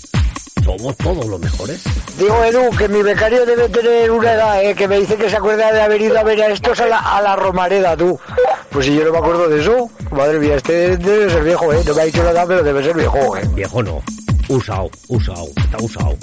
Somos 0.65 0.97
todos 0.97 1.27
los 1.27 1.39
mejores. 1.39 1.83
Digo, 2.19 2.43
Edu, 2.43 2.71
que 2.77 2.89
mi 2.89 3.03
becario 3.03 3.45
debe 3.45 3.69
tener 3.69 4.11
una 4.11 4.33
edad, 4.33 4.65
¿eh? 4.65 4.75
que 4.75 4.89
me 4.89 4.99
dice 4.99 5.17
que 5.17 5.29
se 5.29 5.37
acuerda 5.37 5.71
de 5.73 5.81
haber 5.83 6.01
ido 6.01 6.19
a 6.19 6.25
ver 6.25 6.41
a 6.41 6.49
estos 6.49 6.81
a 6.81 6.87
la, 6.87 6.99
a 6.99 7.21
la 7.21 7.37
Romareda, 7.37 7.97
tú. 7.99 8.19
Pues 8.71 8.87
si 8.87 8.97
yo 8.97 9.05
no 9.05 9.13
me 9.13 9.19
acuerdo 9.19 9.49
de 9.49 9.61
eso, 9.61 9.91
madre 10.11 10.39
mía, 10.39 10.57
este 10.57 10.97
debe 10.97 11.31
ser 11.31 11.45
viejo, 11.45 11.73
¿eh? 11.73 11.83
No 11.87 11.95
me 11.95 12.03
ha 12.03 12.05
dicho 12.07 12.23
la 12.25 12.31
edad, 12.31 12.45
pero 12.49 12.63
debe 12.63 12.83
ser 12.83 12.97
viejo, 12.97 13.37
¿eh? 13.37 13.43
Viejo 13.55 13.83
no, 13.83 14.03
usado, 14.49 14.91
usado, 15.09 15.47
está 15.57 15.77
usado. 15.79 16.17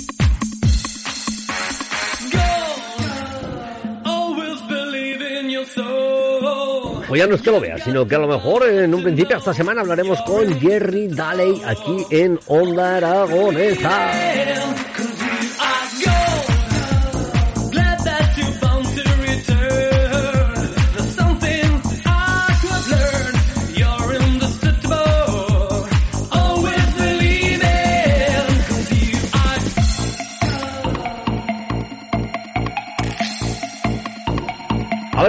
Pues 7.13 7.21
ya 7.21 7.27
no 7.27 7.35
es 7.35 7.43
que 7.43 7.51
lo 7.51 7.59
veas, 7.59 7.83
sino 7.83 8.07
que 8.07 8.15
a 8.15 8.17
lo 8.17 8.27
mejor 8.27 8.67
en 8.67 8.91
un 8.91 9.03
principio 9.03 9.37
esta 9.37 9.53
semana 9.53 9.81
hablaremos 9.81 10.19
con 10.23 10.59
Jerry 10.59 11.09
Daley 11.09 11.61
aquí 11.63 12.07
en 12.09 12.39
Onda 12.47 12.95
Aragonesa. 12.95 14.09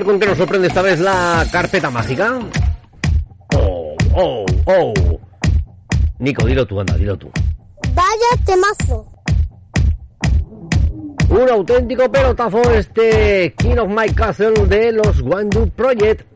Ver 0.05 0.13
con 0.13 0.21
qué 0.21 0.27
nos 0.27 0.39
sorprende 0.39 0.69
esta 0.69 0.83
vez 0.83 1.01
la 1.01 1.47
carpeta 1.51 1.91
mágica. 1.91 2.39
Oh, 3.57 3.97
oh, 4.15 4.45
oh. 4.67 4.95
Nico, 6.19 6.47
dilo 6.47 6.67
tú, 6.67 6.81
anda, 6.81 6.95
dilo 6.97 7.17
tú. 7.17 7.31
Vaya 7.95 8.45
temazo. 8.45 9.11
Un 11.31 11.49
auténtico 11.49 12.11
pelotazo 12.13 12.63
este 12.73 13.55
King 13.57 13.79
of 13.79 13.89
My 13.89 14.09
Castle 14.15 14.67
de 14.69 14.93
los 14.93 15.21
One 15.23 15.49
Project. 15.75 16.34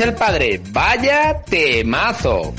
Dice 0.00 0.12
el 0.12 0.16
padre, 0.16 0.62
vaya 0.70 1.42
temazo. 1.44 2.54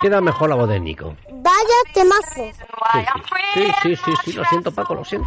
Queda 0.00 0.20
mejor 0.20 0.50
la 0.50 0.54
voz 0.54 0.68
de 0.68 0.78
Nico. 0.78 1.16
Vaya 1.28 1.78
temazo. 1.92 2.52
Sí, 3.54 3.72
sí, 3.82 3.96
sí, 3.96 4.12
sí, 4.24 4.32
lo 4.34 4.44
siento 4.44 4.70
Paco, 4.70 4.94
lo 4.94 5.04
siento. 5.04 5.26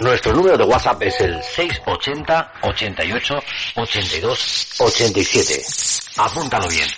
Nuestro 0.00 0.32
número 0.32 0.56
de 0.56 0.64
WhatsApp 0.64 1.02
es 1.02 1.20
el 1.20 1.42
680 1.42 2.52
88 2.62 3.42
82 3.76 4.68
87. 4.80 5.62
Apúntalo 6.16 6.68
bien. 6.68 6.88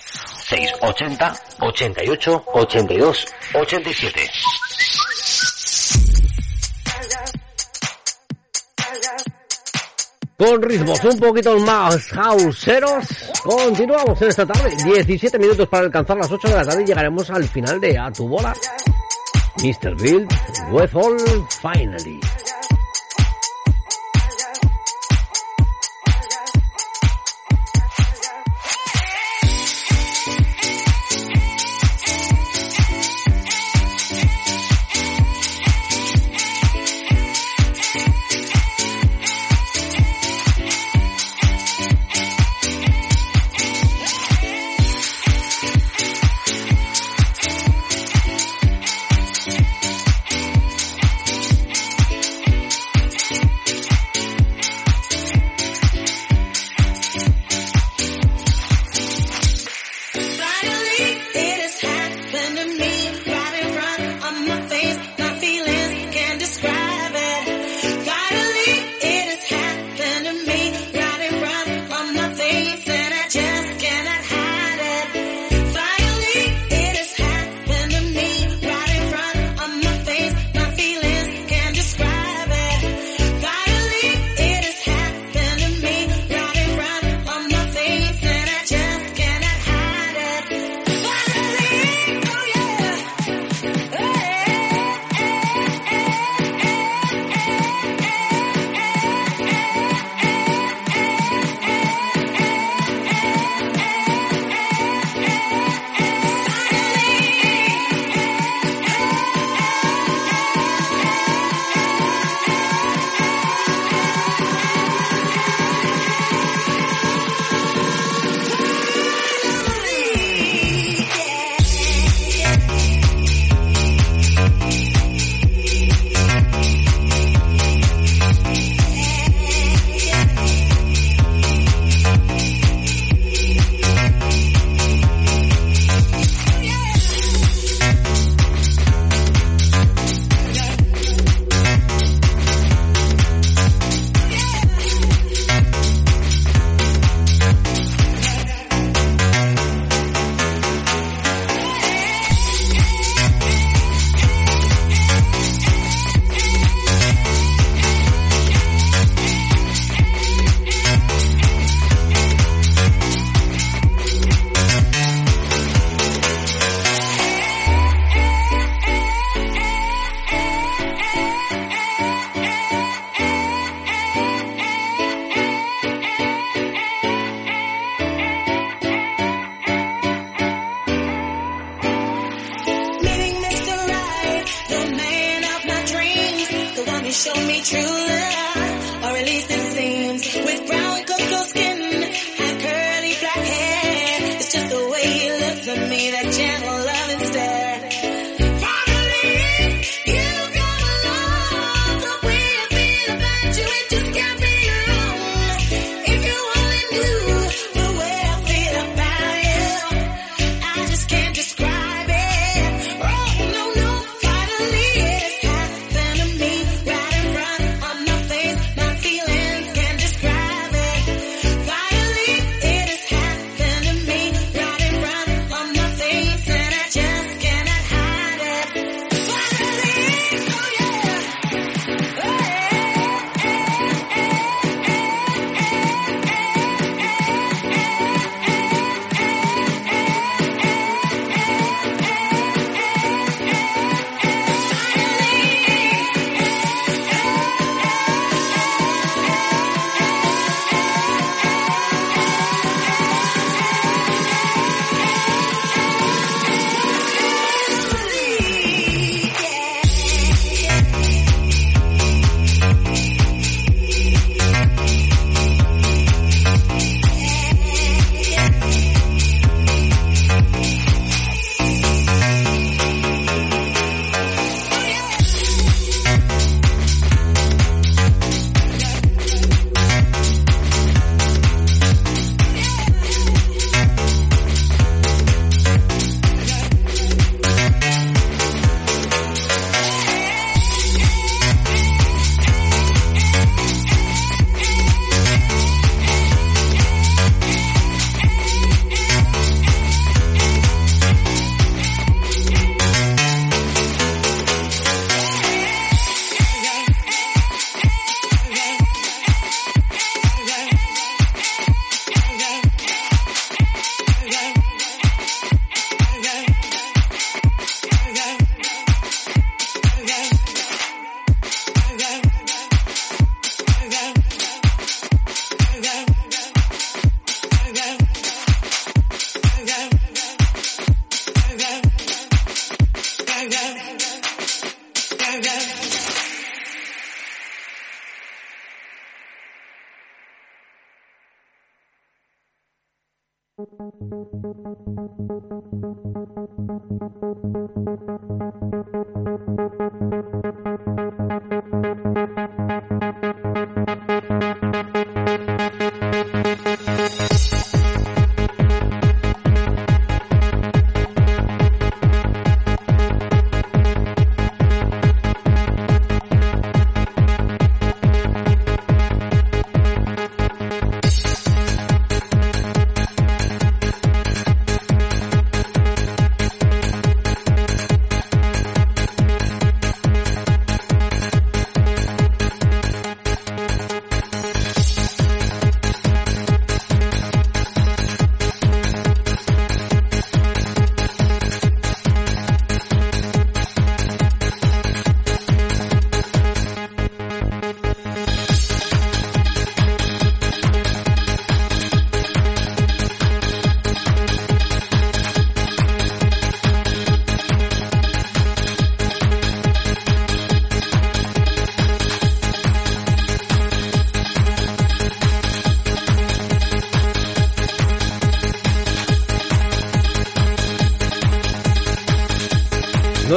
680 0.48 1.34
88 1.60 2.44
82 2.54 3.26
87. 3.54 4.30
con 10.42 10.60
ritmos 10.60 11.04
un 11.04 11.18
poquito 11.20 11.56
más 11.60 12.04
houseeros. 12.08 13.04
Continuamos 13.44 14.20
en 14.22 14.28
esta 14.28 14.44
tarde. 14.44 14.74
17 14.84 15.38
minutos 15.38 15.68
para 15.68 15.84
alcanzar 15.84 16.16
las 16.16 16.32
8 16.32 16.48
de 16.48 16.54
la 16.54 16.64
tarde 16.64 16.82
y 16.82 16.86
llegaremos 16.86 17.30
al 17.30 17.44
final 17.44 17.80
de 17.80 17.96
A 17.96 18.10
tu 18.10 18.26
bola. 18.26 18.52
Mr. 19.62 19.94
Build, 19.94 20.28
Wefall, 20.72 21.16
finally. 21.60 22.18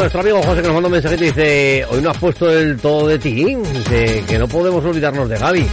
Nuestro 0.05 0.21
amigo 0.21 0.43
José 0.43 0.61
que 0.61 0.67
nos 0.67 0.73
manda 0.75 0.87
un 0.87 0.91
mensajito 0.91 1.23
y 1.23 1.27
dice, 1.27 1.85
hoy 1.89 1.99
no 1.99 2.11
has 2.11 2.17
puesto 2.19 2.51
el 2.51 2.77
todo 2.77 3.07
de 3.07 3.17
ti, 3.17 3.55
Dice 3.55 4.23
que 4.27 4.37
no 4.37 4.47
podemos 4.47 4.85
olvidarnos 4.85 5.27
de 5.27 5.35
Gaby. 5.35 5.67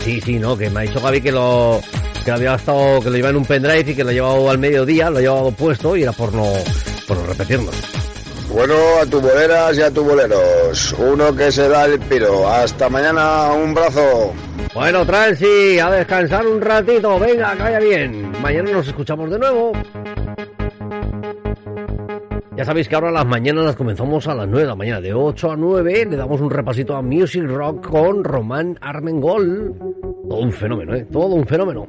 Sí, 0.00 0.22
sí, 0.22 0.38
no, 0.38 0.56
que 0.56 0.70
me 0.70 0.80
ha 0.80 0.82
dicho 0.84 1.02
Gaby 1.02 1.20
que 1.20 1.30
lo 1.30 1.82
que 2.24 2.30
lo 2.30 2.36
había 2.38 2.54
estado, 2.54 3.02
que 3.02 3.10
lo 3.10 3.16
lleva 3.16 3.28
en 3.28 3.36
un 3.36 3.44
pendrive 3.44 3.90
y 3.90 3.94
que 3.94 4.02
lo 4.02 4.08
ha 4.08 4.12
llevado 4.14 4.48
al 4.48 4.56
mediodía, 4.56 5.10
lo 5.10 5.18
ha 5.18 5.20
llevado 5.20 5.52
puesto 5.52 5.94
y 5.96 6.02
era 6.02 6.12
por 6.12 6.32
no, 6.32 6.46
por 7.06 7.18
no 7.18 7.26
repetirnos. 7.26 7.74
Bueno, 8.48 8.74
a 9.02 9.04
tu 9.04 9.20
boleras 9.20 9.76
y 9.76 9.82
a 9.82 9.90
tu 9.90 10.02
boleros. 10.02 10.94
Uno 10.98 11.36
que 11.36 11.52
se 11.52 11.68
da 11.68 11.84
el 11.84 11.98
piro. 12.00 12.48
Hasta 12.48 12.88
mañana, 12.88 13.52
un 13.52 13.74
brazo. 13.74 14.32
Bueno, 14.72 15.04
Transi, 15.04 15.78
a 15.78 15.90
descansar 15.90 16.46
un 16.46 16.62
ratito, 16.62 17.18
venga, 17.18 17.54
que 17.54 17.62
vaya 17.62 17.80
bien. 17.80 18.32
Mañana 18.40 18.70
nos 18.70 18.88
escuchamos 18.88 19.30
de 19.30 19.38
nuevo. 19.38 19.72
Sabéis 22.64 22.88
que 22.88 22.94
ahora 22.94 23.10
las 23.10 23.26
mañanas 23.26 23.64
las 23.64 23.76
comenzamos 23.76 24.26
a 24.26 24.34
las 24.34 24.46
9 24.46 24.62
de 24.62 24.68
la 24.68 24.74
mañana, 24.74 25.00
de 25.02 25.12
8 25.12 25.52
a 25.52 25.56
9 25.56 26.06
le 26.08 26.16
damos 26.16 26.40
un 26.40 26.50
repasito 26.50 26.96
a 26.96 27.02
Music 27.02 27.44
Rock 27.46 27.86
con 27.88 28.24
Román 28.24 28.78
Armengol. 28.80 29.74
Todo 30.26 30.40
un 30.40 30.50
fenómeno, 30.50 30.94
¿eh? 30.94 31.06
Todo 31.12 31.34
un 31.34 31.46
fenómeno. 31.46 31.86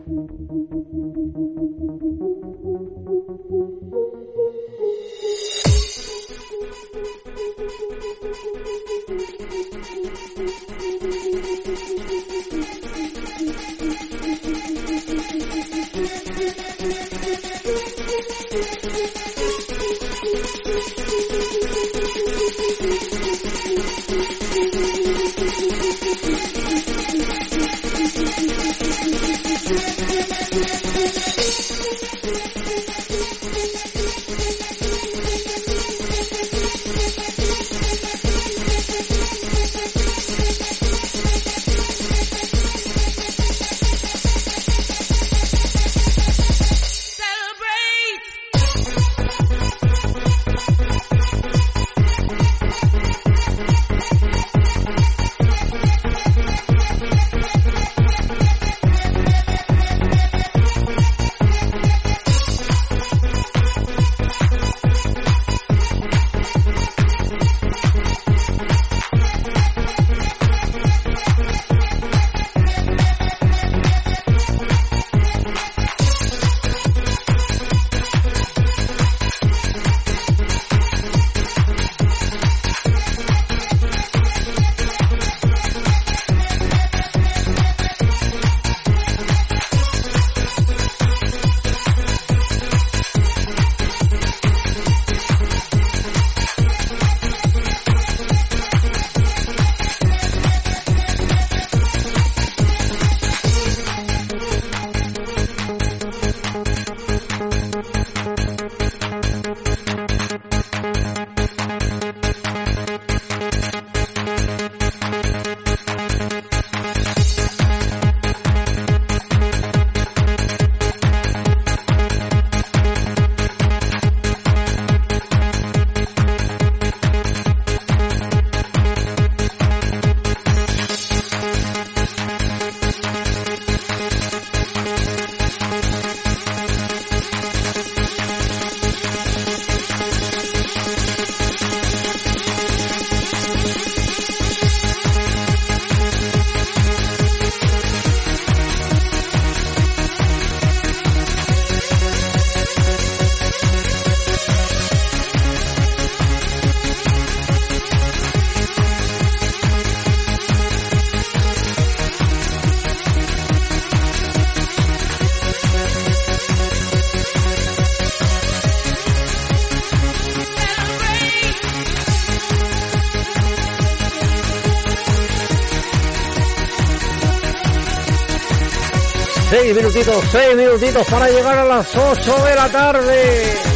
Seis 179.66 179.78
minutitos, 179.78 180.24
seis 180.32 180.56
minutitos 180.56 181.08
para 181.08 181.28
llegar 181.28 181.58
a 181.58 181.66
las 181.66 181.98
8 181.98 182.46
de 182.46 182.56
la 182.56 182.72
tarde. 182.72 183.75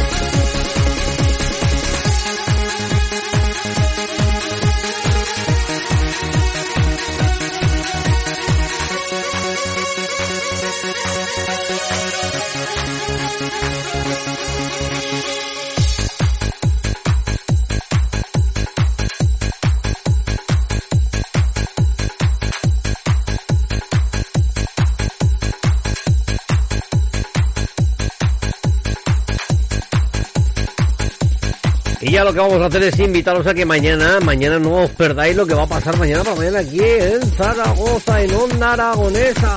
Lo 32.30 32.34
que 32.34 32.40
vamos 32.48 32.62
a 32.62 32.66
hacer 32.66 32.82
es 32.84 32.98
invitaros 33.00 33.44
a 33.44 33.52
que 33.52 33.66
mañana, 33.66 34.20
mañana 34.20 34.56
no 34.60 34.84
os 34.84 34.90
perdáis 34.90 35.34
lo 35.34 35.44
que 35.44 35.52
va 35.52 35.64
a 35.64 35.66
pasar 35.66 35.98
mañana 35.98 36.22
para 36.22 36.36
mañana 36.36 36.60
aquí 36.60 36.78
en 36.80 37.20
Zaragoza, 37.32 38.22
en 38.22 38.34
Onda 38.36 38.72
Aragonesa. 38.72 39.56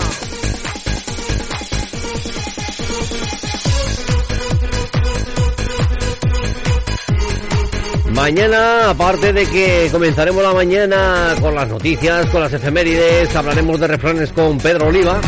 Mañana, 8.11 8.90
aparte 8.90 9.34
de 9.34 9.45
que 9.45 9.90
comenzaremos 9.92 10.42
la 10.42 10.53
mañana 10.53 11.35
con 11.40 11.53
las 11.53 11.69
noticias, 11.69 12.26
con 12.32 12.42
las 12.42 12.53
efemérides, 12.53 13.35
hablaremos 13.35 13.80
de 13.80 13.88
refranes 13.88 14.32
con 14.32 14.58
Pedro 14.58 14.88
Oliva, 14.88 15.22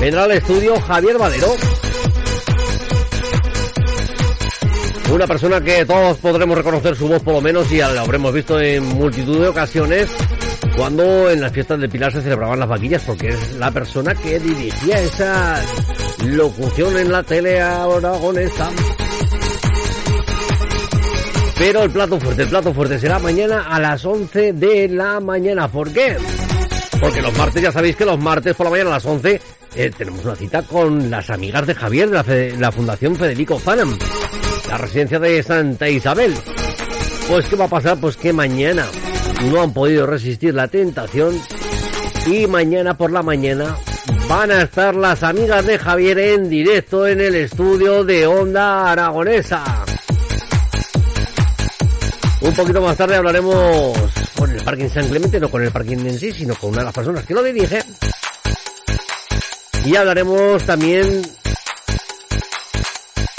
vendrá 0.00 0.22
al 0.22 0.32
estudio 0.32 0.80
Javier 0.82 1.18
Valero. 1.18 1.56
Una 5.12 5.26
persona 5.26 5.60
que 5.60 5.84
todos 5.84 6.16
podremos 6.18 6.56
reconocer 6.56 6.96
su 6.96 7.06
voz 7.08 7.22
por 7.22 7.34
lo 7.34 7.40
menos 7.40 7.70
y 7.70 7.78
la 7.78 8.00
habremos 8.00 8.32
visto 8.32 8.60
en 8.60 8.84
multitud 8.84 9.40
de 9.40 9.48
ocasiones 9.48 10.10
cuando 10.76 11.30
en 11.30 11.40
las 11.40 11.52
fiestas 11.52 11.78
de 11.80 11.88
Pilar 11.88 12.12
se 12.12 12.20
celebraban 12.22 12.58
las 12.58 12.68
vaquillas 12.68 13.02
porque 13.06 13.28
es 13.28 13.52
la 13.54 13.70
persona 13.70 14.14
que 14.14 14.40
dirigía 14.40 15.00
esa 15.00 15.62
locución 16.26 16.96
en 16.98 17.12
la 17.12 17.22
tele 17.22 17.60
aragonesa. 17.60 18.70
Pero 21.58 21.84
el 21.84 21.90
plato 21.90 22.18
fuerte, 22.18 22.42
el 22.42 22.48
plato 22.48 22.74
fuerte 22.74 22.98
será 22.98 23.18
mañana 23.20 23.66
a 23.68 23.78
las 23.78 24.04
11 24.04 24.52
de 24.54 24.88
la 24.88 25.20
mañana. 25.20 25.68
¿Por 25.68 25.92
qué? 25.92 26.16
Porque 27.00 27.22
los 27.22 27.36
martes, 27.38 27.62
ya 27.62 27.70
sabéis 27.70 27.94
que 27.94 28.04
los 28.04 28.18
martes 28.18 28.56
por 28.56 28.66
la 28.66 28.70
mañana 28.70 28.90
a 28.90 28.94
las 28.94 29.06
11 29.06 29.40
eh, 29.76 29.90
tenemos 29.96 30.24
una 30.24 30.34
cita 30.34 30.62
con 30.62 31.10
las 31.10 31.30
amigas 31.30 31.66
de 31.66 31.74
Javier 31.74 32.10
de 32.10 32.50
la, 32.52 32.58
la 32.58 32.72
Fundación 32.72 33.14
Federico 33.16 33.58
Fanam, 33.58 33.96
la 34.68 34.78
residencia 34.78 35.18
de 35.18 35.42
Santa 35.42 35.88
Isabel. 35.88 36.34
Pues 37.28 37.46
¿qué 37.46 37.56
va 37.56 37.64
a 37.64 37.68
pasar? 37.68 37.98
Pues 37.98 38.16
que 38.16 38.32
mañana 38.32 38.86
no 39.50 39.62
han 39.62 39.72
podido 39.72 40.06
resistir 40.06 40.54
la 40.54 40.68
tentación 40.68 41.40
y 42.26 42.46
mañana 42.46 42.96
por 42.96 43.10
la 43.10 43.22
mañana 43.22 43.76
van 44.28 44.50
a 44.50 44.62
estar 44.62 44.94
las 44.94 45.22
amigas 45.22 45.66
de 45.66 45.78
Javier 45.78 46.18
en 46.18 46.48
directo 46.48 47.06
en 47.06 47.20
el 47.20 47.34
estudio 47.34 48.04
de 48.04 48.26
Onda 48.26 48.90
Aragonesa. 48.90 49.84
Un 52.40 52.54
poquito 52.54 52.80
más 52.82 52.96
tarde 52.96 53.16
hablaremos 53.16 53.96
con 54.36 54.50
el 54.50 54.62
parking 54.62 54.88
San 54.88 55.08
Clemente, 55.08 55.40
no 55.40 55.50
con 55.50 55.62
el 55.62 55.72
parking 55.72 55.98
en 55.98 56.18
sí, 56.18 56.30
sino 56.32 56.54
con 56.54 56.70
una 56.70 56.80
de 56.80 56.84
las 56.84 56.94
personas 56.94 57.24
que 57.24 57.34
lo 57.34 57.42
dirige. 57.42 57.82
Y 59.86 59.96
hablaremos 59.96 60.62
también 60.64 61.22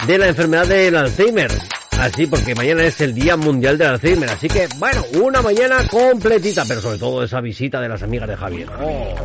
de 0.08 0.18
la 0.20 0.28
enfermedad 0.28 0.68
del 0.68 0.96
Alzheimer. 0.96 1.52
Así, 2.00 2.28
porque 2.28 2.54
mañana 2.54 2.84
es 2.84 3.00
el 3.02 3.14
Día 3.14 3.36
Mundial 3.38 3.78
del 3.78 3.88
Alzheimer. 3.88 4.30
Así 4.30 4.48
que, 4.48 4.68
bueno, 4.78 5.04
una 5.22 5.42
mañana 5.42 5.88
completita, 5.88 6.64
pero 6.68 6.82
sobre 6.82 7.00
todo 7.00 7.24
esa 7.24 7.42
visita 7.42 7.82
de 7.82 7.90
las 7.90 8.04
amigas 8.04 8.30
de 8.30 8.38
Javier. 8.38 8.70
Oh. 8.80 9.16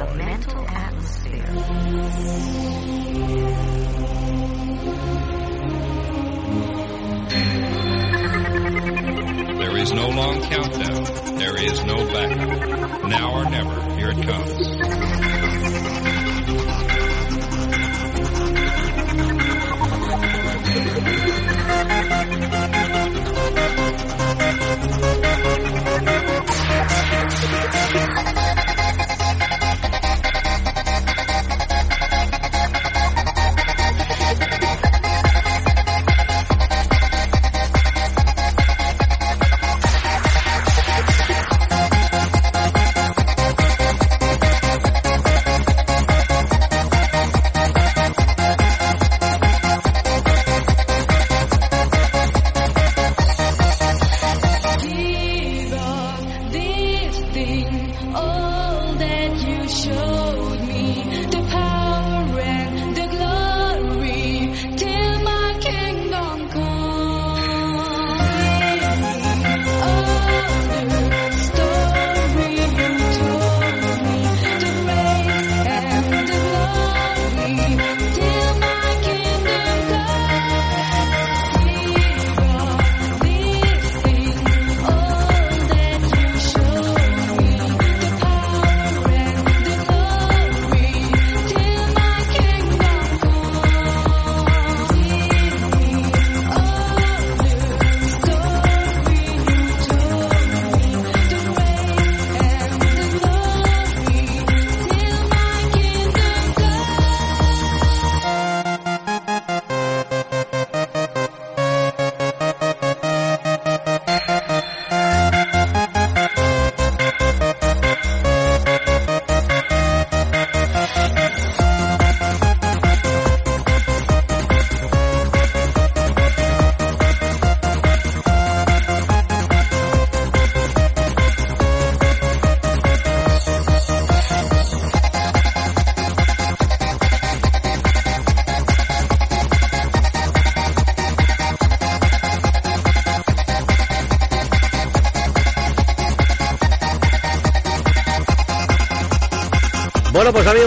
Now 13.09 13.33
or 13.33 13.45
never, 13.51 13.81
here 13.99 14.11
it 14.11 14.27
comes. 14.27 15.30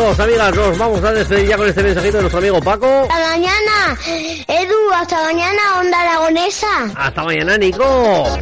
Amigos, 0.04 0.20
amigas, 0.20 0.56
nos 0.56 0.78
vamos 0.78 1.04
a 1.04 1.12
despedir 1.14 1.48
ya 1.48 1.58
con 1.58 1.68
este 1.68 1.82
mensajito 1.82 2.18
de 2.18 2.24
nuestro 2.24 2.40
amigo 2.40 2.60
Paco. 2.62 2.88
Hasta 3.04 3.30
mañana, 3.30 3.98
Edu, 4.48 4.92
hasta 4.94 5.24
mañana, 5.24 5.62
Onda 5.80 6.02
Aragonesa. 6.02 6.92
Hasta 6.96 7.24
mañana, 7.24 7.58
Nico. 7.58 8.40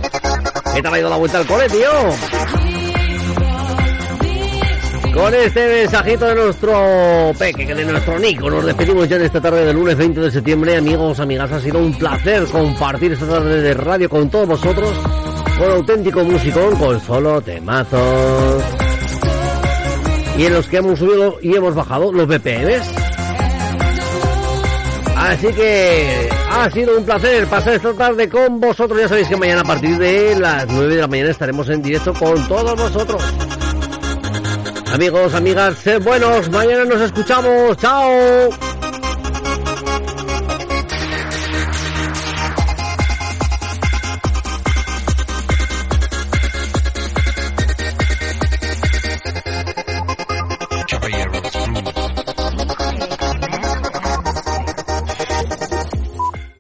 ¿Qué 0.74 0.82
tal 0.82 0.94
ha 0.94 1.00
ido 1.00 1.10
la 1.10 1.18
vuelta 1.18 1.38
al 1.38 1.46
cole, 1.46 1.70
tío? 1.70 1.90
Con 5.14 5.36
este 5.36 5.68
mensajito 5.68 6.26
de 6.26 6.36
nuestro 6.36 7.32
Peque, 7.38 7.68
que 7.68 7.76
de 7.76 7.86
nuestro 7.86 8.18
Nico, 8.18 8.50
nos 8.50 8.66
despedimos 8.66 9.08
ya 9.08 9.18
en 9.18 9.24
esta 9.24 9.42
tarde 9.42 9.66
del 9.66 9.76
lunes 9.76 9.98
20 9.98 10.20
de 10.20 10.32
septiembre. 10.32 10.78
Amigos, 10.78 11.20
amigas, 11.20 11.52
ha 11.52 11.60
sido 11.60 11.78
un 11.80 11.94
placer 11.96 12.46
compartir 12.46 13.12
esta 13.12 13.28
tarde 13.28 13.62
de 13.62 13.74
radio 13.76 14.10
con 14.10 14.30
todos 14.30 14.48
vosotros, 14.48 14.92
con 15.60 15.70
auténtico 15.70 16.24
musicón, 16.24 16.76
con 16.78 17.00
solo 17.02 17.40
temazos. 17.42 18.81
Y 20.38 20.46
en 20.46 20.54
los 20.54 20.68
que 20.68 20.78
hemos 20.78 21.00
subido 21.00 21.38
y 21.42 21.56
hemos 21.56 21.76
bajado 21.76 22.12
los 22.12 22.28
BPMs. 22.28 22.92
Así 25.16 25.48
que 25.54 26.30
ha 26.50 26.70
sido 26.72 26.98
un 26.98 27.06
placer 27.06 27.46
pasar 27.48 27.74
esta 27.76 27.94
tarde 27.94 28.28
con 28.28 28.60
vosotros. 28.60 29.00
Ya 29.00 29.08
sabéis 29.08 29.28
que 29.28 29.38
mañana 29.38 29.62
a 29.62 29.66
partir 29.66 29.98
de 29.98 30.38
las 30.40 30.68
9 30.68 30.96
de 30.96 31.02
la 31.02 31.08
mañana 31.08 31.30
estaremos 31.30 31.70
en 31.70 31.82
directo 31.82 32.14
con 32.14 32.48
todos 32.48 32.76
vosotros. 32.76 33.24
Amigos, 34.94 35.34
amigas, 35.34 35.78
sed 35.78 36.02
buenos. 36.04 36.50
Mañana 36.50 36.86
nos 36.86 37.02
escuchamos. 37.02 37.78
Chao. 37.78 38.71